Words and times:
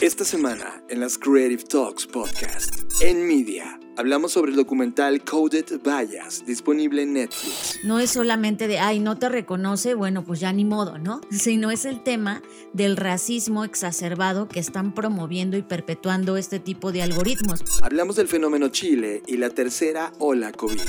Esta 0.00 0.24
semana 0.24 0.80
en 0.88 1.00
las 1.00 1.18
Creative 1.18 1.64
Talks 1.64 2.06
Podcast, 2.06 3.02
en 3.02 3.26
Media, 3.26 3.80
hablamos 3.98 4.30
sobre 4.30 4.52
el 4.52 4.56
documental 4.56 5.24
Coded 5.24 5.80
Bias, 5.82 6.46
disponible 6.46 7.02
en 7.02 7.14
Netflix. 7.14 7.80
No 7.82 7.98
es 7.98 8.10
solamente 8.10 8.68
de, 8.68 8.78
ay, 8.78 9.00
no 9.00 9.18
te 9.18 9.28
reconoce, 9.28 9.94
bueno, 9.94 10.24
pues 10.24 10.38
ya 10.38 10.52
ni 10.52 10.64
modo, 10.64 10.98
¿no? 10.98 11.20
Sino 11.30 11.72
es 11.72 11.84
el 11.84 12.02
tema 12.04 12.40
del 12.72 12.96
racismo 12.96 13.64
exacerbado 13.64 14.48
que 14.48 14.60
están 14.60 14.94
promoviendo 14.94 15.56
y 15.56 15.62
perpetuando 15.62 16.36
este 16.36 16.60
tipo 16.60 16.92
de 16.92 17.02
algoritmos. 17.02 17.64
Hablamos 17.82 18.14
del 18.14 18.28
fenómeno 18.28 18.68
Chile 18.68 19.22
y 19.26 19.36
la 19.36 19.50
tercera 19.50 20.12
ola 20.20 20.52
COVID. 20.52 20.80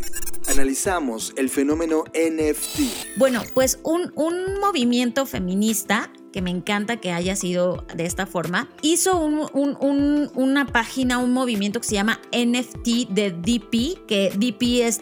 Analizamos 0.47 1.33
el 1.35 1.49
fenómeno 1.49 2.03
NFT. 2.13 3.17
Bueno, 3.17 3.41
pues 3.55 3.79
un, 3.83 4.11
un 4.15 4.59
movimiento 4.59 5.25
feminista 5.25 6.11
que 6.31 6.41
me 6.41 6.49
encanta 6.49 6.97
que 6.97 7.11
haya 7.11 7.35
sido 7.35 7.85
de 7.95 8.05
esta 8.05 8.25
forma, 8.25 8.69
hizo 8.81 9.19
una 9.19 10.65
página, 10.67 11.17
un 11.17 11.33
movimiento 11.33 11.79
que 11.81 11.87
se 11.87 11.95
llama 11.95 12.19
NFT 12.31 12.98
de 13.05 13.31
DP, 13.31 14.05
que 14.07 14.31
DP 14.35 14.81
es 14.85 15.01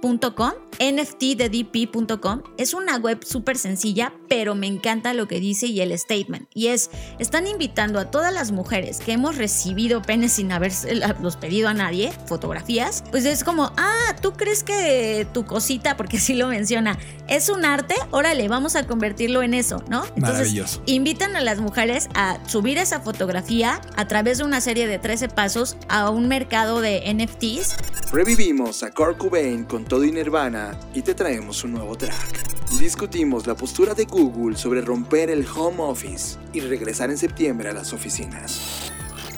dickpic.com, 0.00 0.52
nftdedp.com. 0.80 2.42
Es 2.56 2.74
una 2.74 2.96
web 2.96 3.24
súper 3.24 3.58
sencilla, 3.58 4.12
pero 4.28 4.54
me 4.54 4.66
encanta 4.66 5.14
lo 5.14 5.28
que 5.28 5.40
dice 5.40 5.66
y 5.66 5.80
el 5.80 5.96
statement. 5.98 6.48
Y 6.54 6.68
es, 6.68 6.90
están 7.18 7.46
invitando 7.46 7.98
a 7.98 8.10
todas 8.10 8.32
las 8.32 8.52
mujeres 8.52 8.98
que 9.00 9.12
hemos 9.12 9.36
recibido 9.36 10.02
penes 10.02 10.32
sin 10.32 10.52
haberlos 10.52 11.36
pedido 11.36 11.68
a 11.68 11.74
nadie, 11.74 12.12
fotografías, 12.26 13.04
pues 13.10 13.24
es 13.24 13.44
como, 13.44 13.72
ah, 13.76 14.16
¿tú 14.20 14.32
crees 14.32 14.62
que 14.62 15.26
tu 15.32 15.44
cosita, 15.44 15.96
porque 15.96 16.16
así 16.16 16.34
lo 16.34 16.48
menciona, 16.48 16.98
es 17.28 17.48
un 17.48 17.64
arte? 17.64 17.94
Órale, 18.10 18.48
vamos 18.48 18.76
a 18.76 18.86
convertirlo 18.86 19.42
en 19.42 19.54
eso, 19.54 19.82
¿no? 19.88 20.04
Entonces, 20.16 20.80
invitan 20.86 21.36
a 21.36 21.40
las 21.40 21.60
mujeres 21.60 22.08
a 22.14 22.38
subir 22.46 22.78
esa 22.78 23.00
fotografía 23.00 23.80
a 23.96 24.08
través 24.08 24.38
de 24.38 24.44
una 24.44 24.60
serie 24.60 24.86
de 24.86 24.98
13 24.98 25.28
pasos 25.28 25.76
a 25.88 26.10
un 26.10 26.28
mercado 26.28 26.80
de 26.80 27.02
NFTs. 27.12 27.76
Revivimos 28.12 28.82
a 28.82 28.90
Kurt 28.90 29.18
Cobain 29.18 29.64
con 29.64 29.84
todo 29.90 30.04
y 30.04 30.12
Nirvana 30.12 30.78
y 30.94 31.02
te 31.02 31.14
traemos 31.14 31.64
un 31.64 31.72
nuevo 31.72 31.96
track. 31.96 32.78
Discutimos 32.78 33.48
la 33.48 33.56
postura 33.56 33.92
de 33.92 34.04
Google 34.04 34.56
sobre 34.56 34.82
romper 34.82 35.30
el 35.30 35.44
home 35.44 35.82
office 35.82 36.38
y 36.52 36.60
regresar 36.60 37.10
en 37.10 37.18
septiembre 37.18 37.70
a 37.70 37.72
las 37.72 37.92
oficinas. 37.92 38.92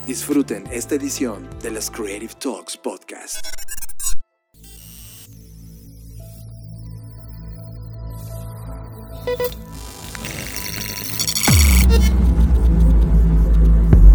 Disfruten 0.06 0.64
esta 0.70 0.94
edición 0.94 1.48
de 1.62 1.70
las 1.70 1.90
Creative 1.90 2.34
Talks 2.38 2.76
Podcast. 2.76 3.46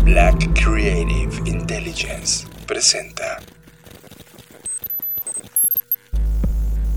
Black 0.05 0.53
Creative 0.53 1.49
Intelligence 1.49 2.47
presenta. 2.67 3.39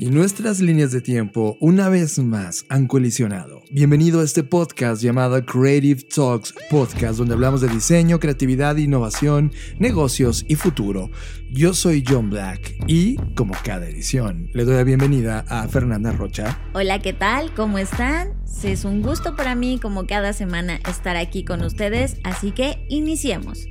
Y 0.00 0.10
nuestras 0.10 0.60
líneas 0.60 0.92
de 0.92 1.00
tiempo 1.00 1.56
una 1.60 1.88
vez 1.88 2.20
más 2.20 2.64
han 2.68 2.86
colisionado. 2.86 3.62
Bienvenido 3.72 4.20
a 4.20 4.24
este 4.24 4.44
podcast 4.44 5.02
llamado 5.02 5.44
Creative 5.44 6.00
Talks 6.04 6.54
Podcast, 6.70 7.18
donde 7.18 7.34
hablamos 7.34 7.62
de 7.62 7.66
diseño, 7.66 8.20
creatividad, 8.20 8.76
innovación, 8.76 9.50
negocios 9.80 10.44
y 10.46 10.54
futuro. 10.54 11.10
Yo 11.50 11.74
soy 11.74 12.04
John 12.08 12.30
Black 12.30 12.76
y, 12.86 13.16
como 13.34 13.54
cada 13.64 13.88
edición, 13.88 14.48
le 14.54 14.64
doy 14.64 14.76
la 14.76 14.84
bienvenida 14.84 15.44
a 15.48 15.66
Fernanda 15.66 16.12
Rocha. 16.12 16.56
Hola, 16.74 17.00
¿qué 17.00 17.12
tal? 17.12 17.52
¿Cómo 17.54 17.78
están? 17.78 18.40
Es 18.62 18.84
un 18.84 19.02
gusto 19.02 19.34
para 19.34 19.56
mí, 19.56 19.80
como 19.82 20.06
cada 20.06 20.32
semana, 20.32 20.78
estar 20.88 21.16
aquí 21.16 21.44
con 21.44 21.64
ustedes, 21.64 22.18
así 22.22 22.52
que 22.52 22.86
iniciemos. 22.88 23.66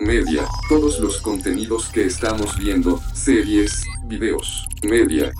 Media, 0.00 0.46
todos 0.70 0.98
los 0.98 1.20
contenidos 1.20 1.90
que 1.90 2.06
estamos 2.06 2.58
viendo, 2.58 3.02
series, 3.12 3.84
videos, 4.04 4.66
media. 4.82 5.32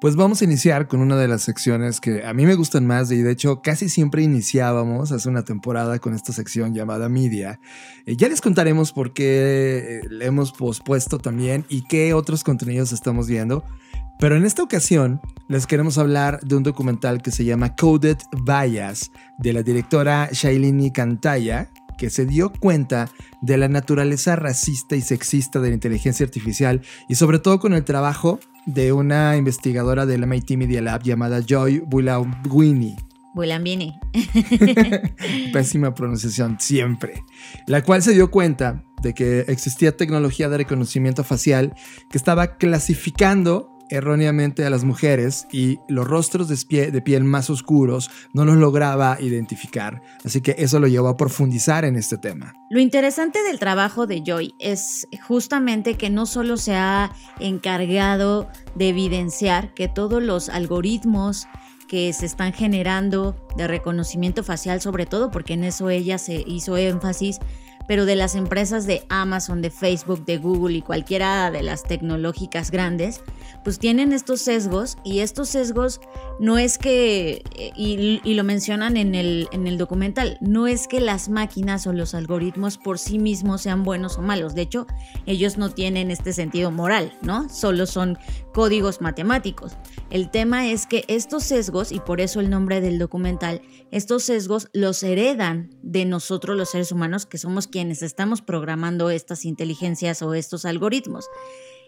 Pues 0.00 0.14
vamos 0.14 0.40
a 0.40 0.44
iniciar 0.44 0.86
con 0.86 1.00
una 1.00 1.16
de 1.16 1.26
las 1.26 1.42
secciones 1.42 2.00
que 2.00 2.24
a 2.24 2.32
mí 2.32 2.46
me 2.46 2.54
gustan 2.54 2.86
más 2.86 3.10
y 3.10 3.20
de 3.20 3.32
hecho 3.32 3.62
casi 3.62 3.88
siempre 3.88 4.22
iniciábamos 4.22 5.10
hace 5.10 5.28
una 5.28 5.42
temporada 5.42 5.98
con 5.98 6.14
esta 6.14 6.32
sección 6.32 6.72
llamada 6.72 7.08
Media. 7.08 7.58
Eh, 8.06 8.14
ya 8.14 8.28
les 8.28 8.40
contaremos 8.40 8.92
por 8.92 9.12
qué 9.12 10.02
eh, 10.04 10.08
le 10.08 10.26
hemos 10.26 10.52
pospuesto 10.52 11.18
también 11.18 11.64
y 11.68 11.82
qué 11.82 12.14
otros 12.14 12.44
contenidos 12.44 12.92
estamos 12.92 13.26
viendo. 13.26 13.64
Pero 14.20 14.36
en 14.36 14.44
esta 14.44 14.62
ocasión 14.62 15.20
les 15.48 15.66
queremos 15.66 15.98
hablar 15.98 16.40
de 16.42 16.54
un 16.54 16.62
documental 16.62 17.20
que 17.20 17.32
se 17.32 17.44
llama 17.44 17.74
Coded 17.74 18.18
Bias 18.44 19.10
de 19.38 19.52
la 19.52 19.62
directora 19.64 20.28
Shailini 20.30 20.92
Cantaya, 20.92 21.70
que 21.98 22.08
se 22.08 22.24
dio 22.24 22.50
cuenta 22.50 23.10
de 23.42 23.58
la 23.58 23.68
naturaleza 23.68 24.36
racista 24.36 24.96
y 24.96 25.02
sexista 25.02 25.60
de 25.60 25.68
la 25.68 25.74
inteligencia 25.74 26.24
artificial 26.24 26.80
y 27.08 27.16
sobre 27.16 27.38
todo 27.38 27.58
con 27.58 27.74
el 27.74 27.84
trabajo 27.84 28.40
de 28.64 28.92
una 28.92 29.36
investigadora 29.36 30.06
del 30.06 30.26
MIT 30.26 30.52
Media 30.52 30.80
Lab 30.80 31.02
llamada 31.02 31.40
Joy 31.46 31.80
Bulambini. 31.80 32.96
Bulambini. 33.34 33.98
Pésima 35.52 35.94
pronunciación 35.94 36.56
siempre. 36.58 37.22
La 37.66 37.82
cual 37.82 38.02
se 38.02 38.12
dio 38.12 38.30
cuenta 38.30 38.82
de 39.02 39.14
que 39.14 39.40
existía 39.48 39.96
tecnología 39.96 40.48
de 40.48 40.58
reconocimiento 40.58 41.24
facial 41.24 41.74
que 42.10 42.18
estaba 42.18 42.56
clasificando 42.56 43.77
erróneamente 43.90 44.64
a 44.64 44.70
las 44.70 44.84
mujeres 44.84 45.46
y 45.52 45.78
los 45.88 46.06
rostros 46.06 46.48
de, 46.48 47.02
piel 47.02 47.24
más 47.24 47.50
oscuros 47.50 48.10
no 48.32 48.44
los 48.44 48.56
lograba 48.56 49.18
identificar. 49.20 50.02
Así 50.24 50.40
que 50.40 50.54
eso 50.58 50.80
lo 50.80 50.88
llevó 50.88 51.08
a 51.08 51.16
profundizar 51.16 51.84
en 51.84 51.96
este 51.96 52.18
tema. 52.18 52.54
Lo 52.70 52.80
interesante 52.80 53.42
del 53.42 53.58
trabajo 53.58 54.06
de 54.06 54.22
Joy 54.24 54.54
es 54.58 55.08
justamente 55.26 55.94
que 55.94 56.10
no 56.10 56.26
solo 56.26 56.56
se 56.56 56.74
ha 56.74 57.12
encargado 57.40 58.48
de 58.74 58.90
evidenciar 58.90 59.74
que 59.74 59.88
todos 59.88 60.22
los 60.22 60.48
algoritmos 60.48 61.46
que 61.88 62.12
se 62.12 62.26
están 62.26 62.52
generando 62.52 63.34
de 63.56 63.66
reconocimiento 63.66 64.44
facial, 64.44 64.80
sobre 64.80 65.06
todo 65.06 65.30
porque 65.30 65.54
en 65.54 65.64
eso 65.64 65.88
ella 65.90 66.18
se 66.18 66.44
hizo 66.46 66.76
énfasis, 66.76 67.40
pero 67.88 68.04
de 68.04 68.14
las 68.14 68.36
empresas 68.36 68.86
de 68.86 69.02
Amazon, 69.08 69.62
de 69.62 69.70
Facebook, 69.70 70.24
de 70.24 70.36
Google 70.36 70.76
y 70.76 70.82
cualquiera 70.82 71.50
de 71.50 71.62
las 71.62 71.82
tecnológicas 71.82 72.70
grandes, 72.70 73.22
pues 73.64 73.78
tienen 73.78 74.12
estos 74.12 74.42
sesgos 74.42 74.98
y 75.04 75.20
estos 75.20 75.48
sesgos 75.48 76.00
no 76.38 76.58
es 76.58 76.78
que, 76.78 77.42
eh, 77.56 77.72
y, 77.74 78.34
lo 78.34 78.44
mencionan 78.44 78.96
en 78.96 79.14
el, 79.14 79.48
en 79.52 79.66
el 79.66 79.78
documental, 79.78 80.38
no 80.40 80.66
es 80.66 80.86
que 80.86 81.00
las 81.00 81.28
máquinas 81.28 81.86
o 81.86 81.92
los 81.92 82.14
algoritmos 82.14 82.78
por 82.78 82.98
sí 82.98 83.18
mismos 83.18 83.62
sean 83.62 83.82
buenos 83.82 84.18
o 84.18 84.22
malos, 84.22 84.54
de 84.54 84.62
hecho 84.62 84.86
ellos 85.26 85.58
no 85.58 85.70
tienen 85.70 86.10
este 86.10 86.32
sentido 86.32 86.70
moral, 86.70 87.12
¿no? 87.22 87.48
Solo 87.48 87.86
son 87.86 88.18
códigos 88.52 89.00
matemáticos. 89.00 89.72
El 90.10 90.30
tema 90.30 90.68
es 90.68 90.86
que 90.86 91.04
estos 91.08 91.44
sesgos, 91.44 91.90
y 91.90 92.00
por 92.00 92.20
eso 92.20 92.40
el 92.40 92.50
nombre 92.50 92.80
del 92.80 92.98
documental, 92.98 93.62
estos 93.90 94.24
sesgos 94.24 94.68
los 94.72 95.02
heredan 95.02 95.70
de 95.82 96.04
nosotros 96.04 96.56
los 96.56 96.70
seres 96.70 96.92
humanos 96.92 97.26
que 97.26 97.38
somos 97.38 97.66
quienes 97.66 98.02
estamos 98.02 98.42
programando 98.42 99.10
estas 99.10 99.44
inteligencias 99.44 100.22
o 100.22 100.34
estos 100.34 100.64
algoritmos. 100.64 101.28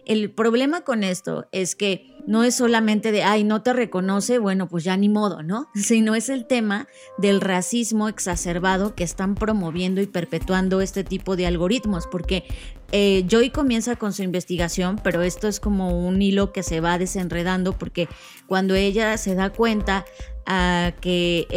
El 0.05 0.31
problema 0.31 0.81
con 0.81 1.03
esto 1.03 1.47
es 1.51 1.75
que 1.75 2.07
no 2.25 2.43
es 2.43 2.55
solamente 2.55 3.11
de, 3.11 3.23
ay, 3.23 3.43
no 3.43 3.61
te 3.61 3.71
reconoce, 3.73 4.39
bueno, 4.39 4.67
pues 4.67 4.83
ya 4.83 4.97
ni 4.97 5.09
modo, 5.09 5.43
¿no? 5.43 5.69
Sino 5.75 6.15
es 6.15 6.29
el 6.29 6.47
tema 6.47 6.87
del 7.17 7.39
racismo 7.39 8.09
exacerbado 8.09 8.95
que 8.95 9.03
están 9.03 9.35
promoviendo 9.35 10.01
y 10.01 10.07
perpetuando 10.07 10.81
este 10.81 11.03
tipo 11.03 11.35
de 11.35 11.45
algoritmos, 11.45 12.07
porque 12.07 12.45
eh, 12.91 13.25
Joy 13.27 13.49
comienza 13.49 13.95
con 13.95 14.13
su 14.13 14.23
investigación, 14.23 14.99
pero 15.03 15.21
esto 15.21 15.47
es 15.47 15.59
como 15.59 15.97
un 16.05 16.21
hilo 16.21 16.51
que 16.51 16.63
se 16.63 16.81
va 16.81 16.97
desenredando, 16.97 17.73
porque 17.73 18.07
cuando 18.47 18.75
ella 18.75 19.17
se 19.17 19.35
da 19.35 19.49
cuenta 19.51 20.05
a 20.45 20.93
que 20.99 21.47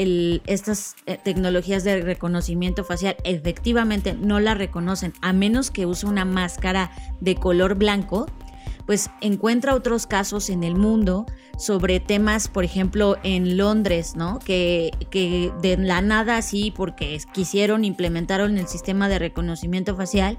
estas 0.46 0.96
eh, 1.06 1.18
tecnologías 1.22 1.84
de 1.84 2.00
reconocimiento 2.02 2.84
facial 2.84 3.16
efectivamente 3.24 4.14
no 4.14 4.40
la 4.40 4.54
reconocen, 4.54 5.12
a 5.22 5.32
menos 5.32 5.70
que 5.70 5.86
use 5.86 6.06
una 6.06 6.24
máscara 6.24 6.90
de 7.20 7.34
color 7.34 7.76
blanco, 7.76 8.26
pues 8.86 9.10
encuentra 9.20 9.74
otros 9.74 10.06
casos 10.06 10.50
en 10.50 10.62
el 10.62 10.76
mundo 10.76 11.26
sobre 11.58 12.00
temas, 12.00 12.48
por 12.48 12.64
ejemplo, 12.64 13.16
en 13.22 13.56
Londres, 13.56 14.14
¿no? 14.16 14.38
Que, 14.40 14.90
que 15.10 15.52
de 15.62 15.76
la 15.76 16.02
nada 16.02 16.36
así, 16.36 16.72
porque 16.74 17.18
quisieron, 17.32 17.84
implementaron 17.84 18.58
el 18.58 18.68
sistema 18.68 19.08
de 19.08 19.18
reconocimiento 19.18 19.96
facial, 19.96 20.36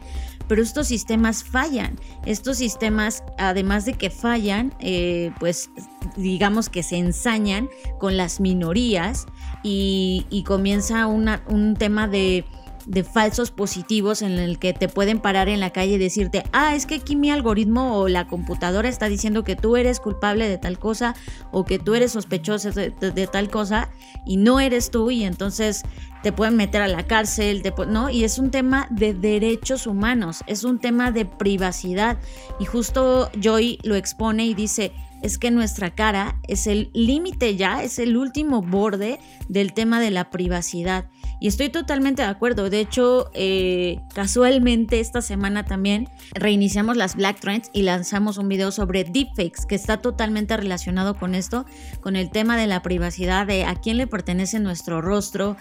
pero 0.47 0.61
estos 0.61 0.87
sistemas 0.87 1.43
fallan. 1.43 1.99
Estos 2.25 2.57
sistemas, 2.57 3.23
además 3.37 3.85
de 3.85 3.93
que 3.93 4.09
fallan, 4.09 4.73
eh, 4.79 5.31
pues 5.39 5.69
digamos 6.15 6.69
que 6.69 6.83
se 6.83 6.97
ensañan 6.97 7.69
con 7.99 8.17
las 8.17 8.39
minorías 8.39 9.25
y, 9.63 10.25
y 10.29 10.43
comienza 10.43 11.07
una, 11.07 11.43
un 11.47 11.75
tema 11.75 12.07
de 12.07 12.45
de 12.85 13.03
falsos 13.03 13.51
positivos 13.51 14.21
en 14.21 14.33
el 14.33 14.59
que 14.59 14.73
te 14.73 14.87
pueden 14.87 15.19
parar 15.19 15.49
en 15.49 15.59
la 15.59 15.71
calle 15.71 15.93
y 15.93 15.97
decirte, 15.97 16.43
ah, 16.53 16.75
es 16.75 16.85
que 16.85 16.95
aquí 16.95 17.15
mi 17.15 17.31
algoritmo 17.31 17.97
o 17.97 18.07
la 18.07 18.27
computadora 18.27 18.89
está 18.89 19.09
diciendo 19.09 19.43
que 19.43 19.55
tú 19.55 19.75
eres 19.75 19.99
culpable 19.99 20.47
de 20.47 20.57
tal 20.57 20.77
cosa 20.77 21.15
o 21.51 21.65
que 21.65 21.79
tú 21.79 21.95
eres 21.95 22.11
sospechoso 22.11 22.71
de, 22.71 23.27
tal 23.31 23.49
cosa 23.49 23.89
y 24.25 24.37
no 24.37 24.59
eres 24.59 24.91
tú 24.91 25.11
y 25.11 25.23
entonces 25.23 25.83
te 26.25 26.33
pueden 26.33 26.55
meter 26.55 26.81
a 26.81 26.87
la 26.87 27.05
cárcel, 27.05 27.61
¿no? 27.87 28.09
Y 28.09 28.23
es 28.23 28.39
un 28.39 28.49
tema 28.49 28.87
de 28.89 29.13
derechos 29.13 29.85
humanos, 29.85 30.43
es 30.47 30.63
un 30.63 30.79
tema 30.79 31.11
de 31.11 31.27
privacidad 31.27 32.17
y 32.59 32.65
justo 32.65 33.29
Joy 33.39 33.77
lo 33.83 33.93
expone 33.93 34.47
y 34.47 34.55
dice, 34.55 34.91
es 35.21 35.37
que 35.37 35.51
nuestra 35.51 35.93
cara 35.93 36.39
es 36.47 36.65
el 36.65 36.89
límite 36.95 37.55
ya, 37.57 37.83
es 37.83 37.99
el 37.99 38.17
último 38.17 38.63
borde 38.63 39.19
del 39.49 39.73
tema 39.73 39.99
de 39.99 40.09
la 40.09 40.31
privacidad. 40.31 41.05
Y 41.39 41.47
estoy 41.47 41.69
totalmente 41.69 42.23
de 42.23 42.27
acuerdo. 42.27 42.69
De 42.69 42.79
hecho, 42.79 43.29
eh, 43.33 43.99
casualmente 44.15 44.99
esta 44.99 45.21
semana 45.21 45.63
también 45.63 46.09
reiniciamos 46.33 46.97
las 46.97 47.15
Black 47.15 47.39
Trends 47.39 47.69
y 47.71 47.83
lanzamos 47.83 48.37
un 48.39 48.47
video 48.47 48.71
sobre 48.71 49.03
deepfakes 49.03 49.65
que 49.67 49.75
está 49.75 49.97
totalmente 49.97 50.57
relacionado 50.57 51.15
con 51.17 51.35
esto, 51.35 51.65
con 52.01 52.15
el 52.15 52.31
tema 52.31 52.57
de 52.57 52.65
la 52.65 52.81
privacidad, 52.81 53.45
de 53.45 53.65
a 53.65 53.75
quién 53.75 53.97
le 53.97 54.07
pertenece 54.07 54.59
nuestro 54.59 55.01
rostro 55.01 55.55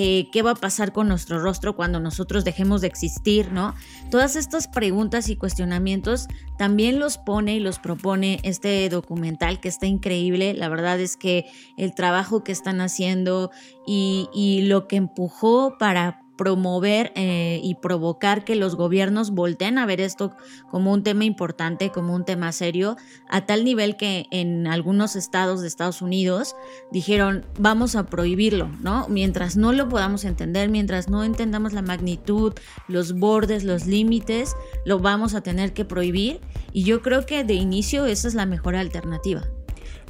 eh, 0.00 0.28
qué 0.30 0.42
va 0.42 0.52
a 0.52 0.54
pasar 0.54 0.92
con 0.92 1.08
nuestro 1.08 1.40
rostro 1.40 1.74
cuando 1.74 1.98
nosotros 1.98 2.44
dejemos 2.44 2.82
de 2.82 2.86
existir, 2.86 3.50
¿no? 3.50 3.74
Todas 4.12 4.36
estas 4.36 4.68
preguntas 4.68 5.28
y 5.28 5.34
cuestionamientos 5.34 6.28
también 6.56 7.00
los 7.00 7.18
pone 7.18 7.56
y 7.56 7.58
los 7.58 7.80
propone 7.80 8.38
este 8.44 8.88
documental 8.90 9.58
que 9.58 9.66
está 9.66 9.86
increíble. 9.86 10.54
La 10.54 10.68
verdad 10.68 11.00
es 11.00 11.16
que 11.16 11.46
el 11.76 11.96
trabajo 11.96 12.44
que 12.44 12.52
están 12.52 12.80
haciendo 12.80 13.50
y, 13.88 14.28
y 14.32 14.62
lo 14.62 14.86
que 14.86 14.94
empujó 14.94 15.78
para 15.80 16.20
promover 16.38 17.12
eh, 17.16 17.60
y 17.62 17.74
provocar 17.74 18.44
que 18.44 18.54
los 18.54 18.76
gobiernos 18.76 19.32
volteen 19.32 19.76
a 19.76 19.84
ver 19.84 20.00
esto 20.00 20.32
como 20.70 20.92
un 20.92 21.02
tema 21.02 21.24
importante, 21.24 21.90
como 21.90 22.14
un 22.14 22.24
tema 22.24 22.52
serio, 22.52 22.96
a 23.28 23.44
tal 23.44 23.64
nivel 23.64 23.96
que 23.96 24.26
en 24.30 24.66
algunos 24.66 25.16
estados 25.16 25.60
de 25.60 25.68
Estados 25.68 26.00
Unidos 26.00 26.54
dijeron 26.90 27.44
vamos 27.58 27.96
a 27.96 28.06
prohibirlo, 28.06 28.70
¿no? 28.80 29.06
Mientras 29.08 29.56
no 29.56 29.72
lo 29.72 29.88
podamos 29.88 30.24
entender, 30.24 30.70
mientras 30.70 31.08
no 31.10 31.24
entendamos 31.24 31.74
la 31.74 31.82
magnitud, 31.82 32.54
los 32.86 33.18
bordes, 33.18 33.64
los 33.64 33.86
límites, 33.86 34.54
lo 34.86 35.00
vamos 35.00 35.34
a 35.34 35.42
tener 35.42 35.74
que 35.74 35.84
prohibir 35.84 36.40
y 36.72 36.84
yo 36.84 37.02
creo 37.02 37.26
que 37.26 37.42
de 37.42 37.54
inicio 37.54 38.06
esa 38.06 38.28
es 38.28 38.34
la 38.34 38.46
mejor 38.46 38.76
alternativa. 38.76 39.42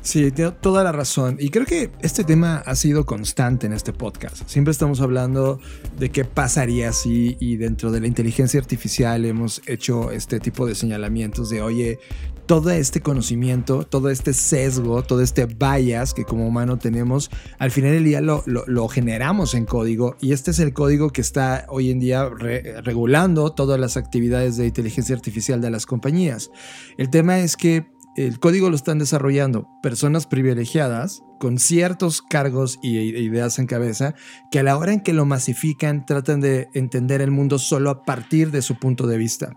Sí, 0.09 0.31
tiene 0.31 0.53
toda 0.53 0.83
la 0.83 0.91
razón. 0.91 1.37
Y 1.39 1.51
creo 1.51 1.67
que 1.67 1.91
este 2.01 2.25
tema 2.25 2.63
ha 2.65 2.75
sido 2.77 3.05
constante 3.05 3.67
en 3.67 3.75
este 3.75 3.93
podcast. 3.93 4.37
Siempre 4.49 4.73
estamos 4.73 5.03
hablando 5.03 5.61
de 5.99 6.09
qué 6.09 6.25
pasaría 6.25 6.95
si 6.95 7.37
y 7.41 7.57
dentro 7.57 7.93
de 7.93 8.01
la 8.01 8.07
inteligencia 8.07 8.59
artificial 8.59 9.27
hemos 9.27 9.61
hecho 9.67 10.11
este 10.11 10.41
tipo 10.41 10.67
de 10.67 10.75
señalamientos 10.75 11.51
de, 11.51 11.61
oye, 11.61 11.99
todo 12.47 12.71
este 12.71 13.03
conocimiento, 13.03 13.83
todo 13.83 14.09
este 14.09 14.33
sesgo, 14.33 15.03
todo 15.03 15.21
este 15.21 15.45
bias 15.45 16.15
que 16.15 16.25
como 16.25 16.49
humano 16.49 16.79
tenemos, 16.79 17.31
al 17.59 17.71
final 17.71 17.91
del 17.91 18.05
día 18.05 18.23
lo, 18.23 18.43
lo, 18.47 18.89
generamos 18.89 19.53
en 19.53 19.67
código 19.67 20.17
y 20.23 20.33
este 20.33 20.53
es 20.53 20.59
el 20.59 20.73
código 20.73 21.11
que 21.11 21.21
está 21.21 21.67
hoy 21.69 21.91
en 21.91 22.01
día 22.01 22.27
regulando 22.31 23.53
todas 23.53 23.79
las 23.79 23.99
actividades 23.99 24.57
de 24.57 24.69
inteligencia 24.69 25.15
artificial 25.15 25.61
de 25.61 25.71
las 25.71 25.85
compañías. 25.85 26.51
El 26.97 27.11
tema 27.11 27.41
es 27.41 27.59
que 27.59 27.98
el 28.27 28.41
código 28.41 28.69
lo 28.69 28.75
están 28.75 28.99
desarrollando 28.99 29.69
personas 29.81 30.27
privilegiadas 30.27 31.23
con 31.39 31.59
ciertos 31.59 32.21
cargos 32.21 32.81
y 32.83 32.99
ideas 32.99 33.61
en 33.61 33.69
cabeza 33.69 34.17
que 34.51 34.59
a 34.59 34.65
la 34.65 34.77
hora 34.77 34.93
en 34.93 35.03
que 35.03 35.13
lo 35.13 35.25
masifican 35.25 36.05
tratan 36.05 36.41
de 36.41 36.69
entender 36.75 37.21
el 37.21 37.31
mundo 37.31 37.61
solo 37.61 37.91
a 37.91 38.03
partir 38.03 38.51
de 38.51 38.61
su 38.61 38.75
punto 38.75 39.07
de 39.07 39.19
vista. 39.19 39.53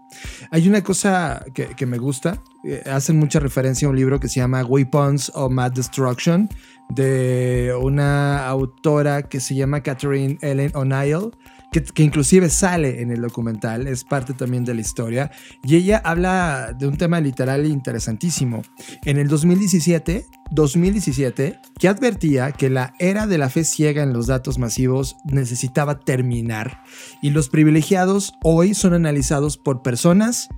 Hay 0.51 0.69
una 0.69 0.83
cosa 0.83 1.43
que, 1.55 1.85
me 1.87 1.97
gusta, 1.97 2.43
eh, 2.63 2.83
hacen 2.85 3.17
mucha 3.17 3.39
referencia 3.39 3.87
a 3.87 3.89
un 3.89 3.97
libro 3.97 4.19
que 4.19 4.27
se 4.27 4.39
llama 4.39 4.63
Weapons 4.63 5.31
of 5.33 5.51
Mad 5.51 5.71
Destruction 5.71 6.47
de 6.89 7.73
una 7.81 8.47
autora 8.47 9.23
que 9.23 9.39
se 9.39 9.55
llama 9.55 9.81
Catherine 9.81 10.37
Ellen 10.41 10.71
O'Neill 10.75 11.31
que, 11.71 12.03
inclusive 12.03 12.49
sale 12.49 13.01
en 13.01 13.11
el 13.11 13.21
documental, 13.21 13.87
es 13.87 14.03
parte 14.03 14.33
también 14.33 14.65
de 14.65 14.73
la 14.73 14.81
historia, 14.81 15.31
y 15.63 15.77
ella 15.77 16.01
habla 16.03 16.75
de 16.77 16.85
un 16.85 16.97
tema 16.97 17.21
literal 17.21 17.65
interesantísimo. 17.65 18.61
En 19.05 19.17
el 19.17 19.29
2017, 19.29 20.25
2017, 20.51 21.59
que 21.79 21.87
advertía 21.87 22.51
que 22.51 22.69
la 22.69 22.93
era 22.99 23.25
de 23.25 23.37
la 23.37 23.49
fe 23.49 23.63
ciega 23.63 24.03
en 24.03 24.11
los 24.11 24.27
datos 24.27 24.59
masivos 24.59 25.15
necesitaba 25.23 25.99
terminar, 26.01 26.83
y 27.21 27.29
los 27.29 27.47
privilegiados 27.47 28.33
hoy 28.43 28.73
son 28.73 28.93
analizados 28.93 29.57
por 29.57 29.81
personas 29.81 30.49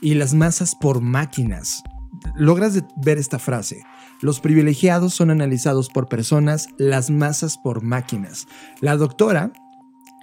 y 0.00 0.14
las 0.14 0.34
masas 0.34 0.74
por 0.74 1.00
máquinas. 1.00 1.84
Logras 2.34 2.82
ver 2.96 3.18
esta 3.18 3.38
frase. 3.38 3.84
Los 4.20 4.40
privilegiados 4.40 5.14
son 5.14 5.30
analizados 5.30 5.88
por 5.88 6.08
personas, 6.08 6.66
las 6.78 7.10
masas 7.10 7.58
por 7.58 7.82
máquinas. 7.82 8.48
La 8.80 8.96
doctora 8.96 9.52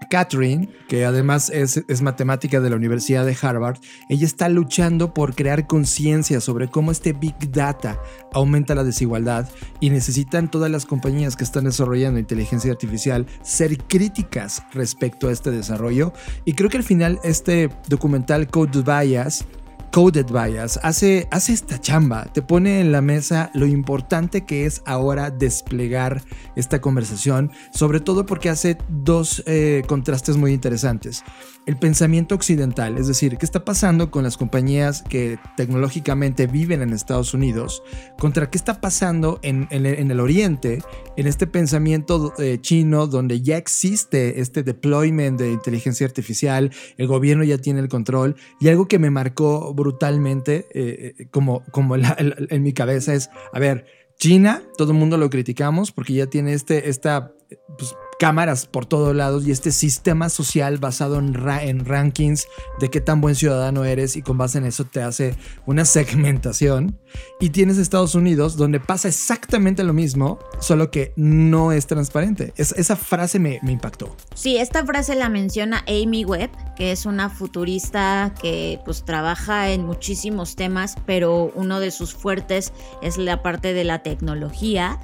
Catherine, 0.09 0.69
que 0.87 1.05
además 1.05 1.49
es, 1.49 2.01
matemática 2.01 2.59
de 2.59 2.69
la 2.69 2.75
Universidad 2.75 3.25
de 3.25 3.37
Harvard, 3.41 3.77
ella 4.09 4.25
está 4.25 4.49
luchando 4.49 5.13
por 5.13 5.35
crear 5.35 5.67
conciencia 5.67 6.41
sobre 6.41 6.69
cómo 6.69 6.91
este 6.91 7.13
Big 7.13 7.51
Data 7.51 7.99
aumenta 8.33 8.75
la 8.75 8.83
desigualdad 8.83 9.49
y 9.79 9.89
necesitan 9.89 10.49
todas 10.51 10.69
las 10.69 10.85
compañías 10.85 11.35
que 11.35 11.43
están 11.43 11.65
desarrollando 11.65 12.19
inteligencia 12.19 12.71
artificial 12.71 13.25
ser 13.41 13.77
críticas 13.77 14.63
respecto 14.73 15.27
a 15.27 15.31
este 15.31 15.51
desarrollo. 15.51 16.13
Y 16.45 16.53
creo 16.53 16.69
que 16.69 16.77
al 16.77 16.83
final 16.83 17.19
este 17.23 17.69
documental 17.87 18.47
Code 18.47 18.81
Bias 18.81 19.45
Coded 19.95 20.25
Bias 20.29 20.77
hace, 20.83 21.25
hace 21.31 21.53
esta 21.53 21.79
chamba, 21.79 22.25
te 22.25 22.41
pone 22.41 22.81
en 22.81 22.91
la 22.91 22.99
mesa 22.99 23.49
lo 23.53 23.65
importante 23.65 24.45
que 24.45 24.65
es 24.65 24.81
ahora 24.85 25.31
desplegar 25.31 26.21
esta 26.57 26.81
conversación, 26.81 27.49
sobre 27.71 28.01
todo 28.01 28.25
porque 28.25 28.49
hace 28.49 28.77
dos 28.89 29.41
eh, 29.45 29.83
contrastes 29.87 30.35
muy 30.35 30.51
interesantes 30.51 31.23
el 31.65 31.77
pensamiento 31.77 32.35
occidental, 32.35 32.97
es 32.97 33.07
decir, 33.07 33.37
qué 33.37 33.45
está 33.45 33.65
pasando 33.65 34.11
con 34.11 34.23
las 34.23 34.37
compañías 34.37 35.01
que 35.01 35.39
tecnológicamente 35.57 36.45
viven 36.47 36.81
en 36.81 36.93
Estados 36.93 37.33
Unidos, 37.33 37.81
contra 38.19 38.49
qué 38.49 38.57
está 38.57 38.79
pasando 38.81 39.39
en, 39.41 39.67
el 39.71 40.19
Oriente, 40.19 40.83
en 41.17 41.27
este 41.27 41.47
pensamiento 41.47 42.33
eh, 42.37 42.59
chino 42.61 43.07
donde 43.07 43.41
ya 43.41 43.57
existe 43.57 44.39
este 44.39 44.63
deployment 44.63 45.39
de 45.39 45.51
inteligencia 45.51 46.05
artificial, 46.05 46.71
el 46.97 47.07
gobierno 47.07 47.43
ya 47.43 47.57
tiene 47.57 47.79
el 47.79 47.89
control, 47.89 48.35
y 48.59 48.69
algo 48.69 48.87
que 48.87 48.99
me 48.99 49.09
marcó 49.09 49.73
brutalmente 49.73 50.67
eh, 50.73 51.15
eh, 51.17 51.27
como, 51.31 51.63
como 51.71 51.95
en 51.95 52.63
mi 52.63 52.73
cabeza 52.73 53.13
es, 53.13 53.29
a 53.53 53.59
ver, 53.59 53.85
China, 54.17 54.61
todo 54.77 54.91
el 54.91 54.97
mundo 54.97 55.17
lo 55.17 55.29
criticamos 55.29 55.91
porque 55.91 56.13
ya 56.13 56.27
tiene 56.27 56.53
este, 56.53 56.89
esta 56.89 57.33
pues, 57.77 57.95
cámaras 58.19 58.65
por 58.65 58.85
todos 58.85 59.15
lados 59.15 59.45
y 59.45 59.51
este 59.51 59.71
sistema 59.71 60.29
social 60.29 60.77
basado 60.77 61.19
en, 61.19 61.35
en, 61.61 61.85
rankings 61.85 62.47
de 62.79 62.89
qué 62.89 63.01
tan 63.01 63.21
buen 63.21 63.35
ciudadano 63.35 63.83
eres 63.83 64.15
y 64.15 64.21
con 64.21 64.37
base 64.37 64.57
en 64.57 64.65
eso 64.65 64.85
te 64.85 65.01
hace 65.01 65.35
una 65.65 65.85
segmentación. 65.85 66.99
Y 67.39 67.49
tienes 67.51 67.77
Estados 67.77 68.15
Unidos 68.15 68.57
donde 68.57 68.79
pasa 68.79 69.07
exactamente 69.07 69.83
lo 69.83 69.93
mismo, 69.93 70.39
solo 70.59 70.91
que 70.91 71.13
no 71.15 71.71
es 71.71 71.87
transparente. 71.87 72.53
esa 72.57 72.95
frase 72.95 73.39
me, 73.39 73.59
me 73.63 73.71
impactó. 73.71 74.15
Sí, 74.33 74.57
esta 74.57 74.85
frase 74.85 75.15
la 75.15 75.29
menciona 75.29 75.83
Amy 75.87 76.25
Webb, 76.25 76.51
que 76.75 76.91
es 76.91 77.05
una 77.05 77.29
futurista 77.29 78.33
que 78.41 78.79
pues 78.85 79.05
trabaja 79.05 79.71
en 79.71 79.85
muchísimos 79.85 80.55
temas, 80.55 80.95
pero 81.05 81.51
uno 81.55 81.79
de 81.79 81.91
sus 81.91 82.13
fuertes 82.13 82.73
es 83.01 83.17
la 83.17 83.41
parte 83.41 83.73
de 83.73 83.83
la 83.83 84.03
tecnología 84.03 84.99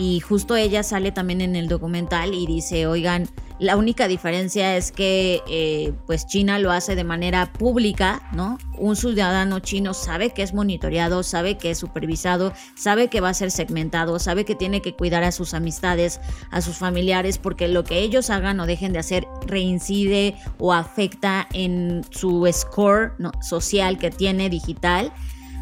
y 0.00 0.20
justo 0.20 0.56
ella 0.56 0.82
sale 0.82 1.12
también 1.12 1.42
en 1.42 1.56
el 1.56 1.68
documental 1.68 2.32
y 2.32 2.46
dice, 2.46 2.86
oigan, 2.86 3.28
la 3.58 3.76
única 3.76 4.08
diferencia 4.08 4.74
es 4.78 4.92
que 4.92 5.42
eh, 5.46 5.92
pues 6.06 6.26
China 6.26 6.58
lo 6.58 6.72
hace 6.72 6.96
de 6.96 7.04
manera 7.04 7.52
pública, 7.52 8.22
¿no? 8.32 8.56
Un 8.78 8.96
ciudadano 8.96 9.58
chino 9.58 9.92
sabe 9.92 10.30
que 10.30 10.42
es 10.42 10.54
monitoreado, 10.54 11.22
sabe 11.22 11.58
que 11.58 11.72
es 11.72 11.78
supervisado, 11.78 12.54
sabe 12.74 13.08
que 13.08 13.20
va 13.20 13.28
a 13.28 13.34
ser 13.34 13.50
segmentado, 13.50 14.18
sabe 14.18 14.46
que 14.46 14.54
tiene 14.54 14.80
que 14.80 14.94
cuidar 14.94 15.22
a 15.22 15.32
sus 15.32 15.52
amistades, 15.52 16.18
a 16.50 16.62
sus 16.62 16.78
familiares, 16.78 17.36
porque 17.36 17.68
lo 17.68 17.84
que 17.84 17.98
ellos 17.98 18.30
hagan 18.30 18.58
o 18.60 18.66
dejen 18.66 18.94
de 18.94 19.00
hacer 19.00 19.26
reincide 19.46 20.34
o 20.56 20.72
afecta 20.72 21.46
en 21.52 22.04
su 22.08 22.48
score 22.50 23.12
social 23.42 23.98
que 23.98 24.10
tiene 24.10 24.48
digital 24.48 25.12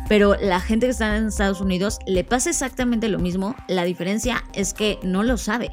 pero 0.08 0.36
la 0.40 0.58
gente 0.58 0.86
que 0.86 0.92
está 0.92 1.16
en 1.16 1.26
Estados 1.26 1.60
Unidos 1.60 1.98
le 2.06 2.24
pasa 2.24 2.48
exactamente 2.50 3.08
lo 3.08 3.18
mismo. 3.18 3.54
La 3.68 3.84
diferencia 3.84 4.42
es 4.54 4.72
que 4.72 4.98
no 5.02 5.22
lo 5.22 5.36
sabe. 5.36 5.70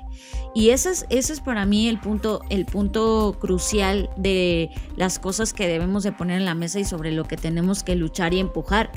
Y 0.54 0.70
ese 0.70 0.92
es, 0.92 1.06
es 1.10 1.40
para 1.40 1.66
mí 1.66 1.88
el 1.88 2.00
punto, 2.00 2.42
el 2.50 2.66
punto 2.66 3.38
crucial 3.40 4.10
de 4.18 4.70
las 4.98 5.20
cosas 5.20 5.54
que 5.54 5.68
debemos 5.68 6.04
de 6.04 6.12
poner 6.12 6.38
en 6.38 6.46
la 6.46 6.56
mesa 6.56 6.80
y 6.80 6.86
sobre 6.86 7.12
lo 7.12 7.24
que 7.26 7.38
tenemos 7.38 7.84
que 7.84 7.96
luchar 7.96 8.34
y 8.34 8.40
empujar. 8.40 8.92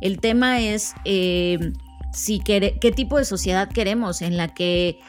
El 0.00 0.20
tema 0.20 0.60
es 0.60 0.94
eh, 1.04 1.72
si 2.12 2.38
qué 2.38 2.92
tipo 2.94 3.18
de 3.18 3.24
sociedad 3.24 3.68
queremos 3.68 4.22
en 4.22 4.36
la 4.36 4.48
que 4.48 5.00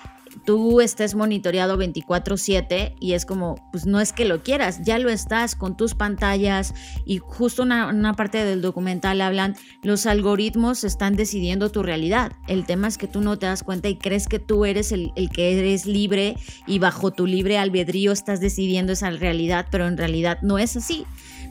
tú 0.43 0.81
estés 0.81 1.15
monitoreado 1.15 1.77
24/7 1.77 2.95
y 2.99 3.13
es 3.13 3.25
como, 3.25 3.55
pues 3.71 3.85
no 3.85 4.01
es 4.01 4.13
que 4.13 4.25
lo 4.25 4.43
quieras, 4.43 4.81
ya 4.83 4.99
lo 4.99 5.09
estás 5.09 5.55
con 5.55 5.77
tus 5.77 5.95
pantallas 5.95 6.73
y 7.05 7.19
justo 7.19 7.63
una, 7.63 8.13
parte 8.15 8.43
del 8.43 8.61
documental 8.61 9.21
hablan, 9.21 9.55
los 9.83 10.05
algoritmos 10.05 10.83
están 10.83 11.15
decidiendo 11.15 11.71
tu 11.71 11.83
realidad. 11.83 12.33
El 12.47 12.65
tema 12.65 12.87
es 12.87 12.97
que 12.97 13.07
tú 13.07 13.21
no 13.21 13.37
te 13.37 13.45
das 13.45 13.63
cuenta 13.63 13.89
y 13.89 13.97
crees 13.97 14.27
que 14.27 14.39
tú 14.39 14.65
eres 14.65 14.91
el, 14.91 15.11
el 15.15 15.29
que 15.29 15.57
eres 15.57 15.85
libre 15.85 16.37
y 16.67 16.79
bajo 16.79 17.11
tu 17.11 17.27
libre 17.27 17.57
albedrío 17.57 18.11
estás 18.11 18.39
decidiendo 18.39 18.93
esa 18.93 19.09
realidad, 19.09 19.67
pero 19.71 19.87
en 19.87 19.97
realidad 19.97 20.39
no 20.41 20.57
es 20.57 20.75
así. 20.75 21.05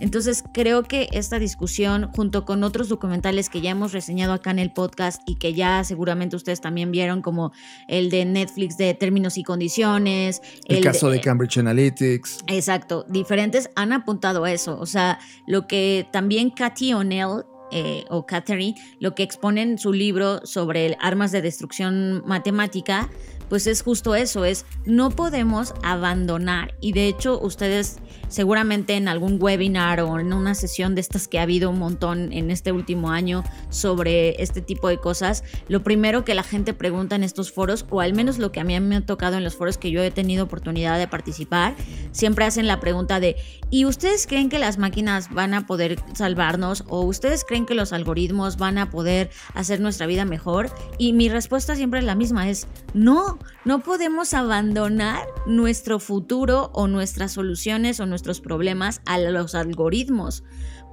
Entonces 0.05 0.45
creo 0.53 0.83
que 0.83 1.09
esta 1.13 1.39
discusión, 1.39 2.11
junto 2.15 2.45
con 2.45 2.63
otros 2.63 2.91
documentales 2.91 3.49
que 3.49 3.63
ya 3.63 3.71
hemos 3.71 3.95
reseñado 3.95 4.35
acá 4.35 4.51
en 4.51 4.59
el 4.59 4.71
podcast 4.71 5.23
y 5.25 5.37
que 5.37 5.55
ya 5.55 5.83
seguramente 5.83 6.37
ustedes 6.37 6.61
también 6.61 6.93
vieron, 6.93 7.23
como 7.23 7.53
el 7.89 8.11
de 8.11 8.27
Netflix 8.27 8.77
de 8.77 8.93
términos 8.93 9.39
y 9.39 9.45
condiciones. 9.45 10.43
El, 10.67 10.85
caso 10.85 11.09
de, 11.09 11.23
Cambridge 11.23 11.57
Analytics. 11.57 12.45
Exacto, 12.49 13.07
diferentes 13.09 13.71
han 13.77 13.95
apuntado 13.95 14.45
a 14.45 14.53
eso. 14.53 14.79
O 14.79 14.85
sea, 14.85 15.19
lo 15.47 15.67
que 15.67 16.07
también 16.13 16.51
Cathy 16.51 16.93
O'Neill 16.93 17.45
eh, 17.71 18.05
o 18.11 18.27
Catherine, 18.27 18.75
lo 19.01 19.15
que 19.15 19.23
expone 19.23 19.63
en 19.63 19.79
su 19.79 19.95
libro 19.95 20.45
sobre 20.45 20.99
armas 21.01 21.33
de 21.33 21.41
destrucción 21.41 22.23
matemática, 22.27 23.09
pues 23.49 23.67
es 23.67 23.83
justo 23.83 24.15
eso, 24.15 24.45
es 24.45 24.67
no 24.85 25.11
podemos 25.11 25.75
abandonar. 25.83 26.75
Y 26.81 26.93
de 26.93 27.09
hecho, 27.09 27.41
ustedes 27.41 27.99
seguramente 28.29 28.95
en 28.95 29.09
algún 29.09 29.39
webinar 29.41 30.01
o 30.01 30.19
en 30.19 30.33
una 30.33 30.55
sesión 30.55 30.95
de 30.95 31.01
estas 31.01 31.29
que 31.29 31.39
ha 31.39 31.43
habido 31.43 31.71
un 31.71 31.79
montón 31.79 32.33
en 32.33 32.51
este 32.51 32.73
último 32.73 33.11
año 33.11 33.45
sobre 33.71 34.43
este 34.43 34.61
tipo 34.61 34.89
de 34.89 34.99
cosas, 34.99 35.45
lo 35.69 35.83
primero 35.83 36.25
que 36.25 36.35
la 36.35 36.43
gente 36.43 36.75
pregunta 36.75 37.17
en 37.17 37.23
estos 37.23 37.53
foros, 37.53 37.87
o 37.91 38.01
al 38.01 38.13
menos 38.13 38.39
lo 38.39 38.51
que 38.51 38.61
a 38.61 38.65
mí 38.65 38.79
me 38.81 38.97
ha 38.97 39.07
tocado 39.07 39.37
en 39.37 39.45
los 39.45 39.55
foros 39.55 39.79
que 39.79 39.91
yo 39.91 40.03
he 40.03 40.11
tenido 40.11 40.45
oportunidad 40.45 40.99
de 40.99 41.09
participar, 41.09 41.75
siempre 42.13 42.45
hacen 42.45 42.67
la 42.67 42.81
pregunta 42.81 43.21
de, 43.21 43.37
¿y 43.71 43.85
ustedes 43.85 44.27
creen 44.27 44.49
que 44.49 44.59
las 44.59 44.79
máquinas 44.79 45.33
van 45.33 45.55
a 45.55 45.67
poder 45.67 46.01
salvarnos? 46.15 46.85
¿O 46.89 47.03
ustedes 47.03 47.45
creen 47.45 47.67
que 47.67 47.75
los 47.75 47.93
algoritmos 47.93 48.57
van 48.57 48.79
a 48.79 48.91
poder 48.91 49.31
hacer 49.55 49.81
nuestra 49.81 50.07
vida 50.07 50.25
mejor? 50.25 50.71
Y 50.99 51.13
mi 51.13 51.29
respuesta 51.29 51.77
siempre 51.77 52.01
es 52.01 52.05
la 52.05 52.15
misma, 52.15 52.49
es 52.49 52.67
no, 52.95 53.34
no 53.65 53.81
podemos 53.81 54.35
abandonar 54.35 55.27
nuestro 55.47 55.99
futuro 55.99 56.71
o 56.75 56.87
nuestras 56.87 57.33
soluciones 57.33 58.01
o 58.01 58.07
nuestros 58.07 58.41
problemas 58.41 59.01
a 59.07 59.19
los 59.19 59.55
algoritmos, 59.55 60.45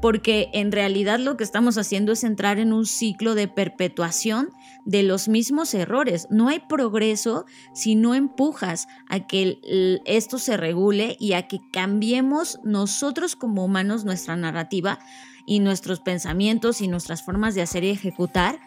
porque 0.02 0.50
en 0.54 0.72
realidad 0.72 1.20
lo 1.20 1.38
que 1.38 1.44
estamos 1.44 1.78
haciendo 1.78 2.12
es 2.12 2.24
entrar 2.24 2.60
en 2.60 2.74
un 2.74 2.86
ciclo 2.86 3.36
de 3.36 3.48
perpetuación 3.48 4.50
de 4.86 5.04
los 5.04 5.28
mismos 5.28 5.74
errores. 5.74 6.28
No 6.32 6.50
hay 6.50 6.60
progreso 6.68 7.46
si 7.74 7.96
no 7.96 8.16
empujas 8.16 8.88
a 9.08 9.28
que 9.28 9.60
esto 10.06 10.40
se 10.40 10.58
regule 10.58 11.18
y 11.20 11.34
a 11.34 11.48
que 11.48 11.60
cambiemos 11.72 12.60
nosotros 12.64 13.36
como 13.36 13.64
humanos 13.64 14.04
nuestra 14.06 14.36
narrativa 14.36 15.00
y 15.46 15.60
nuestros 15.60 16.00
pensamientos 16.00 16.82
y 16.82 16.88
nuestras 16.88 17.24
formas 17.24 17.56
de 17.56 17.62
hacer 17.62 17.84
y 17.84 17.90
ejecutar 17.90 18.60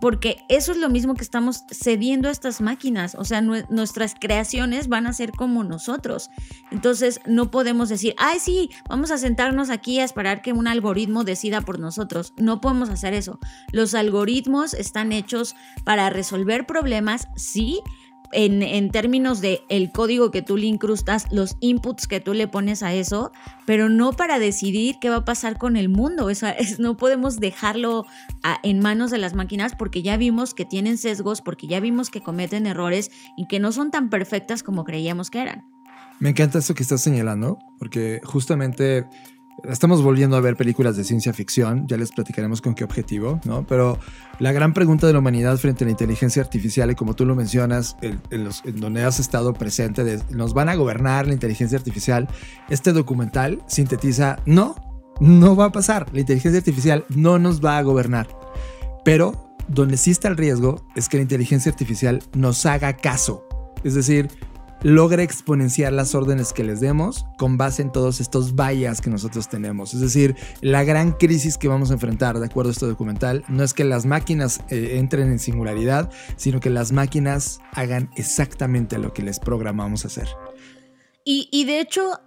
porque 0.00 0.44
eso 0.48 0.72
es 0.72 0.78
lo 0.78 0.88
mismo 0.88 1.14
que 1.14 1.24
estamos 1.24 1.64
cediendo 1.70 2.28
a 2.28 2.32
estas 2.32 2.60
máquinas, 2.60 3.14
o 3.16 3.24
sea, 3.24 3.40
nuestras 3.40 4.14
creaciones 4.18 4.88
van 4.88 5.06
a 5.06 5.12
ser 5.12 5.32
como 5.32 5.64
nosotros. 5.64 6.30
Entonces, 6.70 7.20
no 7.26 7.50
podemos 7.50 7.88
decir, 7.88 8.14
ay, 8.18 8.38
sí, 8.38 8.70
vamos 8.88 9.10
a 9.10 9.18
sentarnos 9.18 9.70
aquí 9.70 9.98
a 9.98 10.04
esperar 10.04 10.42
que 10.42 10.52
un 10.52 10.68
algoritmo 10.68 11.24
decida 11.24 11.60
por 11.62 11.78
nosotros. 11.78 12.32
No 12.36 12.60
podemos 12.60 12.90
hacer 12.90 13.14
eso. 13.14 13.38
Los 13.72 13.94
algoritmos 13.94 14.74
están 14.74 15.12
hechos 15.12 15.56
para 15.84 16.10
resolver 16.10 16.66
problemas, 16.66 17.28
sí, 17.36 17.80
en, 18.32 18.90
términos 18.90 19.40
de 19.40 19.62
código 19.92 20.30
que 20.30 20.42
tú 20.42 20.56
le 20.56 20.66
incrustas, 20.66 21.26
los 21.30 21.56
inputs 21.60 22.06
que 22.06 22.20
tú 22.20 22.34
le 22.34 22.48
pones 22.48 22.82
a 22.82 22.92
eso, 22.92 23.32
pero 23.66 23.88
no 23.88 24.12
para 24.12 24.38
decidir 24.38 24.96
qué 25.00 25.10
va 25.10 25.16
a 25.16 25.24
pasar 25.24 25.58
con 25.58 25.76
el 25.76 25.88
mundo. 25.88 26.30
es, 26.30 26.78
no 26.78 26.96
podemos 26.96 27.38
dejarlo 27.38 28.04
en 28.62 28.80
manos 28.80 29.10
de 29.10 29.18
las 29.18 29.34
máquinas 29.34 29.74
porque 29.76 30.02
ya 30.02 30.16
vimos 30.16 30.54
que 30.54 30.64
tienen 30.64 30.98
sesgos, 30.98 31.40
porque 31.40 31.66
ya 31.66 31.80
vimos 31.80 32.10
que 32.10 32.20
cometen 32.20 32.66
errores 32.66 33.10
y 33.36 33.46
que 33.46 33.60
no 33.60 33.72
son 33.72 33.90
tan 33.90 34.10
perfectas 34.10 34.62
como 34.62 34.84
creíamos 34.84 35.30
que 35.30 35.42
eran. 35.42 35.64
Me 36.18 36.30
encanta 36.30 36.58
esto 36.58 36.74
que 36.74 36.84
estás 36.84 37.00
señalando, 37.00 37.58
porque 37.78 38.20
justamente 38.22 39.06
Estamos 39.68 40.02
volviendo 40.02 40.36
a 40.36 40.40
ver 40.40 40.56
películas 40.56 40.96
de 40.96 41.04
ciencia 41.04 41.32
ficción, 41.32 41.86
ya 41.86 41.96
les 41.96 42.10
platicaremos 42.10 42.60
con 42.60 42.74
qué 42.74 42.82
objetivo, 42.82 43.40
¿no? 43.44 43.64
Pero 43.64 43.96
la 44.40 44.50
gran 44.50 44.74
pregunta 44.74 45.06
de 45.06 45.12
la 45.12 45.20
humanidad 45.20 45.56
frente 45.56 45.84
a 45.84 45.86
la 45.86 45.92
inteligencia 45.92 46.42
artificial, 46.42 46.90
y 46.90 46.96
como 46.96 47.14
tú 47.14 47.24
lo 47.24 47.36
mencionas, 47.36 47.96
en, 48.00 48.20
donde 48.80 49.04
has 49.04 49.20
estado 49.20 49.54
presente, 49.54 50.18
nos 50.30 50.52
van 50.52 50.68
a 50.68 50.74
gobernar 50.74 51.28
la 51.28 51.34
inteligencia 51.34 51.78
artificial, 51.78 52.28
este 52.70 52.92
documental 52.92 53.62
sintetiza, 53.68 54.38
no, 54.46 54.74
no 55.20 55.54
va 55.54 55.66
a 55.66 55.72
pasar, 55.72 56.06
la 56.12 56.20
inteligencia 56.20 56.58
artificial 56.58 57.04
no 57.08 57.38
nos 57.38 57.64
va 57.64 57.78
a 57.78 57.82
gobernar, 57.82 58.26
pero 59.04 59.54
donde 59.68 59.96
sí 59.96 60.10
está 60.10 60.26
el 60.26 60.36
riesgo 60.36 60.84
es 60.96 61.08
que 61.08 61.18
la 61.18 61.22
inteligencia 61.22 61.70
artificial 61.70 62.20
nos 62.34 62.66
haga 62.66 62.96
caso, 62.96 63.44
es 63.84 63.94
decir, 63.94 64.28
logra 64.82 65.22
exponenciar 65.22 65.92
las 65.92 66.14
órdenes 66.14 66.52
que 66.52 66.64
les 66.64 66.80
demos 66.80 67.24
con 67.38 67.56
base 67.56 67.82
en 67.82 67.92
todos 67.92 68.20
estos 68.20 68.54
vallas 68.54 69.00
que 69.00 69.10
nosotros 69.10 69.48
tenemos. 69.48 69.94
Es 69.94 70.00
decir, 70.00 70.36
la 70.60 70.84
gran 70.84 71.12
crisis 71.12 71.58
que 71.58 71.68
vamos 71.68 71.90
a 71.90 71.94
enfrentar, 71.94 72.38
de 72.38 72.46
acuerdo 72.46 72.70
a 72.70 72.72
este 72.72 72.86
documental, 72.86 73.44
no 73.48 73.62
es 73.62 73.74
que 73.74 73.84
las 73.84 74.06
máquinas 74.06 74.60
eh, 74.68 74.98
entren 74.98 75.28
en 75.28 75.38
singularidad, 75.38 76.10
sino 76.36 76.60
que 76.60 76.70
las 76.70 76.92
máquinas 76.92 77.60
hagan 77.72 78.10
exactamente 78.16 78.98
lo 78.98 79.12
que 79.12 79.22
les 79.22 79.38
programamos 79.38 80.04
hacer. 80.04 80.28
Y, 81.24 81.48
y 81.52 81.64
de 81.64 81.80
hecho, 81.80 82.20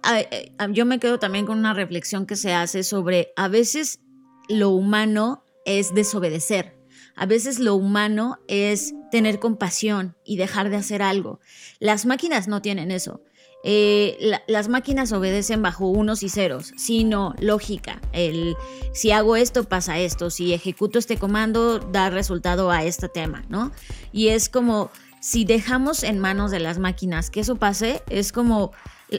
yo 0.70 0.86
me 0.86 0.98
quedo 0.98 1.18
también 1.18 1.44
con 1.44 1.58
una 1.58 1.74
reflexión 1.74 2.24
que 2.24 2.36
se 2.36 2.54
hace 2.54 2.82
sobre 2.82 3.28
a 3.36 3.48
veces 3.48 4.00
lo 4.48 4.70
humano 4.70 5.44
es 5.66 5.94
desobedecer. 5.94 6.75
A 7.16 7.26
veces 7.26 7.58
lo 7.58 7.74
humano 7.74 8.38
es 8.46 8.94
tener 9.10 9.40
compasión 9.40 10.16
y 10.24 10.36
dejar 10.36 10.70
de 10.70 10.76
hacer 10.76 11.02
algo. 11.02 11.40
Las 11.80 12.06
máquinas 12.06 12.46
no 12.46 12.62
tienen 12.62 12.90
eso. 12.90 13.22
Eh, 13.64 14.38
las 14.46 14.68
máquinas 14.68 15.10
obedecen 15.12 15.60
bajo 15.62 15.88
unos 15.88 16.22
y 16.22 16.28
ceros, 16.28 16.72
sino 16.76 17.34
lógica. 17.40 18.00
El, 18.12 18.54
si 18.92 19.10
hago 19.10 19.34
esto, 19.34 19.64
pasa 19.64 19.98
esto. 19.98 20.30
Si 20.30 20.52
ejecuto 20.52 20.98
este 20.98 21.16
comando, 21.16 21.80
da 21.80 22.10
resultado 22.10 22.70
a 22.70 22.84
este 22.84 23.08
tema, 23.08 23.44
¿no? 23.48 23.72
Y 24.12 24.28
es 24.28 24.48
como, 24.48 24.90
si 25.20 25.44
dejamos 25.44 26.04
en 26.04 26.18
manos 26.20 26.50
de 26.50 26.60
las 26.60 26.78
máquinas 26.78 27.30
que 27.30 27.40
eso 27.40 27.56
pase, 27.56 28.02
es 28.08 28.30
como 28.30 28.72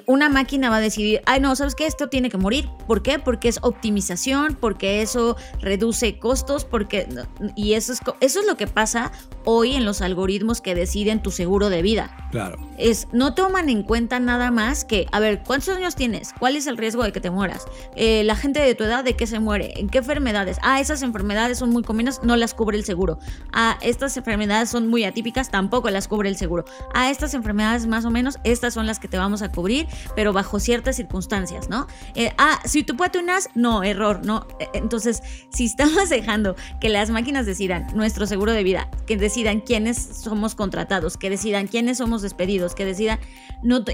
una 0.05 0.29
máquina 0.29 0.69
va 0.69 0.77
a 0.77 0.81
decidir, 0.81 1.21
ay 1.25 1.39
no, 1.39 1.55
¿sabes 1.55 1.75
qué? 1.75 1.85
Esto 1.85 2.09
tiene 2.09 2.29
que 2.29 2.37
morir. 2.37 2.69
¿Por 2.87 3.01
qué? 3.01 3.19
Porque 3.19 3.47
es 3.47 3.59
optimización, 3.61 4.57
porque 4.59 5.01
eso 5.01 5.37
reduce 5.61 6.19
costos, 6.19 6.65
porque... 6.65 7.07
Y 7.55 7.73
eso 7.73 7.93
es, 7.93 8.01
eso 8.19 8.39
es 8.41 8.45
lo 8.45 8.57
que 8.57 8.67
pasa 8.67 9.11
hoy 9.45 9.75
en 9.75 9.85
los 9.85 10.01
algoritmos 10.01 10.59
que 10.59 10.75
deciden 10.75 11.21
tu 11.21 11.31
seguro 11.31 11.69
de 11.69 11.81
vida. 11.81 12.29
Claro. 12.31 12.57
Es, 12.77 13.07
no 13.13 13.33
toman 13.33 13.69
en 13.69 13.83
cuenta 13.83 14.19
nada 14.19 14.51
más 14.51 14.83
que, 14.83 15.07
a 15.11 15.19
ver, 15.19 15.43
¿cuántos 15.45 15.75
años 15.75 15.95
tienes? 15.95 16.33
¿Cuál 16.37 16.57
es 16.57 16.67
el 16.67 16.77
riesgo 16.77 17.03
de 17.03 17.13
que 17.13 17.21
te 17.21 17.29
mueras? 17.29 17.65
Eh, 17.95 18.23
la 18.25 18.35
gente 18.35 18.59
de 18.59 18.75
tu 18.75 18.83
edad, 18.83 19.03
¿de 19.03 19.15
qué 19.15 19.25
se 19.25 19.39
muere? 19.39 19.73
¿En 19.77 19.87
qué 19.87 19.99
enfermedades? 19.99 20.57
Ah, 20.63 20.81
esas 20.81 21.01
enfermedades 21.01 21.59
son 21.59 21.69
muy 21.69 21.83
comunes, 21.83 22.19
no 22.23 22.35
las 22.35 22.53
cubre 22.53 22.77
el 22.77 22.83
seguro. 22.83 23.19
Ah, 23.53 23.77
estas 23.81 24.17
enfermedades 24.17 24.69
son 24.69 24.87
muy 24.87 25.05
atípicas, 25.05 25.49
tampoco 25.49 25.89
las 25.89 26.09
cubre 26.09 26.27
el 26.27 26.35
seguro. 26.35 26.65
Ah, 26.93 27.09
estas 27.09 27.33
enfermedades 27.33 27.87
más 27.87 28.03
o 28.03 28.11
menos, 28.11 28.37
estas 28.43 28.73
son 28.73 28.85
las 28.85 28.99
que 28.99 29.07
te 29.07 29.17
vamos 29.17 29.41
a 29.41 29.51
cubrir 29.51 29.76
pero 30.15 30.33
bajo 30.33 30.59
ciertas 30.59 30.95
circunstancias, 30.95 31.69
¿no? 31.69 31.87
Eh, 32.15 32.31
ah, 32.37 32.59
si 32.65 32.83
tú 32.83 32.95
unas, 33.19 33.49
no, 33.55 33.83
error, 33.83 34.21
no. 34.25 34.47
Eh, 34.59 34.67
entonces, 34.73 35.21
si 35.49 35.65
estamos 35.65 36.09
dejando 36.09 36.55
que 36.79 36.89
las 36.89 37.09
máquinas 37.09 37.45
decidan 37.45 37.87
nuestro 37.93 38.25
seguro 38.25 38.53
de 38.53 38.63
vida, 38.63 38.89
que 39.05 39.17
decidan 39.17 39.61
quiénes 39.61 39.97
somos 39.97 40.55
contratados, 40.55 41.17
que 41.17 41.29
decidan 41.29 41.67
quiénes 41.67 41.97
somos 41.97 42.21
despedidos, 42.21 42.75
que 42.75 42.85
decidan, 42.85 43.19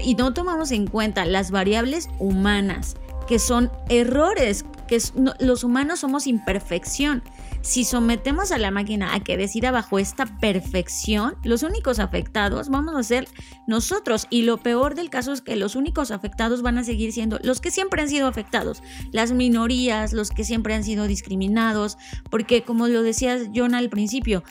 y 0.02 0.14
no 0.14 0.34
tomamos 0.34 0.70
en 0.70 0.86
cuenta 0.86 1.24
las 1.24 1.50
variables 1.50 2.08
humanas 2.18 2.96
que 3.26 3.38
son 3.38 3.70
errores, 3.88 4.64
que 4.86 4.98
los 5.38 5.64
humanos 5.64 6.00
somos 6.00 6.26
imperfección. 6.26 7.22
Si 7.64 7.84
sometemos 7.84 8.52
a 8.52 8.58
la 8.58 8.70
máquina 8.70 9.14
a 9.14 9.20
que 9.20 9.38
decida 9.38 9.70
bajo 9.70 9.98
esta 9.98 10.26
perfección, 10.38 11.34
los 11.44 11.62
únicos 11.62 11.98
afectados 11.98 12.68
vamos 12.68 12.94
a 12.94 13.02
ser 13.02 13.26
nosotros. 13.66 14.26
Y 14.28 14.42
lo 14.42 14.58
peor 14.58 14.94
del 14.94 15.08
caso 15.08 15.32
es 15.32 15.40
que 15.40 15.56
los 15.56 15.74
únicos 15.74 16.10
afectados 16.10 16.60
van 16.60 16.76
a 16.76 16.84
seguir 16.84 17.10
siendo 17.14 17.38
los 17.42 17.62
que 17.62 17.70
siempre 17.70 18.02
han 18.02 18.10
sido 18.10 18.28
afectados, 18.28 18.82
las 19.12 19.32
minorías, 19.32 20.12
los 20.12 20.28
que 20.28 20.44
siempre 20.44 20.74
han 20.74 20.84
sido 20.84 21.06
discriminados, 21.06 21.96
porque 22.30 22.62
como 22.62 22.86
lo 22.86 23.02
decía 23.02 23.38
John 23.54 23.74
al 23.74 23.88
principio, 23.88 24.44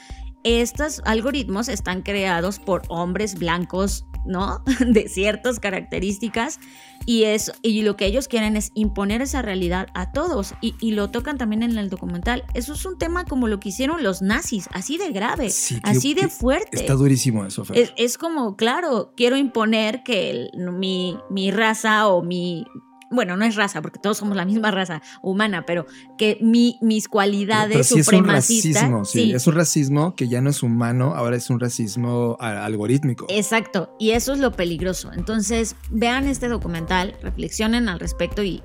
estos 0.43 1.01
algoritmos 1.05 1.69
están 1.69 2.01
creados 2.01 2.59
por 2.59 2.83
hombres 2.89 3.35
blancos, 3.35 4.05
¿no? 4.25 4.63
De 4.85 5.07
ciertas 5.09 5.59
características 5.59 6.59
y, 7.05 7.25
y 7.62 7.81
lo 7.81 7.97
que 7.97 8.05
ellos 8.05 8.27
quieren 8.27 8.55
es 8.55 8.71
imponer 8.75 9.21
esa 9.21 9.41
realidad 9.41 9.88
a 9.93 10.12
todos 10.12 10.53
y, 10.62 10.91
lo 10.91 11.09
tocan 11.09 11.38
también 11.38 11.63
en 11.63 11.77
el 11.77 11.89
documental. 11.89 12.43
Eso 12.53 12.73
es 12.73 12.85
un 12.85 12.97
tema 12.97 13.25
como 13.25 13.47
lo 13.47 13.59
que 13.59 13.69
hicieron 13.69 14.03
los 14.03 14.21
nazis, 14.21 14.69
así 14.71 14.97
de 14.97 15.12
grave, 15.12 15.51
así 15.83 16.13
de 16.13 16.29
fuerte. 16.29 16.77
Está 16.77 16.93
durísimo 16.93 17.45
eso, 17.45 17.63
Es, 17.73 18.17
como, 18.17 18.55
claro, 18.55 19.13
quiero 19.17 19.38
imponer 19.38 20.03
que 20.03 20.50
mi, 20.55 21.17
mi 21.29 21.51
raza 21.51 22.07
o 22.07 22.21
mi 22.21 22.65
bueno, 23.10 23.38
no 23.38 23.45
es 23.45 23.55
raza, 23.55 23.81
porque 23.81 24.00
todos 24.00 24.17
somos 24.17 24.36
la 24.36 24.45
misma 24.45 24.72
raza 24.72 25.01
humana, 25.22 25.65
pero 25.65 25.86
que 26.17 26.38
mi, 26.41 26.77
mis 26.81 27.07
cualidades 27.07 27.88
sí 27.88 28.03
supremacistas. 28.03 28.83
Es 28.83 28.83
un 28.83 28.91
racismo, 28.91 29.05
sí, 29.05 29.33
es 29.33 29.48
un 29.48 29.55
racismo 29.55 30.15
que 30.15 30.27
ya 30.27 30.41
no 30.41 30.50
es 30.50 30.63
humano, 30.63 31.13
ahora 31.15 31.36
es 31.36 31.50
un 31.50 31.60
racismo 31.60 32.38
algorítmico. 32.39 33.25
Exacto, 33.29 33.95
y 34.00 34.12
eso 34.12 34.33
es 34.33 34.39
lo 34.39 34.51
peligroso. 34.51 35.12
Entonces, 35.13 35.75
vean 35.89 36.27
este 36.27 36.48
documental, 36.48 37.15
reflexionen 37.22 37.89
al 37.89 38.00
respecto 38.00 38.43
y. 38.43 38.62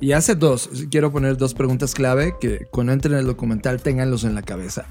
Y 0.00 0.12
hace 0.12 0.34
dos, 0.34 0.70
quiero 0.90 1.12
poner 1.12 1.36
dos 1.36 1.52
preguntas 1.52 1.94
clave 1.94 2.34
que 2.40 2.66
cuando 2.70 2.92
entren 2.92 3.14
en 3.14 3.20
el 3.20 3.26
documental 3.26 3.82
tenganlos 3.82 4.24
en 4.24 4.34
la 4.34 4.42
cabeza. 4.42 4.86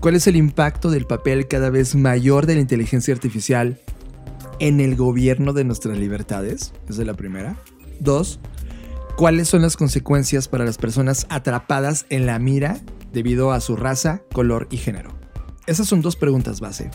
¿Cuál 0.00 0.14
es 0.14 0.26
el 0.26 0.36
impacto 0.36 0.90
del 0.90 1.06
papel 1.06 1.48
cada 1.48 1.70
vez 1.70 1.94
mayor 1.94 2.44
de 2.44 2.54
la 2.54 2.60
inteligencia 2.60 3.14
artificial 3.14 3.80
en 4.58 4.80
el 4.80 4.94
gobierno 4.94 5.54
de 5.54 5.64
nuestras 5.64 5.96
libertades? 5.96 6.72
Esa 6.88 7.00
es 7.00 7.06
la 7.06 7.14
primera. 7.14 7.56
Dos, 8.00 8.40
¿cuáles 9.16 9.48
son 9.48 9.62
las 9.62 9.76
consecuencias 9.76 10.48
para 10.48 10.64
las 10.64 10.78
personas 10.78 11.26
atrapadas 11.30 12.06
en 12.10 12.26
la 12.26 12.38
mira 12.38 12.80
debido 13.12 13.52
a 13.52 13.60
su 13.60 13.76
raza, 13.76 14.22
color 14.32 14.68
y 14.70 14.76
género? 14.76 15.14
Esas 15.66 15.88
son 15.88 16.00
dos 16.00 16.14
preguntas 16.14 16.60
base. 16.60 16.90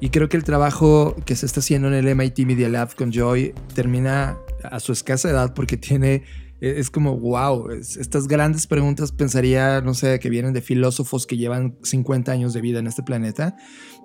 Y 0.00 0.10
creo 0.10 0.28
que 0.28 0.36
el 0.36 0.44
trabajo 0.44 1.14
que 1.24 1.36
se 1.36 1.46
está 1.46 1.60
haciendo 1.60 1.88
en 1.88 1.94
el 1.94 2.14
MIT 2.16 2.40
Media 2.40 2.68
Lab 2.68 2.94
con 2.96 3.12
Joy 3.12 3.54
termina 3.74 4.36
a 4.64 4.80
su 4.80 4.92
escasa 4.92 5.30
edad 5.30 5.54
porque 5.54 5.76
tiene 5.76 6.24
e-, 6.60 6.80
es 6.80 6.90
como, 6.90 7.16
wow, 7.18 7.70
estas 7.70 8.26
grandes 8.26 8.66
preguntas 8.66 9.12
pensaría, 9.12 9.80
no 9.80 9.94
sé, 9.94 10.18
que 10.18 10.30
vienen 10.30 10.52
de 10.52 10.62
filósofos 10.62 11.26
que 11.26 11.36
llevan 11.36 11.76
50 11.82 12.32
años 12.32 12.52
de 12.52 12.60
vida 12.60 12.78
en 12.78 12.86
este 12.86 13.02
planeta 13.02 13.56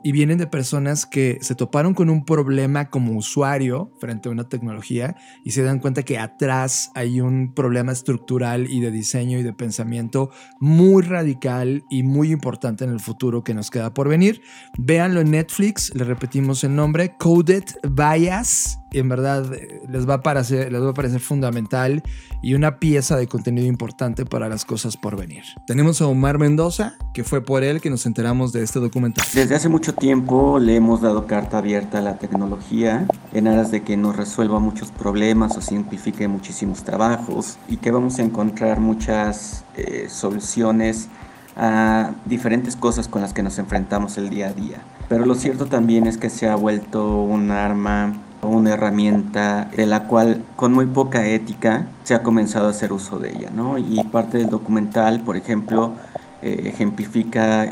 y 0.03 0.11
vienen 0.11 0.37
de 0.37 0.47
personas 0.47 1.05
que 1.05 1.37
se 1.41 1.55
toparon 1.55 1.93
con 1.93 2.09
un 2.09 2.25
problema 2.25 2.89
como 2.89 3.17
usuario 3.17 3.91
frente 3.99 4.29
a 4.29 4.31
una 4.31 4.49
tecnología 4.49 5.15
y 5.43 5.51
se 5.51 5.63
dan 5.63 5.79
cuenta 5.79 6.03
que 6.03 6.17
atrás 6.17 6.91
hay 6.95 7.21
un 7.21 7.53
problema 7.53 7.91
estructural 7.91 8.69
y 8.69 8.79
de 8.79 8.91
diseño 8.91 9.39
y 9.39 9.43
de 9.43 9.53
pensamiento 9.53 10.31
muy 10.59 11.03
radical 11.03 11.83
y 11.89 12.03
muy 12.03 12.31
importante 12.31 12.83
en 12.83 12.91
el 12.91 12.99
futuro 12.99 13.43
que 13.43 13.53
nos 13.53 13.69
queda 13.69 13.93
por 13.93 14.09
venir. 14.09 14.41
Véanlo 14.77 15.21
en 15.21 15.31
Netflix, 15.31 15.93
le 15.95 16.03
repetimos 16.03 16.63
el 16.63 16.75
nombre, 16.75 17.15
Coded 17.17 17.63
Bias 17.89 18.80
en 18.91 19.09
verdad 19.09 19.53
eh, 19.53 19.81
les 19.87 20.07
va, 20.07 20.15
a 20.15 20.21
parecer, 20.21 20.71
les 20.71 20.81
va 20.81 20.89
a 20.89 20.93
parecer 20.93 21.21
fundamental 21.21 22.03
y 22.41 22.53
una 22.53 22.79
pieza 22.79 23.17
de 23.17 23.27
contenido 23.27 23.67
importante 23.67 24.25
para 24.25 24.49
las 24.49 24.65
cosas 24.65 24.97
por 24.97 25.17
venir. 25.17 25.43
Tenemos 25.65 26.01
a 26.01 26.07
Omar 26.07 26.39
Mendoza, 26.39 26.95
que 27.13 27.23
fue 27.23 27.41
por 27.41 27.63
él 27.63 27.81
que 27.81 27.89
nos 27.89 28.05
enteramos 28.05 28.51
de 28.51 28.63
este 28.63 28.79
documental. 28.79 29.25
Desde 29.33 29.55
hace 29.55 29.69
mucho 29.69 29.93
tiempo 29.93 30.59
le 30.59 30.75
hemos 30.75 31.01
dado 31.01 31.25
carta 31.27 31.59
abierta 31.59 31.99
a 31.99 32.01
la 32.01 32.17
tecnología 32.17 33.07
en 33.33 33.47
aras 33.47 33.71
de 33.71 33.83
que 33.83 33.95
nos 33.97 34.15
resuelva 34.15 34.59
muchos 34.59 34.91
problemas 34.91 35.55
o 35.57 35.61
simplifique 35.61 36.27
muchísimos 36.27 36.83
trabajos 36.83 37.57
y 37.69 37.77
que 37.77 37.91
vamos 37.91 38.19
a 38.19 38.23
encontrar 38.23 38.79
muchas 38.79 39.63
eh, 39.77 40.07
soluciones 40.09 41.07
a 41.55 42.11
diferentes 42.25 42.75
cosas 42.75 43.07
con 43.07 43.21
las 43.21 43.33
que 43.33 43.43
nos 43.43 43.57
enfrentamos 43.59 44.17
el 44.17 44.29
día 44.29 44.49
a 44.49 44.53
día. 44.53 44.81
Pero 45.09 45.25
lo 45.25 45.35
cierto 45.35 45.65
también 45.65 46.07
es 46.07 46.17
que 46.17 46.29
se 46.29 46.47
ha 46.47 46.55
vuelto 46.55 47.21
un 47.21 47.51
arma 47.51 48.13
una 48.41 48.73
herramienta 48.73 49.69
de 49.75 49.85
la 49.85 50.07
cual 50.07 50.43
con 50.55 50.73
muy 50.73 50.85
poca 50.85 51.27
ética 51.27 51.87
se 52.03 52.15
ha 52.15 52.23
comenzado 52.23 52.67
a 52.67 52.71
hacer 52.71 52.91
uso 52.93 53.19
de 53.19 53.31
ella, 53.31 53.49
¿no? 53.53 53.77
Y 53.77 54.03
parte 54.05 54.37
del 54.37 54.49
documental, 54.49 55.21
por 55.21 55.37
ejemplo, 55.37 55.93
eh, 56.41 56.69
ejemplifica 56.69 57.65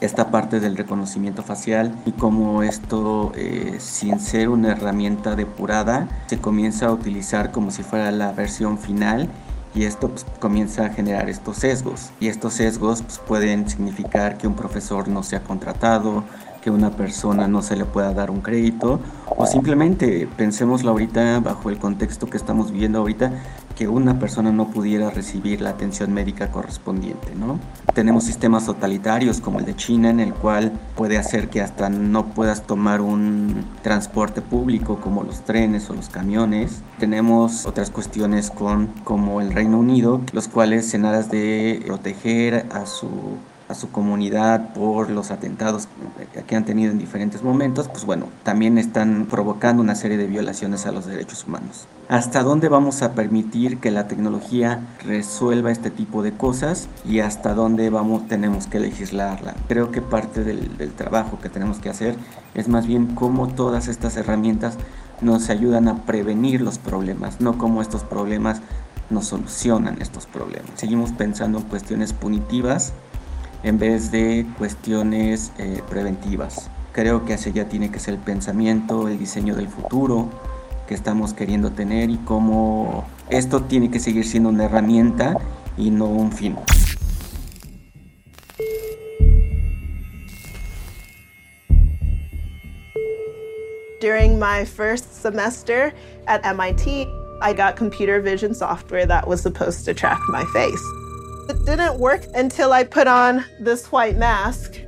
esta 0.00 0.32
parte 0.32 0.58
del 0.58 0.76
reconocimiento 0.76 1.44
facial 1.44 1.94
y 2.04 2.10
cómo 2.10 2.64
esto, 2.64 3.30
eh, 3.36 3.76
sin 3.78 4.18
ser 4.18 4.48
una 4.48 4.72
herramienta 4.72 5.36
depurada, 5.36 6.08
se 6.26 6.38
comienza 6.38 6.86
a 6.86 6.92
utilizar 6.92 7.52
como 7.52 7.70
si 7.70 7.84
fuera 7.84 8.10
la 8.10 8.32
versión 8.32 8.78
final 8.78 9.28
y 9.76 9.84
esto 9.84 10.08
pues, 10.08 10.24
comienza 10.40 10.86
a 10.86 10.88
generar 10.90 11.28
estos 11.28 11.58
sesgos. 11.58 12.10
Y 12.20 12.28
estos 12.28 12.54
sesgos 12.54 13.02
pues, 13.02 13.18
pueden 13.18 13.68
significar 13.68 14.38
que 14.38 14.46
un 14.46 14.54
profesor 14.54 15.08
no 15.08 15.22
sea 15.22 15.44
contratado, 15.44 16.24
que 16.64 16.70
una 16.70 16.92
persona 16.92 17.46
no 17.46 17.60
se 17.60 17.76
le 17.76 17.84
pueda 17.84 18.14
dar 18.14 18.30
un 18.30 18.40
crédito 18.40 18.98
o 19.36 19.44
simplemente 19.44 20.26
pensémoslo 20.38 20.92
ahorita 20.92 21.40
bajo 21.40 21.68
el 21.68 21.78
contexto 21.78 22.26
que 22.26 22.38
estamos 22.38 22.72
viviendo 22.72 23.00
ahorita 23.00 23.32
que 23.76 23.86
una 23.86 24.18
persona 24.18 24.50
no 24.50 24.70
pudiera 24.70 25.10
recibir 25.10 25.60
la 25.60 25.70
atención 25.70 26.14
médica 26.14 26.50
correspondiente, 26.50 27.34
¿no? 27.34 27.58
Tenemos 27.92 28.24
sistemas 28.24 28.64
totalitarios 28.64 29.42
como 29.42 29.58
el 29.58 29.66
de 29.66 29.76
China 29.76 30.08
en 30.08 30.20
el 30.20 30.32
cual 30.32 30.72
puede 30.96 31.18
hacer 31.18 31.50
que 31.50 31.60
hasta 31.60 31.90
no 31.90 32.28
puedas 32.28 32.62
tomar 32.62 33.02
un 33.02 33.66
transporte 33.82 34.40
público 34.40 35.00
como 35.00 35.22
los 35.22 35.44
trenes 35.44 35.90
o 35.90 35.94
los 35.94 36.08
camiones. 36.08 36.80
Tenemos 36.98 37.66
otras 37.66 37.90
cuestiones 37.90 38.50
con 38.50 38.86
como 39.04 39.42
el 39.42 39.52
Reino 39.52 39.78
Unido, 39.78 40.22
los 40.32 40.48
cuales 40.48 40.94
en 40.94 41.04
aras 41.04 41.30
de 41.30 41.82
proteger 41.84 42.66
a 42.72 42.86
su 42.86 43.08
a 43.68 43.74
su 43.74 43.90
comunidad 43.90 44.74
por 44.74 45.10
los 45.10 45.30
atentados 45.30 45.88
que 46.46 46.56
han 46.56 46.64
tenido 46.64 46.92
en 46.92 46.98
diferentes 46.98 47.42
momentos, 47.42 47.88
pues 47.88 48.04
bueno, 48.04 48.26
también 48.42 48.76
están 48.76 49.26
provocando 49.30 49.82
una 49.82 49.94
serie 49.94 50.16
de 50.16 50.26
violaciones 50.26 50.86
a 50.86 50.92
los 50.92 51.06
derechos 51.06 51.46
humanos. 51.46 51.86
¿Hasta 52.08 52.42
dónde 52.42 52.68
vamos 52.68 53.02
a 53.02 53.12
permitir 53.14 53.78
que 53.78 53.90
la 53.90 54.06
tecnología 54.06 54.80
resuelva 55.04 55.70
este 55.70 55.90
tipo 55.90 56.22
de 56.22 56.32
cosas 56.32 56.88
y 57.06 57.20
hasta 57.20 57.54
dónde 57.54 57.88
vamos, 57.88 58.28
tenemos 58.28 58.66
que 58.66 58.80
legislarla? 58.80 59.54
Creo 59.68 59.90
que 59.90 60.02
parte 60.02 60.44
del, 60.44 60.76
del 60.76 60.92
trabajo 60.92 61.38
que 61.40 61.48
tenemos 61.48 61.78
que 61.78 61.88
hacer 61.88 62.16
es 62.54 62.68
más 62.68 62.86
bien 62.86 63.14
cómo 63.14 63.48
todas 63.48 63.88
estas 63.88 64.16
herramientas 64.18 64.76
nos 65.22 65.48
ayudan 65.48 65.88
a 65.88 66.04
prevenir 66.04 66.60
los 66.60 66.78
problemas, 66.78 67.40
no 67.40 67.56
cómo 67.56 67.80
estos 67.80 68.02
problemas 68.02 68.60
nos 69.08 69.26
solucionan 69.26 70.00
estos 70.02 70.26
problemas. 70.26 70.70
Seguimos 70.74 71.12
pensando 71.12 71.58
en 71.58 71.64
cuestiones 71.64 72.12
punitivas 72.12 72.92
en 73.64 73.78
vez 73.78 74.10
de 74.10 74.46
cuestiones 74.58 75.52
eh, 75.58 75.82
preventivas. 75.88 76.70
Creo 76.92 77.24
que 77.24 77.34
hacia 77.34 77.50
allá 77.50 77.68
tiene 77.68 77.90
que 77.90 77.98
ser 77.98 78.14
el 78.14 78.20
pensamiento, 78.20 79.08
el 79.08 79.18
diseño 79.18 79.56
del 79.56 79.68
futuro 79.68 80.28
que 80.86 80.94
estamos 80.94 81.32
queriendo 81.32 81.72
tener 81.72 82.10
y 82.10 82.18
cómo 82.18 83.06
esto 83.30 83.62
tiene 83.62 83.90
que 83.90 83.98
seguir 83.98 84.26
siendo 84.26 84.50
una 84.50 84.66
herramienta 84.66 85.36
y 85.76 85.90
no 85.90 86.06
un 86.06 86.30
fin. 86.30 86.56
During 94.00 94.38
my 94.38 94.66
first 94.66 95.22
semester 95.22 95.94
at 96.26 96.44
MIT, 96.44 97.08
I 97.40 97.54
got 97.54 97.76
computer 97.76 98.20
vision 98.20 98.54
software 98.54 99.06
that 99.06 99.26
was 99.26 99.40
supposed 99.40 99.86
to 99.86 99.94
track 99.94 100.20
my 100.28 100.44
face. 100.52 101.03
It 101.46 101.66
didn't 101.66 101.98
work 101.98 102.22
until 102.34 102.72
I 102.72 102.84
put 102.84 103.06
on 103.06 103.44
this 103.60 103.92
white 103.92 104.16
mask. 104.16 104.80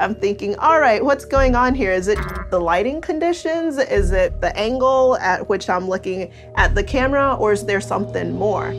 I'm 0.00 0.14
thinking, 0.14 0.56
all 0.56 0.80
right, 0.80 1.04
what's 1.04 1.26
going 1.26 1.54
on 1.54 1.74
here? 1.74 1.92
Is 1.92 2.08
it 2.08 2.18
the 2.50 2.58
lighting 2.58 3.02
conditions? 3.02 3.76
Is 3.76 4.10
it 4.10 4.40
the 4.40 4.56
angle 4.56 5.18
at 5.18 5.50
which 5.50 5.68
I'm 5.68 5.86
looking 5.86 6.32
at 6.56 6.74
the 6.74 6.82
camera? 6.82 7.34
Or 7.34 7.52
is 7.52 7.66
there 7.66 7.80
something 7.80 8.32
more? 8.32 8.72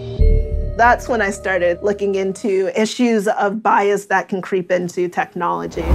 That's 0.75 1.07
when 1.07 1.21
I 1.21 1.29
started 1.29 1.83
looking 1.83 2.15
into 2.15 2.71
issues 2.79 3.27
of 3.27 3.61
bias 3.61 4.07
that 4.07 4.27
can 4.27 4.41
creep 4.41 4.71
into 4.71 5.07
technology. 5.07 5.85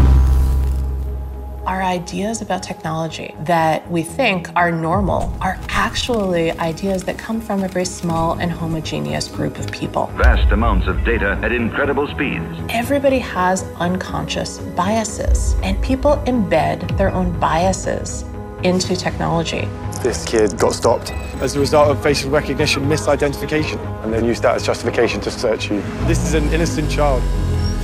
Our 1.66 1.82
ideas 1.82 2.42
about 2.42 2.62
technology 2.62 3.34
that 3.44 3.90
we 3.90 4.02
think 4.02 4.50
are 4.54 4.70
normal 4.70 5.34
are 5.40 5.58
actually 5.70 6.52
ideas 6.52 7.04
that 7.04 7.16
come 7.16 7.40
from 7.40 7.64
a 7.64 7.68
very 7.68 7.86
small 7.86 8.38
and 8.38 8.52
homogeneous 8.52 9.28
group 9.28 9.58
of 9.58 9.72
people. 9.72 10.08
Vast 10.16 10.52
amounts 10.52 10.86
of 10.88 11.02
data 11.06 11.38
at 11.42 11.52
incredible 11.52 12.06
speeds. 12.06 12.44
Everybody 12.68 13.18
has 13.18 13.62
unconscious 13.76 14.58
biases, 14.76 15.54
and 15.62 15.82
people 15.82 16.18
embed 16.26 16.98
their 16.98 17.10
own 17.10 17.38
biases 17.40 18.26
into 18.62 18.94
technology. 18.94 19.66
this 20.02 20.22
kid 20.26 20.58
got 20.58 20.74
stopped 20.74 21.12
as 21.40 21.56
a 21.56 21.60
result 21.60 21.88
of 21.88 22.02
facial 22.02 22.30
recognition 22.30 22.82
misidentification, 22.84 23.78
and 24.04 24.12
then 24.12 24.26
used 24.26 24.42
that 24.42 24.54
as 24.54 24.66
justification 24.66 25.18
to 25.22 25.30
search 25.30 25.70
you. 25.70 25.80
This 26.06 26.26
is 26.26 26.34
an 26.34 26.44
innocent 26.52 26.90
child. 26.90 27.22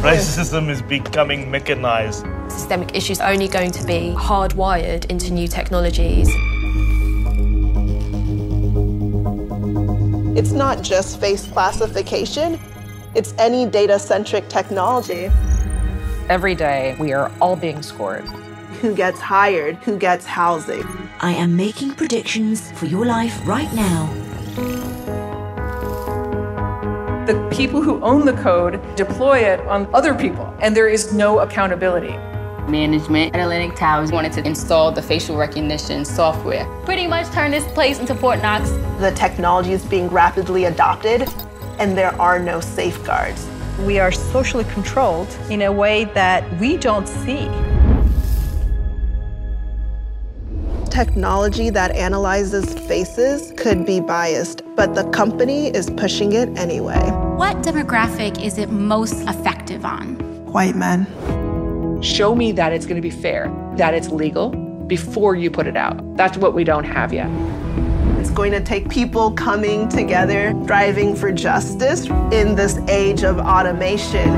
Racism 0.01 0.71
is 0.71 0.81
becoming 0.81 1.51
mechanized. 1.51 2.25
Systemic 2.49 2.97
issues 2.97 3.21
are 3.21 3.31
only 3.31 3.49
going 3.49 3.71
to 3.71 3.85
be 3.85 4.15
hardwired 4.17 5.05
into 5.11 5.31
new 5.31 5.47
technologies. 5.47 6.27
It's 10.39 10.53
not 10.53 10.81
just 10.81 11.21
face 11.21 11.47
classification, 11.47 12.59
it's 13.15 13.35
any 13.37 13.67
data 13.67 13.99
centric 13.99 14.49
technology. 14.49 15.29
Every 16.31 16.55
day, 16.55 16.97
we 16.99 17.13
are 17.13 17.31
all 17.39 17.55
being 17.57 17.83
scored. 17.83 18.25
Who 18.81 18.95
gets 18.95 19.21
hired? 19.21 19.77
Who 19.85 19.99
gets 19.99 20.25
housing? 20.25 20.85
I 21.21 21.33
am 21.33 21.55
making 21.55 21.93
predictions 21.93 22.73
for 22.73 22.87
your 22.87 23.05
life 23.05 23.39
right 23.47 23.71
now. 23.75 24.07
The 27.31 27.49
people 27.57 27.81
who 27.81 28.03
own 28.03 28.27
the 28.27 28.33
code 28.33 28.81
deploy 28.97 29.39
it 29.39 29.61
on 29.69 29.89
other 29.95 30.17
people, 30.17 30.53
and 30.61 30.77
there 30.77 30.89
is 30.89 31.13
no 31.13 31.39
accountability. 31.39 32.17
Management 32.69 33.37
at 33.37 33.41
Atlantic 33.41 33.77
Towers 33.77 34.11
wanted 34.11 34.33
to 34.33 34.45
install 34.45 34.91
the 34.91 35.01
facial 35.01 35.37
recognition 35.37 36.05
software. 36.05 36.67
Pretty 36.85 37.07
much 37.07 37.29
turn 37.29 37.53
this 37.53 37.65
place 37.69 38.01
into 38.01 38.17
Fort 38.17 38.43
Knox. 38.43 38.71
The 38.99 39.13
technology 39.15 39.71
is 39.71 39.85
being 39.85 40.09
rapidly 40.09 40.65
adopted, 40.65 41.29
and 41.79 41.97
there 41.97 42.21
are 42.21 42.41
no 42.41 42.59
safeguards. 42.61 43.49
We 43.87 44.01
are 44.01 44.11
socially 44.11 44.65
controlled 44.65 45.29
in 45.51 45.63
a 45.63 45.71
way 45.71 46.07
that 46.07 46.43
we 46.59 46.79
don't 46.79 47.07
see. 47.07 47.49
Technology 50.91 51.71
that 51.71 51.93
analyzes 51.93 52.75
faces 52.75 53.53
could 53.57 53.87
be 53.87 54.01
biased, 54.01 54.63
but 54.75 54.97
the 54.97 55.05
company 55.11 55.69
is 55.69 55.89
pushing 55.89 56.33
it 56.33 56.49
anyway. 56.59 56.99
What 57.37 57.59
demographic 57.63 58.43
is 58.43 58.59
it 58.59 58.71
most 58.71 59.23
effective 59.29 59.85
on? 59.85 60.17
White 60.47 60.75
men. 60.75 61.07
Show 62.03 62.35
me 62.35 62.51
that 62.53 62.73
it's 62.73 62.87
going 62.87 62.97
to 62.97 63.03
be 63.03 63.11
fair, 63.11 63.49
that 63.77 63.95
it's 63.95 64.09
legal 64.09 64.51
before 64.89 65.37
you 65.37 65.49
put 65.49 65.69
it 65.69 65.77
out. 65.77 66.17
That's 66.17 66.37
what 66.37 66.55
we 66.55 66.65
don't 66.65 66.85
have 66.85 67.13
yet. 67.13 67.31
It's 68.19 68.31
going 68.31 68.51
to 68.51 68.61
take 68.61 68.89
people 68.91 69.31
coming 69.31 69.89
together, 69.89 70.53
driving 70.67 71.15
for 71.15 71.31
justice 71.31 72.07
in 72.33 72.57
this 72.57 72.79
age 72.89 73.23
of 73.23 73.39
automation. 73.39 74.29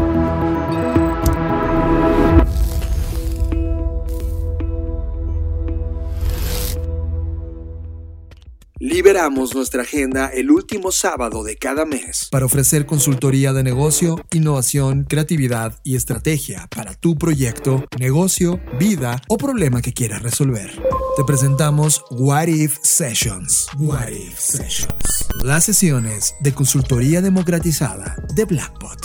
Liberamos 8.83 9.55
nuestra 9.55 9.83
agenda 9.83 10.27
el 10.27 10.51
último 10.51 10.91
sábado 10.91 11.45
de 11.45 11.57
cada 11.57 11.85
mes 11.85 12.27
para 12.33 12.47
ofrecer 12.47 12.85
consultoría 12.85 13.53
de 13.53 13.63
negocio, 13.63 14.19
innovación, 14.33 15.05
creatividad 15.05 15.79
y 15.85 15.95
estrategia 15.95 16.67
para 16.67 16.95
tu 16.95 17.17
proyecto, 17.17 17.85
negocio, 18.01 18.61
vida 18.81 19.23
o 19.29 19.37
problema 19.37 19.83
que 19.83 19.93
quieras 19.93 20.23
resolver. 20.23 20.73
Te 21.17 21.23
presentamos 21.25 22.05
What 22.11 22.49
If 22.49 22.79
Sessions. 22.83 23.69
What 23.79 24.09
If 24.09 24.41
Sessions. 24.41 25.29
Las 25.45 25.63
sesiones 25.63 26.35
de 26.41 26.53
consultoría 26.53 27.21
democratizada 27.21 28.17
de 28.35 28.47
Blackbot. 28.47 28.99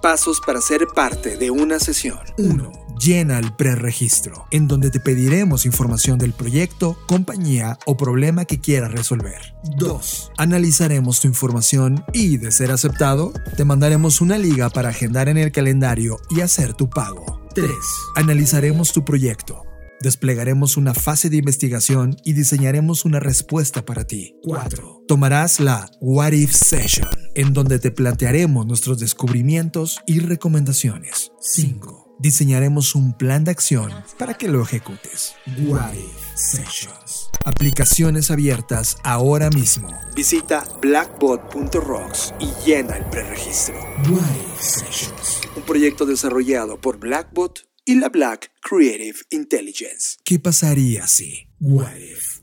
Pasos 0.00 0.40
para 0.46 0.60
ser 0.60 0.86
parte 0.94 1.36
de 1.36 1.50
una 1.50 1.80
sesión. 1.80 2.20
1 2.38 2.83
llena 2.98 3.38
el 3.38 3.52
preregistro, 3.52 4.46
en 4.50 4.68
donde 4.68 4.90
te 4.90 5.00
pediremos 5.00 5.66
información 5.66 6.18
del 6.18 6.32
proyecto, 6.32 6.98
compañía 7.06 7.78
o 7.86 7.96
problema 7.96 8.44
que 8.44 8.60
quieras 8.60 8.92
resolver. 8.92 9.54
2. 9.76 10.32
Analizaremos 10.38 11.20
tu 11.20 11.28
información 11.28 12.04
y, 12.12 12.36
de 12.36 12.52
ser 12.52 12.70
aceptado, 12.70 13.32
te 13.56 13.64
mandaremos 13.64 14.20
una 14.20 14.38
liga 14.38 14.70
para 14.70 14.90
agendar 14.90 15.28
en 15.28 15.38
el 15.38 15.52
calendario 15.52 16.18
y 16.30 16.40
hacer 16.40 16.74
tu 16.74 16.88
pago. 16.88 17.40
3. 17.54 17.70
Analizaremos 18.16 18.92
tu 18.92 19.04
proyecto. 19.04 19.62
Desplegaremos 20.00 20.76
una 20.76 20.92
fase 20.92 21.30
de 21.30 21.38
investigación 21.38 22.16
y 22.24 22.34
diseñaremos 22.34 23.06
una 23.06 23.20
respuesta 23.20 23.86
para 23.86 24.04
ti. 24.04 24.36
4. 24.42 25.04
Tomarás 25.08 25.60
la 25.60 25.90
What 26.00 26.32
If 26.32 26.52
Session, 26.52 27.08
en 27.34 27.54
donde 27.54 27.78
te 27.78 27.90
plantearemos 27.90 28.66
nuestros 28.66 28.98
descubrimientos 28.98 30.00
y 30.06 30.18
recomendaciones. 30.18 31.32
5 31.40 32.03
diseñaremos 32.18 32.94
un 32.94 33.16
plan 33.16 33.44
de 33.44 33.50
acción 33.50 33.92
para 34.18 34.34
que 34.34 34.48
lo 34.48 34.62
ejecutes. 34.62 35.34
What 35.66 35.94
Sessions. 36.34 37.30
Aplicaciones 37.44 38.30
abiertas 38.30 38.96
ahora 39.02 39.50
mismo. 39.50 39.88
Visita 40.14 40.64
blackbot.rocks 40.80 42.34
y 42.40 42.50
llena 42.64 42.96
el 42.96 43.04
preregistro. 43.06 43.76
What 44.10 44.60
Sessions. 44.60 45.40
Un 45.56 45.62
proyecto 45.62 46.06
desarrollado 46.06 46.80
por 46.80 46.98
Blackbot 46.98 47.68
y 47.84 47.96
la 47.96 48.08
Black 48.08 48.50
Creative 48.62 49.18
Intelligence. 49.30 50.16
¿Qué 50.24 50.38
pasaría 50.38 51.06
si? 51.06 51.48
What 51.60 51.96
if? 51.96 52.33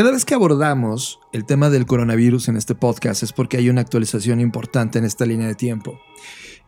Cada 0.00 0.12
vez 0.12 0.24
que 0.24 0.32
abordamos 0.32 1.20
el 1.30 1.44
tema 1.44 1.68
del 1.68 1.84
coronavirus 1.84 2.48
en 2.48 2.56
este 2.56 2.74
podcast 2.74 3.22
es 3.22 3.34
porque 3.34 3.58
hay 3.58 3.68
una 3.68 3.82
actualización 3.82 4.40
importante 4.40 4.98
en 4.98 5.04
esta 5.04 5.26
línea 5.26 5.46
de 5.46 5.54
tiempo. 5.54 6.00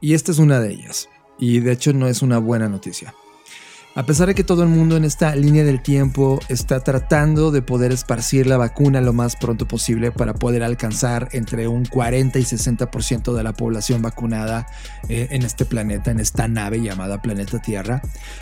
Y 0.02 0.12
esta 0.12 0.32
es 0.32 0.38
una 0.38 0.60
de 0.60 0.70
ellas. 0.70 1.08
Y 1.38 1.60
de 1.60 1.72
hecho 1.72 1.94
no 1.94 2.08
es 2.08 2.20
una 2.20 2.36
buena 2.36 2.68
noticia. 2.68 3.14
A 3.94 4.06
pesar 4.06 4.28
de 4.28 4.34
que 4.34 4.42
todo 4.42 4.62
el 4.62 4.70
mundo 4.70 4.96
en 4.96 5.04
esta 5.04 5.36
línea 5.36 5.64
del 5.64 5.82
tiempo 5.82 6.40
está 6.48 6.80
tratando 6.80 7.50
de 7.50 7.60
poder 7.60 7.92
esparcir 7.92 8.46
la 8.46 8.56
vacuna 8.56 9.02
lo 9.02 9.12
más 9.12 9.36
pronto 9.36 9.68
posible 9.68 10.10
para 10.10 10.32
poder 10.32 10.62
alcanzar 10.62 11.28
entre 11.32 11.68
un 11.68 11.84
40 11.84 12.38
y 12.38 12.42
60% 12.42 13.34
de 13.34 13.42
la 13.42 13.52
población 13.52 14.00
vacunada 14.00 14.66
eh, 15.10 15.28
en 15.30 15.42
este 15.42 15.66
planeta, 15.66 16.10
en 16.10 16.20
esta 16.20 16.48
nave 16.48 16.80
llamada 16.80 17.20
planeta 17.20 17.60
Tierra, 17.60 18.00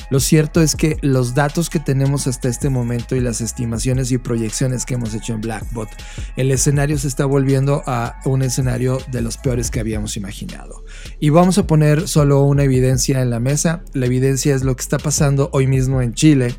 lo 0.08 0.20
cierto 0.20 0.62
es 0.62 0.76
que 0.76 0.98
los 1.02 1.34
datos 1.34 1.68
que 1.68 1.80
tenemos 1.80 2.28
hasta 2.28 2.48
este 2.48 2.68
momento 2.68 3.16
y 3.16 3.20
las 3.20 3.40
estimaciones 3.40 4.12
y 4.12 4.18
proyecciones 4.18 4.86
que 4.86 4.94
hemos 4.94 5.14
hecho 5.14 5.34
en 5.34 5.40
Blackbot, 5.40 5.88
el 6.36 6.52
escenario 6.52 6.96
se 6.96 7.08
está 7.08 7.24
volviendo 7.24 7.82
a 7.86 8.20
un 8.24 8.42
escenario 8.42 8.98
de 9.10 9.20
los 9.20 9.36
peores 9.36 9.72
que 9.72 9.80
habíamos 9.80 10.16
imaginado. 10.16 10.84
Y 11.18 11.30
vamos 11.30 11.58
a 11.58 11.66
poner 11.66 12.06
solo 12.06 12.42
una 12.42 12.62
evidencia 12.62 13.20
en 13.20 13.30
la 13.30 13.40
mesa. 13.40 13.82
La 13.94 14.06
evidencia 14.06 14.54
es 14.54 14.62
lo 14.62 14.76
que 14.76 14.82
está 14.82 14.98
pasando 14.98 15.39
hoy 15.52 15.66
mismo 15.66 16.02
en 16.02 16.12
Chile. 16.12 16.54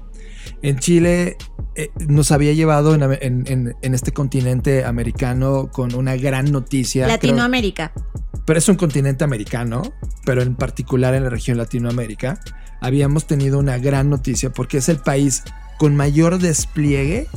En 0.61 0.79
Chile 0.79 1.37
eh, 1.75 1.89
nos 2.07 2.31
había 2.31 2.53
llevado 2.53 2.95
en, 2.95 3.75
este 3.81 4.11
continente 4.11 4.83
americano 4.83 5.69
con 5.71 5.93
una 5.93 6.15
gran 6.15 6.51
noticia. 6.51 7.07
Latinoamérica. 7.07 7.91
pero 8.45 8.57
es 8.59 8.67
un 8.67 8.75
continente 8.75 9.23
americano, 9.23 9.93
pero 10.25 10.41
en 10.41 10.55
particular 10.55 11.13
en 11.13 11.23
la 11.23 11.29
región 11.29 11.57
Latinoamérica. 11.57 12.39
Habíamos 12.81 13.27
tenido 13.27 13.59
una 13.59 13.77
gran 13.77 14.09
noticia 14.09 14.51
porque 14.51 14.77
es 14.77 14.89
el 14.89 14.97
país 14.97 15.43
con 15.77 15.95
mayor 15.95 16.39
despliegue 16.39 17.27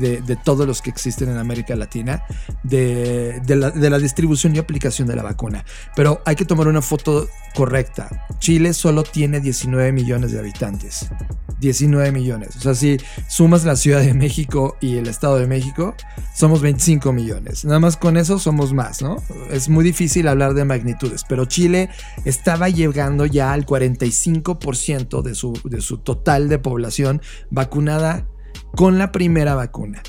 de, 0.00 0.36
todos 0.44 0.66
los 0.66 0.82
que 0.82 0.90
existen 0.90 1.28
en 1.28 1.38
América 1.38 1.74
Latina 1.76 2.22
de, 2.62 3.40
la, 3.48 3.98
distribución 3.98 4.54
y 4.54 4.58
aplicación 4.58 5.08
de 5.08 5.16
la 5.16 5.22
vacuna. 5.22 5.64
Pero 5.94 6.20
hay 6.24 6.36
que 6.36 6.44
tomar 6.44 6.68
una 6.68 6.82
foto 6.82 7.28
correcta. 7.54 8.26
Chile 8.38 8.74
solo 8.74 9.02
tiene 9.02 9.40
19 9.40 9.92
millones 9.92 10.32
de 10.32 10.38
habitantes. 10.38 11.08
19 11.60 12.12
millones. 12.12 12.56
O 12.56 12.60
sea, 12.60 12.74
si 12.74 12.98
sumas 13.28 13.64
la 13.64 13.76
Ciudad 13.76 14.00
de 14.00 14.12
México 14.12 14.76
y 14.80 14.96
el 14.96 15.08
Estado 15.08 15.38
de 15.38 15.46
México, 15.46 15.94
somos 16.34 16.60
25 16.60 17.12
millones. 17.12 17.64
Nada 17.64 17.80
más 17.80 17.96
con 17.96 18.16
eso 18.16 18.38
somos 18.38 18.74
más, 18.74 19.00
¿no? 19.00 19.16
Es 19.50 19.68
muy 19.68 19.84
difícil 19.84 20.28
hablar 20.28 20.52
de 20.54 20.64
magnitudes, 20.64 21.24
pero 21.26 21.46
Chile 21.46 21.88
estaba 22.24 22.68
llegando 22.68 23.24
ya 23.24 23.52
al 23.52 23.64
45% 23.64 25.22
de 25.22 25.34
su, 25.34 25.58
de 25.64 25.80
su 25.80 25.98
total 25.98 26.48
de 26.48 26.58
población 26.58 27.22
vacunada 27.50 28.26
con 28.74 28.98
la 28.98 29.12
primera 29.12 29.54
vacuna. 29.54 30.02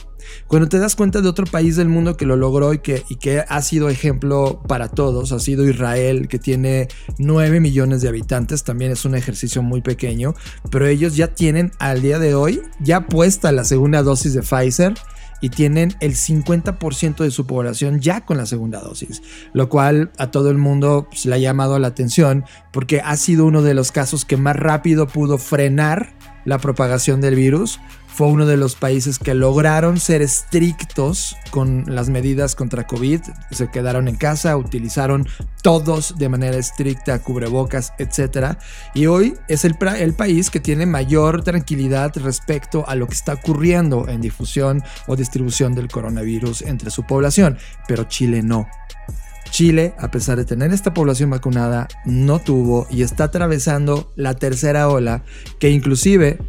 Cuando 0.47 0.69
te 0.69 0.79
das 0.79 0.95
cuenta 0.95 1.21
de 1.21 1.29
otro 1.29 1.45
país 1.45 1.75
del 1.75 1.89
mundo 1.89 2.17
que 2.17 2.25
lo 2.25 2.35
logró 2.35 2.73
y 2.73 2.79
que, 2.79 3.03
y 3.09 3.15
que, 3.15 3.43
ha 3.47 3.61
sido 3.61 3.89
ejemplo 3.89 4.61
para 4.67 4.89
todos, 4.89 5.31
ha 5.31 5.39
sido 5.39 5.67
Israel, 5.67 6.27
que 6.27 6.39
tiene 6.39 6.87
9 7.17 7.59
millones 7.59 8.01
de 8.01 8.09
habitantes, 8.09 8.63
también 8.63 8.91
es 8.91 9.05
un 9.05 9.15
ejercicio 9.15 9.61
muy 9.61 9.81
pequeño, 9.81 10.35
pero 10.69 10.87
ellos 10.87 11.15
ya 11.15 11.33
tienen 11.33 11.71
al 11.79 12.01
día 12.01 12.19
de 12.19 12.35
hoy 12.35 12.61
ya 12.79 13.07
puesta 13.07 13.51
la 13.51 13.63
segunda 13.63 14.03
dosis 14.03 14.33
de 14.33 14.41
Pfizer 14.41 14.93
y 15.39 15.49
tienen 15.49 15.95
el 15.99 16.15
50% 16.15 17.17
de 17.17 17.31
su 17.31 17.45
población 17.45 17.99
ya 17.99 18.25
con 18.25 18.37
la 18.37 18.45
segunda 18.45 18.79
dosis, 18.79 19.21
lo 19.53 19.69
cual 19.69 20.11
a 20.17 20.31
todo 20.31 20.49
el 20.49 20.57
mundo 20.57 21.07
pues, 21.09 21.25
le 21.25 21.35
ha 21.35 21.39
llamado 21.39 21.77
la 21.77 21.89
atención 21.89 22.45
porque 22.73 23.01
ha 23.01 23.15
sido 23.17 23.45
uno 23.45 23.61
de 23.61 23.73
los 23.73 23.91
casos 23.91 24.25
que 24.25 24.37
más 24.37 24.55
rápido 24.55 25.07
pudo 25.07 25.37
frenar 25.37 26.15
la 26.45 26.57
propagación 26.57 27.21
del 27.21 27.35
virus 27.35 27.79
fue 28.17 28.25
uno 28.29 28.47
de 28.47 28.57
los 28.57 28.75
países 28.75 29.19
que 29.19 29.35
lograron 29.35 29.99
ser 29.99 30.23
estrictos 30.23 31.37
con 31.51 31.83
las 31.85 32.09
medidas 32.09 32.55
contra 32.55 32.87
COVID. 32.87 33.21
Se 33.51 33.69
quedaron 33.69 34.07
en 34.07 34.15
casa, 34.15 34.57
utilizaron 34.57 35.27
todos 35.61 36.17
de 36.17 36.27
manera 36.27 36.57
estricta 36.57 37.19
cubrebocas, 37.19 37.93
etc. 37.99 38.57
Y 38.95 39.05
hoy 39.05 39.35
es 39.47 39.65
el, 39.65 39.77
el 39.99 40.15
país 40.15 40.49
que 40.49 40.59
tiene 40.59 40.87
mayor 40.87 41.43
tranquilidad 41.43 42.11
respecto 42.17 42.89
a 42.89 42.95
lo 42.95 43.05
que 43.05 43.13
está 43.13 43.33
ocurriendo 43.33 44.07
en 44.07 44.19
difusión 44.19 44.81
o 45.05 45.15
distribución 45.15 45.75
del 45.75 45.87
coronavirus 45.87 46.63
entre 46.63 46.89
su 46.89 47.03
población. 47.03 47.59
Pero 47.87 48.05
Chile 48.05 48.41
no. 48.41 48.67
Chile, 49.51 49.93
a 49.99 50.09
pesar 50.09 50.37
de 50.37 50.45
tener 50.45 50.73
esta 50.73 50.91
población 50.91 51.29
vacunada, 51.29 51.87
no 52.03 52.39
tuvo 52.39 52.87
y 52.89 53.03
está 53.03 53.25
atravesando 53.25 54.11
la 54.15 54.33
tercera 54.33 54.89
ola 54.89 55.21
que 55.59 55.69
inclusive 55.69 56.39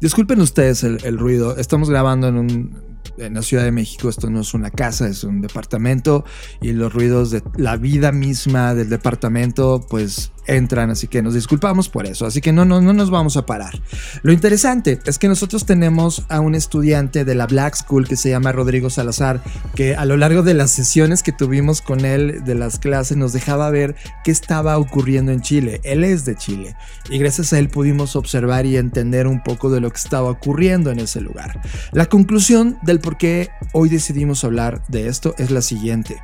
Disculpen 0.00 0.40
ustedes 0.40 0.82
el, 0.82 1.18
ruido. 1.18 1.56
Estamos 1.58 1.90
grabando 1.90 2.28
en, 2.28 2.36
un, 2.36 2.82
en 3.18 3.34
la 3.34 3.42
Ciudad 3.42 3.64
de 3.64 3.70
México. 3.70 4.08
Esto 4.08 4.30
no 4.30 4.40
es 4.40 4.54
una 4.54 4.70
casa, 4.70 5.06
es 5.06 5.24
un 5.24 5.42
departamento. 5.42 6.24
Y 6.62 6.72
los 6.72 6.92
ruidos 6.92 7.30
de 7.30 7.42
la 7.56 7.76
vida 7.76 8.10
misma 8.10 8.74
del 8.74 8.88
departamento, 8.88 9.84
pues 9.90 10.32
entran, 10.50 10.90
así 10.90 11.06
que 11.06 11.22
nos 11.22 11.34
disculpamos 11.34 11.88
por 11.88 12.06
eso, 12.06 12.26
así 12.26 12.40
que 12.40 12.52
no, 12.52 12.64
no, 12.64 12.80
no 12.80 12.92
nos 12.92 13.10
vamos 13.10 13.36
a 13.36 13.46
parar. 13.46 13.80
Lo 14.22 14.32
interesante 14.32 14.98
es 15.04 15.18
que 15.18 15.28
nosotros 15.28 15.66
tenemos 15.66 16.24
a 16.28 16.40
un 16.40 16.54
estudiante 16.54 17.24
de 17.24 17.34
la 17.34 17.46
Black 17.46 17.76
School 17.76 18.06
que 18.06 18.16
se 18.16 18.30
llama 18.30 18.52
Rodrigo 18.52 18.90
Salazar, 18.90 19.42
que 19.74 19.94
a 19.96 20.04
lo 20.04 20.16
largo 20.16 20.42
de 20.42 20.54
las 20.54 20.70
sesiones 20.70 21.22
que 21.22 21.32
tuvimos 21.32 21.80
con 21.80 22.04
él 22.04 22.44
de 22.44 22.54
las 22.54 22.78
clases 22.78 23.16
nos 23.16 23.32
dejaba 23.32 23.70
ver 23.70 23.94
qué 24.24 24.30
estaba 24.30 24.78
ocurriendo 24.78 25.32
en 25.32 25.40
Chile. 25.40 25.80
Él 25.84 26.04
es 26.04 26.24
de 26.24 26.36
Chile 26.36 26.74
y 27.08 27.18
gracias 27.18 27.52
a 27.52 27.58
él 27.58 27.68
pudimos 27.68 28.16
observar 28.16 28.66
y 28.66 28.76
entender 28.76 29.26
un 29.26 29.42
poco 29.42 29.70
de 29.70 29.80
lo 29.80 29.90
que 29.90 29.98
estaba 29.98 30.30
ocurriendo 30.30 30.90
en 30.90 30.98
ese 30.98 31.20
lugar. 31.20 31.60
La 31.92 32.06
conclusión 32.06 32.78
del 32.82 33.00
por 33.00 33.16
qué 33.16 33.50
hoy 33.72 33.88
decidimos 33.88 34.44
hablar 34.44 34.82
de 34.88 35.08
esto 35.08 35.34
es 35.38 35.50
la 35.50 35.62
siguiente. 35.62 36.20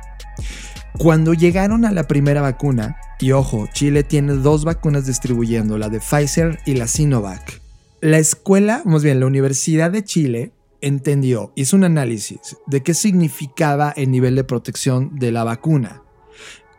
Cuando 0.97 1.33
llegaron 1.33 1.85
a 1.85 1.91
la 1.91 2.07
primera 2.07 2.41
vacuna, 2.41 2.97
y 3.19 3.31
ojo, 3.31 3.67
Chile 3.73 4.03
tiene 4.03 4.33
dos 4.33 4.65
vacunas 4.65 5.05
distribuyendo, 5.05 5.77
la 5.77 5.89
de 5.89 5.99
Pfizer 5.99 6.59
y 6.65 6.75
la 6.75 6.87
Sinovac. 6.87 7.61
La 8.01 8.17
escuela, 8.17 8.81
más 8.85 9.03
bien 9.03 9.19
la 9.19 9.25
Universidad 9.25 9.91
de 9.91 10.03
Chile, 10.03 10.51
entendió, 10.81 11.51
hizo 11.55 11.75
un 11.75 11.83
análisis 11.83 12.39
de 12.67 12.81
qué 12.83 12.93
significaba 12.93 13.91
el 13.95 14.11
nivel 14.11 14.35
de 14.35 14.43
protección 14.43 15.17
de 15.17 15.31
la 15.31 15.43
vacuna. 15.43 16.01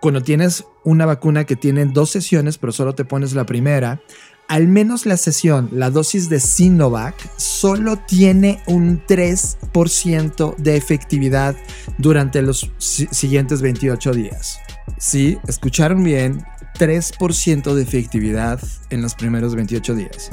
Cuando 0.01 0.23
tienes 0.23 0.65
una 0.85 1.07
vacuna 1.07 1.45
que 1.45 1.57
tiene 1.57 1.85
dos 1.87 2.11
sesiones, 2.11 2.59
pero 2.59 2.73
solo 2.73 2.95
te 2.95 3.05
pones 3.05 3.33
la 3.33 3.47
primera, 3.47 4.01
al 4.49 4.67
menos 4.67 5.05
la 5.05 5.19
sesión, 5.19 5.69
la 5.73 5.91
dosis 5.91 6.29
de 6.29 6.41
Sinovac, 6.41 7.15
solo 7.37 7.99
tiene 7.99 8.63
un 8.67 9.05
3% 9.07 10.57
de 10.57 10.77
efectividad 10.77 11.55
durante 11.99 12.41
los 12.41 12.71
siguientes 12.79 13.61
28 13.61 14.13
días. 14.13 14.59
Sí, 14.97 15.39
escucharon 15.47 16.03
bien, 16.03 16.45
3% 16.79 17.75
de 17.75 17.83
efectividad 17.83 18.61
en 18.91 19.03
los 19.03 19.15
primeros 19.15 19.55
28 19.55 19.95
días. 19.95 20.31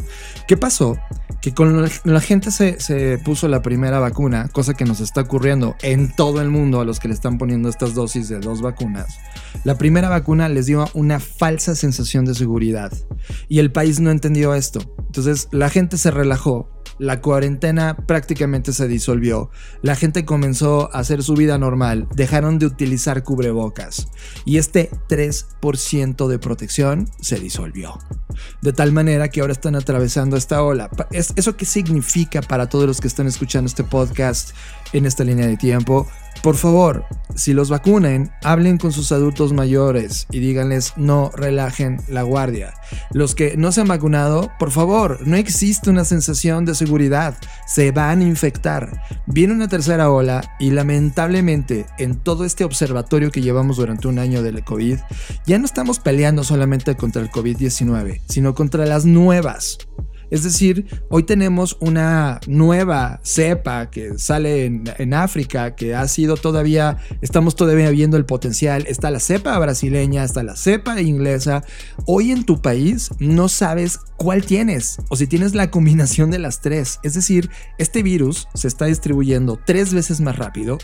¿Qué 0.47 0.57
pasó? 0.57 0.97
Que 1.41 1.53
con 1.53 1.89
la 2.03 2.21
gente 2.21 2.51
se, 2.51 2.79
se, 2.79 3.17
puso 3.19 3.47
la 3.47 3.61
primera 3.61 3.99
vacuna, 3.99 4.47
cosa 4.49 4.73
que 4.73 4.85
nos 4.85 4.99
está 4.99 5.21
ocurriendo 5.21 5.75
en 5.81 6.15
todo 6.15 6.41
el 6.41 6.49
mundo 6.49 6.79
a 6.79 6.85
los 6.85 6.99
que 6.99 7.07
le 7.07 7.13
están 7.13 7.37
poniendo 7.37 7.69
estas 7.69 7.93
dosis 7.93 8.29
de 8.29 8.39
dos 8.39 8.61
vacunas. 8.61 9.19
La 9.63 9.77
primera 9.77 10.09
vacuna 10.09 10.49
les 10.49 10.65
dio 10.65 10.87
una 10.93 11.19
falsa 11.19 11.75
sensación 11.75 12.25
de 12.25 12.35
seguridad 12.35 12.91
y 13.47 13.59
el 13.59 13.71
país 13.71 13.99
no 13.99 14.11
entendió 14.11 14.53
esto. 14.53 14.79
Entonces 15.07 15.47
la 15.51 15.69
gente 15.69 15.97
se 15.97 16.11
relajó 16.11 16.69
la 16.97 17.21
cuarentena 17.21 17.97
prácticamente 18.07 18.71
se 18.71 18.87
disolvió, 18.87 19.49
la 19.81 19.95
gente 19.95 20.25
comenzó 20.25 20.89
a 20.93 20.99
hacer 20.99 21.23
su 21.23 21.33
vida 21.33 21.57
normal, 21.57 22.07
dejaron 22.15 22.59
de 22.59 22.67
utilizar 22.67 23.23
cubrebocas 23.23 24.07
y 24.45 24.57
este 24.57 24.89
3% 25.09 26.27
de 26.27 26.34
protección 26.39 27.09
se 27.21 27.39
disolvió. 27.39 27.99
De 28.61 28.73
tal 28.73 28.91
manera 28.91 29.29
que 29.29 29.41
ahora 29.41 29.53
están 29.53 29.75
atravesando 29.75 30.37
esta 30.37 30.61
ola. 30.61 30.89
¿Eso 31.11 31.55
qué 31.57 31.65
significa 31.65 32.41
para 32.41 32.67
todos 32.67 32.85
los 32.85 33.01
que 33.01 33.07
están 33.07 33.27
escuchando 33.27 33.67
este 33.67 33.83
podcast 33.83 34.51
en 34.93 35.05
esta 35.05 35.23
línea 35.23 35.47
de 35.47 35.57
tiempo? 35.57 36.07
Por 36.45 36.57
favor, 36.57 37.05
si 37.33 37.53
los 37.53 37.71
vacunen, 37.71 38.29
hablen 38.43 38.77
con 38.77 38.91
sus 38.91 39.11
adultos 39.11 39.51
mayores 39.51 40.27
y 40.29 40.37
díganles 40.37 40.93
no 40.95 41.31
relajen 41.35 41.99
la 42.07 42.21
guardia. 42.21 42.75
Los 43.11 43.33
que 43.33 43.57
no 43.57 43.71
se 43.71 43.81
han 43.81 43.87
vacunado, 43.87 44.51
por 44.59 44.69
favor, 44.69 45.25
no 45.25 45.37
existe 45.37 45.89
una 45.89 46.05
sensación 46.05 46.63
de 46.63 46.75
seguridad, 46.75 47.35
se 47.65 47.89
van 47.89 48.19
a 48.21 48.25
infectar. 48.25 49.01
Viene 49.25 49.55
una 49.55 49.69
tercera 49.69 50.11
ola 50.11 50.55
y 50.59 50.69
lamentablemente 50.69 51.87
en 51.97 52.13
todo 52.13 52.45
este 52.45 52.63
observatorio 52.63 53.31
que 53.31 53.41
llevamos 53.41 53.77
durante 53.77 54.07
un 54.07 54.19
año 54.19 54.43
del 54.43 54.63
COVID, 54.63 54.99
ya 55.47 55.57
no 55.57 55.65
estamos 55.65 55.97
peleando 55.97 56.43
solamente 56.43 56.93
contra 56.93 57.23
el 57.23 57.31
COVID-19, 57.31 58.21
sino 58.29 58.53
contra 58.53 58.85
las 58.85 59.03
nuevas. 59.03 59.79
Es 60.31 60.43
decir, 60.43 60.85
hoy 61.09 61.23
tenemos 61.23 61.77
una 61.79 62.39
nueva 62.47 63.19
cepa 63.23 63.89
que 63.89 64.17
sale 64.17 64.65
en, 64.65 65.13
África, 65.13 65.75
que 65.75 65.95
ha 65.95 66.07
sido 66.07 66.35
todavía, 66.35 66.97
estamos 67.21 67.55
todavía 67.55 67.89
viendo 67.89 68.17
el 68.17 68.25
potencial. 68.25 68.85
Está 68.87 69.11
la 69.11 69.19
cepa 69.19 69.57
brasileña, 69.59 70.23
está 70.23 70.43
la 70.43 70.55
cepa 70.55 70.99
inglesa. 71.01 71.63
Hoy 72.05 72.31
en 72.31 72.43
tu 72.43 72.61
país 72.61 73.09
no 73.19 73.49
sabes 73.49 73.99
cuál 74.17 74.45
tienes 74.45 74.97
o 75.09 75.15
si 75.15 75.27
tienes 75.27 75.55
la 75.55 75.71
combinación 75.71 76.31
de 76.31 76.39
las 76.39 76.61
tres. 76.61 76.99
Es 77.03 77.13
decir, 77.13 77.49
este 77.77 78.03
virus 78.03 78.47
se 78.53 78.67
está 78.67 78.85
distribuyendo 78.85 79.59
tres 79.65 79.93
veces 79.93 80.21
más 80.21 80.37
rápido 80.37 80.77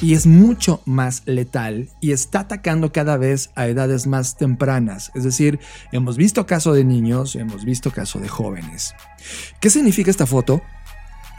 y 0.00 0.14
es 0.14 0.26
mucho 0.26 0.80
más 0.84 1.22
letal 1.26 1.88
y 2.00 2.12
está 2.12 2.40
atacando 2.40 2.92
cada 2.92 3.16
vez 3.16 3.50
a 3.54 3.66
edades 3.66 4.06
más 4.06 4.36
tempranas. 4.36 5.10
Es 5.14 5.24
decir, 5.24 5.58
hemos 5.92 6.16
visto 6.16 6.46
caso 6.46 6.72
de 6.72 6.84
niños, 6.84 7.36
hemos 7.36 7.64
visto 7.64 7.90
caso 7.90 8.18
de 8.20 8.28
jóvenes. 8.28 8.77
¿Qué 9.60 9.70
significa 9.70 10.10
esta 10.10 10.26
foto? 10.26 10.62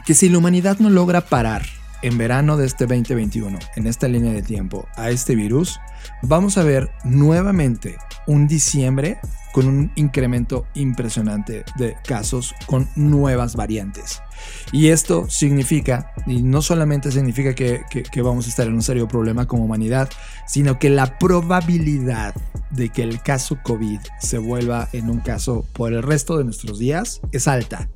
Que 0.06 0.14
si 0.14 0.28
la 0.28 0.38
humanidad 0.38 0.78
no 0.78 0.90
logra 0.90 1.22
parar 1.22 1.66
en 2.02 2.16
verano 2.16 2.56
de 2.56 2.66
este 2.66 2.86
2021, 2.86 3.58
en 3.76 3.86
esta 3.86 4.08
línea 4.08 4.32
de 4.32 4.42
tiempo, 4.42 4.88
a 4.96 5.10
este 5.10 5.34
virus, 5.34 5.78
vamos 6.22 6.56
a 6.56 6.62
ver 6.62 6.90
nuevamente 7.04 7.98
un 8.26 8.48
diciembre 8.48 9.18
con 9.52 9.66
un 9.66 9.92
incremento 9.96 10.66
impresionante 10.74 11.64
de 11.76 11.96
casos 12.06 12.54
con 12.66 12.88
nuevas 12.94 13.56
variantes. 13.56 14.22
Y 14.72 14.88
esto 14.88 15.28
significa, 15.28 16.12
y 16.26 16.42
no 16.42 16.62
solamente 16.62 17.10
significa 17.10 17.54
que, 17.54 17.82
vamos 18.22 18.46
a 18.46 18.48
estar 18.48 18.66
en 18.66 18.74
un 18.74 18.82
serio 18.82 19.08
problema 19.08 19.46
como 19.46 19.64
humanidad, 19.64 20.08
sino 20.46 20.78
que 20.78 20.90
la 20.90 21.18
probabilidad 21.18 22.34
de 22.70 22.90
que 22.90 23.02
el 23.02 23.20
caso 23.22 23.58
COVID 23.62 24.00
se 24.20 24.38
vuelva 24.38 24.88
en 24.92 25.10
un 25.10 25.20
caso 25.20 25.64
por 25.72 25.92
el 25.92 26.02
resto 26.02 26.38
de 26.38 26.44
nuestros 26.44 26.78
días 26.78 27.20
es 27.32 27.48
alta. 27.48 27.88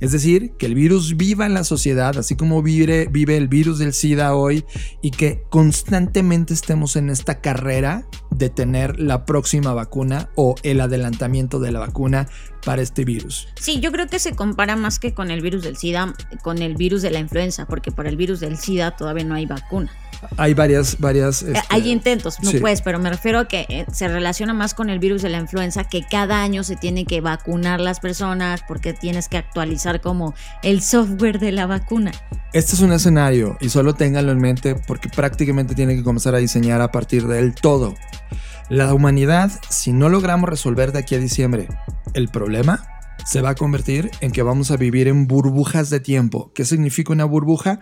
Es 0.00 0.10
decir, 0.10 0.52
que 0.58 0.66
el 0.66 0.74
virus 0.74 1.16
viva 1.16 1.46
en 1.46 1.54
la 1.54 1.64
sociedad, 1.64 2.18
así 2.18 2.34
como 2.34 2.62
vive, 2.62 3.08
el 3.12 3.48
virus 3.48 3.78
del 3.78 3.92
SIDA 3.92 4.34
hoy, 4.34 4.64
y 5.00 5.12
que 5.12 5.44
constantemente 5.48 6.54
estemos 6.54 6.96
en 6.96 7.08
esta 7.08 7.40
carrera 7.40 8.06
de 8.30 8.50
tener 8.50 8.98
la 8.98 9.24
próxima 9.24 9.74
vacuna 9.74 10.30
o 10.34 10.56
el 10.64 10.80
adelantamiento 10.80 11.60
de 11.60 11.70
la 11.70 11.78
vacuna 11.78 12.28
para 12.64 12.82
este 12.82 13.04
virus. 13.04 13.48
Sí, 13.60 13.80
yo 13.80 13.92
creo 13.92 14.06
que 14.06 14.18
se 14.18 14.34
compara 14.34 14.76
más 14.76 14.98
que 14.98 15.14
con 15.14 15.30
el 15.30 15.40
virus 15.40 15.62
del 15.62 15.76
SIDA, 15.76 16.14
con 16.42 16.62
el 16.62 16.76
virus 16.76 17.02
de 17.02 17.10
la 17.10 17.18
influenza, 17.18 17.66
porque 17.66 17.92
para 17.92 18.08
el 18.08 18.16
virus 18.16 18.40
del 18.40 18.56
SIDA 18.56 18.96
todavía 18.96 19.24
no 19.24 19.34
hay 19.34 19.46
vacuna. 19.46 19.90
Hay 20.36 20.54
varias, 20.54 20.98
varias. 21.00 21.42
Eh, 21.42 21.52
hay 21.68 21.80
este, 21.80 21.90
intentos, 21.90 22.40
no 22.42 22.52
puedes, 22.60 22.80
pero 22.80 22.98
me 22.98 23.10
refiero 23.10 23.40
a 23.40 23.48
que 23.48 23.66
eh, 23.68 23.86
se 23.92 24.06
relaciona 24.06 24.54
más 24.54 24.74
con 24.74 24.88
el 24.88 24.98
virus 24.98 25.22
de 25.22 25.28
la 25.28 25.38
influenza, 25.38 25.84
que 25.84 26.04
cada 26.08 26.42
año 26.42 26.62
se 26.62 26.76
tiene 26.76 27.06
que 27.06 27.20
vacunar 27.20 27.80
las 27.80 27.98
personas 27.98 28.62
porque 28.66 28.92
tienes 28.92 29.28
que 29.28 29.36
actualizar 29.36 30.00
como 30.00 30.34
el 30.62 30.80
software 30.80 31.40
de 31.40 31.52
la 31.52 31.66
vacuna. 31.66 32.12
Este 32.52 32.74
es 32.74 32.80
un 32.80 32.92
escenario 32.92 33.56
y 33.60 33.70
solo 33.70 33.94
ténganlo 33.94 34.30
en 34.30 34.38
mente 34.38 34.76
porque 34.86 35.08
prácticamente 35.08 35.74
tiene 35.74 35.96
que 35.96 36.04
comenzar 36.04 36.34
a 36.34 36.38
diseñar 36.38 36.80
a 36.80 36.92
partir 36.92 37.26
del 37.26 37.54
todo. 37.54 37.94
La 38.68 38.92
humanidad, 38.94 39.52
si 39.68 39.92
no 39.92 40.08
logramos 40.08 40.48
resolver 40.48 40.92
de 40.92 41.00
aquí 41.00 41.14
a 41.14 41.18
diciembre 41.18 41.68
el 42.14 42.28
problema, 42.28 42.86
se 43.26 43.40
va 43.40 43.50
a 43.50 43.54
convertir 43.54 44.10
en 44.20 44.32
que 44.32 44.42
vamos 44.42 44.70
a 44.70 44.76
vivir 44.76 45.08
en 45.08 45.26
burbujas 45.26 45.90
de 45.90 46.00
tiempo. 46.00 46.50
¿Qué 46.54 46.64
significa 46.64 47.12
una 47.12 47.24
burbuja? 47.24 47.80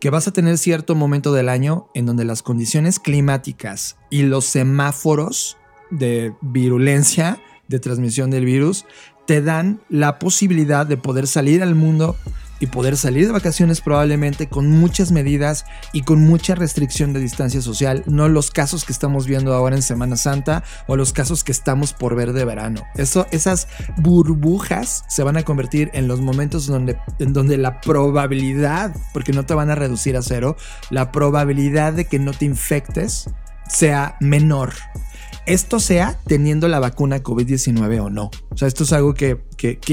que 0.00 0.10
vas 0.10 0.28
a 0.28 0.32
tener 0.32 0.58
cierto 0.58 0.94
momento 0.94 1.32
del 1.32 1.48
año 1.48 1.88
en 1.94 2.06
donde 2.06 2.24
las 2.24 2.42
condiciones 2.42 3.00
climáticas 3.00 3.96
y 4.10 4.22
los 4.22 4.44
semáforos 4.44 5.56
de 5.90 6.34
virulencia, 6.40 7.40
de 7.68 7.78
transmisión 7.78 8.30
del 8.30 8.44
virus, 8.44 8.84
te 9.26 9.42
dan 9.42 9.80
la 9.88 10.18
posibilidad 10.18 10.86
de 10.86 10.96
poder 10.96 11.26
salir 11.26 11.62
al 11.62 11.74
mundo 11.74 12.16
y 12.60 12.66
poder 12.66 12.96
salir 12.96 13.26
de 13.26 13.32
vacaciones 13.32 13.80
probablemente 13.80 14.48
con 14.48 14.70
muchas 14.70 15.12
medidas 15.12 15.64
y 15.92 16.02
con 16.02 16.24
mucha 16.24 16.54
restricción 16.54 17.12
de 17.12 17.20
distancia 17.20 17.60
social, 17.60 18.02
no 18.06 18.28
los 18.28 18.50
casos 18.50 18.84
que 18.84 18.92
estamos 18.92 19.26
viendo 19.26 19.54
ahora 19.54 19.76
en 19.76 19.82
Semana 19.82 20.16
Santa 20.16 20.64
o 20.86 20.96
los 20.96 21.12
casos 21.12 21.44
que 21.44 21.52
estamos 21.52 21.92
por 21.92 22.14
ver 22.14 22.32
de 22.32 22.44
verano. 22.44 22.82
Eso, 22.94 23.26
esas 23.30 23.68
burbujas 23.96 25.04
se 25.08 25.22
van 25.22 25.36
a 25.36 25.42
convertir 25.42 25.90
en 25.92 26.08
los 26.08 26.20
momentos 26.20 26.66
donde, 26.66 26.98
en 27.18 27.32
donde 27.32 27.56
la 27.56 27.80
probabilidad, 27.80 28.94
porque 29.12 29.32
no 29.32 29.44
te 29.44 29.54
van 29.54 29.70
a 29.70 29.74
reducir 29.74 30.16
a 30.16 30.22
cero, 30.22 30.56
la 30.90 31.12
probabilidad 31.12 31.92
de 31.92 32.06
que 32.06 32.18
no 32.18 32.32
te 32.32 32.44
infectes 32.44 33.30
sea 33.68 34.16
menor 34.20 34.72
esto 35.46 35.80
sea 35.80 36.18
teniendo 36.26 36.68
la 36.68 36.80
vacuna 36.80 37.22
COVID-19 37.22 38.00
o 38.00 38.10
no. 38.10 38.30
O 38.50 38.56
sea, 38.56 38.68
esto 38.68 38.84
es 38.84 38.92
algo 38.92 39.14
que, 39.14 39.40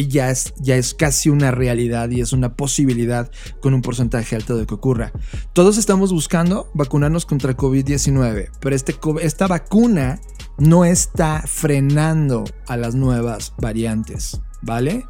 ya, 0.07 0.29
es, 0.29 0.53
ya 0.59 0.75
es 0.75 0.93
casi 0.93 1.29
una 1.29 1.51
realidad 1.51 2.09
y 2.09 2.21
es 2.21 2.33
una 2.33 2.55
posibilidad 2.55 3.31
con 3.61 3.73
un 3.73 3.81
porcentaje 3.81 4.35
alto 4.35 4.57
de 4.57 4.65
que 4.65 4.73
ocurra. 4.73 5.11
Todos 5.53 5.77
estamos 5.77 6.11
buscando 6.11 6.69
vacunarnos 6.73 7.25
contra 7.25 7.55
COVID-19, 7.55 8.49
pero 8.59 8.75
este, 8.75 8.95
esta 9.21 9.47
vacuna 9.47 10.19
no 10.57 10.85
está 10.85 11.43
frenando 11.45 12.43
a 12.67 12.77
las 12.77 12.95
nuevas 12.95 13.53
variantes, 13.59 14.41
¿vale? 14.61 15.05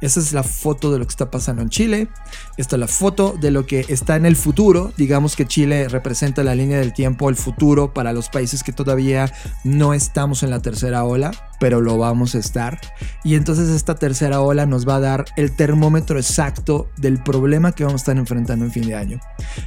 Esa 0.00 0.20
es 0.20 0.32
la 0.32 0.42
foto 0.42 0.92
de 0.92 0.98
lo 0.98 1.06
que 1.06 1.10
está 1.10 1.30
pasando 1.30 1.62
en 1.62 1.70
Chile. 1.70 2.08
Esta 2.56 2.76
es 2.76 2.80
la 2.80 2.88
foto 2.88 3.34
de 3.40 3.50
lo 3.50 3.66
que 3.66 3.86
está 3.88 4.16
en 4.16 4.26
el 4.26 4.36
futuro. 4.36 4.92
Digamos 4.96 5.36
que 5.36 5.46
Chile 5.46 5.88
representa 5.88 6.42
la 6.44 6.54
línea 6.54 6.78
del 6.78 6.92
tiempo, 6.92 7.28
el 7.28 7.36
futuro 7.36 7.94
para 7.94 8.12
los 8.12 8.28
países 8.28 8.62
que 8.62 8.72
todavía 8.72 9.32
no 9.64 9.94
estamos 9.94 10.42
en 10.42 10.50
la 10.50 10.60
tercera 10.60 11.04
ola, 11.04 11.30
pero 11.60 11.80
lo 11.80 11.98
vamos 11.98 12.34
a 12.34 12.38
estar. 12.38 12.80
Y 13.24 13.34
entonces 13.34 13.68
esta 13.68 13.94
tercera 13.94 14.40
ola 14.40 14.66
nos 14.66 14.86
va 14.86 14.96
a 14.96 15.00
dar 15.00 15.24
el 15.36 15.54
termómetro 15.54 16.18
exacto 16.18 16.90
del 16.96 17.22
problema 17.22 17.72
que 17.72 17.84
vamos 17.84 18.00
a 18.00 18.02
estar 18.02 18.16
enfrentando 18.16 18.64
en 18.64 18.72
fin 18.72 18.86
de 18.86 18.94
año. 18.94 19.20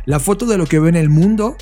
La 0.06 0.20
foto 0.20 0.46
de 0.46 0.58
lo 0.58 0.66
que 0.66 0.80
ve 0.80 0.90
en 0.90 0.96
el 0.96 1.10
mundo, 1.10 1.56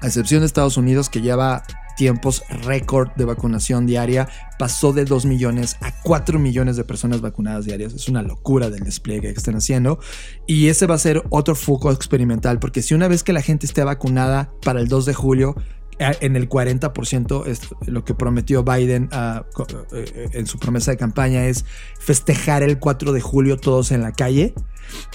a 0.00 0.06
excepción 0.06 0.40
de 0.40 0.46
Estados 0.46 0.76
Unidos 0.76 1.10
que 1.10 1.20
lleva 1.20 1.64
tiempos 1.96 2.42
récord 2.48 3.10
de 3.16 3.24
vacunación 3.24 3.86
diaria. 3.86 4.28
Pasó 4.58 4.92
de 4.92 5.04
2 5.04 5.26
millones 5.26 5.76
a 5.80 5.92
4 6.02 6.38
millones 6.38 6.76
de 6.76 6.84
personas 6.84 7.20
vacunadas 7.20 7.64
diarias. 7.64 7.92
Es 7.92 8.08
una 8.08 8.22
locura 8.22 8.70
del 8.70 8.84
despliegue 8.84 9.32
que 9.32 9.38
están 9.38 9.56
haciendo. 9.56 9.98
Y 10.46 10.68
ese 10.68 10.86
va 10.86 10.94
a 10.94 10.98
ser 10.98 11.22
otro 11.30 11.54
foco 11.54 11.90
experimental, 11.90 12.58
porque 12.58 12.82
si 12.82 12.94
una 12.94 13.08
vez 13.08 13.22
que 13.22 13.32
la 13.32 13.42
gente 13.42 13.66
esté 13.66 13.84
vacunada 13.84 14.50
para 14.62 14.80
el 14.80 14.88
2 14.88 15.06
de 15.06 15.14
julio, 15.14 15.56
eh, 15.98 16.16
en 16.20 16.36
el 16.36 16.48
40% 16.48 17.46
es 17.46 17.60
lo 17.86 18.04
que 18.04 18.14
prometió 18.14 18.62
Biden 18.62 19.08
ah, 19.12 19.46
eh, 19.92 20.28
en 20.32 20.46
su 20.46 20.58
promesa 20.58 20.90
de 20.90 20.98
campaña 20.98 21.46
es 21.46 21.64
festejar 21.98 22.62
el 22.62 22.78
4 22.78 23.12
de 23.12 23.20
julio 23.22 23.56
todos 23.56 23.92
en 23.92 24.02
la 24.02 24.12
calle. 24.12 24.54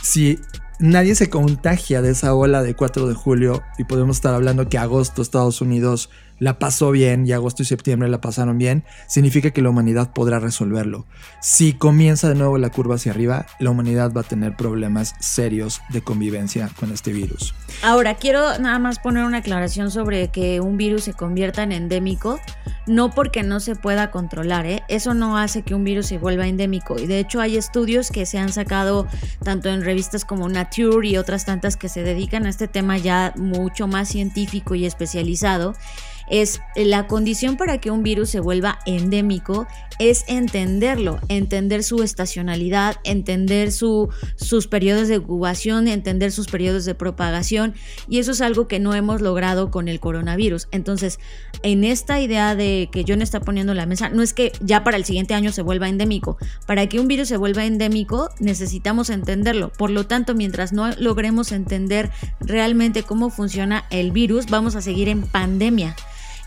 Si 0.01 0.39
nadie 0.79 1.13
se 1.13 1.29
contagia 1.29 2.01
de 2.01 2.11
esa 2.11 2.33
ola 2.33 2.63
de 2.63 2.75
4 2.75 3.07
de 3.07 3.13
julio 3.13 3.61
y 3.77 3.83
podemos 3.83 4.17
estar 4.17 4.33
hablando 4.33 4.69
que 4.69 4.79
agosto 4.79 5.21
Estados 5.21 5.61
Unidos 5.61 6.09
la 6.41 6.57
pasó 6.57 6.89
bien 6.89 7.27
y 7.27 7.33
agosto 7.33 7.61
y 7.61 7.65
septiembre 7.65 8.09
la 8.09 8.19
pasaron 8.19 8.57
bien, 8.57 8.83
significa 9.05 9.51
que 9.51 9.61
la 9.61 9.69
humanidad 9.69 10.11
podrá 10.11 10.39
resolverlo. 10.39 11.05
Si 11.39 11.73
comienza 11.73 12.29
de 12.29 12.33
nuevo 12.33 12.57
la 12.57 12.71
curva 12.71 12.95
hacia 12.95 13.11
arriba, 13.11 13.45
la 13.59 13.69
humanidad 13.69 14.11
va 14.11 14.21
a 14.21 14.23
tener 14.23 14.55
problemas 14.55 15.13
serios 15.19 15.81
de 15.89 16.01
convivencia 16.01 16.71
con 16.79 16.91
este 16.91 17.13
virus. 17.13 17.53
Ahora, 17.83 18.15
quiero 18.15 18.57
nada 18.57 18.79
más 18.79 18.97
poner 18.97 19.23
una 19.23 19.37
aclaración 19.37 19.91
sobre 19.91 20.29
que 20.29 20.61
un 20.61 20.77
virus 20.77 21.03
se 21.03 21.13
convierta 21.13 21.61
en 21.61 21.73
endémico, 21.73 22.39
no 22.87 23.11
porque 23.11 23.43
no 23.43 23.59
se 23.59 23.75
pueda 23.75 24.09
controlar, 24.09 24.65
¿eh? 24.65 24.81
eso 24.87 25.13
no 25.13 25.37
hace 25.37 25.61
que 25.61 25.75
un 25.75 25.83
virus 25.83 26.07
se 26.07 26.17
vuelva 26.17 26.47
endémico. 26.47 26.99
Y 26.99 27.05
de 27.05 27.19
hecho 27.19 27.39
hay 27.39 27.55
estudios 27.55 28.09
que 28.09 28.25
se 28.25 28.39
han 28.39 28.51
sacado 28.51 29.05
tanto 29.43 29.69
en 29.69 29.83
revistas 29.83 30.25
como 30.25 30.49
Nature 30.49 31.07
y 31.07 31.17
otras 31.17 31.45
tantas 31.45 31.77
que 31.77 31.87
se 31.87 32.01
dedican 32.01 32.47
a 32.47 32.49
este 32.49 32.67
tema 32.67 32.97
ya 32.97 33.31
mucho 33.37 33.85
más 33.85 34.09
científico 34.09 34.73
y 34.73 34.87
especializado 34.87 35.75
es 36.31 36.61
la 36.75 37.07
condición 37.07 37.57
para 37.57 37.79
que 37.79 37.91
un 37.91 38.03
virus 38.03 38.29
se 38.29 38.39
vuelva 38.39 38.79
endémico 38.85 39.67
es 39.99 40.23
entenderlo, 40.27 41.19
entender 41.27 41.83
su 41.83 42.01
estacionalidad, 42.01 42.95
entender 43.03 43.71
su, 43.71 44.09
sus 44.35 44.65
periodos 44.65 45.09
de 45.09 45.15
incubación, 45.15 45.87
entender 45.87 46.31
sus 46.31 46.47
periodos 46.47 46.85
de 46.85 46.95
propagación 46.95 47.75
y 48.09 48.17
eso 48.17 48.31
es 48.31 48.41
algo 48.41 48.67
que 48.67 48.79
no 48.79 48.95
hemos 48.95 49.21
logrado 49.21 49.69
con 49.69 49.87
el 49.87 49.99
coronavirus. 49.99 50.69
Entonces, 50.71 51.19
en 51.61 51.83
esta 51.83 52.19
idea 52.19 52.55
de 52.55 52.89
que 52.91 53.05
John 53.07 53.21
está 53.21 53.41
poniendo 53.41 53.73
en 53.73 53.77
la 53.77 53.85
mesa, 53.85 54.09
no 54.09 54.23
es 54.23 54.33
que 54.33 54.53
ya 54.61 54.83
para 54.83 54.97
el 54.97 55.05
siguiente 55.05 55.35
año 55.35 55.51
se 55.51 55.61
vuelva 55.61 55.87
endémico. 55.87 56.37
Para 56.65 56.87
que 56.87 56.99
un 56.99 57.07
virus 57.07 57.27
se 57.27 57.37
vuelva 57.37 57.65
endémico 57.65 58.29
necesitamos 58.39 59.11
entenderlo. 59.11 59.71
Por 59.71 59.91
lo 59.91 60.07
tanto, 60.07 60.33
mientras 60.33 60.73
no 60.73 60.89
logremos 60.95 61.51
entender 61.51 62.09
realmente 62.39 63.03
cómo 63.03 63.29
funciona 63.29 63.85
el 63.91 64.11
virus, 64.11 64.47
vamos 64.47 64.75
a 64.75 64.81
seguir 64.81 65.09
en 65.09 65.21
pandemia. 65.21 65.95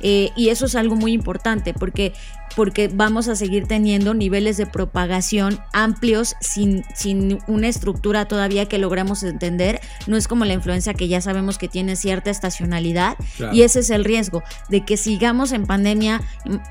Eh, 0.07 0.33
y 0.37 0.51
eso 0.51 0.67
es 0.67 0.75
algo 0.75 0.97
muy 0.97 1.13
importante 1.15 1.73
porque 1.73 2.13
porque 2.57 2.89
vamos 2.89 3.29
a 3.29 3.37
seguir 3.37 3.67
teniendo 3.67 4.15
niveles 4.15 4.57
de 4.57 4.67
propagación 4.67 5.59
amplios 5.73 6.37
sin, 6.41 6.85
sin 6.95 7.39
una 7.47 7.69
estructura 7.69 8.27
todavía 8.27 8.67
que 8.67 8.79
logramos 8.79 9.23
entender. 9.23 9.81
No 10.07 10.17
es 10.17 10.29
como 10.29 10.45
la 10.45 10.55
influencia 10.55 10.95
que 10.95 11.09
ya 11.09 11.21
sabemos 11.21 11.59
que 11.59 11.69
tiene 11.69 11.97
cierta 11.97 12.31
estacionalidad 12.31 13.17
y 13.53 13.63
ese 13.63 13.81
es 13.81 13.91
el 13.91 14.05
riesgo 14.05 14.43
de 14.69 14.85
que 14.85 14.97
sigamos 14.97 15.53
en 15.53 15.67
pandemia 15.67 16.23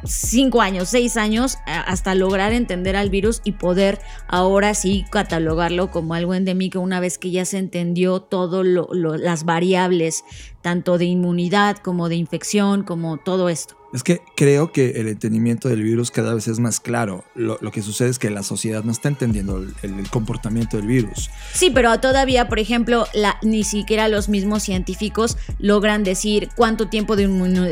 cinco 0.05 0.61
años, 0.61 0.89
seis 0.89 1.17
años 1.17 1.57
hasta 1.65 2.15
lograr 2.15 2.53
entender 2.53 2.95
al 2.95 3.09
virus 3.09 3.41
y 3.43 3.53
poder 3.53 3.99
ahora 4.27 4.73
sí 4.73 5.05
catalogarlo 5.11 5.91
como 5.91 6.13
algo 6.13 6.33
endémico 6.33 6.79
una 6.79 6.99
vez 6.99 7.17
que 7.17 7.31
ya 7.31 7.45
se 7.45 7.57
entendió 7.57 8.21
todas 8.21 8.65
las 8.65 9.43
variables 9.43 10.23
tanto 10.61 10.97
de 10.97 11.05
inmunidad 11.05 11.77
como 11.77 12.09
de 12.09 12.15
infección 12.15 12.83
como 12.83 13.17
todo 13.17 13.49
esto. 13.49 13.82
Es 13.93 14.01
que 14.01 14.21
creo 14.35 14.71
que 14.71 14.91
el 15.01 15.07
entendimiento 15.07 15.69
del 15.69 15.83
virus 15.83 16.09
cada 16.09 16.33
vez 16.33 16.47
es 16.47 16.57
más 16.57 16.79
claro. 16.79 17.23
Lo, 17.35 17.59
que 17.71 17.83
sucede 17.83 18.09
es 18.09 18.17
que 18.17 18.31
la 18.31 18.41
sociedad 18.41 18.83
no 18.83 18.91
está 18.91 19.07
entendiendo 19.07 19.57
el, 19.57 20.09
comportamiento 20.09 20.77
del 20.77 20.87
virus. 20.87 21.29
Sí, 21.53 21.69
pero 21.69 21.99
todavía, 21.99 22.49
por 22.49 22.57
ejemplo, 22.57 23.05
la, 23.13 23.37
ni 23.43 23.63
siquiera 23.63 24.07
los 24.07 24.29
mismos 24.29 24.63
científicos 24.63 25.37
logran 25.59 26.03
decir 26.03 26.49
cuánto 26.55 26.89
tiempo 26.89 27.15
de 27.15 27.23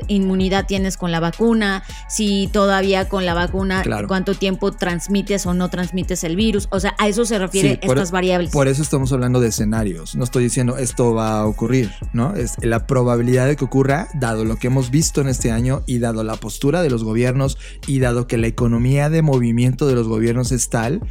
inmunidad 0.07 0.67
tienes 0.67 0.95
con 0.95 1.11
la 1.11 1.19
vacuna, 1.19 1.83
si 2.07 2.49
todavía 2.53 3.09
con 3.09 3.25
la 3.25 3.33
vacuna 3.33 3.83
cuánto 4.07 4.35
tiempo 4.35 4.71
transmites 4.71 5.47
o 5.47 5.55
no 5.55 5.69
transmites 5.69 6.23
el 6.23 6.35
virus. 6.35 6.67
O 6.69 6.79
sea, 6.79 6.95
a 6.99 7.07
eso 7.07 7.25
se 7.25 7.39
refiere 7.39 7.79
estas 7.81 8.11
variables. 8.11 8.51
Por 8.51 8.67
eso 8.67 8.83
estamos 8.83 9.11
hablando 9.11 9.39
de 9.39 9.47
escenarios. 9.47 10.15
No 10.15 10.23
estoy 10.23 10.43
diciendo 10.43 10.77
esto 10.77 11.15
va 11.15 11.39
a 11.39 11.45
ocurrir, 11.47 11.91
¿no? 12.13 12.35
Es 12.35 12.53
la 12.61 12.85
probabilidad 12.85 13.47
de 13.47 13.55
que 13.55 13.65
ocurra, 13.65 14.07
dado 14.13 14.45
lo 14.45 14.57
que 14.57 14.67
hemos 14.67 14.91
visto 14.91 15.21
en 15.21 15.27
este 15.27 15.51
año 15.51 15.81
y 15.87 15.97
dado 15.97 16.10
dado 16.11 16.23
la 16.23 16.35
postura 16.35 16.81
de 16.81 16.89
los 16.89 17.03
gobiernos 17.03 17.57
y 17.87 17.99
dado 17.99 18.27
que 18.27 18.37
la 18.37 18.47
economía 18.47 19.09
de 19.09 19.21
movimiento 19.21 19.87
de 19.87 19.95
los 19.95 20.07
gobiernos 20.07 20.51
es 20.51 20.69
tal, 20.69 21.01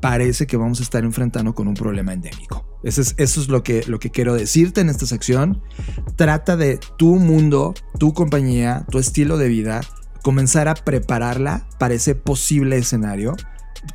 parece 0.00 0.46
que 0.46 0.56
vamos 0.56 0.80
a 0.80 0.82
estar 0.82 1.04
enfrentando 1.04 1.54
con 1.54 1.68
un 1.68 1.74
problema 1.74 2.12
endémico. 2.12 2.66
Eso 2.82 3.00
es, 3.02 3.14
eso 3.18 3.40
es 3.40 3.48
lo, 3.48 3.62
que, 3.62 3.84
lo 3.86 3.98
que 3.98 4.10
quiero 4.10 4.34
decirte 4.34 4.80
en 4.80 4.88
esta 4.88 5.06
sección. 5.06 5.62
Trata 6.16 6.56
de 6.56 6.78
tu 6.96 7.16
mundo, 7.16 7.74
tu 7.98 8.14
compañía, 8.14 8.86
tu 8.90 8.98
estilo 8.98 9.36
de 9.36 9.48
vida, 9.48 9.82
comenzar 10.22 10.68
a 10.68 10.74
prepararla 10.74 11.68
para 11.78 11.94
ese 11.94 12.14
posible 12.14 12.76
escenario 12.76 13.36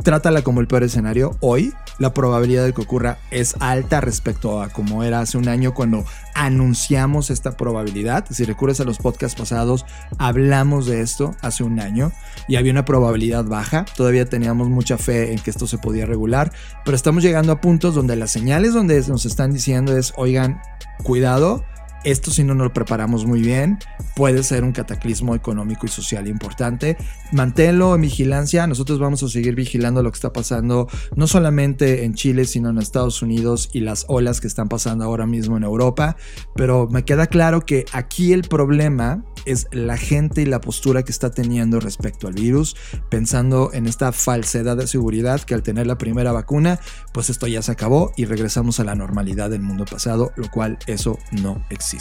trátala 0.04 0.42
como 0.42 0.62
el 0.62 0.68
peor 0.68 0.84
escenario. 0.84 1.38
Hoy 1.40 1.74
la 2.00 2.14
probabilidad 2.14 2.66
de 2.66 2.74
que 2.74 2.82
ocurra 2.82 3.18
es 3.32 3.56
alta 3.60 4.02
respecto 4.02 4.62
a 4.62 4.70
como 4.70 5.04
era 5.04 5.22
hace 5.22 5.38
un 5.38 5.48
año 5.48 5.74
cuando 5.74 6.04
anunciamos 6.34 7.30
esta 7.30 7.56
probabilidad. 7.56 8.26
Si 8.30 8.44
recuerdas 8.44 8.80
a 8.82 8.84
los 8.84 8.98
podcasts 8.98 9.40
pasados, 9.40 9.86
hablamos 10.18 10.86
de 10.86 11.02
esto 11.02 11.36
hace 11.42 11.64
un 11.64 11.80
año 11.80 12.12
y 12.48 12.58
había 12.58 12.72
una 12.72 12.86
probabilidad 12.86 13.46
baja. 13.46 13.86
Todavía 13.96 14.26
teníamos 14.26 14.70
mucha 14.70 14.98
fe 14.98 15.32
en 15.32 15.40
que 15.40 15.52
esto 15.52 15.68
se 15.68 15.78
podía 15.78 16.06
regular, 16.06 16.52
pero 16.84 16.96
estamos 16.96 17.24
llegando 17.24 17.52
a 17.52 17.62
puntos 17.62 17.96
donde 17.96 18.16
las 18.16 18.32
señales 18.32 18.74
donde 18.74 19.02
nos 19.08 19.26
están 19.26 19.52
diciendo 19.52 19.96
es, 19.98 20.14
oigan, 20.18 20.62
cuidado 21.04 21.64
esto 22.06 22.32
si 22.32 22.44
no 22.44 22.54
nos 22.54 22.68
lo 22.68 22.74
preparamos 22.74 23.26
muy 23.26 23.42
bien 23.42 23.80
puede 24.16 24.44
ser 24.44 24.64
un 24.64 24.72
cataclismo 24.72 25.36
económico 25.36 25.86
y 25.86 25.90
social 25.90 26.28
importante. 26.28 26.98
Manténlo 27.32 27.96
en 27.96 28.02
vigilancia. 28.02 28.66
Nosotros 28.66 29.00
vamos 29.00 29.22
a 29.24 29.28
seguir 29.28 29.56
vigilando 29.56 30.02
lo 30.02 30.12
que 30.12 30.16
está 30.16 30.32
pasando 30.32 30.88
no 31.16 31.28
solamente 31.28 32.06
en 32.06 32.14
Chile, 32.14 32.46
sino 32.46 32.70
en 32.70 32.78
Estados 32.78 33.22
Unidos 33.22 33.70
y 33.74 33.82
las 33.82 34.06
olas 34.08 34.40
que 34.40 34.48
están 34.48 34.70
pasando 34.70 35.04
ahora 35.04 35.26
mismo 35.26 35.58
en 35.58 35.64
Europa. 35.64 36.16
Pero 36.56 36.88
me 36.90 37.04
queda 37.04 37.28
claro 37.28 37.66
que 37.66 37.86
aquí 37.92 38.32
el 38.32 38.44
problema 38.44 39.26
es 39.46 39.68
la 39.72 39.98
gente 39.98 40.42
y 40.42 40.46
la 40.46 40.62
postura 40.62 41.04
que 41.04 41.12
está 41.12 41.32
teniendo 41.32 41.80
respecto 41.80 42.28
al 42.28 42.34
virus, 42.34 42.76
pensando 43.10 43.72
en 43.74 43.86
esta 43.86 44.12
falsedad 44.12 44.78
de 44.78 44.88
seguridad 44.88 45.42
que 45.42 45.54
al 45.54 45.62
tener 45.62 45.88
la 45.88 45.98
primera 45.98 46.32
vacuna, 46.32 46.80
pues 47.14 47.30
esto 47.30 47.48
ya 47.48 47.62
se 47.62 47.72
acabó 47.72 48.12
y 48.16 48.26
regresamos 48.26 48.80
a 48.80 48.84
la 48.84 48.96
normalidad 48.96 49.50
del 49.50 49.62
mundo 49.62 49.86
pasado, 49.86 50.32
lo 50.36 50.50
cual 50.50 50.80
eso 50.88 51.20
no 51.32 51.64
existe. 51.70 51.95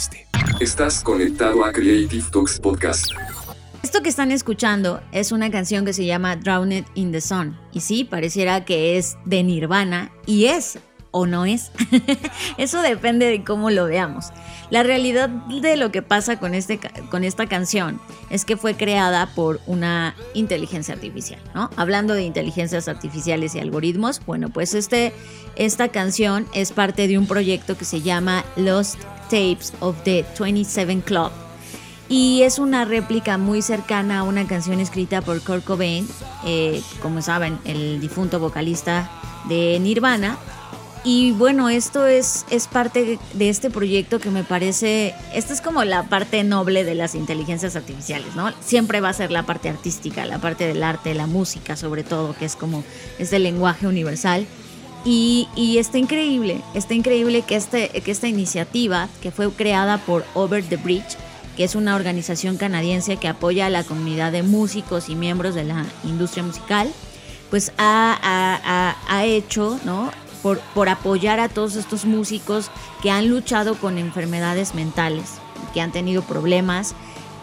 Estás 0.59 1.01
conectado 1.01 1.63
a 1.63 1.71
Creative 1.71 2.25
Talks 2.29 2.59
Podcast. 2.59 3.05
Esto 3.81 4.01
que 4.01 4.09
están 4.09 4.31
escuchando 4.31 5.01
es 5.13 5.31
una 5.31 5.49
canción 5.49 5.85
que 5.85 5.93
se 5.93 6.05
llama 6.05 6.35
Drowned 6.35 6.83
in 6.95 7.13
the 7.13 7.21
Sun. 7.21 7.57
Y 7.71 7.79
sí, 7.79 8.03
pareciera 8.03 8.65
que 8.65 8.97
es 8.97 9.17
de 9.23 9.43
Nirvana 9.43 10.11
y 10.25 10.47
es 10.47 10.79
o 11.11 11.25
no 11.25 11.45
es. 11.45 11.71
Eso 12.57 12.81
depende 12.81 13.27
de 13.27 13.45
cómo 13.45 13.69
lo 13.69 13.85
veamos. 13.85 14.31
La 14.69 14.83
realidad 14.83 15.29
de 15.29 15.77
lo 15.77 15.93
que 15.93 16.01
pasa 16.01 16.39
con, 16.39 16.53
este, 16.55 16.77
con 17.09 17.23
esta 17.23 17.45
canción 17.47 18.01
es 18.29 18.43
que 18.43 18.57
fue 18.57 18.75
creada 18.75 19.27
por 19.33 19.61
una 19.65 20.13
inteligencia 20.33 20.93
artificial, 20.93 21.39
¿no? 21.53 21.69
Hablando 21.77 22.15
de 22.15 22.23
inteligencias 22.23 22.89
artificiales 22.89 23.55
y 23.55 23.59
algoritmos, 23.59 24.19
bueno, 24.25 24.49
pues 24.49 24.73
este, 24.73 25.13
esta 25.55 25.87
canción 25.87 26.47
es 26.53 26.73
parte 26.73 27.07
de 27.07 27.17
un 27.17 27.27
proyecto 27.27 27.77
que 27.77 27.85
se 27.85 28.01
llama 28.01 28.43
Lost 28.57 28.99
Tapes 29.29 29.73
of 29.79 29.95
the 30.03 30.25
27 30.37 31.01
Club. 31.01 31.31
Y 32.07 32.43
es 32.43 32.59
una 32.59 32.85
réplica 32.85 33.37
muy 33.37 33.61
cercana 33.61 34.19
a 34.19 34.23
una 34.23 34.45
canción 34.45 34.79
escrita 34.79 35.21
por 35.21 35.41
Kurt 35.41 35.63
Cobain, 35.63 36.07
eh, 36.45 36.81
como 37.01 37.21
saben, 37.21 37.57
el 37.65 37.99
difunto 37.99 38.39
vocalista 38.39 39.09
de 39.49 39.79
Nirvana, 39.79 40.37
y 41.07 41.33
bueno, 41.33 41.69
esto 41.69 42.07
es, 42.07 42.47
es 42.49 42.65
parte 42.65 43.19
de 43.33 43.49
este 43.49 43.69
proyecto 43.69 44.19
que 44.19 44.31
me 44.31 44.43
parece, 44.43 45.13
esta 45.35 45.53
es 45.53 45.61
como 45.61 45.83
la 45.83 46.09
parte 46.09 46.43
noble 46.43 46.83
de 46.83 46.95
las 46.95 47.13
inteligencias 47.13 47.75
artificiales, 47.75 48.35
¿no? 48.35 48.51
Siempre 48.59 49.01
va 49.01 49.09
a 49.09 49.13
ser 49.13 49.29
la 49.29 49.43
parte 49.43 49.69
artística, 49.69 50.25
la 50.25 50.39
parte 50.39 50.65
del 50.65 50.81
arte, 50.81 51.13
la 51.13 51.27
música 51.27 51.75
sobre 51.75 52.03
todo, 52.03 52.35
que 52.35 52.45
es 52.45 52.55
como, 52.55 52.83
es 53.19 53.31
el 53.33 53.43
lenguaje 53.43 53.85
universal. 53.85 54.47
Y, 55.05 55.77
está 55.77 55.99
increíble, 55.99 56.61
está 56.73 56.95
increíble 56.95 57.43
que, 57.43 57.55
este, 57.55 57.89
que 57.89 58.11
esta 58.11 58.27
iniciativa, 58.27 59.07
que 59.21 59.31
fue 59.31 59.51
creada 59.51 59.99
por 59.99 60.25
Over 60.33 60.63
the 60.63 60.77
Bridge, 60.77 61.17
que 61.55 61.63
es 61.63 61.75
una 61.75 61.95
organización 61.95 62.57
canadiense 62.57 63.17
que 63.17 63.27
apoya 63.27 63.67
a 63.67 63.69
la 63.69 63.83
comunidad 63.83 64.31
de 64.31 64.41
músicos 64.41 65.07
y 65.09 65.15
miembros 65.15 65.53
de 65.53 65.63
la 65.63 65.85
industria 66.03 66.43
musical, 66.43 66.91
pues 67.51 67.71
ha, 67.77 68.17
ha, 68.21 68.95
ha 69.07 69.25
hecho, 69.25 69.79
¿no? 69.85 70.11
por, 70.75 70.89
apoyar 70.89 71.39
a 71.39 71.49
todos 71.49 71.75
estos 71.75 72.05
músicos 72.05 72.69
que 73.01 73.09
han 73.09 73.29
luchado 73.29 73.75
con 73.75 73.97
enfermedades 73.97 74.75
mentales, 74.75 75.39
que 75.73 75.81
han 75.81 75.91
tenido 75.91 76.21
problemas. 76.21 76.93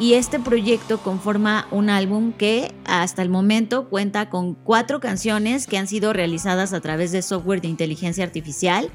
Y 0.02 0.14
este 0.14 0.40
proyecto 0.40 0.98
conforma 0.98 1.68
un 1.70 1.88
álbum 1.88 2.32
que 2.32 2.74
hasta 2.86 3.22
el 3.22 3.28
momento 3.28 3.88
cuenta 3.88 4.30
con 4.30 4.54
cuatro 4.54 4.98
canciones 4.98 5.68
que 5.68 5.78
han 5.78 5.86
sido 5.86 6.12
realizadas 6.12 6.72
a 6.72 6.80
través 6.80 7.12
de 7.12 7.22
software 7.22 7.60
de 7.60 7.68
inteligencia 7.68 8.24
artificial. 8.24 8.90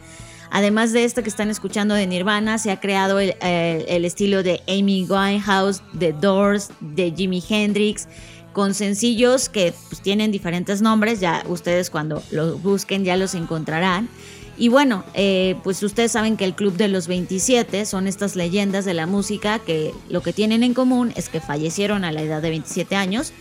Además 0.52 0.92
de 0.92 1.06
esto 1.06 1.24
que 1.24 1.30
están 1.30 1.50
escuchando 1.50 1.96
de 1.96 2.06
Nirvana, 2.08 2.58
se 2.58 2.72
ha 2.72 2.82
creado 2.82 3.22
el, 3.22 4.04
estilo 4.04 4.44
de 4.44 4.62
Amy 4.68 5.08
Winehouse, 5.10 5.82
de 5.94 6.12
Doors, 6.12 6.72
de 6.82 7.14
Jimi 7.16 7.42
Hendrix, 7.48 8.10
con 8.52 8.74
sencillos 8.74 9.48
que 9.48 9.74
pues, 9.88 10.02
tienen 10.02 10.34
diferentes 10.34 10.82
nombres, 10.82 11.22
ya 11.22 11.42
ustedes 11.48 11.90
cuando 11.90 12.22
los 12.32 12.62
busquen 12.62 13.06
ya 13.06 13.16
los 13.16 13.34
encontrarán. 13.34 14.10
Y 14.58 14.70
bueno, 14.70 15.04
eh, 15.14 15.56
pues 15.64 15.84
ustedes 15.84 16.12
saben 16.12 16.36
que 16.36 16.46
el 16.46 16.56
Club 16.56 16.76
de 16.78 16.88
los 16.88 17.08
27 17.08 17.86
son 17.86 18.08
estas 18.08 18.36
leyendas 18.36 18.86
de 18.86 18.96
la 18.96 19.06
música 19.06 19.60
que 19.60 19.94
lo 20.10 20.22
que 20.22 20.34
tienen 20.34 20.64
en 20.64 20.74
común 20.74 21.14
es 21.16 21.30
que 21.30 21.40
fallecieron 21.40 22.04
a 22.04 22.12
la 22.12 22.24
edad 22.24 22.42
de 22.42 22.50
27 22.50 22.96
años 22.96 23.34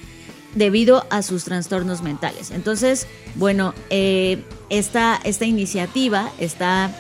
debido 0.55 1.07
a 1.11 1.23
sus 1.23 1.45
trastornos 1.45 2.03
mentales. 2.03 2.51
Entonces, 2.51 3.07
bueno, 3.35 3.75
eh, 3.91 4.43
esta, 4.69 5.21
esta 5.25 5.45
iniciativa 5.47 6.31
está 6.39 6.95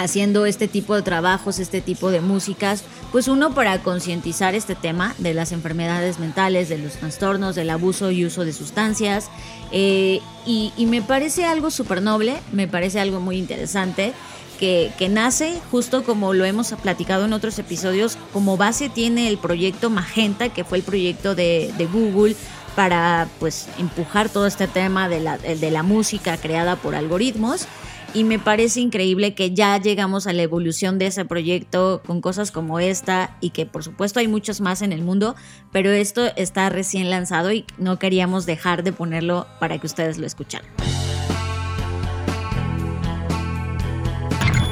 haciendo 0.00 0.46
este 0.46 0.66
tipo 0.66 0.94
de 0.94 1.02
trabajos, 1.02 1.58
este 1.58 1.80
tipo 1.80 2.10
de 2.10 2.20
músicas, 2.20 2.84
pues 3.12 3.28
uno 3.28 3.54
para 3.54 3.82
concientizar 3.82 4.54
este 4.54 4.74
tema 4.74 5.14
de 5.18 5.34
las 5.34 5.52
enfermedades 5.52 6.18
mentales, 6.18 6.68
de 6.70 6.78
los 6.78 6.94
trastornos, 6.94 7.54
del 7.54 7.68
abuso 7.68 8.10
y 8.10 8.24
uso 8.24 8.44
de 8.44 8.52
sustancias. 8.52 9.30
Eh, 9.72 10.20
y, 10.46 10.72
me 10.86 11.02
parece 11.02 11.44
algo 11.44 11.70
súper 11.70 12.00
noble, 12.02 12.36
me 12.50 12.66
parece 12.66 12.98
algo 12.98 13.20
muy 13.20 13.36
interesante. 13.36 14.12
Que, 14.58 14.92
nace, 15.10 15.58
justo 15.70 16.04
como 16.04 16.34
lo 16.34 16.44
hemos 16.44 16.72
platicado 16.82 17.24
en 17.24 17.32
otros 17.32 17.58
episodios, 17.58 18.18
como 18.30 18.58
base 18.58 18.90
tiene 18.90 19.26
el 19.28 19.38
proyecto 19.38 19.88
Magenta, 19.88 20.50
que 20.50 20.64
fue 20.64 20.78
el 20.78 20.84
proyecto 20.84 21.34
de, 21.34 21.72
Google 21.90 22.36
para 22.76 23.26
pues 23.38 23.68
empujar 23.78 24.28
todo 24.28 24.46
este 24.46 24.68
tema 24.68 25.08
de 25.08 25.70
la 25.70 25.82
música 25.82 26.36
creada 26.36 26.76
por 26.76 26.94
algoritmos 26.94 27.66
y 28.14 28.24
me 28.24 28.38
parece 28.38 28.80
increíble 28.80 29.34
que 29.34 29.52
ya 29.52 29.78
llegamos 29.78 30.26
a 30.26 30.32
la 30.32 30.42
evolución 30.42 30.98
de 30.98 31.06
ese 31.06 31.24
proyecto 31.24 32.02
con 32.06 32.20
cosas 32.20 32.50
como 32.50 32.80
esta 32.80 33.36
y 33.40 33.50
que 33.50 33.66
por 33.66 33.84
supuesto 33.84 34.20
hay 34.20 34.28
muchos 34.28 34.60
más 34.60 34.82
en 34.82 34.92
el 34.92 35.02
mundo, 35.02 35.36
pero 35.72 35.90
esto 35.90 36.22
está 36.36 36.68
recién 36.68 37.10
lanzado 37.10 37.52
y 37.52 37.64
no 37.78 37.98
queríamos 37.98 38.46
dejar 38.46 38.82
de 38.82 38.92
ponerlo 38.92 39.46
para 39.58 39.78
que 39.78 39.86
ustedes 39.86 40.18
lo 40.18 40.26
escucharan. 40.26 40.68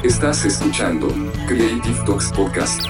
Estás 0.03 0.45
escuchando 0.45 1.09
Creative 1.47 1.99
Talks 2.05 2.31
Podcast. 2.31 2.81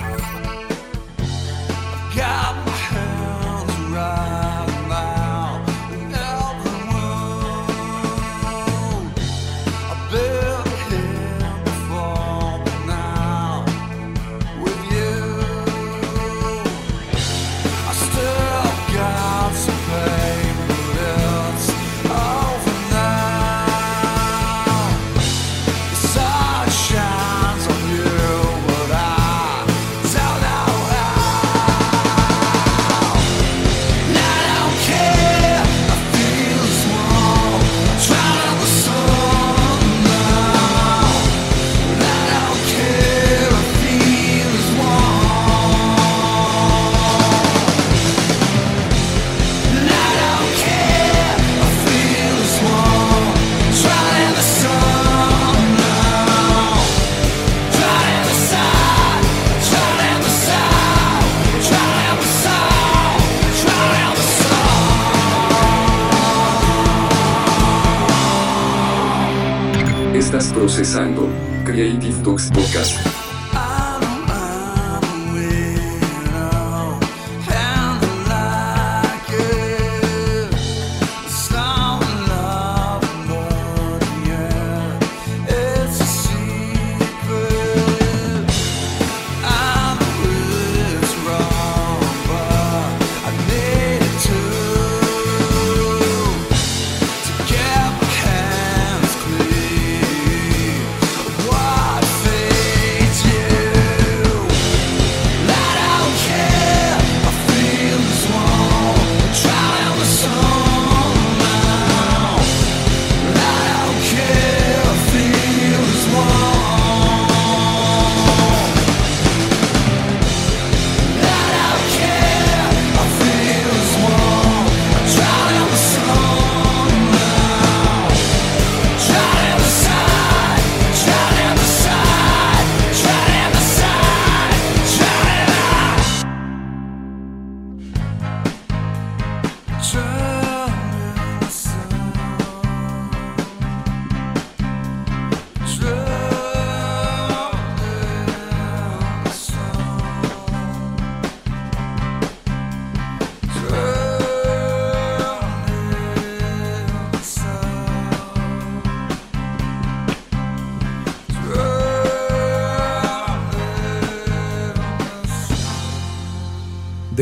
Procesando 70.69 71.27
Creative 71.65 72.21
Talks 72.21 72.51
Podcast. 72.51 73.18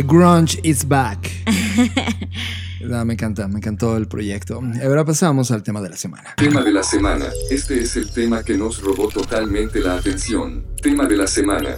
Grunge 0.08 0.60
is 0.64 0.88
Back. 0.88 1.30
No, 2.80 3.04
me 3.04 3.14
encanta, 3.14 3.48
me 3.48 3.58
encantó 3.58 3.98
el 3.98 4.08
proyecto. 4.08 4.62
Ahora 4.84 5.04
pasamos 5.04 5.52
al 5.52 5.64
tema 5.64 5.82
de 5.82 5.90
la 5.90 5.98
semana. 5.98 6.36
Tema 6.38 6.64
de 6.64 6.72
la 6.72 6.84
semana. 6.84 7.26
Este 7.50 7.82
es 7.82 7.98
el 7.98 8.12
tema 8.12 8.44
que 8.44 8.56
nos 8.56 8.82
robó 8.82 9.10
totalmente 9.10 9.82
la 9.82 9.96
atención. 9.98 10.64
Tema 10.82 11.06
de 11.06 11.18
la 11.18 11.28
semana. 11.28 11.76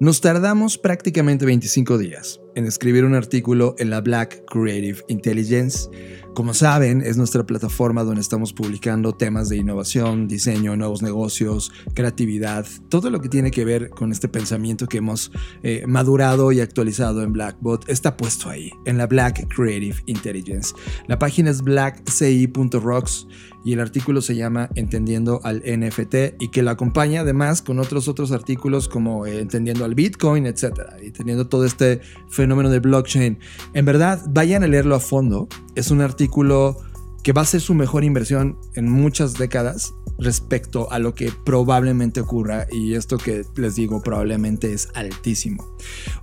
Nos 0.00 0.20
tardamos 0.20 0.78
prácticamente 0.78 1.44
25 1.44 1.98
días 1.98 2.40
en 2.56 2.66
escribir 2.66 3.04
un 3.04 3.14
artículo 3.14 3.76
en 3.78 3.90
la 3.90 4.00
Black 4.00 4.42
Creative 4.46 5.04
Intelligence. 5.06 5.88
Como 6.34 6.54
saben, 6.54 7.02
es 7.02 7.18
nuestra 7.18 7.44
plataforma 7.44 8.04
donde 8.04 8.22
estamos 8.22 8.54
publicando 8.54 9.12
temas 9.12 9.50
de 9.50 9.58
innovación, 9.58 10.28
diseño, 10.28 10.74
nuevos 10.76 11.02
negocios, 11.02 11.70
creatividad, 11.92 12.64
todo 12.88 13.10
lo 13.10 13.20
que 13.20 13.28
tiene 13.28 13.50
que 13.50 13.66
ver 13.66 13.90
con 13.90 14.12
este 14.12 14.28
pensamiento 14.28 14.86
que 14.86 14.96
hemos 14.96 15.30
eh, 15.62 15.84
madurado 15.86 16.50
y 16.50 16.60
actualizado 16.60 17.22
en 17.22 17.34
Blackbot 17.34 17.86
está 17.86 18.16
puesto 18.16 18.48
ahí, 18.48 18.72
en 18.86 18.96
la 18.96 19.06
Black 19.06 19.46
Creative 19.54 19.96
Intelligence. 20.06 20.74
La 21.06 21.18
página 21.18 21.50
es 21.50 21.60
blackci.rocks 21.60 23.26
y 23.64 23.74
el 23.74 23.80
artículo 23.80 24.22
se 24.22 24.34
llama 24.34 24.70
Entendiendo 24.74 25.40
al 25.44 25.58
NFT 25.58 26.40
y 26.40 26.48
que 26.48 26.62
lo 26.62 26.70
acompaña 26.70 27.20
además 27.20 27.60
con 27.60 27.78
otros 27.78 28.08
otros 28.08 28.32
artículos 28.32 28.88
como 28.88 29.26
eh, 29.26 29.38
Entendiendo 29.38 29.84
al 29.84 29.94
Bitcoin, 29.94 30.46
etcétera, 30.46 30.96
y 31.02 31.10
teniendo 31.10 31.46
todo 31.46 31.66
este 31.66 32.00
fenómeno 32.30 32.70
de 32.70 32.80
blockchain. 32.80 33.38
En 33.74 33.84
verdad, 33.84 34.22
vayan 34.30 34.64
a 34.64 34.66
leerlo 34.66 34.94
a 34.94 35.00
fondo. 35.00 35.46
Es 35.74 35.90
un 35.90 36.00
artículo 36.00 36.21
que 37.22 37.32
va 37.32 37.42
a 37.42 37.46
ser 37.46 37.60
su 37.60 37.74
mejor 37.74 38.04
inversión 38.04 38.58
en 38.74 38.90
muchas 38.90 39.34
décadas 39.34 39.94
respecto 40.18 40.90
a 40.90 40.98
lo 40.98 41.14
que 41.14 41.32
probablemente 41.44 42.20
ocurra 42.20 42.66
y 42.70 42.94
esto 42.94 43.16
que 43.16 43.44
les 43.56 43.76
digo 43.76 44.02
probablemente 44.02 44.72
es 44.72 44.88
altísimo. 44.94 45.76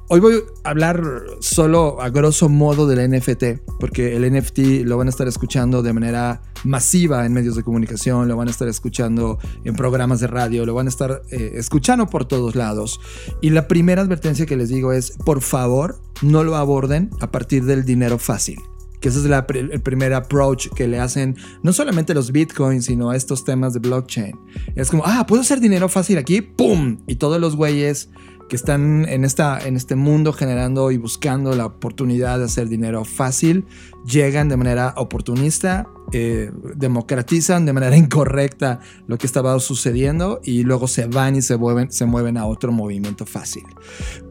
Hoy 0.08 0.20
voy 0.20 0.44
a 0.64 0.70
hablar 0.70 1.02
solo 1.40 2.02
a 2.02 2.10
grosso 2.10 2.50
modo 2.50 2.88
del 2.88 3.10
NFT 3.10 3.62
porque 3.80 4.16
el 4.16 4.32
NFT 4.32 4.86
lo 4.86 4.98
van 4.98 5.08
a 5.08 5.10
estar 5.10 5.28
escuchando 5.28 5.82
de 5.82 5.94
manera 5.94 6.42
masiva 6.64 7.26
en 7.26 7.34
medios 7.34 7.56
de 7.56 7.64
comunicación, 7.64 8.28
lo 8.28 8.36
van 8.36 8.50
a 8.50 8.52
estar 8.52 8.68
escuchando 8.68 9.40
en 9.64 9.76
programas 9.76 10.20
de 10.20 10.28
radio, 10.28 10.66
lo 10.66 10.74
van 10.74 10.88
a 10.88 10.90
estar 10.90 11.22
eh, 11.32 11.52
escuchando 11.56 12.08
por 12.08 12.26
todos 12.26 12.56
lados 12.56 13.00
y 13.42 13.52
la 13.52 13.68
primera 13.68 14.02
advertencia 14.02 14.46
que 14.46 14.58
les 14.58 14.70
digo 14.70 14.92
es 14.92 15.12
por 15.26 15.42
favor 15.42 16.02
no 16.22 16.44
lo 16.44 16.58
aborden 16.58 17.10
a 17.22 17.32
partir 17.32 17.64
del 17.64 17.86
dinero 17.86 18.18
fácil 18.18 18.60
que 19.00 19.10
ese 19.10 19.20
es 19.20 19.26
el 19.26 19.82
primer 19.82 20.14
approach 20.14 20.68
que 20.70 20.88
le 20.88 21.00
hacen 21.00 21.38
no 21.64 21.74
solamente 21.74 22.14
los 22.14 22.32
bitcoins, 22.32 22.86
sino 22.86 23.10
a 23.10 23.16
estos 23.16 23.46
temas 23.46 23.74
de 23.74 23.80
blockchain. 23.80 24.36
Es 24.76 24.90
como, 24.90 25.04
ah, 25.06 25.26
puedo 25.28 25.42
hacer 25.42 25.60
dinero 25.60 25.90
fácil 25.90 26.18
aquí, 26.18 26.42
¡pum! 26.42 26.98
Y 27.08 27.16
todos 27.16 27.40
los 27.40 27.56
güeyes 27.56 28.10
que 28.50 28.56
están 28.56 29.08
en, 29.08 29.24
esta, 29.24 29.60
en 29.66 29.78
este 29.78 29.96
mundo 29.96 30.34
generando 30.34 30.92
y 30.92 30.98
buscando 30.98 31.56
la 31.56 31.68
oportunidad 31.68 32.40
de 32.40 32.46
hacer 32.46 32.68
dinero 32.68 33.06
fácil, 33.06 33.66
llegan 34.06 34.50
de 34.50 34.58
manera 34.58 34.94
oportunista, 34.98 35.88
eh, 36.12 36.52
democratizan 36.76 37.66
de 37.66 37.74
manera 37.74 37.96
incorrecta 37.98 38.80
lo 39.08 39.18
que 39.18 39.28
estaba 39.28 39.58
sucediendo 39.60 40.42
y 40.44 40.64
luego 40.64 40.88
se 40.88 41.06
van 41.06 41.38
y 41.38 41.42
se 41.42 41.56
mueven, 41.56 41.92
se 41.92 42.06
mueven 42.06 42.38
a 42.38 42.46
otro 42.46 42.74
movimiento 42.74 43.26
fácil. 43.26 43.64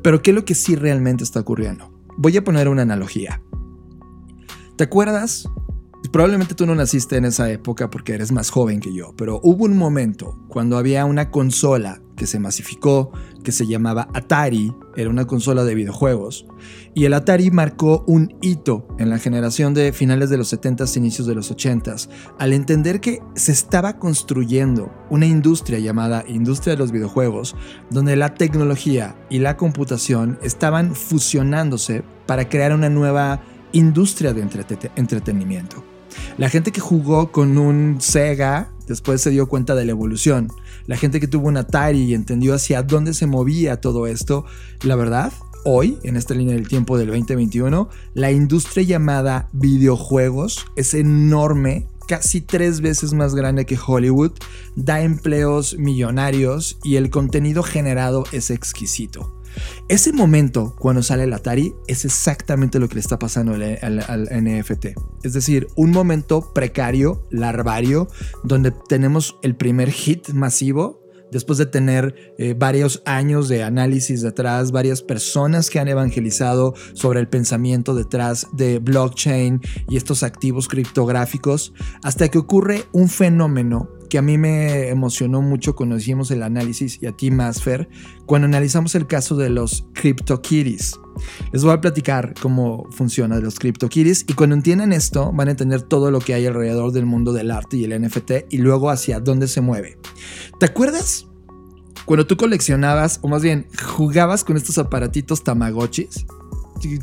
Pero 0.02 0.20
¿qué 0.20 0.32
es 0.32 0.34
lo 0.34 0.44
que 0.44 0.54
sí 0.54 0.76
realmente 0.76 1.24
está 1.24 1.40
ocurriendo? 1.40 1.90
Voy 2.18 2.36
a 2.36 2.44
poner 2.44 2.68
una 2.68 2.82
analogía. 2.82 3.40
¿Te 4.78 4.84
acuerdas? 4.84 5.48
Probablemente 6.12 6.54
tú 6.54 6.64
no 6.64 6.76
naciste 6.76 7.16
en 7.16 7.24
esa 7.24 7.50
época 7.50 7.90
porque 7.90 8.14
eres 8.14 8.30
más 8.30 8.50
joven 8.50 8.78
que 8.78 8.94
yo, 8.94 9.12
pero 9.16 9.40
hubo 9.42 9.64
un 9.64 9.76
momento 9.76 10.38
cuando 10.46 10.78
había 10.78 11.04
una 11.04 11.32
consola 11.32 12.00
que 12.14 12.28
se 12.28 12.38
masificó, 12.38 13.10
que 13.42 13.50
se 13.50 13.66
llamaba 13.66 14.06
Atari, 14.14 14.72
era 14.94 15.10
una 15.10 15.26
consola 15.26 15.64
de 15.64 15.74
videojuegos, 15.74 16.46
y 16.94 17.06
el 17.06 17.14
Atari 17.14 17.50
marcó 17.50 18.04
un 18.06 18.36
hito 18.40 18.86
en 19.00 19.10
la 19.10 19.18
generación 19.18 19.74
de 19.74 19.92
finales 19.92 20.30
de 20.30 20.38
los 20.38 20.52
70s, 20.52 20.96
inicios 20.96 21.26
de 21.26 21.34
los 21.34 21.50
80s, 21.50 22.08
al 22.38 22.52
entender 22.52 23.00
que 23.00 23.20
se 23.34 23.50
estaba 23.50 23.98
construyendo 23.98 24.92
una 25.10 25.26
industria 25.26 25.80
llamada 25.80 26.24
industria 26.28 26.74
de 26.74 26.78
los 26.78 26.92
videojuegos, 26.92 27.56
donde 27.90 28.14
la 28.14 28.34
tecnología 28.34 29.16
y 29.28 29.40
la 29.40 29.56
computación 29.56 30.38
estaban 30.40 30.94
fusionándose 30.94 32.04
para 32.26 32.48
crear 32.48 32.72
una 32.72 32.88
nueva 32.90 33.42
industria 33.72 34.32
de 34.32 34.46
entretenimiento. 34.96 35.84
La 36.36 36.48
gente 36.48 36.72
que 36.72 36.80
jugó 36.80 37.30
con 37.32 37.58
un 37.58 38.00
Sega 38.00 38.70
después 38.86 39.20
se 39.20 39.30
dio 39.30 39.48
cuenta 39.48 39.74
de 39.74 39.84
la 39.84 39.92
evolución. 39.92 40.48
La 40.86 40.96
gente 40.96 41.20
que 41.20 41.28
tuvo 41.28 41.48
un 41.48 41.56
Atari 41.56 42.00
y 42.00 42.14
entendió 42.14 42.54
hacia 42.54 42.82
dónde 42.82 43.14
se 43.14 43.26
movía 43.26 43.80
todo 43.80 44.06
esto, 44.06 44.44
la 44.82 44.96
verdad, 44.96 45.32
hoy, 45.64 45.98
en 46.02 46.16
esta 46.16 46.34
línea 46.34 46.54
del 46.54 46.68
tiempo 46.68 46.96
del 46.96 47.08
2021, 47.08 47.88
la 48.14 48.32
industria 48.32 48.84
llamada 48.84 49.48
videojuegos 49.52 50.66
es 50.76 50.94
enorme 50.94 51.86
casi 52.08 52.40
tres 52.40 52.80
veces 52.80 53.12
más 53.12 53.34
grande 53.34 53.66
que 53.66 53.78
Hollywood, 53.78 54.32
da 54.76 55.02
empleos 55.02 55.76
millonarios 55.78 56.78
y 56.82 56.96
el 56.96 57.10
contenido 57.10 57.62
generado 57.62 58.24
es 58.32 58.50
exquisito. 58.50 59.37
Ese 59.88 60.12
momento, 60.12 60.74
cuando 60.78 61.02
sale 61.02 61.24
el 61.24 61.32
Atari, 61.32 61.74
es 61.86 62.04
exactamente 62.04 62.78
lo 62.78 62.88
que 62.88 62.94
le 62.94 63.00
está 63.00 63.18
pasando 63.18 63.52
al, 63.54 64.28
NFT. 64.30 64.86
Es 65.22 65.32
decir, 65.32 65.68
un 65.76 65.90
momento 65.90 66.52
precario, 66.52 67.26
larvario, 67.30 68.08
donde 68.44 68.72
tenemos 68.88 69.36
el 69.42 69.56
primer 69.56 69.90
hit 69.90 70.30
masivo 70.30 71.00
después 71.30 71.58
de 71.58 71.66
tener 71.66 72.34
eh, 72.38 72.54
varios 72.56 73.02
años 73.04 73.48
de 73.48 73.62
análisis 73.62 74.22
detrás, 74.22 74.72
varias 74.72 75.02
personas 75.02 75.70
que 75.70 75.78
han 75.78 75.88
evangelizado 75.88 76.74
sobre 76.94 77.20
el 77.20 77.28
pensamiento 77.28 77.94
detrás 77.94 78.46
de 78.52 78.78
blockchain 78.78 79.60
y 79.88 79.96
estos 79.96 80.22
activos 80.22 80.68
criptográficos, 80.68 81.72
hasta 82.02 82.28
que 82.28 82.38
ocurre 82.38 82.84
un 82.92 83.08
fenómeno 83.08 83.90
que 84.08 84.18
a 84.18 84.22
mí 84.22 84.38
me 84.38 84.88
emocionó 84.88 85.42
mucho 85.42 85.74
cuando 85.74 85.96
hicimos 85.96 86.30
el 86.30 86.42
análisis 86.42 86.98
y 87.00 87.06
a 87.06 87.12
ti 87.12 87.30
más, 87.30 87.62
Fer, 87.62 87.88
cuando 88.26 88.46
analizamos 88.46 88.94
el 88.94 89.06
caso 89.06 89.36
de 89.36 89.50
los 89.50 89.86
CryptoKitties. 89.94 90.98
Les 91.52 91.64
voy 91.64 91.72
a 91.72 91.80
platicar 91.80 92.34
cómo 92.40 92.86
funciona 92.90 93.38
los 93.40 93.58
CryptoKitties 93.58 94.24
y 94.28 94.34
cuando 94.34 94.54
entiendan 94.56 94.92
esto 94.92 95.32
van 95.32 95.48
a 95.48 95.50
entender 95.52 95.82
todo 95.82 96.10
lo 96.10 96.20
que 96.20 96.34
hay 96.34 96.46
alrededor 96.46 96.92
del 96.92 97.06
mundo 97.06 97.32
del 97.32 97.50
arte 97.50 97.76
y 97.76 97.84
el 97.84 98.00
NFT 98.00 98.32
y 98.50 98.58
luego 98.58 98.90
hacia 98.90 99.20
dónde 99.20 99.48
se 99.48 99.60
mueve. 99.60 99.98
¿Te 100.58 100.66
acuerdas? 100.66 101.26
Cuando 102.04 102.26
tú 102.26 102.36
coleccionabas, 102.36 103.18
o 103.22 103.28
más 103.28 103.42
bien 103.42 103.66
jugabas 103.84 104.42
con 104.42 104.56
estos 104.56 104.78
aparatitos 104.78 105.44
Tamagotchis. 105.44 106.24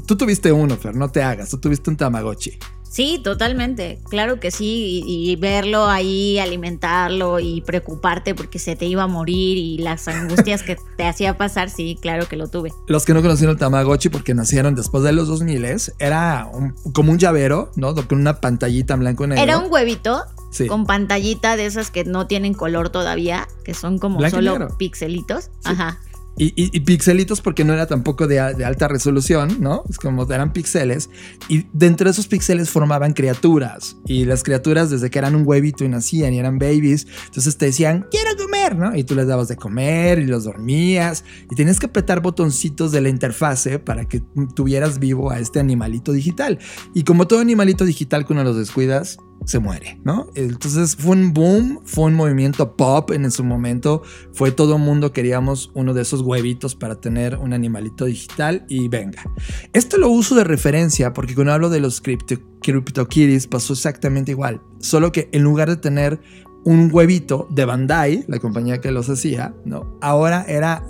Tú 0.05 0.15
tuviste 0.15 0.51
uno, 0.51 0.77
Fer, 0.77 0.95
no 0.95 1.09
te 1.09 1.21
hagas, 1.21 1.49
tú 1.49 1.57
tuviste 1.57 1.89
un 1.89 1.97
Tamagotchi. 1.97 2.57
Sí, 2.95 3.19
totalmente, 3.21 3.99
claro 4.09 4.39
que 4.39 4.51
sí, 4.51 5.03
y, 5.05 5.35
verlo 5.35 5.87
ahí, 5.87 6.39
alimentarlo 6.39 7.41
y 7.41 7.59
preocuparte 7.59 8.33
porque 8.33 8.57
se 8.57 8.77
te 8.77 8.85
iba 8.85 9.03
a 9.03 9.07
morir 9.07 9.57
y 9.57 9.77
las 9.79 10.07
angustias 10.07 10.63
que 10.63 10.77
te 10.95 11.05
hacía 11.05 11.35
pasar, 11.35 11.69
sí, 11.69 11.97
claro 12.01 12.29
que 12.29 12.37
lo 12.37 12.47
tuve. 12.47 12.71
Los 12.87 13.03
que 13.03 13.13
no 13.13 13.21
conocieron 13.21 13.55
el 13.55 13.59
Tamagotchi 13.59 14.07
porque 14.07 14.33
nacieron 14.33 14.75
después 14.75 15.03
de 15.03 15.11
los 15.11 15.27
2000 15.27 15.65
era 15.99 16.49
como 16.93 17.11
un 17.11 17.17
llavero, 17.17 17.69
¿no? 17.75 17.93
Con 17.93 18.21
una 18.21 18.39
pantallita 18.39 18.93
en 18.93 19.01
blanco 19.01 19.25
y 19.25 19.27
negro. 19.27 19.43
Era 19.43 19.57
un 19.57 19.69
huevito 19.69 20.23
con 20.69 20.85
pantallita 20.85 21.57
de 21.57 21.65
esas 21.65 21.91
que 21.91 22.05
no 22.05 22.27
tienen 22.27 22.53
color 22.53 22.91
todavía, 22.91 23.45
que 23.65 23.73
son 23.73 23.99
como 23.99 24.25
solo 24.29 24.69
pixelitos. 24.77 25.49
Ajá. 25.65 25.99
Y, 26.37 26.79
pixelitos 26.81 27.39
porque 27.39 27.63
no 27.63 27.73
era 27.73 27.87
tampoco 27.87 28.27
de, 28.27 28.39
alta 28.39 28.87
resolución, 28.89 29.57
¿no? 29.61 29.83
Es 29.89 29.97
como 29.97 30.23
eran 30.31 30.51
píxeles. 30.51 31.09
Y 31.47 31.65
dentro 31.71 32.05
de 32.05 32.11
esos 32.11 32.27
píxeles 32.27 32.69
formaban 32.69 33.13
criaturas. 33.13 33.95
Y 34.05 34.25
las 34.25 34.43
criaturas 34.43 34.89
desde 34.89 35.09
que 35.09 35.19
eran 35.19 35.35
un 35.35 35.43
huevito 35.45 35.85
y 35.85 35.87
nacían 35.89 36.33
y 36.33 36.39
eran 36.39 36.59
babies, 36.59 37.07
entonces 37.25 37.57
te 37.57 37.67
decían, 37.67 38.05
quiero 38.11 38.35
comer, 38.35 38.75
¿no? 38.75 38.95
Y 38.95 39.05
tú 39.05 39.15
les 39.15 39.27
dabas 39.27 39.47
de 39.47 39.55
comer 39.55 40.19
y 40.19 40.25
los 40.25 40.43
dormías. 40.43 41.23
Y 41.49 41.55
tenías 41.55 41.79
que 41.79 41.85
apretar 41.85 42.21
botoncitos 42.21 42.91
de 42.91 43.01
la 43.01 43.09
interfase 43.09 43.79
para 43.79 44.05
que 44.05 44.21
tuvieras 44.55 44.99
vivo 44.99 45.31
a 45.31 45.39
este 45.39 45.61
animalito 45.61 46.11
digital. 46.11 46.59
Y 46.93 47.03
como 47.03 47.27
todo 47.27 47.39
animalito 47.39 47.85
digital, 47.85 48.25
cuando 48.25 48.43
los 48.43 48.57
descuidas, 48.57 49.17
se 49.45 49.59
muere, 49.59 49.99
¿no? 50.03 50.27
Entonces 50.35 50.95
fue 50.95 51.15
un 51.15 51.33
boom, 51.33 51.79
fue 51.85 52.05
un 52.05 52.15
movimiento 52.15 52.75
pop 52.75 53.11
en 53.11 53.29
su 53.31 53.43
momento, 53.43 54.01
fue 54.33 54.51
todo 54.51 54.75
el 54.75 54.81
mundo 54.81 55.13
queríamos 55.13 55.71
uno 55.73 55.93
de 55.93 56.01
esos 56.01 56.21
huevitos 56.21 56.75
para 56.75 56.99
tener 56.99 57.37
un 57.37 57.53
animalito 57.53 58.05
digital 58.05 58.65
y 58.67 58.87
venga. 58.87 59.23
Esto 59.71 59.97
lo 59.97 60.09
uso 60.09 60.35
de 60.35 60.43
referencia 60.43 61.13
porque 61.13 61.35
cuando 61.35 61.53
hablo 61.53 61.69
de 61.69 61.79
los 61.79 62.01
crypto, 62.01 62.35
CryptoKitties 62.61 63.47
pasó 63.47 63.73
exactamente 63.73 64.31
igual, 64.31 64.61
solo 64.79 65.11
que 65.11 65.29
en 65.31 65.43
lugar 65.43 65.69
de 65.69 65.77
tener 65.77 66.19
un 66.63 66.89
huevito 66.91 67.47
de 67.51 67.65
Bandai, 67.65 68.25
la 68.27 68.39
compañía 68.39 68.81
que 68.81 68.91
los 68.91 69.07
hacía, 69.09 69.53
¿no? 69.65 69.97
Ahora 70.01 70.43
era 70.47 70.83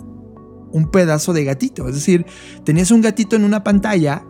un 0.72 0.90
pedazo 0.90 1.34
de 1.34 1.44
gatito, 1.44 1.88
es 1.90 1.96
decir, 1.96 2.26
tenías 2.64 2.92
un 2.92 3.02
gatito 3.02 3.36
en 3.36 3.44
una 3.44 3.64
pantalla 3.64 4.26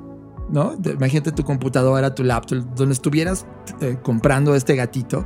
¿no? 0.49 0.75
Imagínate 0.83 1.31
tu 1.31 1.43
computadora, 1.43 2.15
tu 2.15 2.23
laptop, 2.23 2.59
donde 2.75 2.93
estuvieras 2.93 3.45
eh, 3.81 3.97
comprando 4.01 4.55
este 4.55 4.75
gatito 4.75 5.25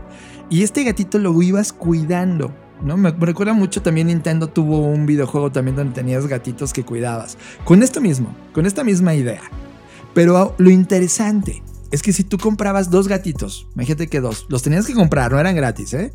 y 0.49 0.63
este 0.63 0.83
gatito 0.83 1.19
lo 1.19 1.39
ibas 1.41 1.73
cuidando 1.73 2.53
¿no? 2.83 2.97
Me 2.97 3.11
recuerda 3.11 3.53
mucho 3.53 3.81
también 3.81 4.07
Nintendo 4.07 4.47
tuvo 4.47 4.79
un 4.79 5.05
videojuego 5.05 5.51
también 5.51 5.75
donde 5.75 5.93
tenías 5.93 6.27
gatitos 6.27 6.73
que 6.73 6.83
cuidabas. 6.83 7.37
Con 7.63 7.83
esto 7.83 8.01
mismo, 8.01 8.33
con 8.53 8.65
esta 8.65 8.83
misma 8.83 9.15
idea. 9.15 9.41
Pero 10.13 10.55
lo 10.57 10.69
interesante 10.69 11.61
es 11.91 12.01
que 12.01 12.13
si 12.13 12.23
tú 12.23 12.37
comprabas 12.37 12.89
dos 12.89 13.07
gatitos, 13.07 13.67
imagínate 13.75 14.07
que 14.07 14.21
dos, 14.21 14.45
los 14.49 14.61
tenías 14.63 14.85
que 14.85 14.93
comprar, 14.93 15.31
no 15.31 15.39
eran 15.39 15.55
gratis, 15.55 15.93
¿eh? 15.93 16.13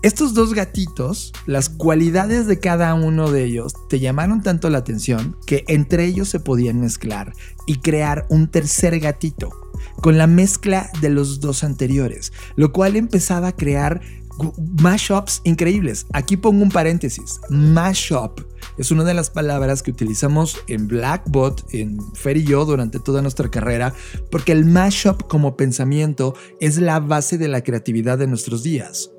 Estos 0.00 0.32
dos 0.32 0.54
gatitos, 0.54 1.32
las 1.46 1.68
cualidades 1.68 2.46
de 2.46 2.60
cada 2.60 2.94
uno 2.94 3.32
de 3.32 3.44
ellos 3.44 3.74
te 3.88 3.98
llamaron 3.98 4.44
tanto 4.44 4.70
la 4.70 4.78
atención 4.78 5.36
que 5.44 5.64
entre 5.66 6.04
ellos 6.04 6.28
se 6.28 6.38
podían 6.38 6.80
mezclar 6.80 7.32
y 7.66 7.78
crear 7.78 8.24
un 8.28 8.46
tercer 8.46 9.00
gatito 9.00 9.50
con 10.00 10.16
la 10.16 10.28
mezcla 10.28 10.88
de 11.00 11.08
los 11.08 11.40
dos 11.40 11.64
anteriores, 11.64 12.32
lo 12.54 12.72
cual 12.72 12.94
empezaba 12.94 13.48
a 13.48 13.56
crear 13.56 14.00
mashups 14.80 15.40
increíbles. 15.42 16.06
Aquí 16.12 16.36
pongo 16.36 16.62
un 16.62 16.70
paréntesis. 16.70 17.40
Mashup 17.50 18.40
es 18.76 18.92
una 18.92 19.02
de 19.02 19.14
las 19.14 19.30
palabras 19.30 19.82
que 19.82 19.90
utilizamos 19.90 20.58
en 20.68 20.86
Blackbot, 20.86 21.66
en 21.74 21.98
Fer 22.14 22.36
y 22.36 22.44
yo 22.44 22.64
durante 22.64 23.00
toda 23.00 23.20
nuestra 23.20 23.50
carrera, 23.50 23.92
porque 24.30 24.52
el 24.52 24.64
mashup 24.64 25.26
como 25.26 25.56
pensamiento 25.56 26.36
es 26.60 26.78
la 26.78 27.00
base 27.00 27.36
de 27.36 27.48
la 27.48 27.62
creatividad 27.64 28.16
de 28.16 28.28
nuestros 28.28 28.62
días. 28.62 29.10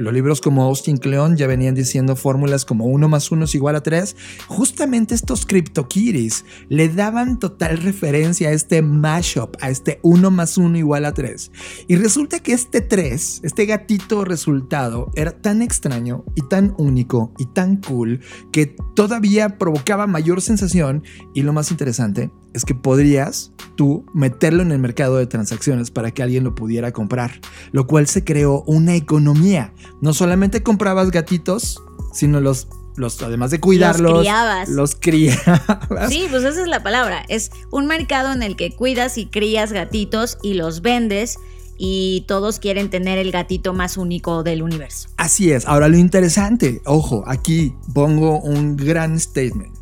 Los 0.00 0.14
libros 0.14 0.40
como 0.40 0.62
Austin 0.62 0.96
Kleon 0.96 1.36
ya 1.36 1.46
venían 1.46 1.74
diciendo 1.74 2.16
fórmulas 2.16 2.64
como 2.64 2.86
1 2.86 3.06
más 3.06 3.30
1 3.30 3.44
es 3.44 3.54
igual 3.54 3.76
a 3.76 3.82
3. 3.82 4.16
Justamente 4.46 5.14
estos 5.14 5.44
CryptoKitties 5.44 6.46
le 6.70 6.88
daban 6.88 7.38
total 7.38 7.76
referencia 7.76 8.48
a 8.48 8.52
este 8.52 8.80
mashup, 8.80 9.56
a 9.60 9.68
este 9.68 10.00
1 10.02 10.30
más 10.30 10.56
1 10.56 10.78
igual 10.78 11.04
a 11.04 11.12
3. 11.12 11.52
Y 11.86 11.96
resulta 11.96 12.38
que 12.40 12.54
este 12.54 12.80
3, 12.80 13.42
este 13.44 13.66
gatito 13.66 14.24
resultado, 14.24 15.10
era 15.16 15.32
tan 15.32 15.60
extraño 15.60 16.24
y 16.34 16.48
tan 16.48 16.74
único 16.78 17.34
y 17.36 17.44
tan 17.44 17.76
cool 17.76 18.20
que 18.52 18.74
todavía 18.96 19.58
provocaba 19.58 20.06
mayor 20.06 20.40
sensación 20.40 21.04
y 21.34 21.42
lo 21.42 21.52
más 21.52 21.70
interesante 21.70 22.30
es 22.54 22.64
que 22.64 22.74
podrías 22.74 23.52
tú 23.76 24.04
meterlo 24.12 24.62
en 24.62 24.72
el 24.72 24.78
mercado 24.78 25.16
de 25.16 25.26
transacciones 25.26 25.90
para 25.90 26.10
que 26.10 26.22
alguien 26.22 26.44
lo 26.44 26.54
pudiera 26.54 26.92
comprar, 26.92 27.40
lo 27.72 27.86
cual 27.86 28.06
se 28.06 28.24
creó 28.24 28.62
una 28.66 28.94
economía. 28.94 29.72
No 30.00 30.12
solamente 30.12 30.62
comprabas 30.62 31.10
gatitos, 31.10 31.82
sino 32.12 32.40
los 32.40 32.68
los, 32.96 33.22
además 33.22 33.50
de 33.50 33.60
cuidarlos, 33.60 34.12
los 34.12 34.20
criabas. 34.20 34.68
Los 34.68 34.94
criabas. 34.94 36.08
Sí, 36.08 36.26
pues 36.28 36.44
esa 36.44 36.60
es 36.60 36.68
la 36.68 36.82
palabra. 36.82 37.24
Es 37.28 37.50
un 37.70 37.86
mercado 37.86 38.32
en 38.32 38.42
el 38.42 38.56
que 38.56 38.72
cuidas 38.72 39.16
y 39.16 39.26
crías 39.26 39.72
gatitos 39.72 40.36
y 40.42 40.54
los 40.54 40.82
vendes 40.82 41.38
y 41.78 42.24
todos 42.28 42.58
quieren 42.58 42.90
tener 42.90 43.18
el 43.18 43.32
gatito 43.32 43.72
más 43.72 43.96
único 43.96 44.42
del 44.42 44.62
universo. 44.62 45.08
Así 45.16 45.50
es. 45.50 45.66
Ahora 45.66 45.88
lo 45.88 45.96
interesante, 45.96 46.82
ojo, 46.84 47.24
aquí 47.26 47.74
pongo 47.94 48.38
un 48.40 48.76
gran 48.76 49.18
statement. 49.18 49.74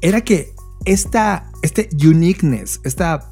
Era 0.00 0.20
que 0.20 0.51
esta, 0.84 1.50
este 1.62 1.88
uniqueness, 2.04 2.80
esta 2.84 3.30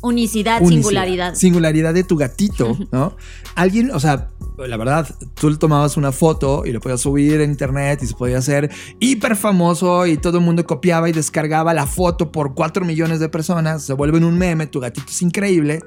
unicidad, 0.00 0.64
singularidad. 0.64 1.34
Singularidad 1.34 1.94
de 1.94 2.04
tu 2.04 2.16
gatito, 2.16 2.76
¿no? 2.92 3.16
Alguien, 3.54 3.90
o 3.92 4.00
sea, 4.00 4.30
la 4.58 4.76
verdad, 4.76 5.08
tú 5.34 5.50
le 5.50 5.56
tomabas 5.56 5.96
una 5.96 6.12
foto 6.12 6.64
y 6.66 6.72
lo 6.72 6.80
podías 6.80 7.00
subir 7.00 7.40
a 7.40 7.44
internet 7.44 8.02
y 8.02 8.06
se 8.06 8.14
podía 8.14 8.38
hacer 8.38 8.70
hiper 8.98 9.36
famoso 9.36 10.06
y 10.06 10.16
todo 10.16 10.38
el 10.38 10.44
mundo 10.44 10.66
copiaba 10.66 11.08
y 11.08 11.12
descargaba 11.12 11.74
la 11.74 11.86
foto 11.86 12.32
por 12.32 12.54
4 12.54 12.84
millones 12.84 13.20
de 13.20 13.28
personas, 13.28 13.82
se 13.82 13.92
vuelve 13.92 14.18
un 14.18 14.38
meme, 14.38 14.66
tu 14.66 14.80
gatito 14.80 15.06
es 15.08 15.22
increíble, 15.22 15.80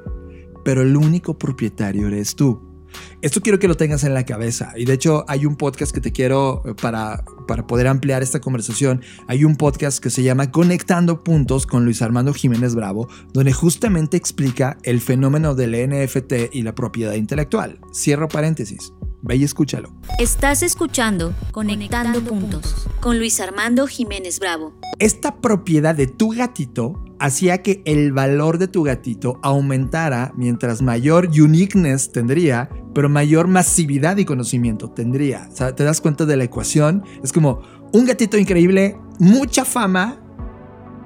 pero 0.64 0.82
el 0.82 0.96
único 0.96 1.38
propietario 1.38 2.08
eres 2.08 2.36
tú. 2.36 2.73
Esto 3.22 3.42
quiero 3.42 3.60
que 3.60 3.68
lo 3.68 3.76
tengas 3.76 4.04
en 4.04 4.14
la 4.14 4.26
cabeza. 4.26 4.74
Y 4.76 4.86
de 4.86 4.94
hecho 4.94 5.26
hay 5.28 5.46
un 5.46 5.56
podcast 5.56 5.94
que 5.94 6.02
te 6.02 6.12
quiero, 6.12 6.62
eh, 6.66 6.74
para, 6.80 7.24
para 7.48 7.68
poder 7.68 7.88
ampliar 7.88 8.24
esta 8.24 8.40
conversación, 8.40 9.02
hay 9.28 9.46
un 9.46 9.56
podcast 9.56 10.02
que 10.02 10.10
se 10.10 10.24
llama 10.24 10.52
Conectando 10.52 11.24
Puntos 11.24 11.66
con 11.66 11.86
Luis 11.86 12.02
Armando 12.02 12.34
Jiménez 12.34 12.76
Bravo, 12.76 13.08
donde 13.34 13.54
justamente 13.54 14.18
explica 14.18 14.78
el 14.84 15.02
fenómeno 15.02 15.56
del 15.56 15.74
NFT 15.90 16.54
y 16.54 16.64
la 16.64 16.76
propiedad 16.76 17.14
intelectual. 17.14 17.80
Cierro 17.94 18.28
paréntesis. 18.28 18.94
Ve 19.24 19.38
y 19.38 19.44
escúchalo. 19.46 19.90
Estás 20.20 20.64
escuchando 20.64 21.34
Conectando, 21.52 22.22
Puntos 22.22 22.88
con 23.00 23.18
Luis 23.18 23.40
Armando 23.40 23.88
Jiménez 23.88 24.38
Bravo. 24.40 24.74
Esta 25.00 25.38
propiedad 25.38 25.96
de 25.96 26.08
tu 26.08 26.32
gatito 26.32 27.02
hacía 27.20 27.64
que 27.64 27.82
el 27.86 28.12
valor 28.12 28.58
de 28.58 28.68
tu 28.68 28.84
gatito 28.84 29.40
aumentara 29.42 30.34
mientras 30.36 30.82
mayor 30.82 31.28
uniqueness 31.28 32.12
tendría, 32.12 32.70
pero 32.94 33.08
mayor 33.08 33.48
masividad 33.48 34.18
y 34.18 34.26
conocimiento 34.26 34.90
tendría. 34.90 35.48
O 35.52 35.56
sea, 35.56 35.74
te 35.74 35.86
das 35.86 36.02
cuenta 36.02 36.26
de 36.26 36.36
la 36.36 36.44
ecuación. 36.44 37.04
Es 37.24 37.32
como 37.32 37.62
un 37.94 38.06
gatito 38.06 38.38
increíble, 38.38 38.98
mucha 39.20 39.64
fama, 39.64 40.20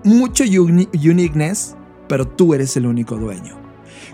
mucho 0.03 0.43
uniqueness, 0.43 1.75
pero 2.09 2.27
tú 2.27 2.55
eres 2.55 2.75
el 2.77 2.87
único 2.87 3.15
dueño. 3.15 3.66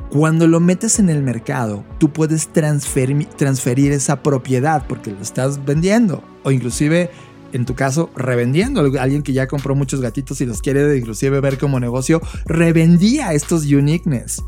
Cuando 0.10 0.48
lo 0.48 0.60
metes 0.60 1.00
en 1.00 1.10
el 1.10 1.24
mercado, 1.24 1.84
tú 2.00 2.12
puedes 2.12 2.48
transferir, 2.48 3.92
esa 3.92 4.24
propiedad 4.24 4.86
porque 4.88 5.12
lo 5.12 5.22
estás 5.22 5.64
vendiendo 5.66 6.24
o 6.44 6.52
inclusive 6.52 7.10
en 7.54 7.66
tu 7.66 7.76
caso, 7.76 8.10
revendiendo. 8.16 8.82
Alguien 9.00 9.22
que 9.22 9.32
ya 9.32 9.48
compró 9.48 9.76
muchos 9.76 10.02
gatitos 10.02 10.42
y 10.42 10.46
los 10.48 10.62
quiere 10.62 10.98
inclusive 10.98 11.40
ver 11.40 11.60
como 11.60 11.80
negocio, 11.80 12.20
revendía 12.46 13.34
estos 13.34 13.66
uniqueness. 13.66 14.44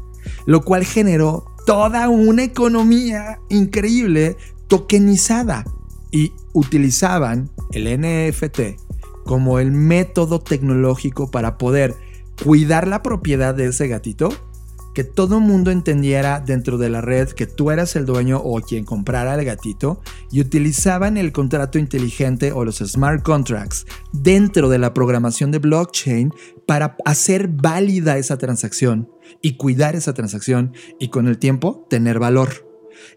Lo 0.48 0.62
cual 0.64 0.86
generó 0.86 1.46
toda 1.68 2.10
una 2.10 2.44
economía 2.44 3.40
increíble 3.50 4.38
tokenizada. 4.68 5.66
Y 6.12 6.34
utilizaban 6.54 7.52
el 7.74 8.00
NFT 8.00 8.82
como 9.26 9.60
el 9.60 9.72
método 9.72 10.40
tecnológico 10.40 11.30
para 11.30 11.58
poder 11.58 11.96
cuidar 12.44 12.88
la 12.88 13.04
propiedad 13.04 13.54
de 13.54 13.68
ese 13.68 13.88
gatito 13.88 14.30
que 14.96 15.04
todo 15.04 15.42
mundo 15.42 15.72
entendiera 15.72 16.40
dentro 16.40 16.78
de 16.80 16.90
la 16.90 17.02
red 17.02 17.28
que 17.30 17.46
tú 17.46 17.70
eras 17.70 17.96
el 17.98 18.06
dueño 18.06 18.42
o 18.44 18.62
quien 18.62 18.86
comprara 18.86 19.36
el 19.36 19.44
gatito 19.46 20.02
y 20.32 20.40
utilizaban 20.40 21.18
el 21.18 21.34
contrato 21.34 21.78
inteligente 21.78 22.54
o 22.54 22.64
los 22.64 22.78
smart 22.78 23.22
contracts 23.22 23.86
dentro 24.14 24.70
de 24.70 24.80
la 24.80 24.94
programación 24.94 25.52
de 25.52 25.60
blockchain 25.60 26.34
para 26.66 26.96
hacer 27.04 27.50
válida 27.50 28.18
esa 28.18 28.38
transacción 28.38 29.10
y 29.42 29.58
cuidar 29.58 29.96
esa 29.96 30.14
transacción 30.14 30.74
y 30.98 31.10
con 31.10 31.28
el 31.28 31.38
tiempo 31.38 31.86
tener 31.90 32.18
valor. 32.18 32.65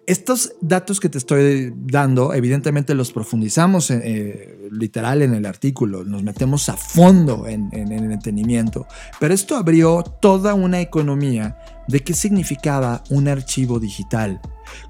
Estos 0.08 0.54
datos 0.62 1.00
que 1.00 1.10
te 1.10 1.18
estoy 1.18 1.70
dando, 1.76 2.32
evidentemente 2.32 2.94
los 2.94 3.12
profundizamos 3.12 3.90
eh, 3.90 4.58
literal 4.72 5.20
en 5.20 5.34
el 5.34 5.44
artículo, 5.44 6.02
nos 6.02 6.22
metemos 6.22 6.70
a 6.70 6.78
fondo 6.78 7.46
en, 7.46 7.68
en 7.72 7.92
el 7.92 8.10
entendimiento, 8.10 8.86
pero 9.20 9.34
esto 9.34 9.54
abrió 9.54 10.02
toda 10.02 10.54
una 10.54 10.80
economía 10.80 11.58
de 11.88 12.00
qué 12.00 12.14
significaba 12.14 13.04
un 13.10 13.28
archivo 13.28 13.78
digital. 13.80 14.40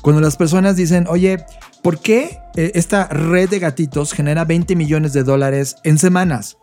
Cuando 0.03 0.21
las 0.21 0.37
personas 0.37 0.77
dicen, 0.77 1.07
oye, 1.09 1.45
¿por 1.83 1.99
qué 1.99 2.39
eh, 2.55 2.71
esta 2.77 3.09
red 3.09 3.51
de 3.51 3.59
gatitos 3.59 4.13
genera 4.13 4.45
20 4.45 4.77
millones 4.77 5.15
de 5.15 5.25
dólares 5.25 5.75
en 5.83 5.99
semanas? 5.99 6.59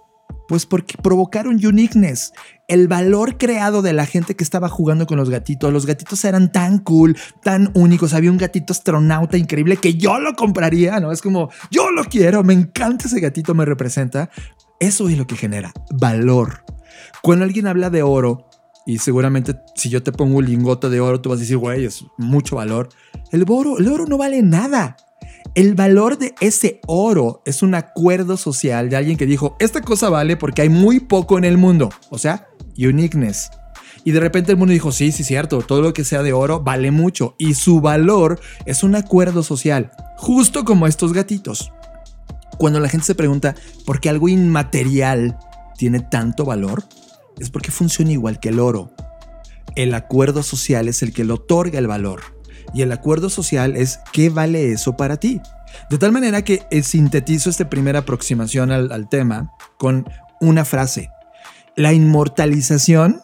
Pues 0.48 0.68
porque 0.68 0.96
provocaron 1.02 1.56
uniqueness, 1.66 2.32
el 2.68 2.88
valor 2.88 3.38
creado 3.38 3.82
de 3.82 3.94
la 3.94 4.06
gente 4.06 4.36
que 4.36 4.44
estaba 4.44 4.70
jugando 4.70 5.08
con 5.08 5.18
los 5.18 5.30
gatitos. 5.30 5.74
Los 5.74 5.88
gatitos 5.88 6.24
eran 6.24 6.52
tan 6.52 6.80
cool, 6.80 7.18
tan 7.44 7.72
únicos. 7.74 8.14
Había 8.14 8.32
un 8.32 8.38
gatito 8.38 8.74
astronauta 8.74 9.38
increíble 9.38 9.78
que 9.78 9.96
yo 9.96 10.20
lo 10.20 10.36
compraría, 10.36 11.00
¿no? 11.00 11.12
Es 11.12 11.22
como, 11.22 11.50
yo 11.72 11.90
lo 11.92 12.04
quiero, 12.06 12.44
me 12.44 12.54
encanta 12.54 13.08
ese 13.08 13.20
gatito, 13.20 13.56
me 13.56 13.66
representa. 13.66 14.30
Eso 14.80 15.10
es 15.10 15.18
lo 15.18 15.26
que 15.26 15.36
genera 15.36 15.74
valor. 15.90 16.64
Cuando 17.24 17.46
alguien 17.46 17.66
habla 17.66 17.90
de 17.90 18.04
oro, 18.04 18.50
y 18.86 19.00
seguramente 19.00 19.56
si 19.76 19.90
yo 19.90 20.04
te 20.04 20.12
pongo 20.12 20.38
un 20.38 20.46
lingote 20.46 20.90
de 20.90 21.00
oro, 21.00 21.20
tú 21.20 21.30
vas 21.30 21.40
a 21.40 21.42
decir, 21.42 21.58
güey, 21.58 21.86
es 21.86 22.06
mucho 22.18 22.58
valor. 22.58 22.90
El 23.32 23.46
oro, 23.48 23.80
el 23.80 23.88
oro 23.88 24.06
no 24.06 24.18
vale 24.18 24.44
nada. 24.44 24.96
El 25.56 25.74
valor 25.74 26.18
de 26.18 26.36
ese 26.42 26.82
oro 26.86 27.42
es 27.46 27.64
un 27.64 27.76
acuerdo 27.76 28.36
social 28.36 28.90
de 28.90 28.98
alguien 28.98 29.16
que 29.16 29.26
dijo, 29.26 29.56
esta 29.62 29.80
cosa 29.80 30.10
vale 30.10 30.36
porque 30.36 30.62
hay 30.62 30.68
muy 30.68 31.00
poco 31.00 31.38
en 31.38 31.46
el 31.46 31.58
mundo. 31.58 31.92
O 32.10 32.18
sea, 32.18 32.50
uniqueness. 32.78 33.52
Y 34.04 34.12
de 34.12 34.20
repente 34.20 34.52
el 34.52 34.58
mundo 34.58 34.74
dijo, 34.74 34.92
sí, 34.92 35.14
sí, 35.14 35.24
cierto, 35.24 35.62
todo 35.62 35.82
lo 35.82 35.94
que 35.94 36.04
sea 36.04 36.24
de 36.24 36.34
oro 36.34 36.60
vale 36.62 36.92
mucho. 36.92 37.36
Y 37.38 37.54
su 37.54 37.80
valor 37.80 38.38
es 38.66 38.84
un 38.84 38.96
acuerdo 38.96 39.44
social, 39.44 39.92
justo 40.18 40.66
como 40.66 40.88
estos 40.88 41.14
gatitos. 41.14 41.72
Cuando 42.58 42.82
la 42.82 42.90
gente 42.90 43.06
se 43.06 43.16
pregunta 43.16 43.56
por 43.86 44.02
qué 44.02 44.10
algo 44.10 44.28
inmaterial 44.28 45.40
tiene 45.78 46.02
tanto 46.02 46.44
valor, 46.44 46.84
es 47.40 47.50
porque 47.50 47.72
funciona 47.72 48.12
igual 48.12 48.42
que 48.42 48.50
el 48.50 48.60
oro. 48.60 48.92
El 49.78 49.94
acuerdo 49.94 50.44
social 50.44 50.90
es 50.90 51.02
el 51.02 51.14
que 51.14 51.24
le 51.24 51.32
otorga 51.32 51.80
el 51.80 51.88
valor 51.88 52.35
y 52.74 52.82
el 52.82 52.92
acuerdo 52.92 53.30
social 53.30 53.76
es 53.76 54.00
qué 54.12 54.30
vale 54.30 54.72
eso 54.72 54.98
para 54.98 55.18
ti. 55.18 55.42
De 55.90 55.98
tal 55.98 56.12
manera 56.12 56.44
que 56.44 56.66
eh, 56.72 56.84
sintetizo 56.84 57.50
esta 57.50 57.70
primera 57.70 58.00
aproximación 58.00 58.72
al, 58.72 59.10
tema 59.10 59.54
con 59.78 60.10
una 60.40 60.66
frase. 60.66 61.10
La 61.76 61.94
inmortalización 61.94 63.22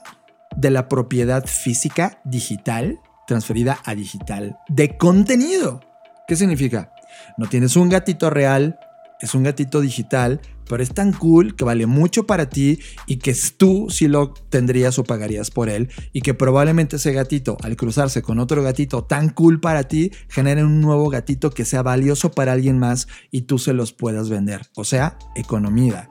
de 0.56 0.70
la 0.70 0.90
propiedad 0.90 1.46
física 1.46 2.20
digital 2.26 3.00
transferida 3.26 3.80
a 3.86 3.96
digital 3.96 4.58
de 4.68 4.98
contenido. 4.98 5.82
¿Qué 6.28 6.36
significa? 6.36 6.94
No 7.38 7.48
tienes 7.48 7.76
un 7.76 7.90
gatito 7.90 8.30
real, 8.30 8.78
es 9.22 9.34
un 9.34 9.44
gatito 9.44 9.80
digital, 9.80 10.42
pero 10.72 10.84
es 10.84 10.94
tan 10.94 11.12
cool 11.12 11.54
que 11.58 11.66
vale 11.66 11.86
mucho 11.86 12.26
para 12.26 12.48
ti 12.48 12.80
y 13.06 13.18
que 13.18 13.36
tú 13.58 13.88
sí 13.90 14.08
lo 14.08 14.34
tendrías 14.34 14.98
o 15.00 15.04
pagarías 15.04 15.52
por 15.52 15.68
él 15.68 15.90
y 16.14 16.22
que 16.22 16.34
probablemente 16.34 16.96
ese 16.96 17.12
gatito 17.12 17.58
al 17.62 17.76
cruzarse 17.76 18.22
con 18.22 18.40
otro 18.40 18.64
gatito 18.64 19.04
tan 19.04 19.28
cool 19.32 19.60
para 19.60 19.84
ti 19.84 20.14
genere 20.30 20.64
un 20.64 20.80
nuevo 20.80 21.10
gatito 21.10 21.50
que 21.50 21.66
sea 21.66 21.82
valioso 21.82 22.32
para 22.32 22.54
alguien 22.54 22.80
más 22.80 23.10
y 23.32 23.42
tú 23.42 23.60
se 23.60 23.74
los 23.74 23.92
puedas 23.92 24.30
vender. 24.30 24.62
O 24.78 24.86
sea, 24.86 25.20
economía. 25.36 26.10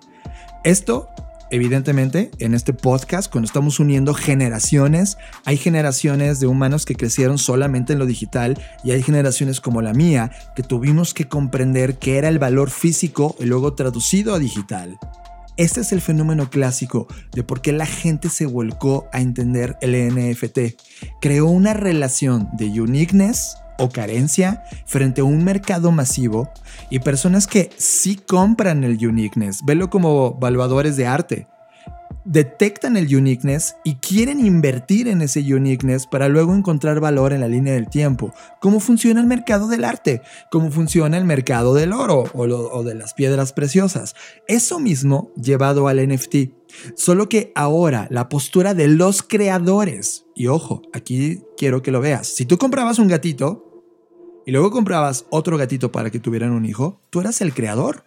Esto 0.63 1.09
evidentemente, 1.51 2.31
en 2.39 2.55
este 2.55 2.73
podcast, 2.73 3.31
cuando 3.31 3.47
estamos 3.47 3.81
uniendo 3.81 4.15
generaciones, 4.15 5.19
hay 5.45 5.57
generaciones 5.57 6.41
de 6.41 6.47
humanos 6.47 6.85
que 6.85 6.95
crecieron 6.95 7.39
solamente 7.39 7.93
en 7.93 7.99
lo 7.99 8.07
digital 8.07 8.61
y 8.85 8.93
hay 8.93 9.03
generaciones 9.03 9.61
como 9.61 9.83
la 9.83 9.93
mía 9.93 10.31
que 10.55 10.63
tuvimos 10.63 11.15
que 11.15 11.29
comprender 11.29 11.99
qué 11.99 12.19
era 12.19 12.29
el 12.29 12.39
valor 12.39 12.71
físico 12.71 13.37
y 13.39 13.45
luego 13.45 13.75
traducido 13.75 14.35
a 14.35 14.39
digital. 14.39 14.99
Este 15.57 15.81
es 15.81 15.93
el 15.93 16.01
fenómeno 16.01 16.49
clásico 16.49 17.07
de 17.33 17.43
por 17.43 17.61
qué 17.61 17.73
la 17.73 17.85
gente 17.85 18.31
se 18.31 18.47
volcó 18.47 19.09
a 19.13 19.21
entender 19.21 19.77
el 19.83 19.93
NFT. 20.15 20.81
Creó 21.21 21.47
una 21.47 21.75
relación 21.75 22.49
de 22.57 22.81
uniqueness 22.81 23.57
o 23.81 23.89
carencia 23.89 24.63
frente 24.87 25.23
a 25.23 25.25
un 25.25 25.43
mercado 25.43 25.91
masivo 25.91 26.51
y 26.91 27.01
personas 27.01 27.47
que 27.47 27.71
sí 27.77 28.17
compran 28.17 28.85
el 28.85 29.05
uniqueness, 29.05 29.65
velo 29.65 29.91
como 29.91 30.35
valuadores 30.35 30.97
de 30.97 31.07
arte. 31.07 31.47
Detectan 32.25 32.99
el 32.99 33.15
uniqueness 33.15 33.77
y 33.83 33.95
quieren 33.95 34.45
invertir 34.45 35.09
en 35.09 35.23
ese 35.23 35.41
uniqueness 35.41 36.07
para 36.07 36.29
luego 36.29 36.55
encontrar 36.55 37.01
valor 37.01 37.33
en 37.33 37.41
la 37.41 37.49
línea 37.49 37.73
del 37.73 37.89
tiempo. 37.89 38.35
¿Cómo 38.61 38.79
funciona 38.79 39.21
el 39.21 39.27
mercado 39.27 39.69
del 39.69 39.85
arte? 39.85 40.21
¿Cómo 40.51 40.71
funciona 40.71 41.17
el 41.17 41.25
mercado 41.25 41.73
del 41.73 41.95
oro 41.95 42.25
o, 42.35 42.43
o 42.43 42.85
de 42.85 42.95
las 42.95 43.15
piedras 43.15 43.55
preciosas? 43.55 44.15
Eso 44.47 44.79
mismo 44.79 45.33
llevado 45.35 45.89
al 45.89 46.07
NFT. 46.07 46.35
Solo 46.95 47.29
que 47.29 47.53
ahora 47.55 48.07
la 48.11 48.29
postura 48.29 48.75
de 48.75 48.89
los 48.89 49.23
creadores, 49.23 50.27
y 50.35 50.49
ojo, 50.49 50.83
aquí 50.93 51.43
quiero 51.57 51.83
que 51.83 51.91
lo 51.91 52.01
veas, 52.01 52.27
si 52.29 52.45
tú 52.45 52.59
comprabas 52.59 52.99
un 52.99 53.09
gatito, 53.09 53.70
y 54.47 54.53
luego 54.53 54.71
comprabas 54.71 55.27
otro 55.31 55.57
gatito 55.57 55.93
para 55.93 56.11
que 56.11 56.21
tuvieran 56.21 56.53
un 56.53 56.65
hijo, 56.65 57.01
tú 57.11 57.21
eras 57.21 57.41
el 57.41 57.53
creador. 57.53 58.05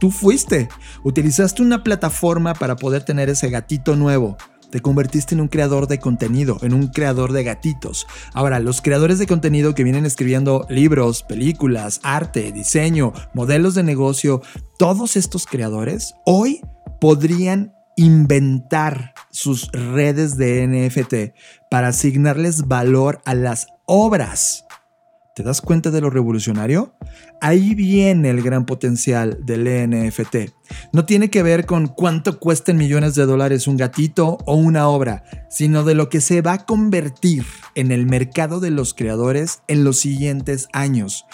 Tú 0.00 0.10
fuiste. 0.10 0.68
Utilizaste 1.04 1.62
una 1.62 1.82
plataforma 1.82 2.54
para 2.54 2.76
poder 2.76 3.04
tener 3.04 3.28
ese 3.28 3.48
gatito 3.50 3.96
nuevo. 3.96 4.36
Te 4.70 4.80
convertiste 4.80 5.34
en 5.34 5.40
un 5.40 5.48
creador 5.48 5.86
de 5.86 5.98
contenido, 5.98 6.58
en 6.62 6.74
un 6.74 6.88
creador 6.88 7.32
de 7.32 7.44
gatitos. 7.44 8.06
Ahora, 8.34 8.58
los 8.58 8.82
creadores 8.82 9.18
de 9.18 9.26
contenido 9.26 9.74
que 9.74 9.84
vienen 9.84 10.04
escribiendo 10.04 10.66
libros, 10.68 11.22
películas, 11.22 12.00
arte, 12.02 12.52
diseño, 12.52 13.12
modelos 13.32 13.74
de 13.74 13.84
negocio, 13.84 14.42
todos 14.78 15.16
estos 15.16 15.46
creadores 15.46 16.14
hoy 16.24 16.60
podrían 17.00 17.72
inventar 17.96 19.14
sus 19.30 19.70
redes 19.72 20.36
de 20.36 20.66
NFT 20.66 21.34
para 21.70 21.88
asignarles 21.88 22.66
valor 22.66 23.20
a 23.24 23.34
las 23.34 23.68
obras 23.86 24.65
¿Te 25.36 25.42
das 25.42 25.60
cuenta 25.60 25.90
de 25.90 26.00
lo 26.00 26.08
revolucionario? 26.08 26.94
Ahí 27.42 27.74
viene 27.74 28.30
el 28.30 28.40
gran 28.40 28.64
potencial 28.64 29.38
del 29.44 29.64
NFT. 29.64 30.36
No 30.94 31.04
tiene 31.04 31.28
que 31.28 31.42
ver 31.42 31.66
con 31.66 31.88
cuánto 31.88 32.40
cuesta 32.40 32.72
en 32.72 32.78
millones 32.78 33.14
de 33.16 33.26
dólares 33.26 33.66
un 33.66 33.76
gatito 33.76 34.38
o 34.46 34.54
una 34.54 34.88
obra, 34.88 35.24
sino 35.50 35.84
de 35.84 35.94
lo 35.94 36.08
que 36.08 36.22
se 36.22 36.40
va 36.40 36.54
a 36.54 36.64
convertir 36.64 37.44
en 37.74 37.92
el 37.92 38.06
mercado 38.06 38.60
de 38.60 38.70
los 38.70 38.94
creadores 38.94 39.60
en 39.68 39.84
los 39.84 39.98
siguientes 39.98 40.68
años. 40.72 41.26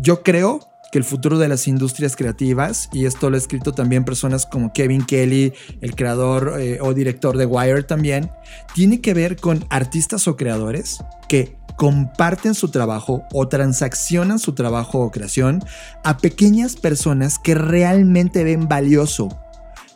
Yo 0.00 0.22
creo 0.22 0.60
que 0.92 0.98
el 0.98 1.04
futuro 1.04 1.36
de 1.36 1.48
las 1.48 1.66
industrias 1.66 2.14
creativas, 2.14 2.88
y 2.92 3.06
esto 3.06 3.30
lo 3.30 3.36
ha 3.36 3.38
escrito 3.38 3.72
también 3.72 4.04
personas 4.04 4.46
como 4.46 4.72
Kevin 4.72 5.04
Kelly, 5.04 5.52
el 5.80 5.96
creador 5.96 6.54
eh, 6.60 6.78
o 6.80 6.94
director 6.94 7.36
de 7.36 7.46
Wire 7.46 7.82
también, 7.82 8.30
tiene 8.74 9.00
que 9.00 9.12
ver 9.12 9.36
con 9.36 9.64
artistas 9.70 10.28
o 10.28 10.36
creadores 10.36 11.02
que 11.28 11.59
comparten 11.80 12.52
su 12.52 12.70
trabajo 12.70 13.24
o 13.32 13.48
transaccionan 13.48 14.38
su 14.38 14.52
trabajo 14.52 15.00
o 15.00 15.10
creación 15.10 15.64
a 16.04 16.18
pequeñas 16.18 16.76
personas 16.76 17.38
que 17.38 17.54
realmente 17.54 18.44
ven 18.44 18.68
valioso. 18.68 19.30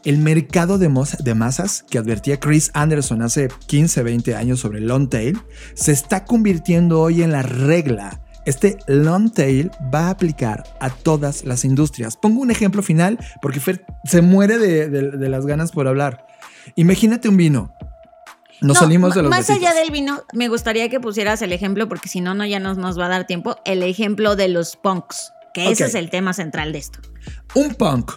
El 0.02 0.16
mercado 0.16 0.78
de, 0.78 0.90
de 1.18 1.34
masas 1.34 1.84
que 1.90 1.98
advertía 1.98 2.40
Chris 2.40 2.70
Anderson 2.72 3.20
hace 3.20 3.48
15, 3.66 4.02
20 4.02 4.34
años 4.34 4.60
sobre 4.60 4.78
el 4.78 4.88
long 4.88 5.10
tail 5.10 5.38
se 5.74 5.92
está 5.92 6.24
convirtiendo 6.24 7.02
hoy 7.02 7.22
en 7.22 7.32
la 7.32 7.42
regla 7.42 8.22
este 8.46 8.78
long 8.86 9.30
tail 9.30 9.70
va 9.94 10.06
a 10.06 10.10
aplicar 10.10 10.64
a 10.80 10.90
todas 10.90 11.44
las 11.44 11.64
industrias. 11.64 12.16
Pongo 12.16 12.40
un 12.42 12.50
ejemplo 12.50 12.82
final 12.82 13.18
porque 13.40 13.60
se 14.04 14.22
muere 14.22 14.58
de, 14.58 15.28
las 15.28 15.46
ganas 15.46 15.72
por 15.72 15.88
hablar. 15.88 16.26
Imagínate 16.76 17.28
un 17.28 17.38
vino. 17.38 17.74
Nos 18.60 18.78
salimos 18.78 19.14
de 19.14 19.22
los 19.22 19.30
Más 19.30 19.50
allá 19.50 19.74
del 19.74 19.90
vino, 19.90 20.22
me 20.32 20.48
gustaría 20.48 20.88
que 20.88 21.00
pusieras 21.00 21.42
el 21.42 21.52
ejemplo, 21.52 21.88
porque 21.88 22.08
si 22.08 22.20
no, 22.20 22.34
no 22.34 22.46
ya 22.46 22.60
nos, 22.60 22.78
nos 22.78 22.98
va 22.98 23.06
a 23.06 23.08
dar 23.08 23.26
tiempo. 23.26 23.56
El 23.64 23.82
ejemplo 23.82 24.36
de 24.36 24.48
los 24.48 24.76
punks, 24.76 25.32
que 25.52 25.70
ese 25.70 25.86
es 25.86 25.94
el 25.94 26.10
tema 26.10 26.32
central 26.32 26.72
de 26.72 26.78
esto. 26.78 27.00
Un 27.54 27.74
punk 27.74 28.12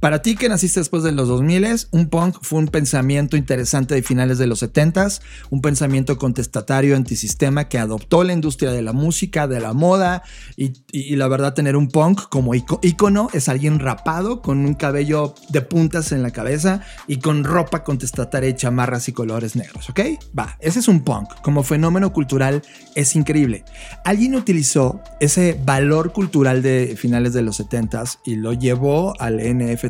para 0.00 0.22
ti 0.22 0.36
que 0.36 0.48
naciste 0.48 0.80
después 0.80 1.02
de 1.02 1.12
los 1.12 1.28
2000, 1.28 1.56
un 1.90 2.08
punk 2.08 2.38
fue 2.42 2.58
un 2.58 2.68
pensamiento 2.68 3.36
interesante 3.36 3.94
de 3.94 4.02
finales 4.02 4.38
de 4.38 4.46
los 4.46 4.62
70s, 4.62 5.20
un 5.50 5.60
pensamiento 5.60 6.18
contestatario 6.18 6.96
antisistema 6.96 7.68
que 7.68 7.78
adoptó 7.78 8.24
la 8.24 8.32
industria 8.32 8.72
de 8.72 8.82
la 8.82 8.92
música, 8.92 9.48
de 9.48 9.60
la 9.60 9.72
moda 9.72 10.22
y, 10.56 10.72
la 11.16 11.28
verdad 11.28 11.54
tener 11.54 11.76
un 11.76 11.88
punk 11.88 12.28
como 12.28 12.54
icono 12.54 13.28
es 13.32 13.48
alguien 13.48 13.78
rapado 13.78 14.42
con 14.42 14.66
un 14.66 14.74
cabello 14.74 15.34
de 15.48 15.62
puntas 15.62 16.12
en 16.12 16.22
la 16.22 16.30
cabeza 16.30 16.82
y 17.06 17.18
con 17.18 17.44
ropa 17.44 17.84
contestataria 17.84 18.50
y 18.50 18.54
chamarras 18.54 19.08
y 19.08 19.12
colores 19.12 19.56
negros, 19.56 19.88
¿ok? 19.88 20.00
Va, 20.38 20.56
ese 20.60 20.80
es 20.80 20.88
un 20.88 21.02
punk. 21.02 21.28
Como 21.42 21.62
fenómeno 21.62 22.12
cultural 22.12 22.62
es 22.94 23.16
increíble. 23.16 23.64
Alguien 24.04 24.34
utilizó 24.34 25.00
ese 25.20 25.58
valor 25.64 26.12
cultural 26.12 26.62
de 26.62 26.96
finales 26.98 27.32
de 27.32 27.42
los 27.42 27.60
70s 27.60 28.18
y 28.24 28.36
lo 28.36 28.52
llevó 28.52 29.18
al 29.20 29.40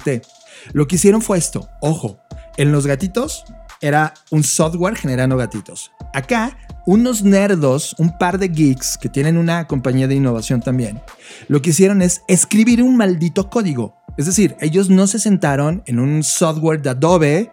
NF 0.07 0.47
lo 0.73 0.87
que 0.87 0.97
hicieron 0.97 1.23
fue 1.23 1.39
esto, 1.39 1.69
ojo, 1.81 2.19
en 2.57 2.73
los 2.73 2.87
gatitos 2.87 3.45
era 3.83 4.15
un 4.31 4.43
software 4.43 4.97
generando 4.97 5.37
gatitos. 5.37 5.93
Acá, 6.15 6.57
unos 6.87 7.23
nerdos, 7.23 7.95
un 7.99 8.17
par 8.17 8.39
de 8.39 8.49
geeks 8.49 8.97
que 8.97 9.11
tienen 9.11 9.37
una 9.37 9.67
compañía 9.67 10.09
de 10.09 10.15
innovación 10.15 10.61
también, 10.63 11.03
lo 11.49 11.61
que 11.61 11.71
hicieron 11.71 12.01
es 12.01 12.23
escribir 12.27 12.83
un 12.83 12.97
maldito 12.97 13.51
código. 13.51 13.97
Es 14.17 14.27
decir, 14.27 14.57
ellos 14.61 14.89
no 14.89 15.07
se 15.07 15.19
sentaron 15.19 15.83
en 15.87 15.99
un 15.99 16.23
software 16.23 16.81
de 16.81 16.91
Adobe 16.91 17.53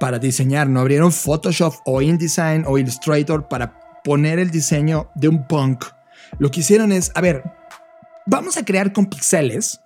para 0.00 0.18
diseñar, 0.18 0.68
no 0.68 0.80
abrieron 0.80 1.12
Photoshop 1.12 1.74
o 1.84 2.02
InDesign 2.02 2.64
o 2.66 2.76
Illustrator 2.76 3.46
para 3.46 4.02
poner 4.02 4.40
el 4.40 4.50
diseño 4.50 5.10
de 5.14 5.28
un 5.28 5.46
punk. 5.46 5.84
Lo 6.38 6.50
que 6.50 6.60
hicieron 6.60 6.90
es, 6.90 7.12
a 7.14 7.20
ver, 7.20 7.44
vamos 8.26 8.56
a 8.56 8.64
crear 8.64 8.92
con 8.92 9.06
pixeles 9.06 9.80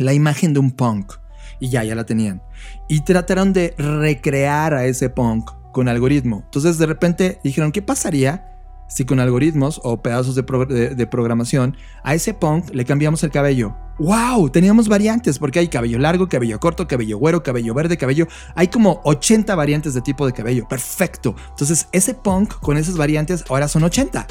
la 0.00 0.12
imagen 0.12 0.52
de 0.52 0.60
un 0.60 0.70
punk. 0.70 1.14
Y 1.60 1.68
ya, 1.68 1.84
ya 1.84 1.94
la 1.94 2.04
tenían. 2.04 2.42
Y 2.88 3.02
trataron 3.02 3.52
de 3.52 3.74
recrear 3.76 4.74
a 4.74 4.86
ese 4.86 5.10
punk 5.10 5.50
con 5.72 5.88
algoritmo. 5.88 6.42
Entonces 6.44 6.78
de 6.78 6.86
repente 6.86 7.38
dijeron, 7.44 7.72
¿qué 7.72 7.82
pasaría 7.82 8.46
si 8.88 9.04
con 9.04 9.20
algoritmos 9.20 9.80
o 9.84 10.02
pedazos 10.02 10.34
de, 10.34 11.06
programación 11.06 11.76
a 12.02 12.14
ese 12.14 12.34
punk 12.34 12.70
le 12.74 12.84
cambiamos 12.84 13.22
el 13.22 13.30
cabello? 13.30 13.76
¡Wow! 13.98 14.48
Teníamos 14.48 14.88
variantes 14.88 15.38
porque 15.38 15.58
hay 15.58 15.68
cabello 15.68 15.98
largo, 15.98 16.28
cabello 16.28 16.58
corto, 16.58 16.88
cabello 16.88 17.18
güero, 17.18 17.42
cabello 17.42 17.74
verde, 17.74 17.98
cabello... 17.98 18.26
Hay 18.54 18.68
como 18.68 19.00
80 19.04 19.54
variantes 19.54 19.92
de 19.92 20.00
tipo 20.00 20.26
de 20.26 20.32
cabello. 20.32 20.66
Perfecto. 20.66 21.36
Entonces 21.50 21.88
ese 21.92 22.14
punk 22.14 22.54
con 22.60 22.78
esas 22.78 22.96
variantes 22.96 23.44
ahora 23.48 23.68
son 23.68 23.84
80. 23.84 24.26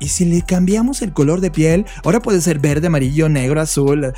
Y 0.00 0.08
si 0.08 0.24
le 0.24 0.42
cambiamos 0.42 1.02
el 1.02 1.12
color 1.12 1.40
de 1.40 1.50
piel, 1.50 1.86
ahora 2.04 2.20
puede 2.20 2.40
ser 2.40 2.60
verde, 2.60 2.86
amarillo, 2.86 3.28
negro, 3.28 3.60
azul, 3.60 4.12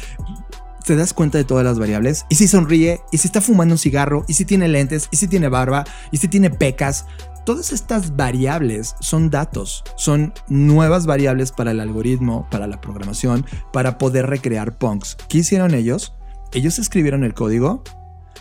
te 0.84 0.96
das 0.96 1.12
cuenta 1.12 1.38
de 1.38 1.44
todas 1.44 1.64
las 1.64 1.78
variables. 1.78 2.26
Y 2.28 2.36
si 2.36 2.48
sonríe, 2.48 3.00
y 3.12 3.18
si 3.18 3.28
está 3.28 3.40
fumando 3.40 3.74
un 3.74 3.78
cigarro, 3.78 4.24
y 4.28 4.34
si 4.34 4.44
tiene 4.44 4.68
lentes, 4.68 5.08
y 5.10 5.16
si 5.16 5.28
tiene 5.28 5.48
barba, 5.48 5.84
y 6.10 6.18
si 6.18 6.28
tiene 6.28 6.50
pecas. 6.50 7.06
Todas 7.44 7.72
estas 7.72 8.16
variables 8.16 8.94
son 9.00 9.30
datos, 9.30 9.82
son 9.96 10.34
nuevas 10.48 11.06
variables 11.06 11.52
para 11.52 11.70
el 11.70 11.80
algoritmo, 11.80 12.46
para 12.50 12.66
la 12.66 12.80
programación, 12.80 13.46
para 13.72 13.98
poder 13.98 14.26
recrear 14.26 14.76
punks. 14.76 15.16
¿Qué 15.28 15.38
hicieron 15.38 15.74
ellos? 15.74 16.14
Ellos 16.52 16.78
escribieron 16.78 17.24
el 17.24 17.32
código, 17.32 17.82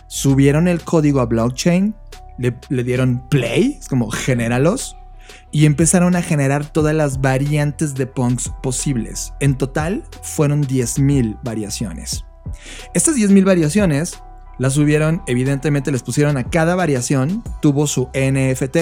subieron 0.06 0.68
el 0.68 0.82
código 0.82 1.20
a 1.20 1.26
blockchain, 1.26 1.94
le, 2.38 2.84
dieron 2.84 3.28
play, 3.28 3.78
es 3.80 3.88
como 3.88 4.10
genéralos, 4.10 4.96
y 5.50 5.66
empezaron 5.66 6.14
a 6.14 6.22
generar 6.22 6.70
todas 6.70 6.94
las 6.94 7.20
variantes 7.20 7.94
de 7.94 8.06
punks 8.06 8.50
posibles. 8.62 9.32
En 9.40 9.56
total 9.56 10.04
fueron 10.22 10.64
10.000 10.64 11.38
variaciones. 11.42 12.24
Estas 12.94 13.16
10.000 13.16 13.44
variaciones 13.44 14.22
las 14.58 14.74
subieron, 14.74 15.22
evidentemente 15.26 15.90
les 15.90 16.02
pusieron 16.02 16.36
a 16.36 16.44
cada 16.44 16.74
variación, 16.74 17.42
tuvo 17.62 17.86
su 17.86 18.10
NFT. 18.14 18.76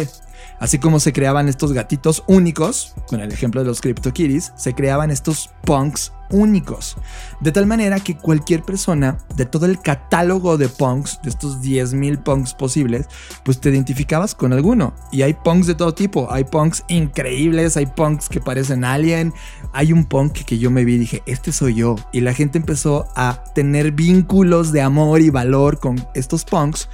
Así 0.59 0.79
como 0.79 0.99
se 0.99 1.13
creaban 1.13 1.49
estos 1.49 1.73
gatitos 1.73 2.25
únicos, 2.27 2.95
con 3.07 3.21
el 3.21 3.31
ejemplo 3.31 3.61
de 3.61 3.69
los 3.69 3.81
CryptoKitties, 3.81 4.53
se 4.57 4.75
creaban 4.75 5.11
estos 5.11 5.51
punks 5.63 6.13
únicos. 6.31 6.97
De 7.41 7.53
tal 7.53 7.67
manera 7.67 8.01
que 8.01 8.17
cualquier 8.17 8.63
persona 8.63 9.19
de 9.37 9.47
todo 9.47 9.67
el 9.67 9.81
catálogo 9.81 10.59
de 10.59 10.69
punks, 10.69 11.21
de 11.23 11.31
estos 11.31 11.61
10.000 11.61 12.23
punks 12.23 12.55
posibles, 12.55 13.07
pues 13.45 13.61
te 13.61 13.71
identificabas 13.71 14.35
con 14.35 14.53
alguno. 14.53 14.95
Y 15.13 15.23
hay 15.23 15.35
punks 15.35 15.67
de 15.67 15.75
todo 15.75 15.95
tipo. 15.95 16.31
Hay 16.33 16.45
punks 16.45 16.85
increíbles, 16.89 17.77
hay 17.77 17.87
punks 17.87 18.29
que 18.29 18.41
parecen 18.41 18.85
alien. 18.85 19.33
Hay 19.73 19.93
un 19.93 20.05
punk 20.05 20.33
que 20.33 20.59
yo 20.59 20.71
me 20.71 20.85
vi 20.85 20.95
y 20.95 20.99
dije, 20.99 21.23
este 21.27 21.53
soy 21.53 21.75
yo. 21.75 21.97
Y 22.13 22.21
la 22.21 22.35
gente 22.35 22.59
empezó 22.59 23.09
a 23.17 23.45
tener 23.55 23.93
vínculos 23.93 24.73
de 24.73 24.83
amor 24.83 25.21
y 25.21 25.31
valor 25.31 25.79
con 25.79 26.05
estos 26.15 26.45
punks. 26.45 26.89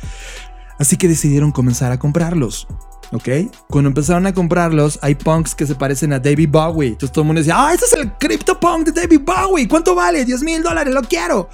Así 0.78 0.96
que 0.96 1.08
decidieron 1.08 1.52
comenzar 1.52 1.92
a 1.92 1.98
comprarlos. 1.98 2.66
¿Ok? 3.14 3.28
Cuando 3.68 3.88
empezaron 3.88 4.26
a 4.26 4.34
comprarlos, 4.34 4.98
hay 5.00 5.14
punks 5.14 5.54
que 5.54 5.66
se 5.66 5.76
parecen 5.76 6.12
a 6.12 6.18
David 6.18 6.48
Bowie. 6.50 6.88
Entonces 6.88 7.12
todo 7.12 7.22
el 7.22 7.26
mundo 7.28 7.40
decía, 7.40 7.54
ah, 7.56 7.72
ese 7.72 7.84
es 7.86 7.92
el 7.92 8.12
CryptoPunk 8.12 8.88
de 8.88 9.00
David 9.00 9.20
Bowie. 9.24 9.68
¿Cuánto 9.68 9.94
vale? 9.94 10.24
10 10.24 10.42
mil 10.42 10.62
dólares, 10.62 10.92
lo 10.92 11.02
quiero. 11.02 11.48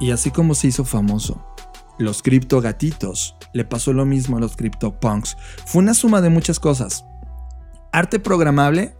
Y 0.00 0.12
así 0.12 0.30
como 0.30 0.54
se 0.54 0.68
hizo 0.68 0.84
famoso, 0.84 1.44
los 1.98 2.22
cripto 2.22 2.60
gatitos 2.60 3.36
le 3.52 3.64
pasó 3.64 3.92
lo 3.92 4.06
mismo 4.06 4.36
a 4.36 4.40
los 4.40 4.56
CryptoPunks. 4.56 5.36
Fue 5.66 5.82
una 5.82 5.94
suma 5.94 6.20
de 6.20 6.30
muchas 6.30 6.60
cosas. 6.60 7.04
Arte 7.92 8.20
programable, 8.20 8.94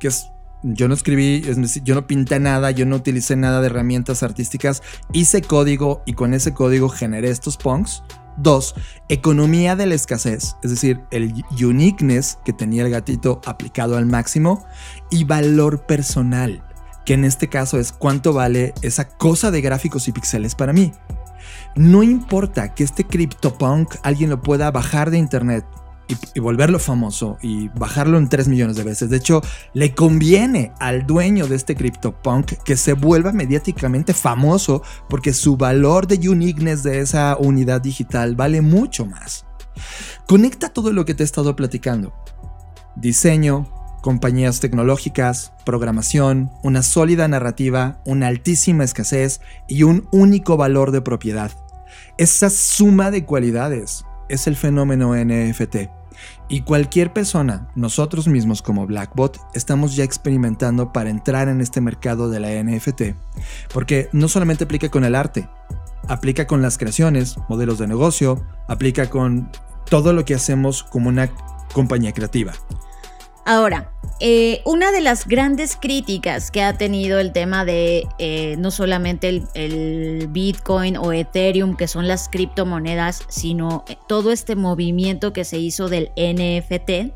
que 0.00 0.08
es 0.08 0.26
yo 0.66 0.88
no 0.88 0.94
escribí, 0.94 1.44
yo 1.84 1.94
no 1.94 2.06
pinté 2.06 2.40
nada, 2.40 2.70
yo 2.70 2.86
no 2.86 2.96
utilicé 2.96 3.36
nada 3.36 3.60
de 3.60 3.66
herramientas 3.66 4.22
artísticas, 4.22 4.82
hice 5.12 5.42
código 5.42 6.02
y 6.06 6.14
con 6.14 6.32
ese 6.32 6.54
código 6.54 6.88
generé 6.88 7.28
estos 7.28 7.58
punks. 7.58 8.02
Dos, 8.36 8.74
economía 9.08 9.76
de 9.76 9.86
la 9.86 9.94
escasez, 9.94 10.56
es 10.62 10.70
decir, 10.70 11.00
el 11.12 11.44
uniqueness 11.52 12.38
que 12.44 12.52
tenía 12.52 12.82
el 12.82 12.90
gatito 12.90 13.40
aplicado 13.46 13.96
al 13.96 14.06
máximo 14.06 14.64
y 15.10 15.24
valor 15.24 15.86
personal, 15.86 16.64
que 17.04 17.14
en 17.14 17.24
este 17.24 17.48
caso 17.48 17.78
es 17.78 17.92
cuánto 17.92 18.32
vale 18.32 18.74
esa 18.82 19.08
cosa 19.08 19.52
de 19.52 19.60
gráficos 19.60 20.08
y 20.08 20.12
píxeles 20.12 20.56
para 20.56 20.72
mí. 20.72 20.92
No 21.76 22.02
importa 22.02 22.74
que 22.74 22.82
este 22.82 23.04
CryptoPunk 23.04 23.96
alguien 24.02 24.30
lo 24.30 24.40
pueda 24.40 24.70
bajar 24.70 25.10
de 25.10 25.18
internet, 25.18 25.64
y, 26.34 26.40
volverlo 26.40 26.78
famoso 26.78 27.38
y 27.42 27.68
bajarlo 27.68 28.18
en 28.18 28.28
3 28.28 28.48
millones 28.48 28.76
de 28.76 28.84
veces. 28.84 29.10
De 29.10 29.16
hecho, 29.16 29.40
le 29.72 29.94
conviene 29.94 30.72
al 30.78 31.06
dueño 31.06 31.46
de 31.46 31.56
este 31.56 31.74
CryptoPunk 31.74 32.52
que 32.64 32.76
se 32.76 32.92
vuelva 32.92 33.32
mediáticamente 33.32 34.14
famoso 34.14 34.82
porque 35.08 35.32
su 35.32 35.56
valor 35.56 36.06
de 36.06 36.28
uniqueness 36.28 36.82
de 36.82 37.00
esa 37.00 37.36
unidad 37.38 37.80
digital 37.80 38.36
vale 38.36 38.60
mucho 38.60 39.06
más. 39.06 39.46
Conecta 40.26 40.68
todo 40.68 40.92
lo 40.92 41.04
que 41.04 41.14
te 41.14 41.22
he 41.22 41.26
estado 41.26 41.56
platicando. 41.56 42.12
Diseño, 42.96 43.68
compañías 44.02 44.60
tecnológicas, 44.60 45.52
programación, 45.64 46.50
una 46.62 46.82
sólida 46.82 47.26
narrativa, 47.26 48.00
una 48.04 48.28
altísima 48.28 48.84
escasez 48.84 49.40
y 49.66 49.82
un 49.82 50.08
único 50.12 50.56
valor 50.56 50.90
de 50.92 51.00
propiedad. 51.00 51.50
Esa 52.18 52.50
suma 52.50 53.10
de 53.10 53.24
cualidades 53.24 54.04
es 54.28 54.46
el 54.46 54.56
fenómeno 54.56 55.14
NFT. 55.14 55.76
Y 56.48 56.60
cualquier 56.62 57.12
persona, 57.12 57.68
nosotros 57.74 58.28
mismos 58.28 58.62
como 58.62 58.86
Blackbot, 58.86 59.40
estamos 59.54 59.96
ya 59.96 60.04
experimentando 60.04 60.92
para 60.92 61.10
entrar 61.10 61.48
en 61.48 61.60
este 61.60 61.80
mercado 61.80 62.30
de 62.30 62.40
la 62.40 62.62
NFT. 62.62 63.16
Porque 63.72 64.08
no 64.12 64.28
solamente 64.28 64.64
aplica 64.64 64.90
con 64.90 65.04
el 65.04 65.14
arte, 65.14 65.48
aplica 66.08 66.46
con 66.46 66.62
las 66.62 66.78
creaciones, 66.78 67.36
modelos 67.48 67.78
de 67.78 67.86
negocio, 67.86 68.44
aplica 68.68 69.08
con 69.08 69.50
todo 69.88 70.12
lo 70.12 70.24
que 70.24 70.34
hacemos 70.34 70.82
como 70.84 71.08
una 71.08 71.30
compañía 71.72 72.12
creativa. 72.12 72.52
Ahora, 73.46 73.90
eh, 74.20 74.62
una 74.64 74.90
de 74.90 75.00
las 75.00 75.26
grandes 75.26 75.76
críticas 75.76 76.50
que 76.50 76.62
ha 76.62 76.78
tenido 76.78 77.18
el 77.18 77.32
tema 77.32 77.64
de 77.64 78.06
eh, 78.18 78.56
no 78.58 78.70
solamente 78.70 79.42
el, 79.54 80.28
Bitcoin 80.28 80.96
o 80.96 81.12
Ethereum, 81.12 81.76
que 81.76 81.88
son 81.88 82.08
las 82.08 82.28
criptomonedas, 82.28 83.24
sino 83.28 83.84
eh, 83.88 83.96
todo 84.08 84.32
este 84.32 84.56
movimiento 84.56 85.32
que 85.32 85.44
se 85.44 85.58
hizo 85.58 85.88
del 85.88 86.10
NFT, 86.16 87.12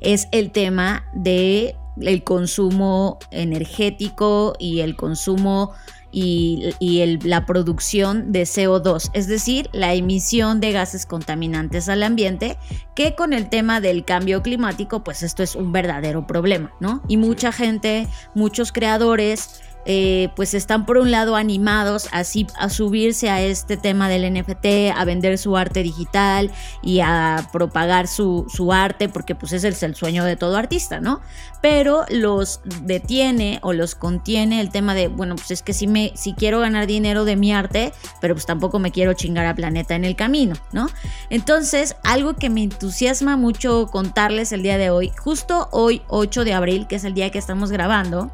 es 0.00 0.28
el 0.32 0.50
tema 0.50 1.04
de 1.14 1.76
el 2.00 2.24
consumo 2.24 3.18
energético 3.30 4.54
y 4.58 4.80
el 4.80 4.96
consumo 4.96 5.74
y, 6.10 6.74
la 7.22 7.46
producción 7.46 8.32
de 8.32 8.42
CO2, 8.42 9.10
es 9.12 9.26
decir, 9.26 9.68
la 9.72 9.94
emisión 9.94 10.60
de 10.60 10.72
gases 10.72 11.06
contaminantes 11.06 11.88
al 11.88 12.02
ambiente, 12.02 12.56
que 12.94 13.14
con 13.14 13.32
el 13.32 13.48
tema 13.48 13.80
del 13.80 14.04
cambio 14.04 14.42
climático, 14.42 15.04
pues 15.04 15.22
esto 15.22 15.42
es 15.42 15.54
un 15.54 15.72
verdadero 15.72 16.26
problema, 16.26 16.72
¿no? 16.80 17.02
Y 17.08 17.16
mucha 17.16 17.52
gente, 17.52 18.08
muchos 18.34 18.72
creadores, 18.72 19.60
eh, 19.90 20.28
pues 20.36 20.52
están 20.52 20.84
por 20.84 20.98
un 20.98 21.10
lado 21.10 21.34
animados 21.34 22.10
así 22.12 22.46
a 22.58 22.68
subirse 22.68 23.30
a 23.30 23.40
este 23.40 23.78
tema 23.78 24.10
del 24.10 24.30
NFT, 24.30 24.94
a 24.94 25.02
vender 25.06 25.38
su 25.38 25.56
arte 25.56 25.82
digital 25.82 26.50
y 26.82 27.00
a 27.00 27.48
propagar 27.54 28.06
su, 28.06 28.44
arte, 28.70 29.08
porque 29.08 29.34
pues 29.34 29.54
es 29.54 29.82
el 29.82 29.94
sueño 29.94 30.24
de 30.24 30.36
todo 30.36 30.58
artista, 30.58 31.00
¿no? 31.00 31.22
Pero 31.62 32.04
los 32.10 32.60
detiene 32.82 33.60
o 33.62 33.72
los 33.72 33.94
contiene 33.94 34.60
el 34.60 34.68
tema 34.68 34.94
de, 34.94 35.08
bueno, 35.08 35.36
pues 35.36 35.52
es 35.52 35.62
que 35.62 35.72
si, 35.72 35.86
me, 35.86 36.12
si 36.14 36.34
quiero 36.34 36.60
ganar 36.60 36.86
dinero 36.86 37.24
de 37.24 37.36
mi 37.36 37.54
arte, 37.54 37.94
pero 38.20 38.34
pues 38.34 38.44
tampoco 38.44 38.78
me 38.78 38.92
quiero 38.92 39.14
chingar 39.14 39.46
a 39.46 39.54
planeta 39.54 39.94
en 39.94 40.04
el 40.04 40.16
camino, 40.16 40.54
¿no? 40.70 40.90
Entonces, 41.30 41.96
algo 42.04 42.36
que 42.36 42.50
me 42.50 42.62
entusiasma 42.62 43.38
mucho 43.38 43.88
contarles 43.90 44.52
el 44.52 44.62
día 44.62 44.76
de 44.76 44.90
hoy, 44.90 45.12
justo 45.16 45.70
hoy 45.72 46.02
8 46.08 46.44
de 46.44 46.52
abril, 46.52 46.86
que 46.86 46.96
es 46.96 47.04
el 47.04 47.14
día 47.14 47.30
que 47.30 47.38
estamos 47.38 47.72
grabando, 47.72 48.30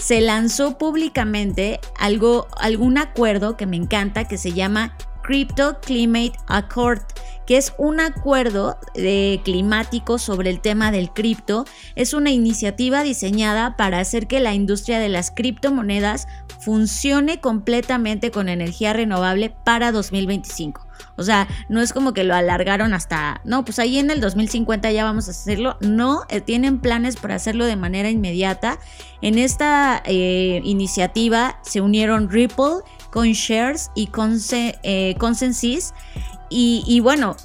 se 0.00 0.20
lanzó 0.22 0.78
públicamente 0.78 1.78
algo, 1.98 2.48
algún 2.58 2.96
acuerdo 2.96 3.56
que 3.56 3.66
me 3.66 3.76
encanta 3.76 4.26
que 4.26 4.38
se 4.38 4.52
llama 4.52 4.96
Crypto 5.22 5.78
Climate 5.80 6.32
Accord, 6.48 7.02
que 7.50 7.56
es 7.56 7.74
un 7.78 7.98
acuerdo 7.98 8.78
de 8.94 9.40
climático 9.42 10.18
sobre 10.18 10.50
el 10.50 10.60
tema 10.60 10.92
del 10.92 11.10
cripto. 11.10 11.64
Es 11.96 12.14
una 12.14 12.30
iniciativa 12.30 13.02
diseñada 13.02 13.76
para 13.76 13.98
hacer 13.98 14.28
que 14.28 14.38
la 14.38 14.54
industria 14.54 15.00
de 15.00 15.08
las 15.08 15.32
criptomonedas 15.32 16.28
funcione 16.60 17.40
completamente 17.40 18.30
con 18.30 18.48
energía 18.48 18.92
renovable 18.92 19.52
para 19.64 19.90
2025. 19.90 20.86
O 21.16 21.24
sea, 21.24 21.48
no 21.68 21.80
es 21.80 21.92
como 21.92 22.12
que 22.12 22.22
lo 22.22 22.36
alargaron 22.36 22.94
hasta, 22.94 23.40
no, 23.44 23.64
pues 23.64 23.78
ahí 23.78 23.98
en 23.98 24.10
el 24.10 24.20
2050 24.20 24.92
ya 24.92 25.02
vamos 25.02 25.26
a 25.26 25.32
hacerlo. 25.32 25.76
No, 25.80 26.22
eh, 26.28 26.40
tienen 26.40 26.78
planes 26.78 27.16
para 27.16 27.34
hacerlo 27.34 27.66
de 27.66 27.76
manera 27.76 28.10
inmediata. 28.10 28.78
En 29.22 29.38
esta 29.38 30.02
eh, 30.04 30.60
iniciativa 30.62 31.58
se 31.62 31.80
unieron 31.80 32.30
Ripple, 32.30 32.82
CoinShares 33.10 33.90
y 33.94 34.08
eh, 34.82 35.14
Consensys. 35.18 35.94
Y, 36.52 36.98
bueno, 37.00 37.36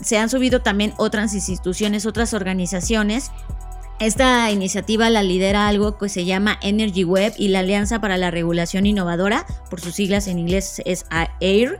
se 0.00 0.18
han 0.18 0.28
subido 0.28 0.60
también 0.60 0.92
otras 0.96 1.34
instituciones, 1.34 2.04
otras 2.04 2.34
organizaciones. 2.34 3.30
Esta 4.00 4.50
iniciativa 4.50 5.08
la 5.08 5.22
lidera 5.22 5.68
algo 5.68 5.98
que 5.98 6.08
se 6.08 6.24
llama 6.24 6.58
Energy 6.62 7.04
Web 7.04 7.34
y 7.36 7.48
la 7.48 7.60
Alianza 7.60 8.00
para 8.00 8.16
la 8.16 8.30
Regulación 8.30 8.86
Innovadora, 8.86 9.46
por 9.68 9.80
sus 9.80 9.94
siglas 9.94 10.26
en 10.26 10.38
inglés 10.38 10.82
es 10.86 11.04
AIR, 11.10 11.78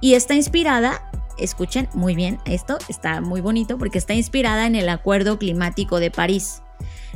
y 0.00 0.12
está 0.12 0.34
inspirada, 0.34 1.10
escuchen 1.38 1.88
muy 1.94 2.14
bien 2.14 2.38
esto, 2.44 2.78
está 2.88 3.20
muy 3.22 3.40
bonito 3.40 3.78
porque 3.78 3.98
está 3.98 4.12
inspirada 4.12 4.66
en 4.66 4.76
el 4.76 4.90
Acuerdo 4.90 5.38
Climático 5.38 6.00
de 6.00 6.10
París. 6.10 6.60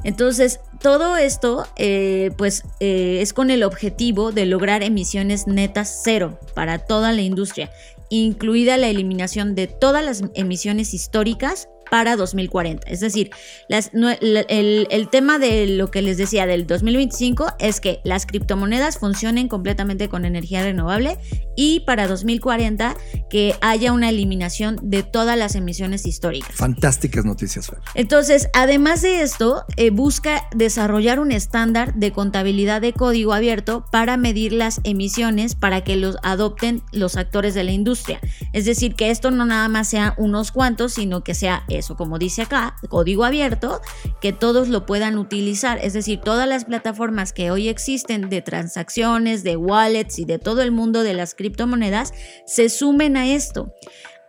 Entonces, 0.04 0.60
todo 0.80 1.16
esto 1.16 1.66
eh, 1.76 2.30
pues 2.36 2.64
eh, 2.80 3.18
es 3.20 3.32
con 3.32 3.50
el 3.50 3.62
objetivo 3.62 4.32
de 4.32 4.46
lograr 4.46 4.82
emisiones 4.82 5.46
netas 5.46 6.00
cero 6.04 6.38
para 6.54 6.78
toda 6.78 7.12
la 7.12 7.22
industria, 7.22 7.70
incluida 8.10 8.76
la 8.76 8.88
eliminación 8.88 9.54
de 9.54 9.66
todas 9.66 10.04
las 10.04 10.22
emisiones 10.34 10.94
históricas 10.94 11.68
para 11.90 12.16
2040. 12.16 12.88
Es 12.88 13.00
decir, 13.00 13.30
el, 13.68 15.08
tema 15.10 15.38
de 15.38 15.66
lo 15.66 15.90
que 15.90 16.02
les 16.02 16.18
decía 16.18 16.46
del 16.46 16.66
2025 16.66 17.46
es 17.58 17.80
que 17.80 18.00
las 18.04 18.26
criptomonedas 18.26 18.98
funcionen 18.98 19.48
completamente 19.48 20.08
con 20.08 20.24
energía 20.24 20.62
renovable 20.62 21.16
y 21.56 21.80
para 21.80 22.06
2040 22.06 22.96
que 23.30 23.54
haya 23.60 23.92
una 23.92 24.08
eliminación 24.10 24.78
de 24.82 25.02
todas 25.02 25.36
las 25.38 25.54
emisiones 25.54 26.06
históricas. 26.06 26.54
Fantásticas 26.54 27.24
noticias, 27.24 27.66
Fer. 27.66 27.78
Entonces, 27.94 28.48
además 28.52 29.02
de 29.02 29.22
esto, 29.22 29.64
eh, 29.76 29.90
busca 29.90 30.48
desarrollar 30.54 31.20
un 31.20 31.32
estándar 31.32 31.94
de 31.94 32.12
contabilidad 32.12 32.80
de 32.80 32.92
código 32.92 33.32
abierto 33.32 33.84
para 33.90 34.16
medir 34.16 34.52
las 34.52 34.80
emisiones 34.84 35.54
para 35.54 35.82
que 35.82 35.96
los 35.96 36.16
adopten 36.22 36.82
los 36.92 37.16
actores 37.16 37.54
de 37.54 37.64
la 37.64 37.72
industria. 37.72 38.20
Es 38.52 38.64
decir, 38.64 38.94
que 38.94 39.10
esto 39.10 39.30
no 39.30 39.44
nada 39.44 39.68
más 39.68 39.88
sea 39.88 40.14
unos 40.16 40.52
cuantos, 40.52 40.94
sino 40.94 41.22
que 41.22 41.34
sea 41.34 41.64
eso, 41.78 41.96
como 41.96 42.18
dice 42.18 42.42
acá, 42.42 42.76
código 42.88 43.24
abierto, 43.24 43.80
que 44.20 44.32
todos 44.32 44.68
lo 44.68 44.86
puedan 44.86 45.18
utilizar. 45.18 45.78
Es 45.82 45.92
decir, 45.92 46.20
todas 46.20 46.48
las 46.48 46.64
plataformas 46.64 47.32
que 47.32 47.50
hoy 47.50 47.68
existen 47.68 48.28
de 48.28 48.42
transacciones, 48.42 49.42
de 49.42 49.56
wallets 49.56 50.18
y 50.18 50.24
de 50.24 50.38
todo 50.38 50.62
el 50.62 50.72
mundo 50.72 51.02
de 51.02 51.14
las 51.14 51.34
criptomonedas 51.34 52.12
se 52.46 52.68
sumen 52.68 53.16
a 53.16 53.28
esto. 53.28 53.72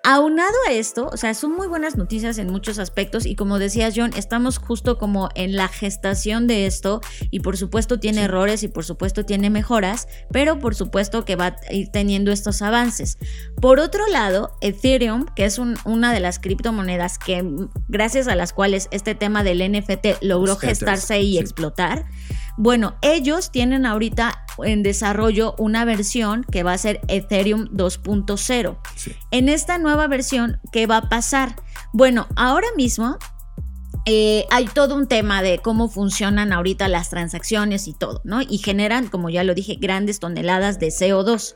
Aunado 0.02 0.56
a 0.70 0.72
esto, 0.72 1.10
o 1.12 1.18
sea, 1.18 1.34
son 1.34 1.52
muy 1.52 1.68
buenas 1.68 1.98
noticias 1.98 2.38
en 2.38 2.50
muchos 2.50 2.80
aspectos 2.80 3.26
y 3.26 3.36
como 3.36 3.60
decías 3.60 3.94
John, 3.98 4.12
estamos 4.16 4.58
justo 4.58 4.98
como 4.98 5.28
en 5.36 5.58
la 5.58 5.68
gestación 5.68 6.48
de 6.48 6.66
esto 6.66 7.02
y 7.32 7.42
por 7.42 7.58
supuesto 7.58 8.00
tiene 8.00 8.24
errores 8.24 8.64
y 8.64 8.70
por 8.70 8.86
supuesto 8.86 9.26
tiene 9.26 9.50
mejoras, 9.50 10.08
pero 10.32 10.58
por 10.58 10.74
supuesto 10.74 11.26
que 11.26 11.36
va 11.36 11.58
a 11.70 11.74
ir 11.74 11.90
teniendo 11.90 12.32
estos 12.32 12.62
avances. 12.62 13.18
Por 13.60 13.82
otro 13.82 14.08
lado, 14.08 14.56
Ethereum, 14.62 15.26
que 15.36 15.44
es 15.44 15.60
una 15.60 16.14
de 16.14 16.22
las 16.22 16.40
criptomonedas 16.40 17.20
que 17.20 17.46
gracias 17.90 18.30
a 18.30 18.36
las 18.36 18.54
cuales 18.54 18.88
este 18.92 19.16
tema 19.16 19.44
del 19.44 19.70
NFT 19.70 20.22
logró 20.22 20.56
gestarse 20.56 21.20
y 21.20 21.38
explotar, 21.40 22.06
bueno, 22.60 22.98
ellos 23.02 23.52
tienen 23.52 23.86
ahorita 23.86 24.46
en 24.66 24.84
desarrollo 24.84 25.56
una 25.58 25.86
versión 25.86 26.44
que 26.44 26.62
va 26.62 26.74
a 26.74 26.78
ser 26.78 27.00
Ethereum 27.08 27.70
2.0. 27.70 28.78
En 29.32 29.48
esta 29.48 29.78
nueva 29.78 30.08
versión, 30.08 30.60
¿qué 30.74 30.86
va 30.86 30.98
a 30.98 31.08
pasar? 31.08 31.56
Bueno, 31.94 32.28
ahora 32.36 32.68
mismo 32.76 33.18
eh, 34.06 34.46
hay 34.52 34.66
todo 34.66 34.96
un 34.96 35.08
tema 35.08 35.42
de 35.42 35.60
cómo 35.60 35.88
funcionan 35.88 36.52
ahorita 36.52 36.90
las 36.90 37.10
transacciones 37.10 37.88
y 37.88 37.94
todo, 37.94 38.20
¿no? 38.26 38.42
Y 38.42 38.58
generan, 38.58 39.08
como 39.08 39.30
ya 39.30 39.46
lo 39.46 39.54
dije, 39.56 39.78
grandes 39.80 40.20
toneladas 40.20 40.80
de 40.80 40.88
CO2. 40.88 41.56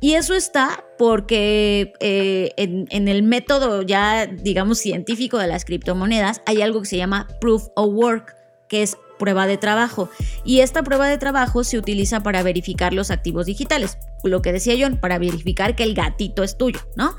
Y 0.00 0.14
eso 0.14 0.34
está 0.34 0.84
porque 0.98 1.94
eh, 1.98 2.52
en, 2.56 2.86
en, 2.90 3.08
el 3.08 3.24
método 3.24 3.82
ya, 3.82 4.26
digamos, 4.26 4.78
científico 4.78 5.36
de 5.38 5.48
las 5.48 5.64
criptomonedas 5.64 6.42
hay 6.46 6.62
algo 6.62 6.80
que 6.82 6.86
se 6.86 6.96
llama 6.96 7.26
proof 7.40 7.64
of 7.74 7.92
work, 7.92 8.36
que 8.68 8.84
es 8.84 8.96
prueba 9.18 9.46
de 9.46 9.56
trabajo. 9.56 10.08
Y 10.44 10.60
esta 10.60 10.82
prueba 10.82 11.08
de 11.08 11.18
trabajo 11.18 11.64
se 11.64 11.78
utiliza 11.78 12.22
para 12.22 12.42
verificar 12.42 12.92
los 12.92 13.10
activos 13.10 13.46
digitales. 13.46 13.98
Lo 14.22 14.42
que 14.42 14.52
decía 14.52 14.74
John, 14.78 14.98
para 14.98 15.18
verificar 15.18 15.76
que 15.76 15.84
el 15.84 15.94
gatito 15.94 16.42
es 16.42 16.56
tuyo, 16.56 16.80
¿no? 16.96 17.14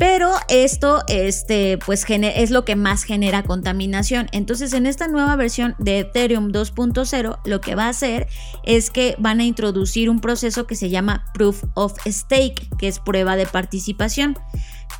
Pero 0.00 0.32
esto 0.48 1.02
este, 1.08 1.76
pues, 1.76 2.06
es 2.08 2.50
lo 2.50 2.64
que 2.64 2.74
más 2.74 3.04
genera 3.04 3.42
contaminación. 3.42 4.28
Entonces, 4.32 4.72
en 4.72 4.86
esta 4.86 5.08
nueva 5.08 5.36
versión 5.36 5.74
de 5.78 5.98
Ethereum 5.98 6.52
2.0, 6.52 7.38
lo 7.44 7.60
que 7.60 7.74
va 7.74 7.84
a 7.84 7.90
hacer 7.90 8.26
es 8.64 8.90
que 8.90 9.14
van 9.18 9.40
a 9.40 9.44
introducir 9.44 10.08
un 10.08 10.22
proceso 10.22 10.66
que 10.66 10.74
se 10.74 10.88
llama 10.88 11.26
Proof 11.34 11.64
of 11.74 11.98
Stake, 12.06 12.66
que 12.78 12.88
es 12.88 12.98
prueba 12.98 13.36
de 13.36 13.44
participación 13.44 14.38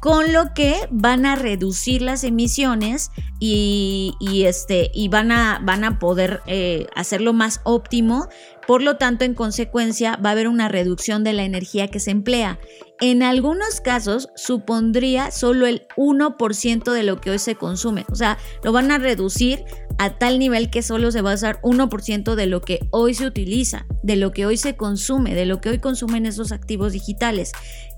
con 0.00 0.32
lo 0.32 0.54
que 0.54 0.76
van 0.90 1.26
a 1.26 1.36
reducir 1.36 2.00
las 2.00 2.24
emisiones 2.24 3.10
y, 3.38 4.14
este, 4.46 4.90
y 4.94 5.08
van, 5.08 5.30
a, 5.32 5.60
van 5.62 5.84
a 5.84 5.98
poder 5.98 6.42
eh, 6.46 6.86
hacerlo 6.94 7.32
más 7.32 7.60
óptimo. 7.64 8.28
Por 8.70 8.82
lo 8.82 8.98
tanto, 8.98 9.24
en 9.24 9.34
consecuencia, 9.34 10.16
va 10.24 10.28
a 10.28 10.32
haber 10.32 10.46
una 10.46 10.68
reducción 10.68 11.24
de 11.24 11.32
la 11.32 11.42
energía 11.42 11.88
que 11.88 11.98
se 11.98 12.12
emplea. 12.12 12.60
En 13.00 13.24
algunos 13.24 13.80
casos, 13.80 14.28
supondría 14.36 15.32
solo 15.32 15.66
el 15.66 15.88
1% 15.96 16.92
de 16.92 17.02
lo 17.02 17.20
que 17.20 17.32
hoy 17.32 17.40
se 17.40 17.56
consume. 17.56 18.06
O 18.12 18.14
sea, 18.14 18.38
lo 18.62 18.70
van 18.70 18.92
a 18.92 18.98
reducir 18.98 19.64
a 19.98 20.18
tal 20.18 20.38
nivel 20.38 20.70
que 20.70 20.82
solo 20.82 21.10
se 21.10 21.20
va 21.20 21.32
a 21.32 21.34
usar 21.34 21.60
1% 21.62 22.36
de 22.36 22.46
lo 22.46 22.60
que 22.60 22.86
hoy 22.92 23.14
se 23.14 23.26
utiliza, 23.26 23.86
de 24.04 24.14
lo 24.14 24.30
que 24.30 24.46
hoy 24.46 24.56
se 24.56 24.76
consume, 24.76 25.34
de 25.34 25.46
lo 25.46 25.60
que 25.60 25.70
hoy 25.70 25.80
consumen 25.80 26.24
esos 26.24 26.52
activos 26.52 26.92
digitales. 26.92 27.50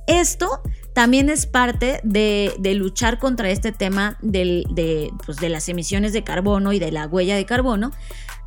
Esto 0.06 0.62
también 0.94 1.30
es 1.30 1.46
parte 1.46 2.00
de, 2.02 2.54
luchar 2.74 3.18
contra 3.18 3.50
este 3.50 3.72
tema 3.72 4.18
pues, 4.20 5.36
de, 5.36 5.48
las 5.48 5.68
emisiones 5.68 6.12
de 6.12 6.24
carbono 6.24 6.72
y 6.72 6.78
de 6.78 6.92
la 6.92 7.06
huella 7.06 7.36
de 7.36 7.46
carbono. 7.46 7.92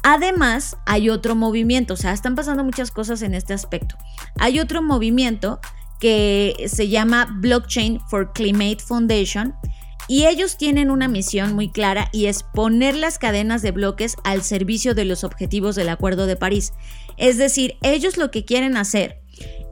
Además, 0.08 0.78
hay 0.86 1.10
otro 1.10 1.34
movimiento, 1.34 1.96
o 1.96 1.98
sea, 1.98 2.14
están 2.14 2.36
pasando 2.36 2.64
muchas 2.64 2.92
cosas 2.92 3.24
en 3.24 3.34
este 3.34 3.56
aspecto. 3.56 3.98
Hay 4.38 4.60
otro 4.60 4.84
movimiento 4.84 5.60
que 6.00 6.68
se 6.68 6.90
llama 6.90 7.28
Blockchain 7.40 8.00
for 8.02 8.32
Climate 8.32 8.84
Foundation 8.86 9.56
y 10.08 10.28
ellos 10.28 10.58
tienen 10.58 10.92
una 10.92 11.08
misión 11.08 11.54
muy 11.54 11.72
clara 11.72 12.10
y 12.12 12.28
es 12.28 12.44
poner 12.44 12.94
las 12.94 13.18
cadenas 13.18 13.64
de 13.64 13.72
bloques 13.72 14.16
al 14.24 14.44
servicio 14.44 14.94
de 14.94 15.06
los 15.06 15.24
objetivos 15.24 15.76
del 15.76 15.90
Acuerdo 15.90 16.28
de 16.28 16.36
París. 16.36 16.74
Es 17.18 17.40
decir, 17.40 17.74
ellos 17.82 18.18
lo 18.18 18.30
que 18.30 18.46
quieren 18.46 18.78
hacer 18.78 19.24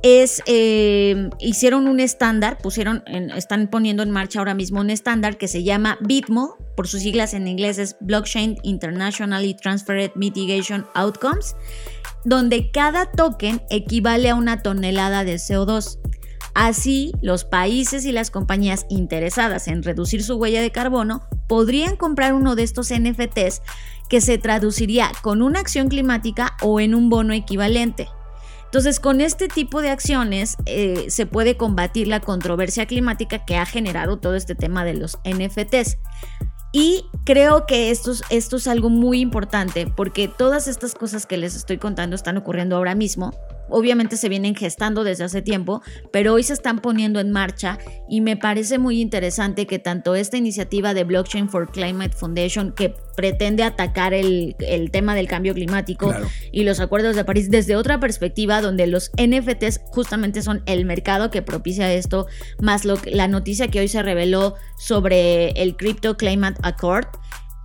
es, 0.03 0.43
eh, 0.45 1.29
hicieron 1.39 1.87
un 1.87 1.99
estándar, 2.01 2.57
pusieron, 2.57 3.03
están 3.07 3.69
poniendo 3.69 4.03
en 4.03 4.11
marcha 4.11 4.39
ahora 4.39 4.53
mismo 4.53 4.81
un 4.81 4.89
estándar 4.89 5.37
que 5.37 5.47
se 5.47 5.63
llama 5.63 5.97
BITMO, 6.01 6.57
por 6.75 6.87
sus 6.87 7.01
siglas 7.01 7.33
en 7.33 7.47
inglés 7.47 7.77
es 7.77 7.95
Blockchain 8.01 8.57
Internationally 8.63 9.53
Transferred 9.55 10.11
Mitigation 10.15 10.85
Outcomes, 10.93 11.55
donde 12.25 12.71
cada 12.71 13.11
token 13.11 13.61
equivale 13.69 14.29
a 14.29 14.35
una 14.35 14.61
tonelada 14.61 15.23
de 15.23 15.35
CO2. 15.35 15.99
Así, 16.55 17.13
los 17.21 17.45
países 17.45 18.05
y 18.05 18.11
las 18.11 18.29
compañías 18.29 18.85
interesadas 18.89 19.67
en 19.67 19.83
reducir 19.83 20.23
su 20.23 20.35
huella 20.35 20.61
de 20.61 20.71
carbono 20.71 21.23
podrían 21.47 21.95
comprar 21.95 22.33
uno 22.33 22.55
de 22.55 22.63
estos 22.63 22.91
NFTs 22.91 23.61
que 24.09 24.21
se 24.21 24.37
traduciría 24.37 25.11
con 25.21 25.41
una 25.41 25.59
acción 25.59 25.87
climática 25.87 26.55
o 26.61 26.79
en 26.79 26.93
un 26.93 27.09
bono 27.09 27.33
equivalente. 27.33 28.07
Entonces, 28.73 28.99
con 28.99 29.21
este 29.21 29.49
tipo 29.49 29.83
de 29.83 29.91
acciones 29.91 30.57
eh, 30.65 31.05
se 31.09 31.27
puede 31.27 31.57
combatir 31.57 32.07
la 32.07 32.21
controversia 32.21 32.87
climática 32.87 33.45
que 33.45 33.55
ha 33.55 33.67
generado 33.67 34.17
todo 34.17 34.33
este 34.33 34.55
tema 34.55 34.83
de 34.83 34.95
los 34.95 35.19
NFTs. 35.25 35.99
Y 36.71 37.05
creo 37.23 37.67
que 37.67 37.91
esto 37.91 38.13
es, 38.13 38.23
esto 38.31 38.55
es 38.55 38.67
algo 38.67 38.89
muy 38.89 39.19
importante 39.19 39.85
porque 39.85 40.27
todas 40.27 40.67
estas 40.67 40.95
cosas 40.95 41.27
que 41.27 41.37
les 41.37 41.55
estoy 41.55 41.77
contando 41.77 42.15
están 42.15 42.35
ocurriendo 42.35 42.75
ahora 42.75 42.95
mismo 42.95 43.35
obviamente 43.73 44.17
se 44.17 44.29
vienen 44.29 44.55
gestando 44.55 45.03
desde 45.03 45.23
hace 45.23 45.41
tiempo, 45.41 45.81
pero 46.11 46.33
hoy 46.33 46.43
se 46.43 46.53
están 46.53 46.79
poniendo 46.79 47.19
en 47.19 47.31
marcha 47.31 47.79
y 48.07 48.21
me 48.21 48.37
parece 48.37 48.77
muy 48.77 49.01
interesante 49.01 49.65
que 49.65 49.79
tanto 49.79 50.15
esta 50.15 50.37
iniciativa 50.37 50.93
de 50.93 51.03
Blockchain 51.03 51.49
for 51.49 51.71
Climate 51.71 52.15
Foundation, 52.15 52.71
que 52.73 52.93
pretende 53.15 53.63
atacar 53.63 54.13
el, 54.13 54.55
tema 54.91 55.15
del 55.15 55.27
cambio 55.27 55.53
climático 55.53 56.13
y 56.51 56.63
los 56.63 56.79
acuerdos 56.79 57.15
de 57.15 57.25
París 57.25 57.49
desde 57.49 57.75
otra 57.75 57.99
perspectiva, 57.99 58.61
donde 58.61 58.85
los 58.85 59.11
NFTs 59.17 59.81
justamente 59.91 60.43
son 60.43 60.61
el 60.67 60.85
mercado 60.85 61.31
que 61.31 61.41
propicia 61.41 61.91
esto, 61.91 62.27
más 62.61 62.85
lo, 62.85 62.99
la 63.05 63.27
noticia 63.27 63.69
que 63.69 63.79
hoy 63.79 63.87
se 63.87 64.03
reveló 64.03 64.55
sobre 64.77 65.49
el 65.51 65.75
Crypto 65.75 66.15
Climate 66.15 66.59
Accord 66.63 67.07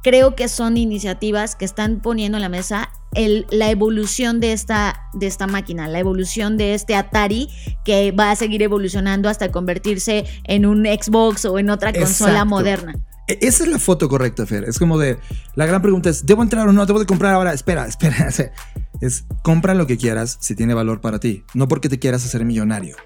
creo 0.09 0.35
que 0.35 0.49
son 0.49 0.79
iniciativas 0.79 1.55
que 1.55 1.67
están 1.67 2.01
poniendo 2.01 2.39
en 2.39 2.43
la 2.43 2.49
mesa 2.49 2.89
el, 3.15 3.47
la 3.51 3.71
evolución 3.71 4.41
de 4.41 4.55
esta, 4.55 5.03
de 5.13 5.27
esta 5.27 5.47
máquina, 5.47 5.87
la 5.87 5.99
evolución 5.99 6.57
de 6.57 6.73
este 6.73 6.95
Atari 6.95 7.51
que 7.85 8.11
va 8.13 8.31
a 8.31 8.37
seguir 8.37 8.63
evolucionando 8.63 9.29
hasta 9.29 9.53
convertirse 9.53 10.25
en 10.45 10.65
un 10.65 10.87
Xbox 10.87 11.45
o 11.45 11.59
en 11.59 11.69
otra 11.69 11.93
consola 11.93 12.47
moderna. 12.47 12.95
E, 13.27 13.39
esa 13.43 13.65
es 13.65 13.69
la 13.69 13.79
foto 13.79 14.09
correcta, 14.09 14.47
Fer. 14.47 14.65
Es 14.65 14.79
como 14.79 14.97
de, 14.99 15.19
la 15.57 15.67
gran 15.67 15.83
pregunta 15.83 16.09
es, 16.09 16.25
¿debo 16.25 16.43
entrar 16.43 16.67
o 16.67 16.73
no? 16.73 16.87
¿Debo 16.87 17.01
de 17.01 17.07
comprar 17.07 17.35
ahora? 17.35 17.53
Espera, 17.53 17.87
espera. 17.87 18.31
Es, 19.03 19.27
compra 19.43 19.75
lo 19.75 19.87
que 19.87 19.99
quieras 19.99 20.39
si 20.41 20.55
tiene 20.55 20.73
valor 20.73 21.03
para 21.03 21.21
ti, 21.21 21.45
no 21.53 21.69
porque 21.69 21.91
te 21.91 21.99
quieras 21.99 22.25
hacer 22.25 22.47
millonario. 22.47 22.97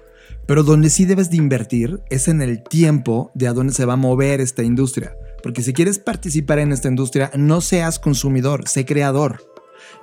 Pero 0.47 0.63
donde 0.63 0.89
sí 0.89 1.03
debes 1.03 1.29
de 1.29 1.35
invertir 1.35 1.99
es 2.09 2.29
en 2.29 2.41
el 2.41 2.63
tiempo 2.63 3.29
de 3.35 3.49
a 3.49 3.53
dónde 3.53 3.73
se 3.73 3.83
va 3.83 3.93
a 3.93 3.97
mover 3.97 4.39
esta 4.39 4.63
industria. 4.63 5.13
Porque 5.43 5.61
si 5.61 5.73
quieres 5.73 5.99
participar 5.99 6.59
en 6.59 6.71
esta 6.71 6.87
industria, 6.87 7.29
no 7.35 7.61
seas 7.61 7.99
consumidor, 7.99 8.67
sé 8.67 8.85
creador. 8.85 9.53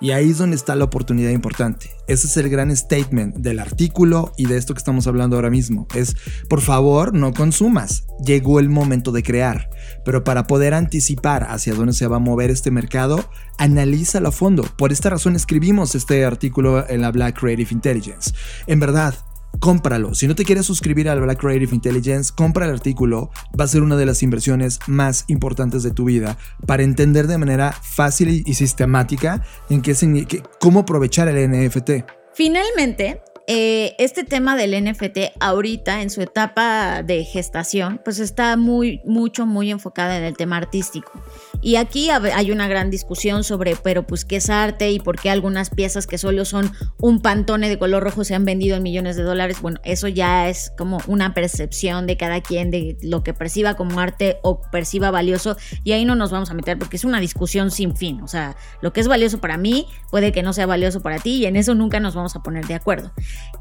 Y 0.01 0.13
ahí 0.13 0.31
es 0.31 0.39
donde 0.39 0.57
está 0.57 0.75
la 0.77 0.85
oportunidad 0.85 1.31
importante. 1.31 1.91
Ese 2.07 2.27
es 2.27 2.37
el 2.37 2.49
gran 2.49 2.75
statement 2.75 3.37
del 3.37 3.59
artículo 3.59 4.33
y 4.37 4.47
de 4.47 4.57
esto 4.57 4.75
que 4.75 4.79
estamos 4.79 5.07
hablando 5.07 5.37
ahora 5.37 5.51
mismo. 5.51 5.87
Es, 5.95 6.17
por 6.49 6.61
favor, 6.61 7.15
no 7.15 7.33
consumas. 7.33 8.05
Llegó 8.25 8.61
el 8.61 8.69
momento 8.69 9.13
de 9.13 9.23
crear. 9.23 9.69
Pero 10.05 10.25
para 10.25 10.47
poder 10.47 10.75
anticipar 10.75 11.47
hacia 11.51 11.75
dónde 11.75 11.93
se 11.93 12.07
va 12.07 12.17
a 12.17 12.21
mover 12.21 12.51
este 12.51 12.71
mercado, 12.71 13.29
analízalo 13.59 14.29
a 14.29 14.33
fondo. 14.33 14.63
Por 14.77 14.93
esta 14.93 15.11
razón 15.11 15.37
escribimos 15.37 15.95
este 15.95 16.25
artículo 16.25 16.89
en 16.89 17.03
la 17.03 17.13
Black 17.13 17.39
Creative 17.39 17.71
Intelligence. 17.71 18.33
En 18.67 18.81
verdad, 18.81 19.15
cómpralo. 19.61 20.15
Si 20.15 20.27
no 20.27 20.35
te 20.35 20.45
quieres 20.45 20.67
suscribir 20.67 21.09
al 21.09 21.21
Black 21.21 21.39
Creative 21.39 21.75
Intelligence, 21.75 22.33
compra 22.35 22.67
el 22.67 22.73
artículo. 22.73 23.31
Va 23.59 23.65
a 23.65 23.69
ser 23.69 23.83
una 23.83 23.97
de 23.97 24.07
las 24.07 24.23
inversiones 24.23 24.81
más 24.87 25.25
importantes 25.29 25.83
de 25.83 25.93
tu 25.93 26.05
vida 26.05 26.37
para 26.67 26.83
entender 26.83 27.27
de 27.27 27.39
manera 27.39 27.73
fácil 27.73 28.43
y 28.45 28.55
sistemática 28.55 29.45
en 29.69 29.83
qué, 29.83 30.43
cómo 30.61 30.81
aprovechar 30.81 31.29
el 31.29 31.51
NFT. 31.51 31.91
Finalmente, 32.35 33.21
eh, 33.53 33.97
este 33.99 34.23
tema 34.23 34.55
del 34.55 34.81
NFT 34.81 35.35
ahorita 35.41 36.03
en 36.03 36.11
su 36.11 36.23
etapa 36.23 37.03
de 37.03 37.25
gestación, 37.25 38.01
pues 38.05 38.21
está 38.21 38.57
muy, 38.57 39.01
mucho, 39.05 39.45
muy 39.45 39.73
enfocada 39.73 40.17
en 40.17 40.23
el 40.23 40.37
tema 40.37 40.57
artístico. 40.57 41.11
Y 41.61 41.75
aquí 41.75 42.11
hay 42.11 42.53
una 42.53 42.69
gran 42.69 42.91
discusión 42.91 43.43
sobre, 43.43 43.75
pero 43.75 44.07
pues 44.07 44.25
qué 44.25 44.37
es 44.37 44.51
arte 44.51 44.93
y 44.93 45.01
por 45.01 45.19
qué 45.19 45.31
algunas 45.31 45.69
piezas 45.69 46.07
que 46.07 46.17
solo 46.17 46.45
son 46.45 46.71
un 46.99 47.21
pantone 47.23 47.69
de 47.69 47.77
color 47.77 48.05
rojo 48.05 48.23
se 48.23 48.37
han 48.37 48.45
vendido 48.45 48.77
en 48.77 48.85
millones 48.85 49.17
de 49.17 49.25
dólares. 49.25 49.61
Bueno, 49.61 49.81
eso 49.83 50.07
ya 50.07 50.49
es 50.49 50.73
como 50.79 50.99
una 51.09 51.35
percepción 51.35 52.07
de 52.07 52.17
cada 52.17 52.41
quien 52.43 52.71
de 52.71 52.99
lo 53.03 53.25
que 53.25 53.35
perciba 53.35 53.75
como 53.75 53.99
arte 53.99 54.39
o 54.43 54.61
perciba 54.71 55.11
valioso. 55.11 55.57
Y 55.83 55.91
ahí 55.91 56.05
no 56.05 56.15
nos 56.15 56.31
vamos 56.31 56.53
a 56.53 56.55
meter 56.55 56.79
porque 56.79 56.97
es 56.97 57.05
una 57.05 57.19
discusión 57.19 57.73
sin 57.73 57.97
fin. 57.97 58.21
O 58.21 58.29
sea, 58.29 58.57
lo 58.81 58.93
que 58.93 59.01
es 59.01 59.09
valioso 59.09 59.41
para 59.41 59.57
mí 59.57 59.89
puede 60.13 60.31
que 60.31 60.45
no 60.45 60.53
sea 60.53 60.67
valioso 60.67 61.01
para 61.01 61.19
ti 61.19 61.39
y 61.39 61.47
en 61.47 61.57
eso 61.57 61.75
nunca 61.75 61.99
nos 61.99 62.15
vamos 62.15 62.37
a 62.37 62.45
poner 62.45 62.69
de 62.69 62.75
acuerdo. 62.75 63.13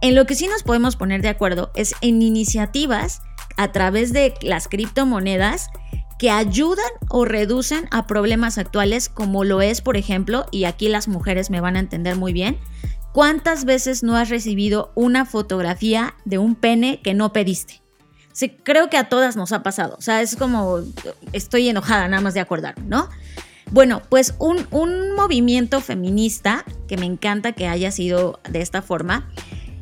En 0.02 0.16
lo 0.16 0.26
que 0.26 0.36
sí 0.36 0.48
nos 0.48 0.64
podemos 0.64 0.96
poner 0.96 1.22
de 1.22 1.30
acuerdo 1.30 1.72
es 1.76 1.94
en 2.02 2.22
iniciativas 2.22 3.22
a 3.58 3.72
través 3.72 4.14
de 4.14 4.34
las 4.42 4.68
criptomonedas 4.68 5.70
que 6.18 6.30
ayudan 6.30 6.90
o 7.10 7.26
reducen 7.26 7.88
a 7.92 8.06
problemas 8.06 8.58
actuales 8.58 9.10
como 9.10 9.46
lo 9.46 9.62
es, 9.62 9.82
por 9.82 9.98
ejemplo, 9.98 10.46
y 10.52 10.66
aquí 10.66 10.90
las 10.90 11.08
mujeres 11.08 11.50
me 11.50 11.62
van 11.62 11.78
a 11.78 11.80
entender 11.80 12.18
muy 12.18 12.34
bien, 12.34 12.58
¿cuántas 13.14 13.66
veces 13.66 14.04
no 14.04 14.18
has 14.18 14.30
recibido 14.30 14.92
una 14.96 15.26
fotografía 15.26 16.16
de 16.26 16.38
un 16.38 16.56
pene 16.56 17.02
que 17.02 17.14
no 17.14 17.32
pediste? 17.32 17.82
Sí, 18.34 18.50
creo 18.50 18.90
que 18.90 18.98
a 18.98 19.10
todas 19.10 19.38
nos 19.38 19.54
ha 19.54 19.64
pasado, 19.64 19.96
o 19.98 20.02
sea, 20.02 20.22
es 20.22 20.36
como, 20.36 20.80
estoy 21.34 21.70
enojada 21.70 22.08
nada 22.08 22.22
más 22.22 22.34
de 22.34 22.42
acordarme, 22.42 22.84
¿no? 22.86 23.10
Bueno, 23.72 24.02
pues 24.10 24.36
un, 24.40 24.68
un 24.72 25.14
movimiento 25.14 25.80
feminista, 25.80 26.66
que 26.88 26.98
me 26.98 27.06
encanta 27.06 27.54
que 27.54 27.68
haya 27.68 27.92
sido 27.92 28.40
de 28.50 28.62
esta 28.62 28.82
forma, 28.82 29.30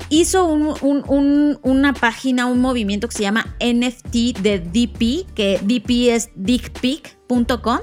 hizo 0.10 0.46
una 0.48 1.94
página, 1.94 2.46
un 2.46 2.60
movimiento 2.60 3.08
que 3.08 3.16
se 3.16 3.24
llama 3.24 3.56
NFT 3.60 4.40
de 4.40 4.60
DP, 4.60 5.34
que 5.34 5.60
DP 5.64 6.10
es 6.10 6.30
dickpic.com. 6.36 7.80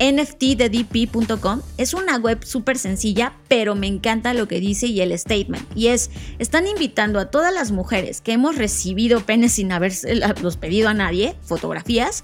NFTdedp.com 0.00 1.60
es 1.76 1.92
una 1.92 2.18
web 2.18 2.44
súper 2.44 2.78
sencilla, 2.78 3.36
pero 3.48 3.74
me 3.74 3.88
encanta 3.88 4.32
lo 4.32 4.46
que 4.46 4.60
dice 4.60 4.86
y 4.86 5.00
el 5.00 5.16
statement. 5.18 5.66
Y 5.74 5.88
es, 5.88 6.10
están 6.38 6.68
invitando 6.68 7.18
a 7.18 7.30
todas 7.30 7.52
las 7.52 7.72
mujeres 7.72 8.20
que 8.20 8.32
hemos 8.32 8.56
recibido 8.56 9.20
penes 9.20 9.54
sin 9.54 9.72
haberlos 9.72 10.56
pedido 10.56 10.88
a 10.88 10.94
nadie, 10.94 11.34
fotografías, 11.42 12.22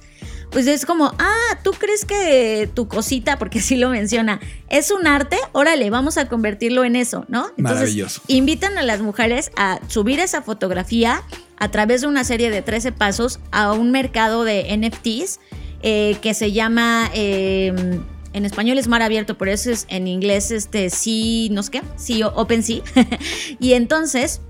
pues 0.51 0.66
es 0.66 0.86
como, 0.86 1.12
ah, 1.18 1.59
¿tú 1.62 1.72
crees 1.72 2.05
que 2.05 2.68
tu 2.72 2.88
cosita, 2.88 3.38
porque 3.38 3.61
sí 3.61 3.76
lo 3.76 3.90
menciona, 3.90 4.40
es 4.68 4.90
un 4.90 5.07
arte? 5.07 5.36
Órale, 5.53 5.90
vamos 5.90 6.16
a 6.16 6.28
convertirlo 6.28 6.84
en 6.84 6.97
eso, 6.97 7.24
¿no? 7.28 7.49
Entonces, 7.57 8.20
invitan 8.28 8.78
a 8.78 8.82
las 8.82 9.01
mujeres 9.01 9.51
a 9.57 9.80
subir 9.88 10.20
esa 10.20 10.42
fotografía 10.42 11.22
a 11.59 11.70
través 11.70 12.03
de 12.03 12.07
una 12.07 12.24
serie 12.24 12.51
de 12.51 12.62
13 12.62 12.92
pasos 12.92 13.40
a 13.51 13.72
un 13.72 13.90
mercado 13.90 14.45
de 14.45 14.76
NFTs 14.76 15.40
eh, 15.82 16.16
que 16.20 16.34
se 16.34 16.53
llama... 16.53 17.11
Em, 17.14 18.03
en 18.32 18.45
español 18.45 18.78
es 18.78 18.88
mar 18.88 19.01
abierto, 19.01 19.38
pero 19.38 19.53
eso 19.53 19.70
es 19.70 19.86
en 19.88 20.09
inglés, 20.09 20.51
este, 20.51 20.90
sí, 20.90 21.51
no 21.53 21.62
sé 21.62 21.70
qué, 21.70 21.82
sí, 21.95 22.24
OpenSea. 22.24 22.82
y 23.61 23.74
entonces, 23.74 24.40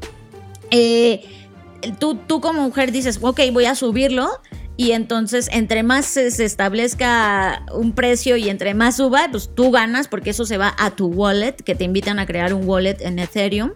eh, 0.71 1.23
tú, 1.99 2.15
tú 2.15 2.41
como 2.41 2.63
mujer 2.63 2.93
dices, 2.93 3.19
ok, 3.21 3.41
voy 3.53 3.67
a 3.67 3.75
subirlo 3.75 4.41
y 4.77 4.93
entonces 4.93 5.49
entre 5.53 5.83
más 5.83 6.07
se, 6.07 6.27
establezca 6.45 7.65
un 7.73 7.93
precio 7.93 8.37
y 8.37 8.49
entre 8.49 8.75
más 8.75 8.97
suba, 8.97 9.29
pues 9.31 9.51
tú 9.55 9.71
ganas 9.71 10.09
porque 10.09 10.31
eso 10.31 10.45
se 10.45 10.59
va 10.59 10.75
a 10.79 10.91
tu 10.91 11.07
wallet, 11.07 11.55
que 11.65 11.75
te 11.75 11.85
invitan 11.85 12.19
a 12.19 12.27
crear 12.27 12.55
un 12.55 12.69
wallet 12.69 12.97
en 13.01 13.19
Ethereum. 13.19 13.73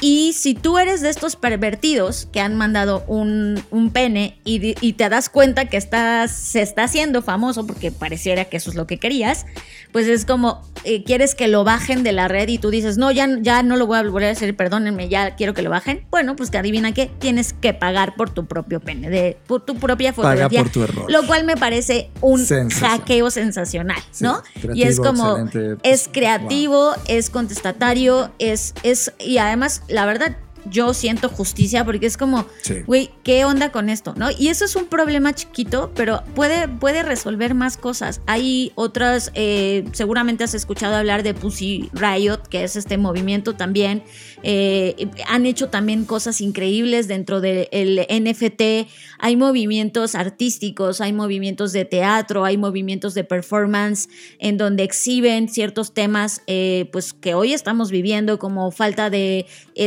Y 0.00 0.32
si 0.34 0.54
tú 0.54 0.78
eres 0.78 1.00
de 1.00 1.08
estos 1.08 1.36
pervertidos 1.36 2.28
que 2.32 2.40
han 2.40 2.56
mandado 2.56 3.04
un, 3.06 3.62
pene 3.92 4.38
y, 4.44 4.92
te 4.92 5.08
das 5.08 5.28
cuenta 5.28 5.64
que 5.66 5.76
estás, 5.76 6.30
se 6.30 6.62
está 6.62 6.84
haciendo 6.84 7.22
famoso 7.22 7.66
porque 7.66 7.90
pareciera 7.90 8.44
que 8.44 8.58
eso 8.58 8.70
es 8.70 8.76
lo 8.76 8.86
que 8.86 8.98
querías, 8.98 9.46
pues 9.92 10.06
es 10.06 10.24
como, 10.24 10.62
eh, 10.84 11.02
quieres 11.02 11.34
que 11.34 11.48
lo 11.48 11.64
bajen 11.64 12.02
de 12.02 12.12
la 12.12 12.28
red 12.28 12.48
y 12.48 12.58
tú 12.58 12.70
dices, 12.70 12.98
no, 12.98 13.10
ya, 13.10 13.28
ya 13.40 13.62
no 13.62 13.76
lo 13.76 13.86
voy 13.86 13.98
a 13.98 14.02
volver 14.02 14.28
a 14.28 14.30
hacer, 14.32 14.54
perdónenme, 14.54 15.08
ya 15.08 15.34
quiero 15.36 15.54
que 15.54 15.62
lo 15.62 15.70
bajen. 15.70 16.04
Bueno, 16.10 16.36
pues 16.36 16.50
que 16.50 16.58
adivina 16.58 16.92
qué, 16.92 17.10
tienes 17.18 17.52
que 17.52 17.74
pagar 17.74 18.14
por 18.16 18.30
tu 18.30 18.46
propio 18.46 18.80
pene, 18.80 19.08
de, 19.08 19.38
por 19.46 19.64
tu 19.64 19.76
propia 19.76 20.12
fotografía. 20.12 20.48
Paga 20.48 20.62
por 20.62 20.72
tu 20.72 20.82
error. 20.82 21.10
Lo 21.10 21.26
cual 21.26 21.44
me 21.44 21.56
parece 21.56 22.10
un 22.20 22.46
hackeo 22.46 23.30
sensacional, 23.30 24.00
¿no? 24.20 24.42
y 24.74 24.82
es 24.82 25.00
como, 25.00 25.36
es 25.82 26.08
creativo, 26.12 26.92
es 27.06 27.30
contestatario, 27.30 28.30
es, 28.38 28.74
es, 28.82 29.12
y 29.18 29.38
además, 29.38 29.82
la 29.88 30.06
verdad, 30.06 30.36
yo 30.70 30.94
siento 30.94 31.28
justicia 31.28 31.84
porque 31.84 32.06
es 32.06 32.16
como, 32.16 32.46
güey, 32.86 33.10
¿qué 33.22 33.44
onda 33.44 33.70
con 33.70 33.88
esto? 33.88 34.14
¿No? 34.16 34.28
Y 34.30 34.48
eso 34.48 34.64
es 34.64 34.76
un 34.76 34.86
problema 34.86 35.34
chiquito, 35.34 35.92
pero 35.94 36.22
puede, 36.34 36.68
puede 36.68 37.02
resolver 37.02 37.54
más 37.54 37.76
cosas. 37.76 38.20
Hay 38.26 38.72
otras, 38.74 39.30
eh, 39.34 39.84
seguramente 39.92 40.44
has 40.44 40.54
escuchado 40.54 40.96
hablar 40.96 41.22
de 41.22 41.34
Pussy 41.34 41.90
Riot, 41.92 42.48
que 42.48 42.64
es 42.64 42.76
este 42.76 42.98
movimiento 42.98 43.54
también. 43.54 44.02
Eh, 44.42 45.08
han 45.26 45.46
hecho 45.46 45.68
también 45.68 46.04
cosas 46.04 46.40
increíbles 46.40 47.08
dentro 47.08 47.40
del 47.40 48.06
NFT. 48.08 48.88
Hay 49.18 49.36
movimientos 49.36 50.14
artísticos, 50.14 51.00
hay 51.00 51.12
movimientos 51.12 51.72
de 51.72 51.84
teatro, 51.84 52.44
hay 52.44 52.56
movimientos 52.56 53.14
de 53.14 53.24
performance 53.24 54.08
en 54.38 54.56
donde 54.56 54.84
exhiben 54.84 55.48
ciertos 55.48 55.92
temas 55.92 56.42
eh, 56.46 56.88
pues 56.92 57.12
que 57.12 57.34
hoy 57.34 57.52
estamos 57.52 57.90
viviendo 57.90 58.38
como 58.38 58.70
falta 58.70 59.10
de 59.10 59.46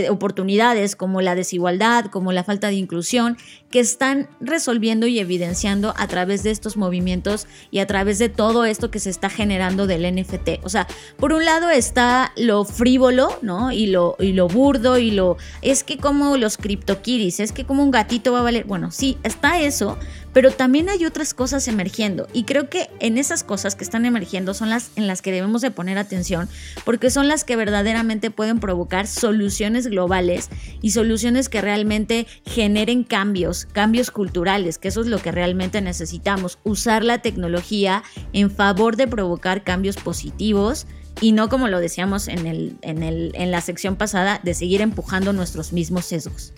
oportunidades 0.10 0.96
como 0.96 1.22
la 1.22 1.36
desigualdad, 1.36 2.06
como 2.06 2.32
la 2.32 2.44
falta 2.44 2.68
de 2.68 2.76
inclusión, 2.76 3.38
que 3.70 3.80
están 3.80 4.30
resolviendo 4.40 5.08
y 5.08 5.20
evidenciando 5.20 5.94
a 5.98 6.08
través 6.08 6.44
de 6.44 6.52
estos 6.52 6.78
movimientos 6.78 7.48
y 7.72 7.80
a 7.80 7.88
través 7.88 8.20
de 8.20 8.30
todo 8.30 8.66
esto 8.66 8.92
que 8.92 9.00
se 9.00 9.10
está 9.10 9.30
generando 9.30 9.88
del 9.88 10.04
NFT. 10.14 10.64
O 10.64 10.70
sea, 10.70 10.88
por 11.18 11.34
un 11.34 11.46
lado 11.46 11.70
está 11.70 12.34
lo 12.36 12.66
frívolo, 12.66 13.30
¿no? 13.42 13.72
Y 13.72 13.88
lo, 13.88 14.18
y 14.20 14.34
lo 14.34 14.48
burdo 14.48 14.98
y 14.98 15.12
lo... 15.12 15.38
Es 15.62 15.84
que 15.84 15.98
como 15.98 16.38
los 16.38 16.58
CryptoKitties, 16.58 17.40
es 17.40 17.52
que 17.52 17.66
como 17.66 17.84
un 17.84 17.92
gatito 17.92 18.34
va 18.34 18.40
a 18.40 18.44
valer... 18.44 18.66
Bueno, 18.66 18.92
sí, 18.92 19.18
está 19.24 19.60
eso, 19.60 19.98
pero 20.34 20.52
también 20.52 20.90
hay 20.90 21.06
otras 21.06 21.34
cosas 21.34 21.68
emergiendo 21.68 22.28
y 22.34 22.44
creo 22.44 22.70
que 22.70 22.90
en 23.00 23.18
esas 23.18 23.44
cosas 23.44 23.76
que 23.76 23.84
están 23.84 24.06
emergiendo 24.06 24.54
son 24.54 24.70
las 24.70 24.92
en 24.96 25.08
las 25.08 25.22
que 25.22 25.32
debemos 25.32 25.62
de 25.62 25.72
poner 25.72 25.98
atención 25.98 26.48
porque 26.86 27.10
son 27.10 27.28
las 27.28 27.44
que 27.44 27.56
verdaderamente 27.56 28.32
pueden 28.32 28.60
provocar 28.60 29.08
soluciones 29.08 29.88
globales 29.88 30.50
y 30.82 30.92
soluciones 30.92 31.50
que 31.50 31.62
realmente 31.62 32.28
generen 32.46 33.04
cambios, 33.04 33.66
cambios 33.66 34.12
culturales, 34.12 34.78
que 34.78 34.88
eso 34.88 35.02
es 35.02 35.08
lo 35.08 35.22
que 35.22 35.32
realmente 35.32 35.82
necesitamos, 35.82 36.60
usar 36.64 37.04
la 37.04 37.20
tecnología 37.20 38.04
en 38.34 38.52
favor 38.52 38.96
de 38.96 39.08
provocar 39.08 39.64
cambios 39.64 39.98
positivos 39.98 40.88
y 41.20 41.34
no 41.34 41.50
como 41.50 41.68
lo 41.68 41.80
decíamos 41.80 42.28
en, 42.28 42.48
el, 42.48 42.78
en, 42.82 43.04
el, 43.04 43.32
en 43.36 43.52
la 43.52 43.62
sección 43.62 43.96
pasada, 43.96 44.40
de 44.44 44.54
seguir 44.54 44.82
empujando 44.82 45.34
nuestros 45.34 45.74
mismos 45.74 46.06
sesgos. 46.06 46.54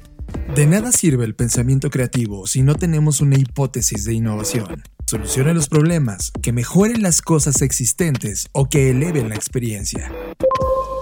De 0.56 0.68
nada 0.68 0.92
sirve 0.92 1.26
el 1.26 1.36
pensamiento 1.36 1.90
creativo 1.90 2.46
si 2.46 2.62
no 2.62 2.76
tenemos 2.76 3.22
una 3.22 3.38
hipótesis 3.38 4.06
de 4.06 4.14
innovación. 4.14 4.84
Solucione 5.06 5.54
los 5.54 5.68
problemas, 5.68 6.32
que 6.42 6.52
mejoren 6.52 7.02
las 7.02 7.22
cosas 7.22 7.62
existentes 7.62 8.50
o 8.52 8.70
que 8.70 8.90
eleven 8.90 9.30
la 9.30 9.36
experiencia. 9.36 10.12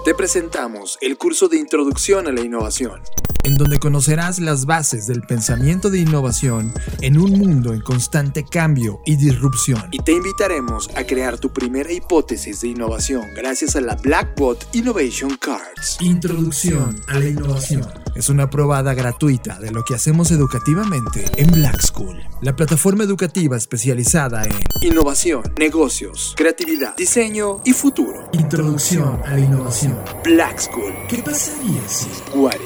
Te 0.04 0.14
presentamos 0.14 0.98
el 1.00 1.16
curso 1.16 1.48
de 1.48 1.58
Introducción 1.58 2.26
a 2.26 2.32
la 2.32 2.40
Innovación, 2.40 3.00
en 3.44 3.56
donde 3.56 3.78
conocerás 3.78 4.40
las 4.40 4.66
bases 4.66 5.06
del 5.06 5.22
pensamiento 5.22 5.90
de 5.90 6.00
innovación 6.00 6.72
en 7.00 7.18
un 7.18 7.38
mundo 7.38 7.72
en 7.72 7.80
constante 7.80 8.44
cambio 8.44 9.00
y 9.06 9.16
disrupción. 9.16 9.88
Y 9.92 9.98
te 9.98 10.12
invitaremos 10.12 10.90
a 10.96 11.04
crear 11.04 11.38
tu 11.38 11.52
primera 11.52 11.92
hipótesis 11.92 12.62
de 12.62 12.68
innovación 12.68 13.28
gracias 13.36 13.76
a 13.76 13.80
la 13.80 13.94
Blackbot 13.94 14.66
Innovation 14.72 15.36
Cards. 15.36 15.98
Introducción 16.00 17.00
a 17.06 17.20
la 17.20 17.28
Innovación. 17.28 18.01
Es 18.14 18.28
una 18.28 18.50
probada 18.50 18.92
gratuita 18.94 19.58
de 19.58 19.70
lo 19.70 19.84
que 19.84 19.94
hacemos 19.94 20.30
educativamente 20.30 21.24
en 21.36 21.50
Black 21.50 21.80
School, 21.80 22.20
la 22.42 22.54
plataforma 22.54 23.04
educativa 23.04 23.56
especializada 23.56 24.44
en 24.44 24.52
innovación, 24.82 25.42
negocios, 25.56 26.34
creatividad, 26.36 26.94
diseño 26.96 27.60
y 27.64 27.72
futuro. 27.72 28.28
Introducción 28.32 29.20
a 29.24 29.32
la 29.32 29.40
Innovación. 29.40 29.98
Black 30.24 30.58
School. 30.58 30.92
¿Qué 31.08 31.18
pasaría 31.18 31.88
si? 31.88 32.08
What 32.34 32.56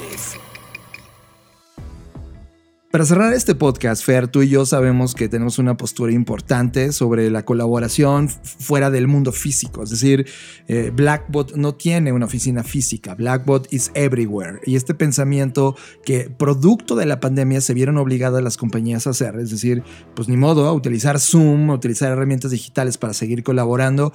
Para 2.89 3.03
cerrar 3.03 3.33
este 3.33 3.53
podcast, 3.53 4.01
Fer, 4.01 4.29
tú 4.29 4.43
y 4.43 4.47
yo 4.47 4.65
sabemos 4.65 5.13
que 5.13 5.27
tenemos 5.27 5.59
una 5.59 5.75
postura 5.75 6.13
importante 6.13 6.93
sobre 6.93 7.29
la 7.29 7.43
colaboración 7.43 8.29
fuera 8.29 8.89
del 8.89 9.09
mundo 9.09 9.33
físico. 9.33 9.83
Es 9.83 9.89
decir, 9.89 10.25
eh, 10.69 10.89
Blackbot 10.95 11.57
no 11.57 11.75
tiene 11.75 12.13
una 12.13 12.27
oficina 12.27 12.63
física. 12.63 13.13
Blackbot 13.13 13.67
is 13.73 13.91
everywhere. 13.93 14.61
Y 14.65 14.77
este 14.77 14.93
pensamiento 14.93 15.75
que 16.05 16.29
producto 16.29 16.95
de 16.95 17.05
la 17.05 17.19
pandemia 17.19 17.59
se 17.59 17.73
vieron 17.73 17.97
obligadas 17.97 18.41
las 18.41 18.55
compañías 18.55 19.05
a 19.05 19.09
hacer, 19.09 19.35
es 19.35 19.51
decir, 19.51 19.83
pues 20.15 20.29
ni 20.29 20.37
modo, 20.37 20.65
a 20.65 20.71
utilizar 20.71 21.19
Zoom, 21.19 21.69
a 21.71 21.73
utilizar 21.73 22.13
herramientas 22.13 22.51
digitales 22.51 22.97
para 22.97 23.13
seguir 23.13 23.43
colaborando, 23.43 24.13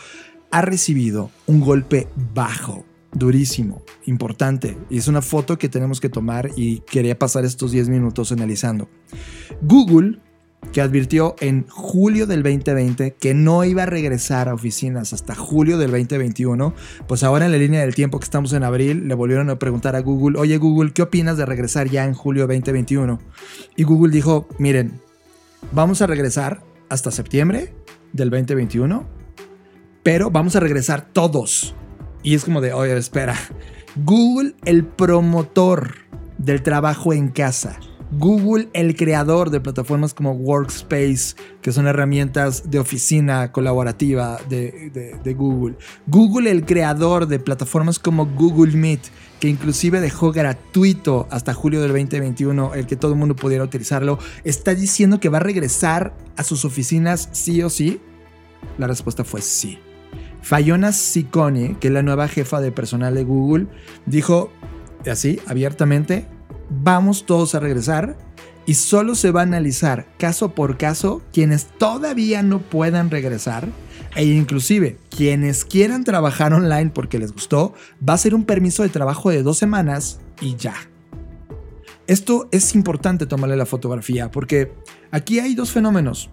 ha 0.51 0.63
recibido 0.63 1.31
un 1.47 1.61
golpe 1.61 2.09
bajo 2.35 2.87
durísimo, 3.13 3.83
importante. 4.07 4.77
Y 4.91 4.99
es 4.99 5.09
una 5.09 5.23
foto 5.23 5.59
que 5.59 5.69
tenemos 5.69 6.01
que 6.01 6.09
tomar 6.09 6.51
y 6.57 6.81
quería 6.81 7.19
pasar 7.19 7.45
estos 7.45 7.73
10 7.73 7.89
minutos 7.89 8.33
analizando. 8.33 8.89
Google, 9.61 10.19
que 10.73 10.81
advirtió 10.81 11.35
en 11.41 11.67
julio 11.69 12.27
del 12.27 12.43
2020 12.43 13.15
que 13.15 13.35
no 13.35 13.65
iba 13.65 13.83
a 13.83 13.87
regresar 13.87 14.49
a 14.49 14.55
oficinas 14.55 15.13
hasta 15.13 15.35
julio 15.35 15.77
del 15.77 15.91
2021, 15.91 16.75
pues 17.07 17.23
ahora 17.23 17.47
en 17.47 17.53
la 17.53 17.59
línea 17.59 17.81
del 17.81 17.95
tiempo 17.95 18.19
que 18.19 18.25
estamos 18.25 18.53
en 18.53 18.63
abril, 18.63 19.09
le 19.09 19.15
volvieron 19.15 19.51
a 19.51 19.59
preguntar 19.59 19.97
a 19.97 20.01
Google, 20.01 20.39
oye 20.39 20.57
Google, 20.59 20.93
¿qué 20.93 21.03
opinas 21.03 21.37
de 21.37 21.47
regresar 21.47 21.91
ya 21.91 22.05
en 22.05 22.15
julio 22.15 22.47
2021? 22.47 23.19
Y 23.77 23.83
Google 23.83 24.13
dijo, 24.13 24.49
miren, 24.59 25.01
vamos 25.73 26.01
a 26.01 26.07
regresar 26.07 26.63
hasta 26.89 27.11
septiembre 27.11 27.75
del 28.13 28.31
2021, 28.31 29.05
pero 30.03 30.31
vamos 30.31 30.57
a 30.57 30.61
regresar 30.61 31.09
todos 31.13 31.75
y 32.23 32.35
es 32.35 32.45
como 32.45 32.61
de, 32.61 32.73
oye, 32.73 32.97
espera. 32.97 33.35
Google, 33.97 34.55
el 34.65 34.85
promotor 34.85 35.95
del 36.39 36.63
trabajo 36.63 37.13
en 37.13 37.29
casa. 37.29 37.79
Google, 38.15 38.69
el 38.75 38.95
creador 38.95 39.49
de 39.49 39.61
plataformas 39.61 40.13
como 40.13 40.33
Workspace, 40.33 41.35
que 41.63 41.73
son 41.73 41.87
herramientas 41.87 42.71
de 42.71 42.79
oficina 42.79 43.53
colaborativa 43.53 44.39
de, 44.51 45.19
de- 45.23 45.35
Google. 45.35 45.77
Google, 46.07 46.51
el 46.51 46.67
creador 46.67 47.27
de 47.27 47.39
plataformas 47.39 47.99
como 47.99 48.27
Google 48.27 48.73
Meet, 48.77 49.01
que 49.41 49.49
inclusive 49.49 50.01
dejó 50.03 50.31
gratuito 50.31 51.27
hasta 51.31 51.55
julio 51.55 51.81
del 51.81 51.93
2021 51.93 52.75
el 52.75 52.87
que 52.87 52.97
todo 52.97 53.13
el 53.13 53.19
mundo 53.19 53.35
pudiera 53.35 53.65
utilizarlo, 53.65 54.19
está 54.45 54.75
diciendo 54.75 55.19
que 55.19 55.31
va 55.31 55.39
a 55.39 55.41
regresar 55.41 56.15
a 56.37 56.43
sus 56.45 56.67
oficinas 56.67 57.31
sí 57.33 57.63
o 57.63 57.71
sí. 57.71 57.99
La 58.77 58.87
respuesta 58.89 59.25
fue 59.25 59.41
sí. 59.41 59.79
Fayona 60.43 60.93
Siconi, 60.93 61.77
que 61.77 61.89
es 61.89 61.95
la 61.95 62.03
nueva 62.03 62.29
jefa 62.29 62.61
de 62.61 62.73
personal 62.73 63.15
de 63.15 63.25
Google, 63.25 63.67
dijo 64.07 64.51
así, 65.11 65.41
abiertamente, 65.47 66.27
vamos 66.69 67.27
todos 67.27 67.55
a 67.55 67.61
regresar 67.61 68.17
y 68.67 68.75
solo 68.75 69.15
se 69.15 69.31
va 69.31 69.41
a 69.41 69.45
analizar 69.45 70.07
caso 70.19 70.55
por 70.55 70.77
caso 70.77 71.23
quienes 71.33 71.67
todavía 71.79 72.43
no 72.43 72.61
puedan 72.61 73.11
regresar 73.11 73.69
e 74.15 74.25
inclusive 74.25 74.99
quienes 75.11 75.65
quieran 75.65 76.05
trabajar 76.05 76.53
online 76.53 76.91
porque 76.91 77.19
les 77.19 77.33
gustó, 77.33 77.75
va 78.07 78.15
a 78.15 78.19
ser 78.19 78.35
un 78.35 78.45
permiso 78.45 78.83
de 78.83 78.89
trabajo 78.89 79.31
de 79.31 79.43
dos 79.43 79.59
semanas 79.59 80.21
y 80.41 80.57
ya. 80.57 80.75
Esto 82.07 82.49
es 82.51 82.75
importante 82.75 83.27
tomarle 83.27 83.57
la 83.57 83.67
fotografía 83.67 84.31
porque 84.31 84.73
aquí 85.11 85.39
hay 85.39 85.55
dos 85.55 85.71
fenómenos. 85.71 86.31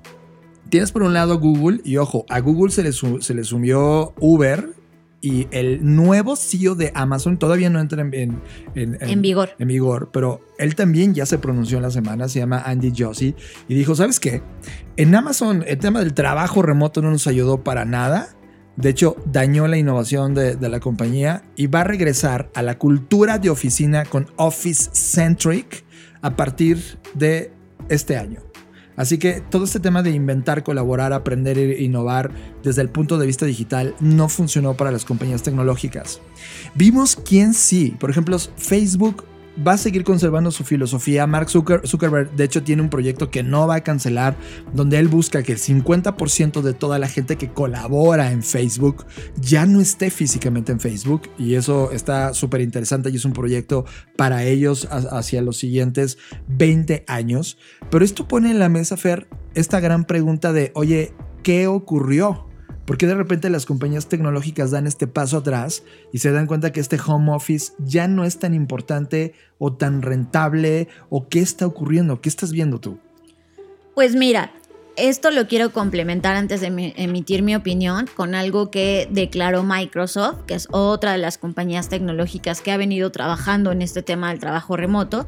Tienes 0.70 0.92
por 0.92 1.04
un 1.04 1.14
lado 1.14 1.40
Google 1.40 1.82
y 1.84 1.98
ojo, 1.98 2.26
a 2.30 2.40
Google 2.40 2.72
se 2.72 2.84
le, 2.84 2.92
se 2.94 3.34
le 3.34 3.44
sumió 3.44 4.14
Uber 4.20 4.70
y 5.22 5.48
el 5.52 5.80
nuevo 5.96 6.36
CEO 6.36 6.76
de 6.76 6.92
Amazon 6.96 7.38
todavía 7.38 7.70
no 7.70 7.80
entra 7.80 8.02
en, 8.02 8.14
en- 8.14 8.42
en- 8.76 8.98
En 9.02 9.22
vigor. 9.22 9.50
En 9.60 9.68
vigor, 9.68 10.10
pero 10.14 10.42
él 10.58 10.76
también 10.76 11.14
ya 11.14 11.26
se 11.26 11.38
pronunció 11.40 11.78
en 11.78 11.84
la 11.84 11.92
semana, 11.92 12.30
se 12.30 12.40
llama 12.40 12.62
Andy 12.66 12.94
Jassy 12.96 13.36
y 13.68 13.74
dijo, 13.76 13.96
¿sabes 13.96 14.20
qué? 14.20 14.42
En 14.96 15.14
Amazon 15.16 15.64
el 15.68 15.78
tema 15.80 16.00
del 16.00 16.14
trabajo 16.14 16.62
remoto 16.62 17.02
no 17.02 17.10
nos 17.12 17.28
ayudó 17.28 17.64
para 17.64 17.84
nada. 17.86 18.30
De 18.78 18.90
hecho, 18.90 19.18
dañó 19.26 19.68
la 19.68 19.78
innovación 19.78 20.34
de, 20.34 20.56
de 20.56 20.70
la 20.70 20.80
compañía 20.80 21.44
y 21.58 21.68
va 21.68 21.82
a 21.82 21.84
regresar 21.84 22.50
a 22.54 22.62
la 22.62 22.78
cultura 22.78 23.38
de 23.40 23.50
oficina 23.50 24.06
con 24.06 24.28
Office 24.38 24.92
Centric 24.94 25.84
a 26.22 26.38
partir 26.38 26.98
de 27.14 27.52
este 27.90 28.16
año. 28.16 28.40
Así 29.00 29.18
que 29.18 29.42
todo 29.50 29.64
este 29.64 29.80
tema 29.80 30.04
de 30.04 30.12
inventar, 30.12 30.62
colaborar, 30.62 31.14
aprender 31.14 31.58
e 31.58 31.82
innovar 31.82 32.32
desde 32.62 32.82
el 32.82 32.90
punto 32.90 33.18
de 33.18 33.26
vista 33.26 33.46
digital 33.46 33.96
no 34.02 34.28
funcionó 34.28 34.74
para 34.76 34.92
las 34.92 35.06
compañías 35.06 35.42
tecnológicas. 35.42 36.20
Vimos 36.76 37.16
quién 37.16 37.54
sí. 37.54 37.96
Por 37.98 38.10
ejemplo, 38.10 38.38
Facebook 38.58 39.24
va 39.66 39.74
a 39.74 39.78
seguir 39.78 40.04
conservando 40.04 40.52
su 40.52 40.64
filosofía. 40.64 41.28
Mark 41.28 41.48
Zucker- 41.50 41.86
Zuckerberg, 41.86 42.32
de 42.36 42.44
hecho, 42.46 42.64
tiene 42.64 42.82
un 42.82 42.90
proyecto 42.90 43.30
que 43.30 43.44
no 43.44 43.68
va 43.68 43.76
a 43.76 43.84
cancelar, 43.84 44.36
donde 44.74 45.00
él 45.00 45.08
busca 45.08 45.44
que 45.44 45.52
el 45.54 45.58
50% 45.60 46.62
de 46.62 46.74
toda 46.74 47.00
la 47.00 47.08
gente 47.08 47.38
que 47.38 47.50
colabora 47.50 48.32
en 48.32 48.44
Facebook 48.44 49.06
ya 49.40 49.66
no 49.66 49.80
esté 49.82 50.10
físicamente 50.10 50.72
en 50.72 50.80
Facebook. 50.80 51.30
Y 51.38 51.56
eso 51.56 51.92
está 51.92 52.34
súper 52.34 52.62
interesante 52.62 53.10
y 53.10 53.16
es 53.16 53.26
un 53.26 53.34
proyecto 53.34 53.86
para 54.18 54.44
ellos 54.44 54.88
ha- 54.92 55.18
hacia 55.18 55.42
los 55.42 55.58
siguientes 55.58 56.18
20 56.48 57.04
años. 57.08 57.58
Pero 57.90 58.04
esto 58.06 58.28
pone 58.28 58.52
en 58.52 58.60
la 58.60 58.70
mesa, 58.70 58.98
Fer, 58.98 59.28
esta 59.56 59.80
gran 59.80 60.06
pregunta 60.06 60.54
de, 60.54 60.72
oye, 60.76 61.14
¿qué 61.44 61.68
ocurrió? 61.68 62.49
¿Por 62.90 62.98
qué 62.98 63.06
de 63.06 63.14
repente 63.14 63.52
las 63.52 63.68
compañías 63.68 64.08
tecnológicas 64.08 64.72
dan 64.72 64.88
este 64.88 65.06
paso 65.06 65.38
atrás 65.38 65.84
y 66.12 66.18
se 66.18 66.32
dan 66.32 66.48
cuenta 66.48 66.72
que 66.72 66.80
este 66.80 66.98
home 67.00 67.32
office 67.32 67.74
ya 67.78 68.08
no 68.08 68.26
es 68.26 68.40
tan 68.40 68.56
importante 68.56 69.36
o 69.60 69.72
tan 69.74 70.02
rentable? 70.02 70.88
¿O 71.08 71.28
qué 71.28 71.40
está 71.40 71.68
ocurriendo? 71.68 72.20
¿Qué 72.20 72.30
estás 72.30 72.52
viendo 72.52 72.80
tú? 72.80 72.98
Pues 73.94 74.16
mira, 74.16 74.52
esto 74.96 75.30
lo 75.30 75.48
quiero 75.48 75.72
complementar 75.72 76.36
antes 76.36 76.62
de 76.62 76.72
mi- 76.72 76.96
emitir 76.98 77.44
mi 77.44 77.56
opinión 77.56 78.08
con 78.16 78.34
algo 78.34 78.72
que 78.72 79.08
declaró 79.12 79.62
Microsoft, 79.62 80.46
que 80.48 80.56
es 80.56 80.68
otra 80.72 81.12
de 81.12 81.20
las 81.20 81.38
compañías 81.38 81.90
tecnológicas 81.90 82.60
que 82.60 82.72
ha 82.72 82.78
venido 82.78 83.12
trabajando 83.12 83.72
en 83.72 83.84
este 83.84 84.02
tema 84.02 84.30
del 84.30 84.40
trabajo 84.40 84.76
remoto. 84.78 85.28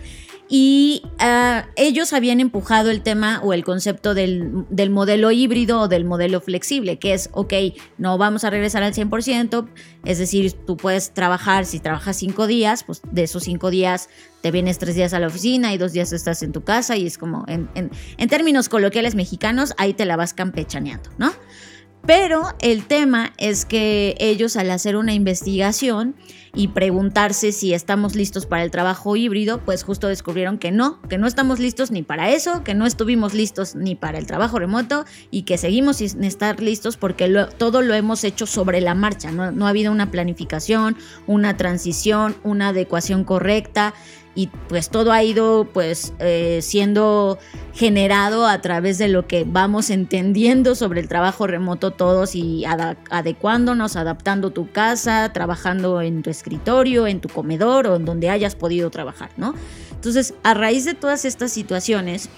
Y 0.53 1.03
ah, 1.17 1.67
ellos 1.77 2.11
habían 2.11 2.41
empujado 2.41 2.91
el 2.91 3.01
tema 3.03 3.39
o 3.41 3.53
el 3.53 3.63
concepto 3.63 4.13
del, 4.13 4.65
del 4.69 4.89
modelo 4.89 5.31
híbrido 5.31 5.79
o 5.79 5.87
del 5.87 6.03
modelo 6.03 6.41
flexible, 6.41 6.99
que 6.99 7.13
es, 7.13 7.29
ok, 7.31 7.53
no 7.97 8.17
vamos 8.17 8.43
a 8.43 8.49
regresar 8.49 8.83
al 8.83 8.93
100%, 8.93 9.65
es 10.03 10.17
decir, 10.19 10.51
tú 10.51 10.75
puedes 10.75 11.13
trabajar, 11.13 11.65
si 11.65 11.79
trabajas 11.79 12.17
cinco 12.17 12.47
días, 12.47 12.83
pues 12.83 13.01
de 13.09 13.23
esos 13.23 13.43
cinco 13.43 13.69
días 13.69 14.09
te 14.41 14.51
vienes 14.51 14.77
tres 14.77 14.95
días 14.95 15.13
a 15.13 15.19
la 15.19 15.27
oficina 15.27 15.73
y 15.73 15.77
dos 15.77 15.93
días 15.93 16.11
estás 16.11 16.43
en 16.43 16.51
tu 16.51 16.63
casa 16.65 16.97
y 16.97 17.05
es 17.07 17.17
como, 17.17 17.45
en, 17.47 17.69
en- 17.75 17.89
en 18.17 18.27
términos 18.27 18.67
coloquiales 18.67 19.15
mexicanos, 19.15 19.73
ahí 19.77 19.93
te 19.93 20.03
la 20.05 20.17
vas 20.17 20.33
campechaneando, 20.33 21.11
¿no? 21.17 21.31
Pero 22.05 22.43
el 22.59 22.85
tema 22.85 23.31
es 23.37 23.65
que 23.65 24.15
ellos 24.19 24.57
al 24.57 24.71
hacer 24.71 24.95
una 24.95 25.13
investigación 25.13 26.15
y 26.53 26.69
preguntarse 26.69 27.51
si 27.53 27.73
estamos 27.73 28.15
listos 28.15 28.45
para 28.45 28.63
el 28.63 28.71
trabajo 28.71 29.15
híbrido, 29.15 29.59
pues 29.63 29.83
justo 29.83 30.07
descubrieron 30.07 30.57
que 30.57 30.71
no, 30.71 30.99
que 31.03 31.17
no 31.17 31.27
estamos 31.27 31.59
listos 31.59 31.91
ni 31.91 32.01
para 32.01 32.31
eso, 32.31 32.63
que 32.63 32.73
no 32.73 32.85
estuvimos 32.85 33.33
listos 33.33 33.75
ni 33.75 33.95
para 33.95 34.17
el 34.17 34.25
trabajo 34.25 34.59
remoto 34.59 35.05
y 35.29 35.43
que 35.43 35.57
seguimos 35.57 35.97
sin 35.97 36.23
estar 36.25 36.59
listos 36.59 36.97
porque 36.97 37.27
lo- 37.29 37.47
todo 37.47 37.81
lo 37.81 37.93
hemos 37.93 38.23
hecho 38.25 38.45
sobre 38.47 38.81
la 38.81 38.95
marcha, 38.95 39.31
no, 39.31 39.51
no 39.51 39.65
ha 39.67 39.69
habido 39.69 39.91
una 39.93 40.11
planificación, 40.11 40.97
una 41.27 41.55
transición, 41.55 42.35
una 42.43 42.69
adecuación 42.69 43.23
correcta 43.23 43.93
y 44.33 44.47
pues 44.69 44.89
todo 44.89 45.11
ha 45.11 45.23
ido 45.23 45.67
pues 45.73 46.13
eh, 46.19 46.59
siendo 46.61 47.37
generado 47.73 48.47
a 48.47 48.61
través 48.61 48.97
de 48.97 49.09
lo 49.09 49.27
que 49.27 49.45
vamos 49.45 49.89
entendiendo 49.89 50.75
sobre 50.75 51.01
el 51.01 51.07
trabajo 51.07 51.47
remoto 51.47 51.91
todos 51.91 52.35
y 52.35 52.63
adecuándonos, 52.65 53.95
adaptando 53.95 54.51
tu 54.51 54.71
casa, 54.71 55.31
trabajando 55.33 56.01
en 56.01 56.23
tu 56.23 56.29
escritorio, 56.29 57.07
en 57.07 57.19
tu 57.19 57.27
comedor 57.27 57.87
o 57.87 57.95
en 57.95 58.05
donde 58.05 58.29
hayas 58.29 58.55
podido 58.55 58.89
trabajar, 58.89 59.31
¿no? 59.37 59.53
Entonces, 59.91 60.33
a 60.43 60.53
raíz 60.53 60.85
de 60.85 60.93
todas 60.93 61.25
estas 61.25 61.51
situaciones, 61.51 62.29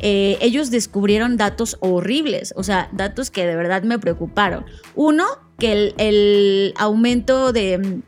eh, 0.00 0.38
ellos 0.40 0.70
descubrieron 0.70 1.36
datos 1.36 1.76
horribles, 1.80 2.52
o 2.56 2.62
sea, 2.62 2.88
datos 2.92 3.30
que 3.30 3.46
de 3.46 3.56
verdad 3.56 3.82
me 3.82 3.98
preocuparon. 3.98 4.64
Uno, 4.94 5.24
que 5.58 5.94
el 5.96 6.74
aumento 6.76 7.52
de, 7.52 8.02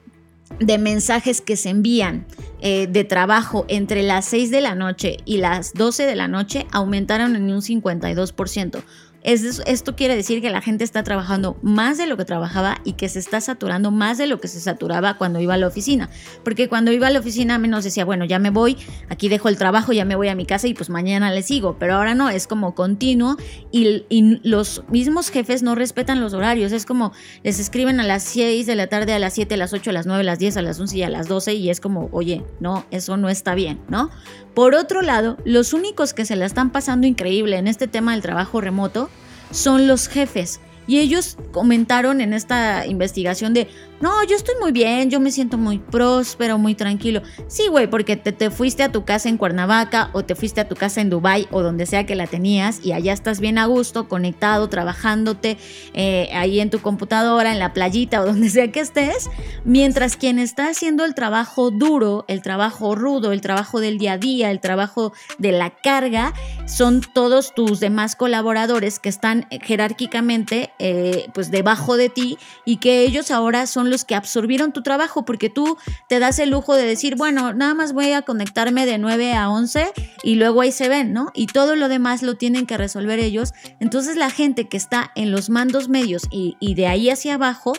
de 0.58 0.78
mensajes 0.78 1.40
que 1.40 1.56
se 1.56 1.70
envían 1.70 2.26
eh, 2.60 2.86
de 2.88 3.04
trabajo 3.04 3.64
entre 3.68 4.02
las 4.02 4.24
6 4.26 4.50
de 4.50 4.60
la 4.60 4.74
noche 4.74 5.18
y 5.24 5.38
las 5.38 5.72
12 5.74 6.06
de 6.06 6.16
la 6.16 6.28
noche 6.28 6.66
aumentaron 6.72 7.36
en 7.36 7.52
un 7.52 7.60
52%. 7.60 8.82
Es- 9.28 9.60
esto 9.66 9.94
quiere 9.94 10.16
decir 10.16 10.40
que 10.40 10.48
la 10.48 10.62
gente 10.62 10.84
está 10.84 11.02
trabajando 11.02 11.58
más 11.60 11.98
de 11.98 12.06
lo 12.06 12.16
que 12.16 12.24
trabajaba 12.24 12.78
y 12.84 12.94
que 12.94 13.10
se 13.10 13.18
está 13.18 13.42
saturando 13.42 13.90
más 13.90 14.16
de 14.16 14.26
lo 14.26 14.40
que 14.40 14.48
se 14.48 14.58
saturaba 14.58 15.18
cuando 15.18 15.38
iba 15.38 15.52
a 15.52 15.58
la 15.58 15.66
oficina. 15.66 16.08
Porque 16.44 16.68
cuando 16.70 16.92
iba 16.92 17.08
a 17.08 17.10
la 17.10 17.18
oficina 17.18 17.58
menos 17.58 17.84
decía, 17.84 18.06
bueno, 18.06 18.24
ya 18.24 18.38
me 18.38 18.48
voy, 18.48 18.78
aquí 19.10 19.28
dejo 19.28 19.50
el 19.50 19.58
trabajo, 19.58 19.92
ya 19.92 20.06
me 20.06 20.16
voy 20.16 20.28
a 20.28 20.34
mi 20.34 20.46
casa 20.46 20.66
y 20.66 20.72
pues 20.72 20.88
mañana 20.88 21.30
le 21.30 21.42
sigo. 21.42 21.76
Pero 21.78 21.96
ahora 21.96 22.14
no, 22.14 22.30
es 22.30 22.46
como 22.46 22.74
continuo 22.74 23.36
y, 23.70 24.04
y 24.08 24.40
los 24.48 24.82
mismos 24.88 25.28
jefes 25.28 25.62
no 25.62 25.74
respetan 25.74 26.20
los 26.22 26.32
horarios. 26.32 26.72
Es 26.72 26.86
como 26.86 27.12
les 27.44 27.58
escriben 27.60 28.00
a 28.00 28.04
las 28.04 28.22
6 28.22 28.64
de 28.64 28.76
la 28.76 28.86
tarde, 28.86 29.12
a 29.12 29.18
las 29.18 29.34
7, 29.34 29.56
a 29.56 29.58
las 29.58 29.74
8, 29.74 29.90
a 29.90 29.92
las 29.92 30.06
9, 30.06 30.22
a 30.22 30.24
las 30.24 30.38
10, 30.38 30.56
a 30.56 30.62
las 30.62 30.80
11 30.80 30.96
y 30.96 31.02
a 31.02 31.10
las 31.10 31.28
12 31.28 31.52
y 31.52 31.68
es 31.68 31.80
como, 31.80 32.08
oye, 32.12 32.44
no, 32.60 32.86
eso 32.90 33.18
no 33.18 33.28
está 33.28 33.54
bien, 33.54 33.78
¿no? 33.88 34.08
Por 34.54 34.74
otro 34.74 35.02
lado, 35.02 35.36
los 35.44 35.74
únicos 35.74 36.14
que 36.14 36.24
se 36.24 36.34
la 36.34 36.46
están 36.46 36.70
pasando 36.70 37.06
increíble 37.06 37.58
en 37.58 37.68
este 37.68 37.86
tema 37.88 38.12
del 38.12 38.22
trabajo 38.22 38.60
remoto 38.60 39.10
son 39.50 39.86
los 39.86 40.08
jefes. 40.08 40.60
Y 40.86 40.98
ellos 41.00 41.36
comentaron 41.52 42.20
en 42.20 42.32
esta 42.32 42.86
investigación 42.86 43.52
de, 43.52 43.68
no, 44.00 44.22
yo 44.24 44.36
estoy 44.36 44.54
muy 44.60 44.72
bien, 44.72 45.10
yo 45.10 45.18
me 45.20 45.32
siento 45.32 45.58
muy 45.58 45.78
próspero, 45.78 46.58
muy 46.58 46.74
tranquilo. 46.74 47.22
Sí, 47.48 47.68
güey, 47.68 47.88
porque 47.88 48.16
te, 48.16 48.32
te 48.32 48.50
fuiste 48.50 48.82
a 48.82 48.92
tu 48.92 49.04
casa 49.04 49.28
en 49.28 49.36
Cuernavaca 49.36 50.10
o 50.12 50.24
te 50.24 50.34
fuiste 50.34 50.60
a 50.60 50.68
tu 50.68 50.76
casa 50.76 51.00
en 51.00 51.10
Dubai 51.10 51.48
o 51.50 51.62
donde 51.62 51.86
sea 51.86 52.06
que 52.06 52.14
la 52.14 52.26
tenías 52.26 52.80
y 52.84 52.92
allá 52.92 53.12
estás 53.12 53.40
bien 53.40 53.58
a 53.58 53.66
gusto, 53.66 54.08
conectado, 54.08 54.68
trabajándote 54.68 55.58
eh, 55.94 56.28
ahí 56.32 56.60
en 56.60 56.70
tu 56.70 56.80
computadora, 56.80 57.52
en 57.52 57.58
la 57.58 57.72
playita 57.72 58.20
o 58.20 58.26
donde 58.26 58.50
sea 58.50 58.70
que 58.70 58.80
estés, 58.80 59.30
mientras 59.64 60.16
quien 60.16 60.38
está 60.38 60.68
haciendo 60.68 61.04
el 61.04 61.14
trabajo 61.14 61.70
duro, 61.70 62.24
el 62.28 62.42
trabajo 62.42 62.94
rudo, 62.94 63.32
el 63.32 63.40
trabajo 63.40 63.80
del 63.80 63.98
día 63.98 64.12
a 64.12 64.18
día, 64.18 64.50
el 64.50 64.60
trabajo 64.60 65.12
de 65.38 65.52
la 65.52 65.70
carga, 65.70 66.34
son 66.66 67.00
todos 67.00 67.54
tus 67.54 67.80
demás 67.80 68.14
colaboradores 68.14 68.98
que 68.98 69.08
están 69.08 69.48
jerárquicamente 69.62 70.70
eh, 70.78 71.28
pues 71.34 71.50
debajo 71.50 71.96
de 71.96 72.08
ti 72.08 72.38
y 72.64 72.76
que 72.76 73.02
ellos 73.02 73.30
ahora 73.30 73.66
son 73.66 73.87
los 73.90 74.04
que 74.04 74.14
absorbieron 74.14 74.72
tu 74.72 74.82
trabajo 74.82 75.24
porque 75.24 75.50
tú 75.50 75.76
te 76.08 76.18
das 76.18 76.38
el 76.38 76.50
lujo 76.50 76.74
de 76.74 76.84
decir, 76.84 77.16
bueno, 77.16 77.52
nada 77.52 77.74
más 77.74 77.92
voy 77.92 78.12
a 78.12 78.22
conectarme 78.22 78.86
de 78.86 78.98
9 78.98 79.34
a 79.34 79.50
11 79.50 79.92
y 80.22 80.34
luego 80.36 80.60
ahí 80.60 80.72
se 80.72 80.88
ven, 80.88 81.12
¿no? 81.12 81.30
Y 81.34 81.46
todo 81.46 81.76
lo 81.76 81.88
demás 81.88 82.22
lo 82.22 82.36
tienen 82.36 82.66
que 82.66 82.76
resolver 82.76 83.18
ellos. 83.18 83.52
Entonces 83.80 84.16
la 84.16 84.30
gente 84.30 84.68
que 84.68 84.76
está 84.76 85.10
en 85.14 85.30
los 85.30 85.50
mandos 85.50 85.88
medios 85.88 86.22
y, 86.30 86.56
y 86.60 86.74
de 86.74 86.86
ahí 86.86 87.10
hacia 87.10 87.34
abajo 87.34 87.74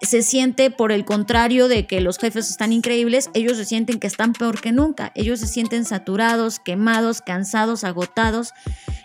se 0.00 0.22
siente 0.22 0.70
por 0.70 0.90
el 0.90 1.04
contrario 1.04 1.68
de 1.68 1.86
que 1.86 2.00
los 2.00 2.18
jefes 2.18 2.50
están 2.50 2.72
increíbles, 2.72 3.30
ellos 3.34 3.56
se 3.56 3.64
sienten 3.64 4.00
que 4.00 4.06
están 4.06 4.32
peor 4.32 4.60
que 4.60 4.72
nunca, 4.72 5.12
ellos 5.14 5.40
se 5.40 5.46
sienten 5.46 5.84
saturados, 5.84 6.58
quemados, 6.58 7.20
cansados, 7.20 7.84
agotados 7.84 8.52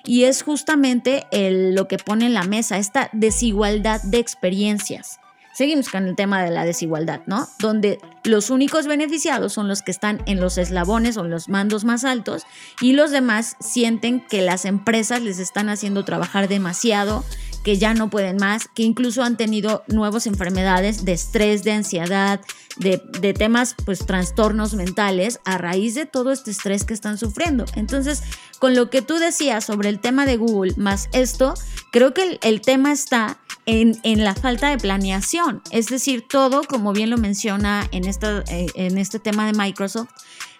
y 0.06 0.24
es 0.24 0.41
justamente 0.41 1.26
el, 1.32 1.76
lo 1.76 1.88
que 1.88 1.98
pone 1.98 2.26
en 2.26 2.34
la 2.34 2.44
mesa, 2.44 2.78
esta 2.78 3.10
desigualdad 3.14 4.02
de 4.02 4.18
experiencias. 4.18 5.19
Seguimos 5.58 5.90
con 5.90 6.08
el 6.08 6.16
tema 6.16 6.44
de 6.44 6.52
la 6.52 6.66
desigualdad, 6.66 7.22
¿no? 7.26 7.50
Donde 7.58 8.00
los 8.24 8.52
únicos 8.52 8.86
beneficiados 8.86 9.54
son 9.54 9.68
los 9.68 9.82
que 9.82 9.90
están 9.90 10.22
en 10.28 10.40
los 10.40 10.60
eslabones 10.60 11.18
o 11.18 11.26
en 11.26 11.32
los 11.32 11.50
mandos 11.50 11.84
más 11.84 12.04
altos 12.04 12.44
y 12.80 12.94
los 12.94 13.10
demás 13.10 13.56
sienten 13.60 14.24
que 14.24 14.44
las 14.44 14.66
empresas 14.66 15.24
les 15.24 15.40
están 15.40 15.70
haciendo 15.70 16.06
trabajar 16.06 16.48
demasiado, 16.48 17.26
que 17.64 17.80
ya 17.80 17.96
no 17.96 18.12
pueden 18.12 18.38
más, 18.38 18.68
que 18.68 18.84
incluso 18.84 19.24
han 19.24 19.36
tenido 19.36 19.84
nuevas 19.88 20.28
enfermedades 20.28 21.06
de 21.06 21.14
estrés, 21.14 21.64
de 21.64 21.72
ansiedad, 21.72 22.40
de, 22.78 23.02
de, 23.20 23.34
temas, 23.34 23.74
pues 23.84 24.06
trastornos 24.06 24.76
mentales 24.76 25.40
a 25.44 25.58
raíz 25.58 25.96
de 25.96 26.06
todo 26.06 26.32
este 26.32 26.52
estrés 26.52 26.84
que 26.84 26.94
están 26.94 27.18
sufriendo. 27.18 27.66
Entonces, 27.74 28.22
con 28.60 28.76
lo 28.76 28.92
que 28.92 29.02
tú 29.02 29.16
decías 29.16 29.66
sobre 29.66 29.90
el 29.90 30.02
tema 30.02 30.28
de 30.28 30.38
Google 30.38 30.76
más 30.78 31.10
esto, 31.14 31.56
creo 31.92 32.14
que 32.14 32.22
el, 32.22 32.40
el 32.44 32.62
tema 32.62 32.92
está 32.92 33.40
en, 33.68 33.99
en, 34.03 34.23
la 34.23 34.34
falta 34.34 34.69
de 34.69 34.77
planeación. 34.77 35.61
Es 35.72 35.88
decir, 35.88 36.26
todo, 36.27 36.64
como 36.64 36.94
bien 36.94 37.10
lo 37.11 37.18
menciona 37.18 37.88
en, 37.91 38.06
esta, 38.06 38.44
eh, 38.48 38.68
en 38.73 38.98
este 38.98 39.19
tema 39.19 39.45
de 39.45 39.53
Microsoft, 39.53 40.10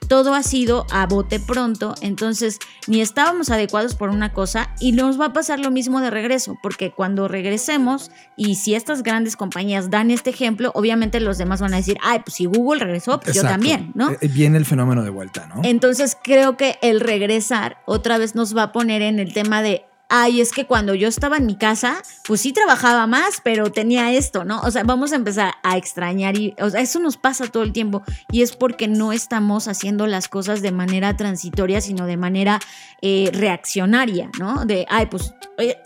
todo 0.08 0.34
ha 0.34 0.44
sido 0.44 0.86
a 0.92 1.06
bote 1.06 1.40
pronto, 1.40 1.96
entonces 2.02 2.60
ni 2.88 3.02
estábamos 3.02 3.50
adecuados 3.50 3.96
por 3.96 4.10
una 4.10 4.32
cosa 4.32 4.70
y 4.80 4.92
nos 4.94 5.20
va 5.20 5.26
a 5.26 5.34
pasar 5.34 5.60
lo 5.60 5.72
mismo 5.72 6.00
de 6.00 6.10
regreso, 6.10 6.58
porque 6.62 6.92
cuando 6.92 7.28
regresemos 7.28 8.12
y 8.38 8.56
si 8.56 8.76
estas 8.76 9.04
grandes 9.04 9.36
compañías 9.36 9.90
dan 9.90 10.12
este 10.12 10.30
ejemplo, 10.30 10.72
obviamente 10.76 11.20
los 11.20 11.38
demás 11.38 11.62
van 11.62 11.74
a 11.74 11.78
decir, 11.78 11.98
ay, 12.02 12.20
pues 12.20 12.36
si 12.36 12.46
Google 12.46 12.84
regresó, 12.84 13.20
pues 13.20 13.36
yo 13.36 13.42
también, 13.42 13.92
¿no? 13.96 14.12
Eh, 14.12 14.30
viene 14.30 14.58
el 14.58 14.66
fenómeno 14.66 15.04
de 15.04 15.10
vuelta, 15.10 15.48
¿no? 15.48 15.62
Entonces 15.64 16.18
creo 16.22 16.56
que 16.56 16.78
el 16.82 17.02
regresar 17.02 17.78
otra 17.86 18.18
vez 18.18 18.36
nos 18.36 18.56
va 18.56 18.64
a 18.64 18.72
poner 18.72 19.02
en 19.02 19.20
el 19.20 19.34
tema 19.34 19.62
de 19.62 19.84
ay, 20.10 20.42
es 20.42 20.52
que 20.52 20.66
cuando 20.66 20.94
yo 20.94 21.08
estaba 21.08 21.38
en 21.38 21.46
mi 21.46 21.56
casa, 21.56 22.02
pues 22.26 22.42
sí 22.42 22.54
trabajaba 22.54 23.08
más, 23.08 23.42
pero 23.44 23.72
tenía 23.72 24.14
esto, 24.14 24.46
¿no? 24.46 24.62
O 24.62 24.72
sea, 24.72 24.84
vamos 24.84 25.12
a 25.12 25.18
empezar 25.18 25.56
a 25.64 25.78
extrañar 25.78 26.38
y, 26.38 26.56
o 26.60 26.70
sea, 26.70 26.82
eso 26.82 27.00
nos 27.00 27.18
pasa 27.18 27.48
todo 27.48 27.64
el 27.64 27.74
tiempo 27.74 28.04
y 28.32 28.42
es 28.42 28.56
porque 28.56 28.88
no 28.88 29.12
estamos 29.12 29.68
haciendo 29.68 30.08
las 30.08 30.30
cosas 30.30 30.62
de 30.62 30.72
manera 30.72 31.18
transitoria, 31.18 31.82
sino 31.82 32.06
de 32.06 32.18
manera 32.18 32.60
eh, 33.02 33.30
reaccionaria, 33.34 34.30
¿no? 34.40 34.66
De, 34.66 34.86
ay, 34.90 35.08
pues, 35.08 35.34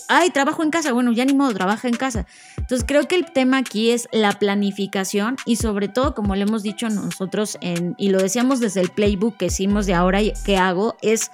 ay, 0.07 0.29
trabajo 0.29 0.63
en 0.63 0.69
casa, 0.69 0.93
bueno, 0.93 1.11
ya 1.11 1.25
ni 1.25 1.33
modo, 1.33 1.53
trabaja 1.53 1.87
en 1.87 1.95
casa. 1.95 2.27
Entonces, 2.57 2.85
creo 2.87 3.07
que 3.07 3.15
el 3.15 3.31
tema 3.31 3.57
aquí 3.57 3.91
es 3.91 4.07
la 4.11 4.33
planificación 4.33 5.37
y 5.45 5.55
sobre 5.55 5.87
todo, 5.87 6.13
como 6.13 6.35
le 6.35 6.43
hemos 6.43 6.61
dicho 6.61 6.89
nosotros, 6.89 7.57
en, 7.61 7.95
y 7.97 8.09
lo 8.09 8.19
decíamos 8.19 8.59
desde 8.59 8.81
el 8.81 8.89
playbook 8.89 9.37
que 9.37 9.47
hicimos 9.47 9.85
de 9.87 9.95
ahora 9.95 10.19
que 10.45 10.57
hago, 10.57 10.95
es 11.01 11.31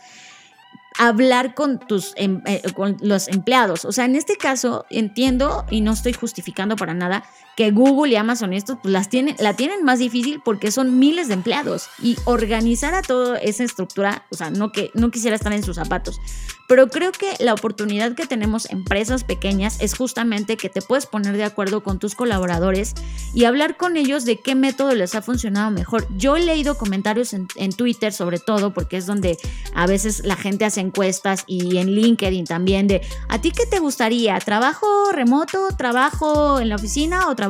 hablar 0.98 1.54
con 1.54 1.80
tus 1.80 2.14
em, 2.16 2.42
eh, 2.46 2.62
con 2.74 2.98
los 3.02 3.28
empleados. 3.28 3.86
O 3.86 3.92
sea, 3.92 4.06
en 4.06 4.16
este 4.16 4.36
caso 4.38 4.86
entiendo 4.90 5.66
y 5.70 5.82
no 5.82 5.92
estoy 5.92 6.14
justificando 6.14 6.76
para 6.76 6.94
nada 6.94 7.24
que 7.58 7.72
Google 7.72 8.14
y 8.14 8.16
Amazon 8.16 8.54
estos 8.54 8.78
pues 8.82 8.94
las 8.94 9.10
tienen 9.10 9.36
la 9.40 9.56
tienen 9.56 9.84
más 9.84 9.98
difícil 9.98 10.42
porque 10.46 10.72
son 10.72 11.00
miles 11.00 11.28
de 11.28 11.34
empleados 11.34 11.90
y 12.02 12.16
organizar 12.26 12.94
a 12.94 13.02
toda 13.02 13.40
esa 13.40 13.64
estructura, 13.64 14.26
o 14.30 14.36
sea, 14.36 14.52
no 14.52 14.72
que 14.72 14.92
no 14.94 15.10
quisiera 15.10 15.36
estar 15.36 15.52
en 15.52 15.64
sus 15.64 15.76
zapatos. 15.76 16.22
Pero 16.68 16.90
creo 16.90 17.14
que 17.14 17.34
la 17.40 17.54
oportunidad 17.54 18.14
que 18.14 18.28
tenemos 18.28 18.70
empresas 18.70 19.24
pequeñas 19.24 19.78
es 19.80 19.96
justamente 19.96 20.58
que 20.58 20.68
te 20.68 20.82
puedes 20.82 21.06
poner 21.06 21.38
de 21.38 21.46
acuerdo 21.46 21.82
con 21.82 21.98
tus 21.98 22.14
colaboradores 22.14 22.94
y 23.34 23.46
hablar 23.46 23.78
con 23.78 23.96
ellos 23.96 24.26
de 24.26 24.38
qué 24.42 24.54
método 24.54 24.94
les 24.94 25.16
ha 25.16 25.22
funcionado 25.22 25.72
mejor. 25.72 26.06
Yo 26.18 26.36
he 26.36 26.44
leído 26.44 26.78
comentarios 26.78 27.32
en, 27.32 27.48
en 27.56 27.72
Twitter 27.72 28.12
sobre 28.12 28.40
todo 28.40 28.74
porque 28.74 28.98
es 28.98 29.06
donde 29.06 29.38
a 29.74 29.88
veces 29.88 30.26
la 30.26 30.36
gente 30.36 30.66
hace 30.66 30.82
encuestas 30.82 31.46
y 31.48 31.78
en 31.78 31.92
LinkedIn 31.92 32.46
también 32.46 32.88
de 32.88 33.02
¿a 33.30 33.40
ti 33.40 33.52
qué 33.52 33.66
te 33.66 33.80
gustaría? 33.80 34.38
¿Trabajo 34.40 34.86
remoto? 35.14 35.70
¿Trabajo 35.78 36.60
en 36.60 36.68
la 36.68 36.76
oficina 36.76 37.30
o 37.30 37.36
trabajo 37.36 37.47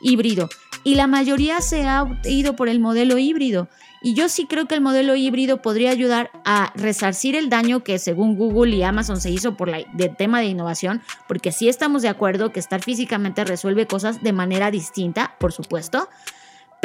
híbrido? 0.00 0.48
Y 0.84 0.94
la 0.94 1.06
mayoría 1.06 1.60
se 1.60 1.86
ha 1.86 2.06
ido 2.24 2.56
por 2.56 2.68
el 2.68 2.80
modelo 2.80 3.18
híbrido. 3.18 3.68
Y 4.02 4.14
yo 4.14 4.28
sí 4.28 4.46
creo 4.46 4.66
que 4.66 4.74
el 4.74 4.80
modelo 4.80 5.16
híbrido 5.16 5.62
podría 5.62 5.90
ayudar 5.90 6.30
a 6.44 6.72
resarcir 6.76 7.34
el 7.34 7.48
daño 7.48 7.82
que 7.82 7.98
según 7.98 8.36
Google 8.36 8.76
y 8.76 8.82
Amazon 8.82 9.20
se 9.20 9.30
hizo 9.30 9.56
por 9.56 9.68
el 9.68 9.86
tema 10.16 10.38
de 10.40 10.46
innovación, 10.46 11.02
porque 11.26 11.50
sí 11.50 11.68
estamos 11.68 12.02
de 12.02 12.08
acuerdo 12.08 12.52
que 12.52 12.60
estar 12.60 12.82
físicamente 12.82 13.44
resuelve 13.44 13.86
cosas 13.86 14.22
de 14.22 14.32
manera 14.32 14.70
distinta, 14.70 15.34
por 15.40 15.52
supuesto, 15.52 16.08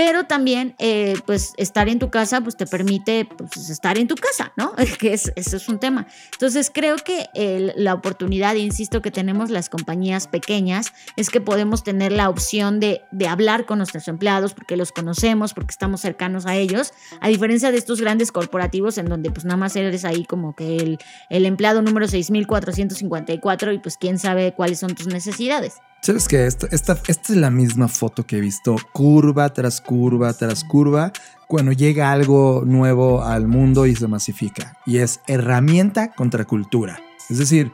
pero 0.04 0.24
también 0.24 0.74
eh, 0.80 1.14
pues 1.28 1.54
estar 1.58 1.88
en 1.88 2.00
tu 2.00 2.10
casa 2.10 2.42
pues 2.42 2.58
te 2.58 2.66
permite 2.66 3.26
pues, 3.38 3.70
estar 3.70 4.00
en 4.00 4.08
tu 4.08 4.16
casa, 4.16 4.52
¿no? 4.58 4.74
Que 5.00 5.14
es, 5.14 5.32
eso 5.36 5.58
es 5.58 5.70
un 5.70 5.78
tema. 5.78 6.08
Entonces 6.32 6.72
creo 6.74 6.96
que 6.96 7.28
el, 7.36 7.72
la 7.76 7.94
oportunidad, 7.94 8.56
insisto, 8.56 9.04
que 9.04 9.12
tenemos 9.12 9.52
las 9.52 9.70
compañías 9.70 10.26
pequeñas 10.26 10.92
es 11.18 11.30
que 11.30 11.40
podemos 11.40 11.84
tener 11.84 12.14
la 12.14 12.30
opción 12.30 12.80
de, 12.80 13.04
de, 13.12 13.28
hablar 13.28 13.68
con 13.68 13.78
nuestros 13.78 14.08
empleados 14.08 14.56
porque 14.56 14.76
los 14.76 14.92
conocemos, 14.92 15.54
porque 15.54 15.70
estamos 15.70 16.02
cercanos 16.02 16.48
a 16.48 16.56
ellos, 16.56 16.94
a 17.20 17.28
diferencia 17.28 17.70
de 17.70 17.78
estos 17.78 18.02
grandes 18.02 18.32
corporativos 18.32 18.98
en 18.98 19.06
donde 19.06 19.30
pues 19.30 19.46
nada 19.46 19.58
más 19.58 19.76
eres 19.76 20.04
ahí 20.04 20.26
como 20.26 20.56
que 20.56 20.78
el, 20.78 20.98
el 21.30 21.46
empleado 21.46 21.84
número 21.84 22.08
6454 22.08 23.72
y 23.74 23.78
pues 23.78 23.98
quién 23.98 24.18
sabe 24.18 24.56
cuáles 24.56 24.80
son 24.80 24.96
tus 24.96 25.06
necesidades. 25.06 25.76
¿Sabes 26.04 26.28
qué? 26.28 26.48
Esta, 26.48 26.66
esta, 26.72 27.00
esta, 27.08 27.32
es 27.32 27.38
la 27.38 27.52
misma 27.52 27.88
foto 27.88 28.26
que 28.26 28.38
he 28.38 28.42
visto 28.42 28.76
curva 28.92 29.54
tras 29.54 29.82
curva 29.82 30.34
tras 30.34 30.64
curva 30.64 31.14
cuando 31.48 31.74
llega 31.74 32.12
algo 32.12 32.64
nuevo 32.66 33.24
al 33.24 33.48
mundo 33.48 33.86
y 33.86 33.96
se 33.96 34.08
masifica. 34.08 34.76
Y 34.88 34.98
es 34.98 35.20
herramienta 35.28 36.12
contra 36.14 36.46
cultura. 36.46 37.00
Es 37.30 37.38
decir, 37.38 37.72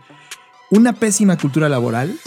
una 0.70 0.91
pésima 0.91 1.38
cultura 1.38 1.70
laboral, 1.70 2.20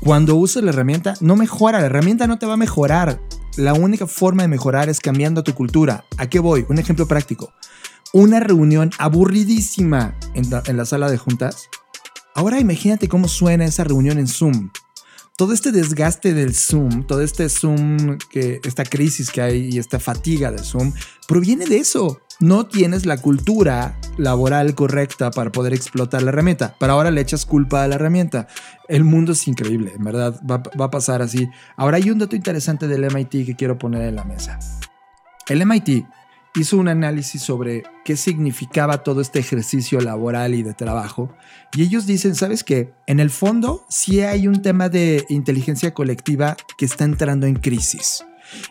cuando 0.00 0.34
usas 0.36 0.62
la 0.62 0.70
herramienta, 0.70 1.12
no 1.20 1.36
mejora. 1.36 1.80
La 1.80 1.86
herramienta 1.86 2.26
no 2.26 2.38
te 2.38 2.46
va 2.46 2.54
a 2.54 2.56
mejorar. 2.56 3.20
La 3.58 3.74
única 3.74 4.06
forma 4.06 4.44
de 4.44 4.48
mejorar 4.48 4.88
es 4.88 4.98
cambiando 4.98 5.44
tu 5.44 5.52
cultura. 5.52 6.06
¿A 6.16 6.26
qué 6.26 6.38
voy? 6.38 6.64
Un 6.70 6.78
ejemplo 6.78 7.06
práctico. 7.06 7.52
Una 8.14 8.40
reunión 8.40 8.92
aburridísima 8.96 10.16
en 10.32 10.48
la, 10.48 10.62
en 10.64 10.78
la 10.78 10.86
sala 10.86 11.10
de 11.10 11.18
juntas. 11.18 11.68
Ahora 12.34 12.60
imagínate 12.60 13.08
cómo 13.08 13.28
suena 13.28 13.66
esa 13.66 13.84
reunión 13.84 14.18
en 14.18 14.26
Zoom 14.26 14.70
todo 15.36 15.52
este 15.52 15.72
desgaste 15.72 16.32
del 16.32 16.54
Zoom, 16.54 17.04
todo 17.04 17.20
este 17.20 17.48
Zoom, 17.48 18.18
que 18.30 18.60
esta 18.64 18.84
crisis 18.84 19.30
que 19.30 19.42
hay 19.42 19.68
y 19.72 19.78
esta 19.78 19.98
fatiga 19.98 20.52
de 20.52 20.58
Zoom, 20.58 20.92
proviene 21.26 21.66
de 21.66 21.78
eso. 21.78 22.20
No 22.40 22.66
tienes 22.66 23.06
la 23.06 23.18
cultura 23.18 23.98
laboral 24.16 24.74
correcta 24.74 25.30
para 25.30 25.52
poder 25.52 25.72
explotar 25.72 26.22
la 26.22 26.30
herramienta. 26.30 26.74
Pero 26.78 26.92
ahora 26.92 27.10
le 27.10 27.20
echas 27.20 27.46
culpa 27.46 27.84
a 27.84 27.88
la 27.88 27.94
herramienta. 27.94 28.48
El 28.88 29.04
mundo 29.04 29.32
es 29.32 29.46
increíble, 29.46 29.92
en 29.96 30.04
verdad, 30.04 30.40
va, 30.48 30.62
va 30.80 30.86
a 30.86 30.90
pasar 30.90 31.22
así. 31.22 31.48
Ahora 31.76 31.96
hay 31.96 32.10
un 32.10 32.18
dato 32.18 32.36
interesante 32.36 32.88
del 32.88 33.04
MIT 33.04 33.46
que 33.46 33.56
quiero 33.56 33.78
poner 33.78 34.02
en 34.02 34.16
la 34.16 34.24
mesa. 34.24 34.58
El 35.48 35.64
MIT 35.64 36.06
hizo 36.56 36.76
un 36.76 36.88
análisis 36.88 37.42
sobre 37.42 37.82
qué 38.04 38.16
significaba 38.16 39.02
todo 39.02 39.20
este 39.20 39.40
ejercicio 39.40 40.00
laboral 40.00 40.54
y 40.54 40.62
de 40.62 40.74
trabajo. 40.74 41.34
Y 41.76 41.82
ellos 41.82 42.06
dicen, 42.06 42.34
¿sabes 42.34 42.62
qué? 42.62 42.92
En 43.06 43.20
el 43.20 43.30
fondo 43.30 43.84
sí 43.88 44.20
hay 44.20 44.46
un 44.46 44.62
tema 44.62 44.88
de 44.88 45.24
inteligencia 45.28 45.92
colectiva 45.94 46.56
que 46.78 46.84
está 46.84 47.04
entrando 47.04 47.46
en 47.46 47.56
crisis. 47.56 48.24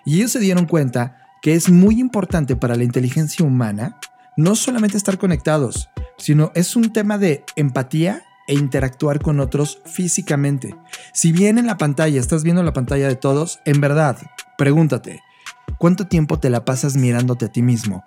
Y 0.05 0.18
ellos 0.18 0.31
se 0.31 0.39
dieron 0.39 0.65
cuenta 0.65 1.18
que 1.41 1.55
es 1.55 1.69
muy 1.69 1.99
importante 1.99 2.55
para 2.55 2.76
la 2.76 2.84
inteligencia 2.84 3.45
humana 3.45 3.99
no 4.38 4.55
solamente 4.55 4.97
estar 4.97 5.18
conectados, 5.18 5.89
sino 6.18 6.51
es 6.55 6.76
un 6.76 6.93
tema 6.93 7.18
de 7.18 7.43
empatía 7.55 8.23
e 8.47 8.55
interactuar 8.55 9.22
con 9.22 9.39
otros 9.39 9.81
físicamente. 9.85 10.76
Si 11.14 11.31
bien 11.31 11.57
en 11.57 11.68
la 11.68 11.77
pantalla 11.77 12.19
estás 12.19 12.43
viendo 12.43 12.64
la 12.64 12.73
pantalla 12.73 13.07
de 13.07 13.15
todos, 13.15 13.60
en 13.65 13.80
verdad, 13.80 14.18
pregúntate, 14.57 15.22
¿Cuánto 15.78 16.08
tiempo 16.08 16.40
te 16.40 16.50
la 16.50 16.66
pasas 16.66 16.95
mirándote 16.95 17.45
a 17.45 17.52
ti 17.52 17.62
mismo? 17.62 18.04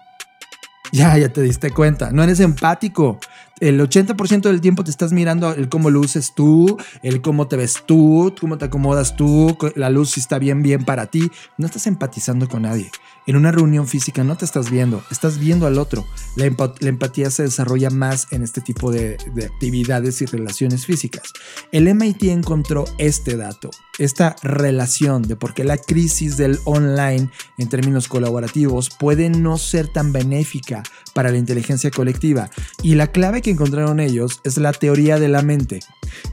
Ya, 0.93 1.17
ya 1.19 1.29
te 1.29 1.43
diste 1.43 1.71
cuenta, 1.71 2.11
no 2.13 2.23
eres 2.23 2.41
empático. 2.41 3.19
El 3.59 3.81
80% 3.81 4.43
del 4.43 4.61
tiempo 4.61 4.85
te 4.85 4.91
estás 4.91 5.13
mirando 5.13 5.53
el 5.53 5.69
cómo 5.69 5.91
luces 5.91 6.35
tú, 6.35 6.77
el 7.03 7.23
cómo 7.23 7.49
te 7.49 7.57
ves 7.57 7.83
tú, 7.87 8.35
cómo 8.39 8.59
te 8.59 8.67
acomodas 8.67 9.17
tú, 9.17 9.57
la 9.75 9.91
luz 9.91 10.11
si 10.13 10.21
está 10.21 10.39
bien, 10.39 10.63
bien 10.63 10.85
para 10.85 11.07
ti. 11.07 11.31
No 11.57 11.67
estás 11.67 11.87
empatizando 11.87 12.49
con 12.49 12.63
nadie. 12.63 12.91
En 13.27 13.35
una 13.35 13.51
reunión 13.51 13.89
física 13.89 14.23
no 14.23 14.37
te 14.37 14.45
estás 14.45 14.71
viendo, 14.71 15.03
estás 15.11 15.39
viendo 15.39 15.67
al 15.67 15.79
otro. 15.79 16.07
La, 16.37 16.47
empatía 16.47 17.29
se 17.31 17.43
desarrolla 17.43 17.91
más 17.91 18.29
en 18.31 18.45
este 18.45 18.61
tipo 18.61 18.93
de, 18.93 19.17
de 19.35 19.47
actividades 19.47 20.23
y 20.23 20.27
relaciones 20.27 20.87
físicas. 20.87 21.33
El 21.73 21.93
MIT 21.93 22.25
encontró 22.25 22.85
este 22.99 23.37
dato, 23.37 23.71
esta 23.99 24.37
relación 24.43 25.23
de 25.23 25.35
por 25.35 25.55
qué 25.55 25.65
la 25.65 25.77
crisis 25.77 26.37
del 26.37 26.61
online 26.65 27.29
en 27.59 27.69
términos 27.69 28.07
colaborativos 28.07 28.91
puede 28.91 29.29
no 29.29 29.59
ser 29.59 29.89
tan 29.89 30.13
benéfica 30.13 30.85
para 31.13 31.31
la 31.31 31.39
inteligencia 31.39 31.91
colectiva. 31.91 32.51
Y 32.83 32.95
la 32.95 33.09
clave 33.09 33.43
que 33.43 33.51
encontraron 33.51 33.99
ellos 33.99 34.41
es 34.45 34.59
la 34.59 34.73
teoría 34.73 35.19
de 35.19 35.29
la 35.29 35.43
mente, 35.43 35.81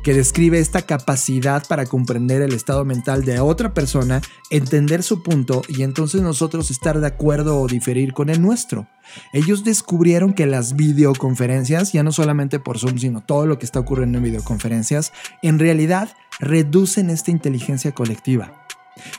que 0.03 0.13
describe 0.13 0.59
esta 0.59 0.83
capacidad 0.83 1.65
para 1.67 1.85
comprender 1.85 2.41
el 2.41 2.53
estado 2.53 2.85
mental 2.85 3.23
de 3.25 3.39
otra 3.39 3.73
persona, 3.73 4.21
entender 4.49 5.01
su 5.01 5.23
punto 5.23 5.63
y 5.67 5.83
entonces 5.83 6.21
nosotros 6.21 6.69
estar 6.83 6.99
de 6.99 7.07
acuerdo 7.07 7.61
o 7.61 7.67
diferir 7.67 8.11
con 8.11 8.29
el 8.29 8.41
nuestro. 8.41 8.87
Ellos 9.31 9.63
descubrieron 9.63 10.33
que 10.33 10.45
las 10.45 10.75
videoconferencias, 10.75 11.93
ya 11.93 12.03
no 12.03 12.11
solamente 12.11 12.59
por 12.59 12.77
Zoom, 12.77 12.97
sino 12.97 13.21
todo 13.21 13.45
lo 13.45 13.57
que 13.57 13.63
está 13.63 13.79
ocurriendo 13.79 14.17
en 14.17 14.25
videoconferencias, 14.25 15.13
en 15.41 15.59
realidad 15.59 16.09
reducen 16.41 17.09
esta 17.09 17.31
inteligencia 17.31 17.93
colectiva. 17.93 18.67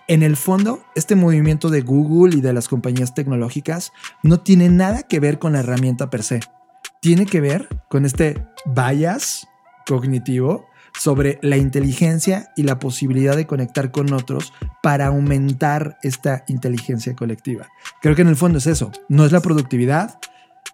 En 0.08 0.22
el 0.22 0.36
fondo, 0.36 0.84
este 0.94 1.16
movimiento 1.16 1.70
de 1.70 1.80
Google 1.80 2.36
y 2.36 2.42
de 2.42 2.52
las 2.52 2.68
compañías 2.68 3.14
tecnológicas 3.14 3.92
no 4.22 4.40
tiene 4.40 4.68
nada 4.68 5.02
que 5.04 5.18
ver 5.18 5.38
con 5.38 5.54
la 5.54 5.60
herramienta 5.60 6.10
per 6.10 6.22
se. 6.22 6.40
Tiene 7.00 7.24
que 7.24 7.40
ver 7.40 7.70
con 7.88 8.04
este 8.04 8.46
bias 8.66 9.48
cognitivo 9.86 10.66
sobre 10.98 11.38
la 11.42 11.56
inteligencia 11.56 12.52
y 12.56 12.62
la 12.62 12.78
posibilidad 12.78 13.36
de 13.36 13.46
conectar 13.46 13.90
con 13.90 14.12
otros 14.12 14.52
para 14.82 15.06
aumentar 15.06 15.98
esta 16.02 16.44
inteligencia 16.48 17.14
colectiva. 17.14 17.68
Creo 18.00 18.14
que 18.14 18.22
en 18.22 18.28
el 18.28 18.36
fondo 18.36 18.58
es 18.58 18.66
eso. 18.66 18.92
No 19.08 19.24
es 19.24 19.32
la 19.32 19.40
productividad, 19.40 20.18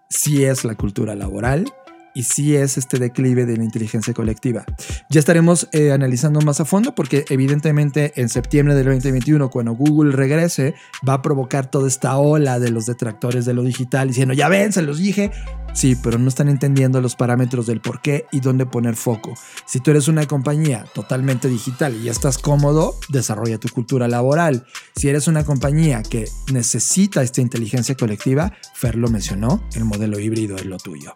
sí 0.09 0.43
es 0.43 0.63
la 0.63 0.75
cultura 0.75 1.15
laboral, 1.15 1.65
y 2.13 2.23
sí 2.23 2.55
es 2.55 2.77
este 2.77 2.99
declive 2.99 3.45
de 3.45 3.57
la 3.57 3.63
inteligencia 3.63 4.13
colectiva. 4.13 4.65
Ya 5.09 5.19
estaremos 5.19 5.67
eh, 5.71 5.91
analizando 5.91 6.41
más 6.41 6.59
a 6.59 6.65
fondo 6.65 6.93
porque 6.95 7.25
evidentemente 7.29 8.13
en 8.15 8.29
septiembre 8.29 8.75
del 8.75 8.85
2021 8.85 9.49
cuando 9.49 9.73
Google 9.73 10.15
regrese 10.15 10.75
va 11.07 11.15
a 11.15 11.21
provocar 11.21 11.69
toda 11.69 11.87
esta 11.87 12.17
ola 12.17 12.59
de 12.59 12.71
los 12.71 12.85
detractores 12.85 13.45
de 13.45 13.53
lo 13.53 13.63
digital 13.63 14.07
diciendo 14.09 14.33
ya 14.33 14.49
ven, 14.49 14.73
se 14.73 14.81
los 14.81 14.99
dije. 14.99 15.31
Sí, 15.73 15.95
pero 15.95 16.17
no 16.17 16.27
están 16.27 16.49
entendiendo 16.49 17.01
los 17.01 17.15
parámetros 17.15 17.65
del 17.65 17.81
por 17.81 18.01
qué 18.01 18.25
y 18.31 18.39
dónde 18.39 18.65
poner 18.65 18.95
foco. 18.95 19.33
Si 19.65 19.79
tú 19.79 19.91
eres 19.91 20.07
una 20.07 20.27
compañía 20.27 20.85
totalmente 20.93 21.47
digital 21.47 21.95
y 21.95 22.03
ya 22.03 22.11
estás 22.11 22.37
cómodo, 22.37 22.95
desarrolla 23.09 23.57
tu 23.57 23.69
cultura 23.69 24.07
laboral. 24.07 24.65
Si 24.95 25.09
eres 25.09 25.27
una 25.27 25.43
compañía 25.43 26.03
que 26.03 26.27
necesita 26.51 27.23
esta 27.23 27.41
inteligencia 27.41 27.95
colectiva, 27.95 28.53
Fer 28.75 28.95
lo 28.95 29.09
mencionó, 29.09 29.63
el 29.73 29.85
modelo 29.85 30.19
híbrido 30.19 30.55
es 30.57 30.65
lo 30.65 30.77
tuyo. 30.77 31.15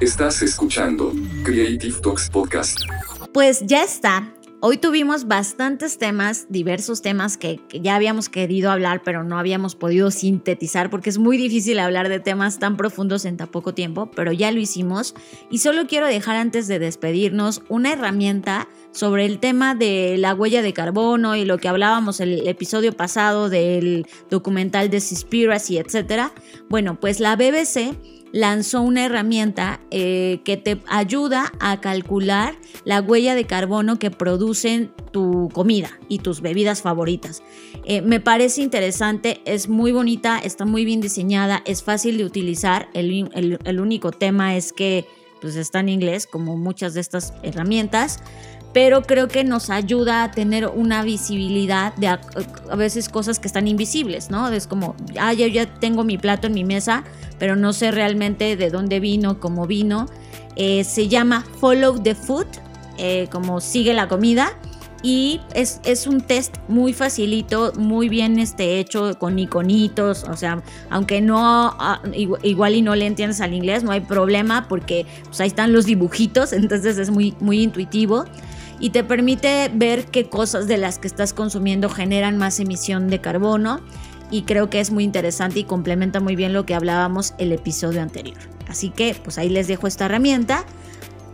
Estás 0.00 0.42
escuchando 0.42 1.12
Creative 1.44 2.00
Talks 2.00 2.30
Podcast. 2.30 2.78
Pues 3.32 3.60
ya 3.66 3.84
está. 3.84 4.32
Hoy 4.62 4.76
tuvimos 4.76 5.26
bastantes 5.26 5.96
temas, 5.96 6.44
diversos 6.50 7.00
temas 7.00 7.38
que, 7.38 7.60
ya 7.72 7.94
habíamos 7.94 8.28
querido 8.28 8.70
hablar, 8.70 9.00
pero 9.02 9.24
no 9.24 9.38
habíamos 9.38 9.74
podido 9.74 10.10
sintetizar 10.10 10.90
porque 10.90 11.08
es 11.08 11.16
muy 11.16 11.38
difícil 11.38 11.78
hablar 11.78 12.10
de 12.10 12.20
temas 12.20 12.58
tan 12.58 12.76
profundos 12.76 13.24
en 13.24 13.38
tan 13.38 13.48
poco 13.48 13.72
tiempo, 13.72 14.10
pero 14.14 14.32
ya 14.32 14.52
lo 14.52 14.60
hicimos. 14.60 15.14
Y 15.50 15.60
solo 15.60 15.86
quiero 15.86 16.06
dejar 16.06 16.36
antes 16.36 16.68
de 16.68 16.78
despedirnos 16.78 17.62
una 17.70 17.94
herramienta 17.94 18.68
sobre 18.90 19.24
el 19.24 19.38
tema 19.38 19.74
de 19.74 20.16
la 20.18 20.34
huella 20.34 20.60
de 20.60 20.74
carbono 20.74 21.36
y 21.36 21.46
lo 21.46 21.56
que 21.56 21.68
hablábamos 21.68 22.20
el 22.20 22.46
episodio 22.46 22.92
pasado 22.92 23.48
del 23.48 24.06
documental 24.28 24.90
de 24.90 25.00
Seaspiracy, 25.00 25.78
etc. 25.78 26.32
Bueno, 26.68 27.00
pues 27.00 27.18
la 27.18 27.34
BBC 27.34 27.96
lanzó 28.32 28.82
una 28.82 29.04
herramienta 29.04 29.80
eh, 29.90 30.40
que 30.44 30.56
te 30.56 30.80
ayuda 30.88 31.52
a 31.60 31.80
calcular 31.80 32.54
la 32.84 33.00
huella 33.00 33.34
de 33.34 33.46
carbono 33.46 33.98
que 33.98 34.10
producen 34.10 34.92
tu 35.12 35.48
comida 35.52 35.90
y 36.08 36.18
tus 36.18 36.40
bebidas 36.40 36.82
favoritas. 36.82 37.42
Eh, 37.84 38.02
me 38.02 38.20
parece 38.20 38.62
interesante, 38.62 39.40
es 39.44 39.68
muy 39.68 39.92
bonita, 39.92 40.38
está 40.38 40.64
muy 40.64 40.84
bien 40.84 41.00
diseñada, 41.00 41.62
es 41.64 41.82
fácil 41.82 42.18
de 42.18 42.24
utilizar. 42.24 42.88
El, 42.94 43.80
único 43.80 44.12
tema 44.12 44.56
es 44.56 44.72
que 44.72 45.06
pues, 45.40 45.56
está 45.56 45.80
en 45.80 45.88
inglés, 45.88 46.26
como 46.26 46.56
muchas 46.56 46.94
de 46.94 47.00
estas 47.00 47.32
herramientas 47.42 48.20
pero 48.72 49.02
creo 49.02 49.28
que 49.28 49.42
nos 49.42 49.70
ayuda 49.70 50.22
a 50.22 50.30
tener 50.30 50.66
una 50.66 51.02
visibilidad 51.02 51.94
de 51.96 52.06
a, 52.08 52.20
veces 52.76 53.08
cosas 53.08 53.38
que 53.38 53.48
están 53.48 53.66
invisibles, 53.66 54.30
¿no? 54.30 54.48
Es 54.48 54.66
como, 54.66 54.94
ah, 55.18 55.32
ya, 55.32 55.48
ya 55.48 55.66
tengo 55.66 56.04
mi 56.04 56.18
plato 56.18 56.46
en 56.46 56.54
mi 56.54 56.64
mesa, 56.64 57.04
pero 57.38 57.56
no 57.56 57.72
sé 57.72 57.90
realmente 57.90 58.56
de 58.56 58.70
dónde 58.70 59.00
vino, 59.00 59.40
cómo 59.40 59.66
vino. 59.66 60.06
Eh, 60.56 60.84
se 60.84 61.08
llama 61.08 61.44
Follow 61.58 62.00
the 62.00 62.14
Food, 62.14 62.46
eh, 62.98 63.28
como 63.32 63.60
sigue 63.60 63.92
la 63.92 64.08
comida. 64.08 64.52
Y 65.02 65.40
es, 65.54 65.80
es, 65.84 66.06
un 66.06 66.20
test 66.20 66.56
muy 66.68 66.92
facilito, 66.92 67.72
muy 67.78 68.10
bien 68.10 68.38
este, 68.38 68.78
hecho 68.78 69.18
con 69.18 69.38
iconitos. 69.38 70.24
O 70.24 70.36
sea, 70.36 70.62
aunque 70.90 71.22
no, 71.22 71.74
ah, 71.78 72.02
igual 72.42 72.74
y 72.74 72.82
no 72.82 72.94
le 72.94 73.06
entiendes 73.06 73.40
al 73.40 73.54
inglés, 73.54 73.82
no 73.82 73.92
hay 73.92 74.00
problema 74.00 74.68
porque 74.68 75.06
pues, 75.24 75.40
ahí 75.40 75.48
están 75.48 75.72
los 75.72 75.86
dibujitos, 75.86 76.52
entonces 76.52 76.98
es 76.98 77.10
muy, 77.10 77.34
muy 77.40 77.62
intuitivo 77.62 78.26
y 78.80 78.90
te 78.90 79.04
permite 79.04 79.70
ver 79.72 80.06
qué 80.06 80.28
cosas 80.28 80.66
de 80.66 80.78
las 80.78 80.98
que 80.98 81.06
estás 81.06 81.32
consumiendo 81.32 81.88
generan 81.88 82.38
más 82.38 82.58
emisión 82.58 83.08
de 83.08 83.20
carbono 83.20 83.80
y 84.30 84.42
creo 84.42 84.70
que 84.70 84.80
es 84.80 84.90
muy 84.90 85.04
interesante 85.04 85.60
y 85.60 85.64
complementa 85.64 86.20
muy 86.20 86.34
bien 86.34 86.52
lo 86.52 86.64
que 86.64 86.74
hablábamos 86.74 87.34
el 87.38 87.52
episodio 87.52 88.00
anterior. 88.00 88.38
Así 88.68 88.90
que 88.90 89.14
pues 89.22 89.38
ahí 89.38 89.48
les 89.48 89.68
dejo 89.68 89.86
esta 89.86 90.06
herramienta 90.06 90.64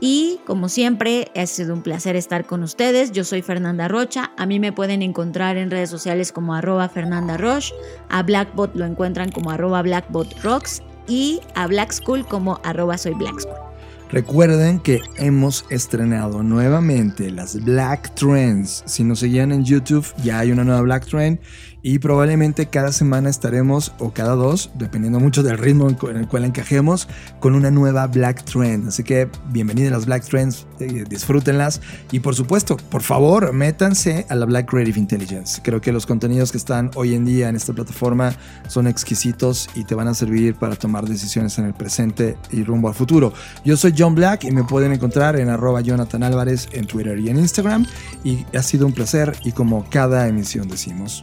y 0.00 0.40
como 0.46 0.68
siempre 0.68 1.30
ha 1.36 1.46
sido 1.46 1.74
un 1.74 1.82
placer 1.82 2.16
estar 2.16 2.46
con 2.46 2.62
ustedes. 2.62 3.12
Yo 3.12 3.24
soy 3.24 3.42
Fernanda 3.42 3.88
Rocha, 3.88 4.32
a 4.36 4.46
mí 4.46 4.58
me 4.58 4.72
pueden 4.72 5.02
encontrar 5.02 5.56
en 5.56 5.70
redes 5.70 5.90
sociales 5.90 6.32
como 6.32 6.54
Fernanda 6.88 7.36
Roche, 7.36 7.74
a 8.08 8.22
Blackbot 8.22 8.74
lo 8.74 8.84
encuentran 8.84 9.30
como 9.30 9.50
arroba 9.50 9.82
Blackbot 9.82 10.42
Rocks 10.42 10.82
y 11.06 11.40
a 11.54 11.66
Black 11.66 11.92
School 11.92 12.26
como 12.26 12.60
arroba 12.64 12.98
soy 12.98 13.14
Black 13.14 13.40
School. 13.40 13.65
Recuerden 14.10 14.78
que 14.78 15.02
hemos 15.16 15.64
estrenado 15.68 16.44
nuevamente 16.44 17.30
las 17.32 17.62
Black 17.64 18.14
Trends. 18.14 18.84
Si 18.86 19.02
nos 19.02 19.18
seguían 19.18 19.50
en 19.50 19.64
YouTube, 19.64 20.06
ya 20.22 20.38
hay 20.38 20.52
una 20.52 20.62
nueva 20.62 20.80
Black 20.82 21.06
Trend 21.06 21.40
y 21.86 22.00
probablemente 22.00 22.66
cada 22.66 22.90
semana 22.90 23.30
estaremos, 23.30 23.92
o 24.00 24.10
cada 24.12 24.34
dos, 24.34 24.70
dependiendo 24.74 25.20
mucho 25.20 25.44
del 25.44 25.56
ritmo 25.56 25.88
en 25.88 26.16
el 26.16 26.26
cual 26.26 26.44
encajemos, 26.44 27.06
con 27.38 27.54
una 27.54 27.70
nueva 27.70 28.08
Black 28.08 28.42
Trend. 28.42 28.88
Así 28.88 29.04
que 29.04 29.28
bienvenidas 29.52 29.92
las 29.92 30.04
Black 30.04 30.24
Trends, 30.24 30.66
eh, 30.80 31.04
disfrútenlas 31.08 31.80
y 32.10 32.18
por 32.18 32.34
supuesto, 32.34 32.76
por 32.76 33.02
favor, 33.02 33.52
métanse 33.52 34.26
a 34.28 34.34
la 34.34 34.46
Black 34.46 34.68
Creative 34.68 34.98
Intelligence. 34.98 35.60
Creo 35.62 35.80
que 35.80 35.92
los 35.92 36.06
contenidos 36.06 36.50
que 36.50 36.58
están 36.58 36.90
hoy 36.96 37.14
en 37.14 37.24
día 37.24 37.48
en 37.48 37.54
esta 37.54 37.72
plataforma 37.72 38.34
son 38.66 38.88
exquisitos 38.88 39.68
y 39.76 39.84
te 39.84 39.94
van 39.94 40.08
a 40.08 40.14
servir 40.14 40.56
para 40.56 40.74
tomar 40.74 41.06
decisiones 41.06 41.56
en 41.60 41.66
el 41.66 41.74
presente 41.74 42.36
y 42.50 42.64
rumbo 42.64 42.88
al 42.88 42.94
futuro. 42.94 43.32
Yo 43.64 43.76
soy 43.76 43.94
John 43.96 44.16
Black 44.16 44.42
y 44.42 44.50
me 44.50 44.64
pueden 44.64 44.90
encontrar 44.90 45.38
en 45.38 45.50
arroba 45.50 45.82
Jonathan 45.82 46.24
Álvarez 46.24 46.68
en 46.72 46.84
Twitter 46.88 47.16
y 47.20 47.28
en 47.28 47.38
Instagram 47.38 47.86
y 48.24 48.44
ha 48.56 48.62
sido 48.64 48.86
un 48.86 48.92
placer 48.92 49.36
y 49.44 49.52
como 49.52 49.88
cada 49.88 50.26
emisión 50.26 50.66
decimos, 50.66 51.22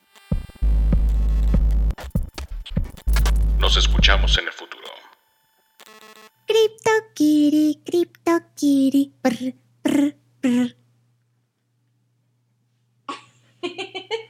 Nos 3.61 3.77
escuchamos 3.77 4.35
en 4.39 4.47
el 4.47 4.53
futuro. 4.53 4.87
Crypto 6.47 6.91
Kitty, 7.13 7.79
Crypto 7.85 8.31
Kitty, 8.55 9.13
brr, 9.21 9.53
brr, 9.83 10.15
brr. 10.41 10.75